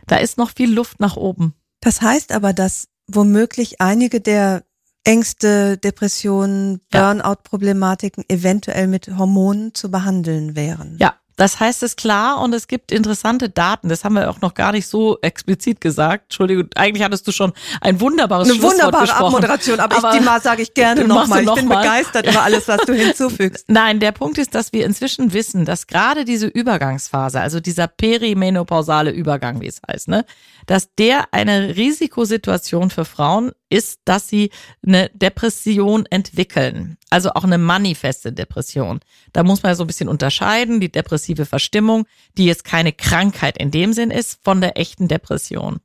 da 0.06 0.16
ist 0.16 0.38
noch 0.38 0.50
viel 0.50 0.72
Luft 0.72 1.00
nach 1.00 1.16
oben. 1.16 1.54
Das 1.80 2.00
heißt 2.00 2.32
aber, 2.32 2.52
dass 2.52 2.88
womöglich 3.06 3.80
einige 3.80 4.20
der 4.20 4.64
Ängste, 5.06 5.78
Depressionen, 5.78 6.80
Burnout-Problematiken 6.90 8.24
eventuell 8.28 8.88
mit 8.88 9.08
Hormonen 9.16 9.72
zu 9.72 9.90
behandeln 9.90 10.56
wären. 10.56 10.96
Ja, 11.00 11.14
das 11.36 11.60
heißt 11.60 11.82
es 11.82 11.96
klar 11.96 12.40
und 12.40 12.54
es 12.54 12.66
gibt 12.66 12.90
interessante 12.90 13.50
Daten. 13.50 13.90
Das 13.90 14.04
haben 14.04 14.14
wir 14.14 14.30
auch 14.30 14.40
noch 14.40 14.54
gar 14.54 14.72
nicht 14.72 14.88
so 14.88 15.18
explizit 15.20 15.82
gesagt. 15.82 16.24
Entschuldigung, 16.24 16.68
eigentlich 16.74 17.04
hattest 17.04 17.28
du 17.28 17.32
schon 17.32 17.52
ein 17.82 18.00
wunderbares 18.00 18.50
Eine 18.50 18.62
wunderbare 18.62 19.02
gesprochen. 19.02 19.26
Abmoderation, 19.26 19.78
aber, 19.78 19.98
aber 19.98 20.12
ich, 20.12 20.18
die 20.18 20.24
mal 20.24 20.40
sage 20.40 20.62
ich 20.62 20.72
gerne 20.72 21.04
nochmal. 21.06 21.40
Ich 21.40 21.46
noch 21.46 21.56
bin 21.56 21.68
mal. 21.68 21.82
begeistert 21.82 22.26
über 22.26 22.42
alles, 22.42 22.66
was 22.68 22.80
du 22.86 22.94
hinzufügst. 22.94 23.66
Nein, 23.68 24.00
der 24.00 24.12
Punkt 24.12 24.38
ist, 24.38 24.54
dass 24.54 24.72
wir 24.72 24.86
inzwischen 24.86 25.34
wissen, 25.34 25.66
dass 25.66 25.86
gerade 25.86 26.24
diese 26.24 26.46
Übergangsphase, 26.46 27.38
also 27.38 27.60
dieser 27.60 27.86
perimenopausale 27.86 29.10
Übergang, 29.10 29.60
wie 29.60 29.66
es 29.66 29.80
heißt, 29.86 30.08
ne, 30.08 30.24
dass 30.66 30.94
der 30.94 31.32
eine 31.32 31.76
Risikosituation 31.76 32.90
für 32.90 33.04
Frauen 33.04 33.52
ist, 33.68 34.00
dass 34.04 34.28
sie 34.28 34.50
eine 34.84 35.10
Depression 35.14 36.06
entwickeln. 36.06 36.98
Also 37.10 37.30
auch 37.30 37.44
eine 37.44 37.58
manifeste 37.58 38.32
Depression. 38.32 39.00
Da 39.32 39.42
muss 39.42 39.62
man 39.62 39.74
so 39.74 39.84
ein 39.84 39.86
bisschen 39.86 40.08
unterscheiden, 40.08 40.80
die 40.80 40.90
depressive 40.90 41.46
Verstimmung, 41.46 42.06
die 42.36 42.46
jetzt 42.46 42.64
keine 42.64 42.92
Krankheit 42.92 43.58
in 43.58 43.70
dem 43.70 43.92
Sinn 43.92 44.10
ist, 44.10 44.40
von 44.42 44.60
der 44.60 44.78
echten 44.78 45.08
Depression. 45.08 45.78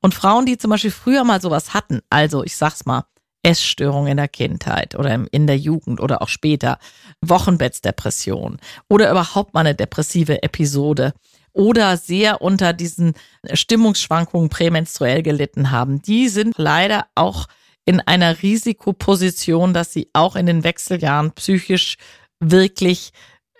Und 0.00 0.14
Frauen, 0.14 0.46
die 0.46 0.58
zum 0.58 0.70
Beispiel 0.70 0.92
früher 0.92 1.24
mal 1.24 1.40
sowas 1.40 1.74
hatten, 1.74 2.00
also 2.08 2.44
ich 2.44 2.56
sag's 2.56 2.86
mal, 2.86 3.04
Essstörung 3.42 4.06
in 4.08 4.16
der 4.16 4.28
Kindheit 4.28 4.94
oder 4.96 5.26
in 5.30 5.46
der 5.46 5.56
Jugend 5.56 6.00
oder 6.00 6.22
auch 6.22 6.28
später, 6.28 6.78
Wochenbettsdepression 7.20 8.58
oder 8.88 9.10
überhaupt 9.10 9.54
mal 9.54 9.60
eine 9.60 9.74
depressive 9.74 10.42
Episode, 10.42 11.14
oder 11.58 11.96
sehr 11.96 12.40
unter 12.40 12.72
diesen 12.72 13.14
Stimmungsschwankungen 13.52 14.48
prämenstruell 14.48 15.22
gelitten 15.22 15.72
haben, 15.72 16.00
die 16.00 16.28
sind 16.28 16.54
leider 16.56 17.06
auch 17.16 17.48
in 17.84 18.00
einer 18.00 18.42
Risikoposition, 18.42 19.74
dass 19.74 19.92
sie 19.92 20.08
auch 20.12 20.36
in 20.36 20.46
den 20.46 20.62
Wechseljahren 20.62 21.32
psychisch 21.32 21.96
wirklich 22.38 23.10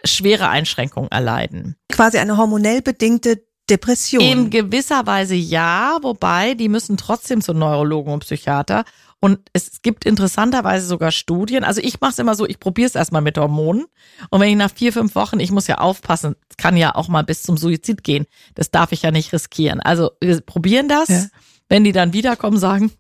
schwere 0.05 0.49
Einschränkungen 0.49 1.11
erleiden. 1.11 1.75
Quasi 1.91 2.19
eine 2.19 2.37
hormonell 2.37 2.83
bedingte 2.83 3.43
Depression. 3.69 4.23
In 4.23 4.51
gewisser 4.51 5.07
Weise 5.07 5.35
ja, 5.35 5.99
wobei 6.03 6.55
die 6.55 6.69
müssen 6.69 6.97
trotzdem 6.97 7.41
zu 7.41 7.53
Neurologen 7.53 8.13
und 8.13 8.21
Psychiater 8.21 8.85
und 9.21 9.41
es 9.53 9.83
gibt 9.83 10.05
interessanterweise 10.05 10.87
sogar 10.87 11.11
Studien. 11.11 11.65
Also 11.65 11.81
ich 11.81 12.01
mache 12.01 12.13
es 12.13 12.19
immer 12.19 12.37
so, 12.37 12.47
ich 12.47 12.61
probiere 12.61 12.87
es 12.87 12.95
erstmal 12.95 13.23
mit 13.23 13.37
Hormonen. 13.37 13.87
Und 14.31 14.41
wenn 14.41 14.51
ich 14.51 14.57
nach 14.57 14.71
vier, 14.71 14.93
fünf 14.93 15.17
Wochen, 15.17 15.41
ich 15.41 15.51
muss 15.51 15.67
ja 15.67 15.79
aufpassen, 15.79 16.37
kann 16.57 16.77
ja 16.77 16.95
auch 16.95 17.09
mal 17.09 17.25
bis 17.25 17.43
zum 17.43 17.57
Suizid 17.57 18.05
gehen. 18.05 18.27
Das 18.55 18.71
darf 18.71 18.93
ich 18.93 19.03
ja 19.03 19.11
nicht 19.11 19.33
riskieren. 19.33 19.81
Also 19.81 20.13
wir 20.21 20.41
probieren 20.41 20.89
das. 20.89 21.09
Ja. 21.09 21.25
Wenn 21.69 21.83
die 21.83 21.93
dann 21.93 22.13
wiederkommen, 22.13 22.59
sagen, 22.59 22.93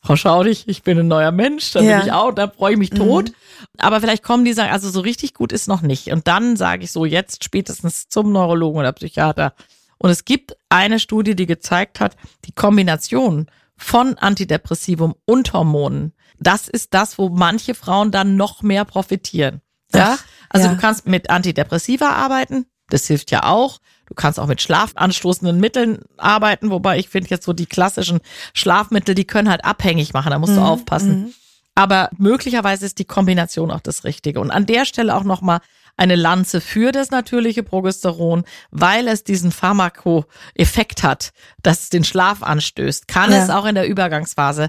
Frau 0.00 0.16
Schaudig, 0.16 0.68
ich 0.68 0.82
bin 0.82 0.98
ein 0.98 1.08
neuer 1.08 1.32
Mensch, 1.32 1.72
dann 1.72 1.84
ja. 1.84 1.98
bin 1.98 2.06
ich 2.06 2.12
auch, 2.12 2.32
dann 2.32 2.52
freue 2.52 2.72
ich 2.72 2.78
mich 2.78 2.90
tot. 2.90 3.30
Mhm. 3.30 3.34
Aber 3.78 4.00
vielleicht 4.00 4.22
kommen 4.22 4.44
die 4.44 4.52
sagen, 4.52 4.72
also 4.72 4.90
so 4.90 5.00
richtig 5.00 5.32
gut 5.32 5.52
ist 5.52 5.68
noch 5.68 5.80
nicht. 5.80 6.08
Und 6.08 6.28
dann 6.28 6.56
sage 6.56 6.84
ich 6.84 6.92
so, 6.92 7.06
jetzt 7.06 7.44
spätestens 7.44 8.08
zum 8.08 8.30
Neurologen 8.30 8.80
oder 8.80 8.92
Psychiater. 8.92 9.54
Und 9.98 10.10
es 10.10 10.24
gibt 10.24 10.56
eine 10.68 10.98
Studie, 10.98 11.34
die 11.34 11.46
gezeigt 11.46 12.00
hat, 12.00 12.16
die 12.44 12.52
Kombination 12.52 13.46
von 13.76 14.16
Antidepressivum 14.18 15.14
und 15.24 15.52
Hormonen. 15.52 16.12
Das 16.38 16.68
ist 16.68 16.94
das, 16.94 17.18
wo 17.18 17.28
manche 17.28 17.74
Frauen 17.74 18.10
dann 18.10 18.36
noch 18.36 18.62
mehr 18.62 18.84
profitieren. 18.84 19.60
Ja, 19.94 20.18
also 20.48 20.68
ja. 20.68 20.74
du 20.74 20.80
kannst 20.80 21.06
mit 21.06 21.30
Antidepressiva 21.30 22.10
arbeiten, 22.10 22.66
das 22.88 23.06
hilft 23.06 23.30
ja 23.30 23.44
auch. 23.44 23.78
Du 24.06 24.14
kannst 24.14 24.38
auch 24.38 24.46
mit 24.46 24.60
schlafanstoßenden 24.60 25.58
Mitteln 25.58 26.00
arbeiten, 26.18 26.70
wobei 26.70 26.98
ich 26.98 27.08
finde 27.08 27.30
jetzt 27.30 27.44
so 27.44 27.52
die 27.52 27.66
klassischen 27.66 28.20
Schlafmittel, 28.52 29.14
die 29.14 29.26
können 29.26 29.48
halt 29.48 29.64
abhängig 29.64 30.12
machen, 30.12 30.30
da 30.30 30.38
musst 30.38 30.52
mhm. 30.52 30.56
du 30.56 30.62
aufpassen. 30.62 31.20
Mhm. 31.20 31.34
Aber 31.74 32.10
möglicherweise 32.18 32.84
ist 32.84 32.98
die 32.98 33.06
Kombination 33.06 33.70
auch 33.70 33.80
das 33.80 34.04
Richtige. 34.04 34.40
Und 34.40 34.50
an 34.50 34.66
der 34.66 34.84
Stelle 34.84 35.16
auch 35.16 35.24
nochmal 35.24 35.60
eine 36.02 36.16
Lanze 36.16 36.60
für 36.60 36.90
das 36.90 37.10
natürliche 37.10 37.62
Progesteron, 37.62 38.42
weil 38.72 39.06
es 39.06 39.22
diesen 39.22 39.52
Pharmako-Effekt 39.52 41.04
hat, 41.04 41.32
dass 41.62 41.84
es 41.84 41.88
den 41.90 42.02
Schlaf 42.02 42.42
anstößt, 42.42 43.06
kann 43.06 43.30
ja. 43.30 43.42
es 43.42 43.50
auch 43.50 43.66
in 43.66 43.76
der 43.76 43.88
Übergangsphase 43.88 44.68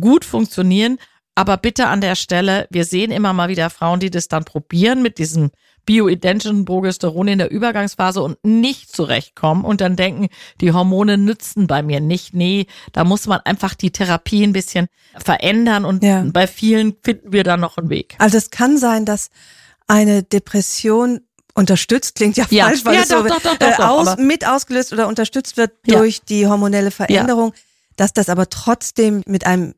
gut 0.00 0.24
funktionieren. 0.24 0.98
Aber 1.34 1.56
bitte 1.56 1.88
an 1.88 2.00
der 2.00 2.14
Stelle, 2.14 2.66
wir 2.70 2.84
sehen 2.84 3.10
immer 3.10 3.32
mal 3.32 3.48
wieder 3.48 3.70
Frauen, 3.70 4.00
die 4.00 4.10
das 4.10 4.28
dann 4.28 4.44
probieren 4.44 5.02
mit 5.02 5.18
diesem 5.18 5.50
bioidentischen 5.84 6.64
Progesteron 6.64 7.28
in 7.28 7.38
der 7.38 7.50
Übergangsphase 7.50 8.22
und 8.22 8.38
nicht 8.44 8.94
zurechtkommen 8.94 9.64
und 9.64 9.80
dann 9.80 9.96
denken, 9.96 10.28
die 10.60 10.72
Hormone 10.72 11.16
nützen 11.16 11.66
bei 11.66 11.82
mir 11.82 12.00
nicht. 12.00 12.34
Nee, 12.34 12.66
da 12.92 13.04
muss 13.04 13.26
man 13.26 13.40
einfach 13.40 13.74
die 13.74 13.90
Therapie 13.90 14.44
ein 14.44 14.52
bisschen 14.52 14.88
verändern 15.16 15.84
und 15.84 16.04
ja. 16.04 16.24
bei 16.30 16.46
vielen 16.46 16.94
finden 17.02 17.32
wir 17.32 17.42
dann 17.42 17.60
noch 17.60 17.78
einen 17.78 17.88
Weg. 17.88 18.16
Also 18.18 18.36
es 18.36 18.50
kann 18.50 18.76
sein, 18.76 19.06
dass 19.06 19.30
eine 19.88 20.22
Depression 20.22 21.20
unterstützt 21.54 22.14
klingt 22.14 22.36
ja, 22.36 22.46
Ja. 22.50 22.66
falsch, 22.66 22.84
weil 22.84 22.94
Ja, 22.94 23.00
es 23.02 23.08
so 23.08 23.22
doch, 23.22 23.40
doch, 23.40 23.42
doch, 23.42 23.56
doch, 23.56 23.78
äh, 23.78 23.82
aus, 23.82 24.16
mit 24.18 24.46
ausgelöst 24.46 24.92
oder 24.92 25.08
unterstützt 25.08 25.56
wird 25.56 25.72
Ja. 25.86 25.98
durch 25.98 26.22
die 26.22 26.46
hormonelle 26.46 26.92
Veränderung, 26.92 27.52
dass 27.96 28.12
das 28.12 28.28
aber 28.28 28.48
trotzdem 28.48 29.22
mit 29.26 29.44
einem 29.44 29.74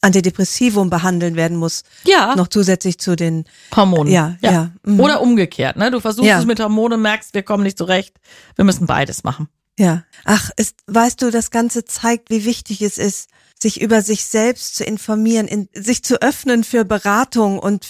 Antidepressivum 0.00 0.90
behandeln 0.90 1.34
werden 1.34 1.56
muss, 1.56 1.82
Ja, 2.04 2.36
noch 2.36 2.48
zusätzlich 2.48 2.98
zu 2.98 3.16
den 3.16 3.46
Hormonen. 3.74 4.12
Ja, 4.12 4.36
ja, 4.42 4.70
mhm. 4.84 5.00
Oder 5.00 5.22
umgekehrt, 5.22 5.76
ne? 5.76 5.90
Du 5.90 5.98
versuchst 5.98 6.30
es 6.30 6.44
mit 6.44 6.60
Hormonen, 6.60 7.00
merkst, 7.00 7.32
wir 7.34 7.42
kommen 7.42 7.62
nicht 7.64 7.78
zurecht. 7.78 8.14
Wir 8.54 8.64
müssen 8.66 8.86
beides 8.86 9.24
machen. 9.24 9.48
Ja. 9.78 10.04
Ach, 10.24 10.50
ist, 10.56 10.76
weißt 10.86 11.20
du, 11.22 11.30
das 11.30 11.50
Ganze 11.50 11.84
zeigt, 11.84 12.30
wie 12.30 12.44
wichtig 12.44 12.80
es 12.82 12.96
ist, 12.98 13.28
sich 13.60 13.80
über 13.80 14.02
sich 14.02 14.24
selbst 14.24 14.76
zu 14.76 14.84
informieren, 14.84 15.48
in, 15.48 15.68
sich 15.74 16.02
zu 16.04 16.20
öffnen 16.20 16.64
für 16.64 16.84
Beratung. 16.84 17.58
Und 17.58 17.86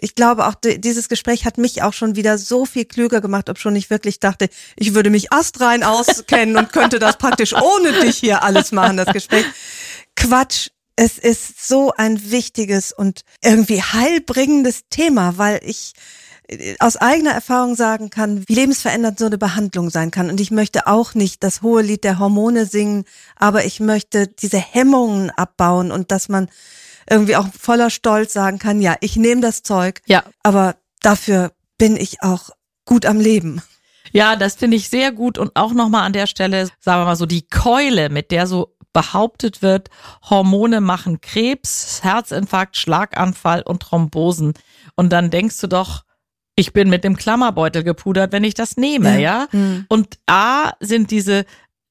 ich 0.00 0.14
glaube 0.14 0.46
auch, 0.46 0.54
di- 0.54 0.80
dieses 0.80 1.08
Gespräch 1.08 1.44
hat 1.44 1.58
mich 1.58 1.82
auch 1.82 1.92
schon 1.92 2.16
wieder 2.16 2.38
so 2.38 2.64
viel 2.64 2.84
klüger 2.84 3.20
gemacht, 3.20 3.50
ob 3.50 3.58
schon 3.58 3.76
ich 3.76 3.90
wirklich 3.90 4.20
dachte, 4.20 4.48
ich 4.76 4.94
würde 4.94 5.10
mich 5.10 5.32
astrein 5.32 5.82
auskennen 5.82 6.56
und 6.56 6.72
könnte 6.72 6.98
das 6.98 7.18
praktisch 7.18 7.54
ohne 7.54 8.00
dich 8.00 8.18
hier 8.18 8.42
alles 8.42 8.72
machen, 8.72 8.96
das 8.96 9.12
Gespräch. 9.12 9.44
Quatsch. 10.14 10.68
Es 10.98 11.18
ist 11.18 11.68
so 11.68 11.92
ein 11.94 12.30
wichtiges 12.30 12.90
und 12.90 13.20
irgendwie 13.44 13.82
heilbringendes 13.82 14.84
Thema, 14.88 15.36
weil 15.36 15.60
ich 15.62 15.92
aus 16.78 16.96
eigener 16.96 17.32
Erfahrung 17.32 17.74
sagen 17.74 18.10
kann, 18.10 18.44
wie 18.48 18.54
lebensverändernd 18.54 19.18
so 19.18 19.26
eine 19.26 19.38
Behandlung 19.38 19.90
sein 19.90 20.10
kann. 20.10 20.30
Und 20.30 20.40
ich 20.40 20.50
möchte 20.50 20.86
auch 20.86 21.14
nicht 21.14 21.42
das 21.42 21.62
hohe 21.62 21.82
Lied 21.82 22.04
der 22.04 22.18
Hormone 22.18 22.66
singen, 22.66 23.04
aber 23.34 23.64
ich 23.64 23.80
möchte 23.80 24.28
diese 24.28 24.58
Hemmungen 24.58 25.30
abbauen 25.30 25.90
und 25.90 26.12
dass 26.12 26.28
man 26.28 26.48
irgendwie 27.08 27.36
auch 27.36 27.48
voller 27.58 27.90
Stolz 27.90 28.32
sagen 28.32 28.58
kann, 28.58 28.80
ja, 28.80 28.96
ich 29.00 29.16
nehme 29.16 29.40
das 29.40 29.62
Zeug, 29.62 30.02
Ja. 30.06 30.24
aber 30.42 30.76
dafür 31.02 31.52
bin 31.78 31.96
ich 31.96 32.22
auch 32.22 32.50
gut 32.84 33.06
am 33.06 33.20
Leben. 33.20 33.62
Ja, 34.12 34.36
das 34.36 34.54
finde 34.54 34.76
ich 34.76 34.88
sehr 34.88 35.12
gut 35.12 35.38
und 35.38 35.54
auch 35.56 35.72
nochmal 35.72 36.04
an 36.04 36.12
der 36.12 36.26
Stelle, 36.26 36.68
sagen 36.80 37.02
wir 37.02 37.06
mal 37.06 37.16
so, 37.16 37.26
die 37.26 37.46
Keule, 37.46 38.08
mit 38.08 38.30
der 38.30 38.46
so 38.46 38.74
behauptet 38.92 39.60
wird, 39.62 39.90
Hormone 40.30 40.80
machen 40.80 41.20
Krebs, 41.20 42.02
Herzinfarkt, 42.02 42.76
Schlaganfall 42.78 43.62
und 43.62 43.80
Thrombosen. 43.80 44.54
Und 44.94 45.12
dann 45.12 45.30
denkst 45.30 45.58
du 45.60 45.66
doch, 45.66 46.05
ich 46.56 46.72
bin 46.72 46.88
mit 46.88 47.04
dem 47.04 47.16
Klammerbeutel 47.16 47.84
gepudert, 47.84 48.32
wenn 48.32 48.42
ich 48.42 48.54
das 48.54 48.76
nehme, 48.76 49.20
ja? 49.20 49.46
Hm. 49.50 49.84
Und 49.88 50.18
A 50.26 50.72
sind 50.80 51.10
diese 51.10 51.44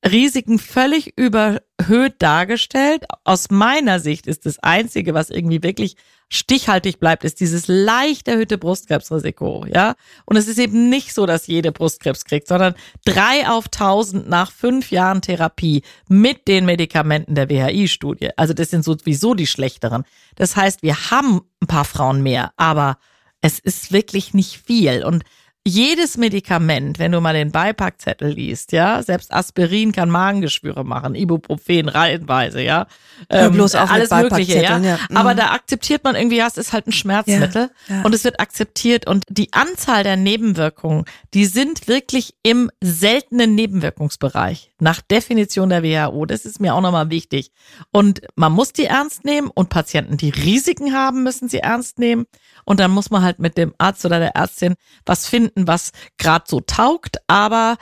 Risiken 0.03 0.59
völlig 0.59 1.13
überhöht 1.17 2.15
dargestellt. 2.19 3.05
Aus 3.23 3.49
meiner 3.49 3.99
Sicht 3.99 4.27
ist 4.27 4.45
das 4.45 4.59
Einzige, 4.59 5.13
was 5.13 5.29
irgendwie 5.29 5.63
wirklich 5.63 5.95
stichhaltig 6.29 6.99
bleibt, 6.99 7.23
ist 7.23 7.39
dieses 7.39 7.67
leicht 7.67 8.27
erhöhte 8.27 8.57
Brustkrebsrisiko, 8.57 9.65
ja. 9.71 9.95
Und 10.25 10.37
es 10.37 10.47
ist 10.47 10.57
eben 10.57 10.89
nicht 10.89 11.13
so, 11.13 11.25
dass 11.25 11.47
jede 11.47 11.71
Brustkrebs 11.71 12.25
kriegt, 12.25 12.47
sondern 12.47 12.73
drei 13.05 13.47
auf 13.47 13.67
tausend 13.67 14.27
nach 14.27 14.51
fünf 14.51 14.91
Jahren 14.91 15.21
Therapie 15.21 15.83
mit 16.07 16.47
den 16.47 16.65
Medikamenten 16.65 17.35
der 17.35 17.49
WHI-Studie. 17.49 18.29
Also 18.37 18.53
das 18.53 18.71
sind 18.71 18.83
sowieso 18.83 19.35
die 19.35 19.47
schlechteren. 19.47 20.03
Das 20.35 20.55
heißt, 20.55 20.81
wir 20.81 21.11
haben 21.11 21.41
ein 21.61 21.67
paar 21.67 21.85
Frauen 21.85 22.23
mehr, 22.23 22.51
aber 22.57 22.97
es 23.45 23.59
ist 23.59 23.91
wirklich 23.91 24.33
nicht 24.33 24.57
viel. 24.57 25.05
Und 25.05 25.23
jedes 25.67 26.17
Medikament, 26.17 26.99
wenn 26.99 27.11
du 27.11 27.19
mal 27.21 27.33
den 27.33 27.51
Beipackzettel 27.51 28.29
liest, 28.29 28.71
ja, 28.71 29.01
selbst 29.01 29.33
Aspirin 29.33 29.91
kann 29.91 30.09
Magengeschwüre 30.09 30.85
machen, 30.85 31.15
Ibuprofen 31.15 31.89
reihenweise, 31.89 32.61
ja, 32.61 32.85
Hör 33.31 33.49
bloß 33.49 33.73
mit 33.73 33.91
alles 33.91 34.11
Mögliche, 34.11 34.61
ja. 34.61 34.77
Ja. 34.77 34.99
Mhm. 35.09 35.17
Aber 35.17 35.33
da 35.33 35.51
akzeptiert 35.51 36.03
man 36.03 36.15
irgendwie, 36.15 36.37
ja, 36.37 36.45
es 36.47 36.57
ist 36.57 36.71
halt 36.71 36.87
ein 36.87 36.91
Schmerzmittel 36.91 37.71
ja. 37.87 38.01
und 38.03 38.13
es 38.13 38.23
wird 38.23 38.39
akzeptiert 38.39 39.07
und 39.07 39.23
die 39.29 39.53
Anzahl 39.53 40.03
der 40.03 40.17
Nebenwirkungen, 40.17 41.05
die 41.33 41.45
sind 41.45 41.87
wirklich 41.87 42.35
im 42.43 42.69
seltenen 42.81 43.55
Nebenwirkungsbereich 43.55 44.71
nach 44.79 45.01
Definition 45.01 45.69
der 45.69 45.83
WHO. 45.83 46.25
Das 46.25 46.45
ist 46.45 46.59
mir 46.59 46.75
auch 46.75 46.81
nochmal 46.81 47.09
wichtig. 47.09 47.51
Und 47.91 48.21
man 48.35 48.51
muss 48.51 48.73
die 48.73 48.85
ernst 48.85 49.25
nehmen 49.25 49.49
und 49.53 49.69
Patienten, 49.69 50.17
die 50.17 50.29
Risiken 50.29 50.93
haben, 50.93 51.23
müssen 51.23 51.47
sie 51.47 51.59
ernst 51.59 51.97
nehmen. 51.97 52.25
Und 52.65 52.79
dann 52.79 52.91
muss 52.91 53.09
man 53.09 53.23
halt 53.23 53.39
mit 53.39 53.57
dem 53.57 53.73
Arzt 53.77 54.05
oder 54.05 54.19
der 54.19 54.35
Ärztin 54.35 54.75
was 55.05 55.27
finden, 55.27 55.54
was 55.55 55.91
gerade 56.17 56.45
so 56.47 56.59
taugt. 56.61 57.17
Aber 57.27 57.77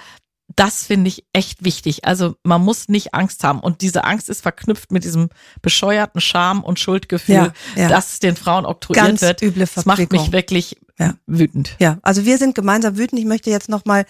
das 0.56 0.86
finde 0.86 1.08
ich 1.08 1.26
echt 1.34 1.64
wichtig. 1.64 2.06
Also 2.06 2.36
man 2.44 2.62
muss 2.62 2.88
nicht 2.88 3.14
Angst 3.14 3.44
haben. 3.44 3.60
Und 3.60 3.82
diese 3.82 4.04
Angst 4.04 4.30
ist 4.30 4.42
verknüpft 4.42 4.92
mit 4.92 5.04
diesem 5.04 5.30
bescheuerten 5.62 6.22
Scham- 6.22 6.64
und 6.64 6.80
Schuldgefühl, 6.80 7.36
Ja, 7.36 7.54
ja. 7.76 7.88
dass 7.90 8.20
den 8.20 8.36
Frauen 8.36 8.66
oktroyiert 8.66 9.06
Ganz 9.08 9.22
wird. 9.22 9.42
üble 9.42 9.66
das 9.74 9.86
macht 9.86 10.12
mich 10.12 10.32
wirklich 10.32 10.78
Ja. 11.00 11.16
wütend. 11.26 11.76
Ja, 11.80 11.98
also 12.04 12.26
wir 12.26 12.38
sind 12.38 12.54
gemeinsam 12.56 12.98
wütend. 12.98 13.20
Ich 13.20 13.26
möchte 13.26 13.50
jetzt 13.50 13.70
nochmal 13.70 14.06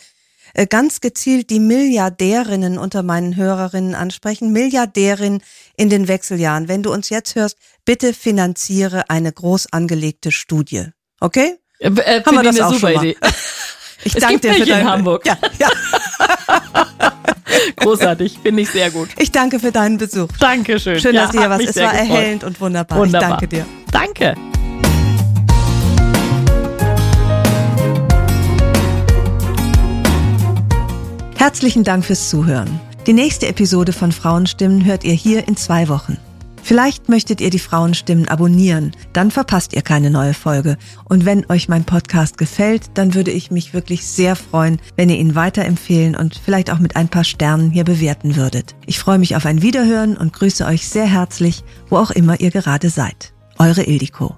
äh, 0.54 0.68
ganz 0.68 1.00
gezielt 1.00 1.50
die 1.50 1.62
Milliardärinnen 1.62 2.78
unter 2.78 3.02
meinen 3.02 3.36
Hörerinnen 3.38 3.96
ansprechen. 3.96 4.52
Milliardärin 4.52 5.42
in 5.78 5.90
den 5.90 6.08
Wechseljahren. 6.10 6.68
Wenn 6.68 6.84
du 6.84 6.92
uns 6.92 7.10
jetzt 7.10 7.36
hörst, 7.36 7.58
bitte 7.86 8.14
finanziere 8.14 9.10
eine 9.10 9.32
groß 9.32 9.72
angelegte 9.72 10.32
Studie. 10.34 10.88
Okay? 11.22 11.56
Äh, 11.84 11.90
äh, 11.90 12.24
Haben 12.24 12.38
wir 12.38 12.44
das 12.44 12.56
eine 12.56 12.68
auch 12.68 12.74
super 12.74 12.88
schon 12.92 12.96
mal. 12.96 13.06
Idee. 13.06 13.18
Ich 14.06 14.16
danke 14.16 14.40
dir 14.42 14.54
für 14.54 14.66
deinen 14.66 14.90
Hamburg. 14.90 15.26
Ja, 15.26 15.38
ja, 15.60 15.70
Großartig, 17.78 18.38
finde 18.44 18.64
ich 18.64 18.70
sehr 18.70 18.92
gut. 18.92 19.08
ich 19.18 19.32
danke 19.32 19.62
für 19.62 19.72
deinen 19.72 19.98
Besuch. 19.98 20.28
Dankeschön. 20.42 21.00
Schön, 21.00 21.16
Ja, 21.16 21.22
dass 21.22 21.32
du 21.32 21.40
hier 21.40 21.50
warst. 21.50 21.66
Es 21.70 21.78
war 21.78 21.92
gefreut. 21.92 22.10
erhellend 22.10 22.44
und 22.44 22.60
wunderbar. 22.60 22.98
Wunderbar. 22.98 23.42
Ich 23.42 23.48
danke 23.48 23.48
dir. 23.48 23.66
Danke. 23.94 24.36
Herzlichen 31.38 31.84
Dank 31.84 32.06
fürs 32.06 32.30
Zuhören. 32.30 32.80
Die 33.06 33.14
nächste 33.14 33.48
Episode 33.48 33.92
von 33.92 34.12
Frauenstimmen 34.12 34.86
hört 34.86 35.04
ihr 35.04 35.14
hier 35.14 35.48
in 35.48 35.58
zwei 35.58 35.90
Wochen. 35.90 36.18
Vielleicht 36.64 37.10
möchtet 37.10 37.42
ihr 37.42 37.50
die 37.50 37.60
Frauenstimmen 37.60 38.30
abonnieren, 38.30 38.94
dann 39.12 39.32
verpasst 39.32 39.74
ihr 39.74 39.82
keine 39.82 40.10
neue 40.10 40.34
Folge. 40.34 40.78
Und 41.04 41.26
wenn 41.26 41.46
euch 41.50 41.68
mein 41.68 41.84
Podcast 41.84 42.38
gefällt, 42.38 42.92
dann 42.94 43.14
würde 43.14 43.32
ich 43.32 43.52
mich 43.52 43.74
wirklich 43.74 44.06
sehr 44.06 44.38
freuen, 44.38 44.80
wenn 44.96 45.10
ihr 45.10 45.18
ihn 45.18 45.36
weiterempfehlen 45.36 46.16
und 46.16 46.40
vielleicht 46.44 46.72
auch 46.72 46.80
mit 46.80 46.96
ein 46.96 47.10
paar 47.10 47.26
Sternen 47.26 47.70
hier 47.70 47.84
bewerten 47.84 48.38
würdet. 48.38 48.76
Ich 48.86 48.98
freue 48.98 49.20
mich 49.20 49.36
auf 49.36 49.46
ein 49.46 49.62
Wiederhören 49.62 50.16
und 50.16 50.32
grüße 50.32 50.66
euch 50.66 50.88
sehr 50.88 51.06
herzlich, 51.06 51.66
wo 51.90 51.98
auch 51.98 52.12
immer 52.12 52.40
ihr 52.40 52.52
gerade 52.52 52.90
seid. 52.90 53.34
Eure 53.60 53.84
Ildiko. 53.84 54.38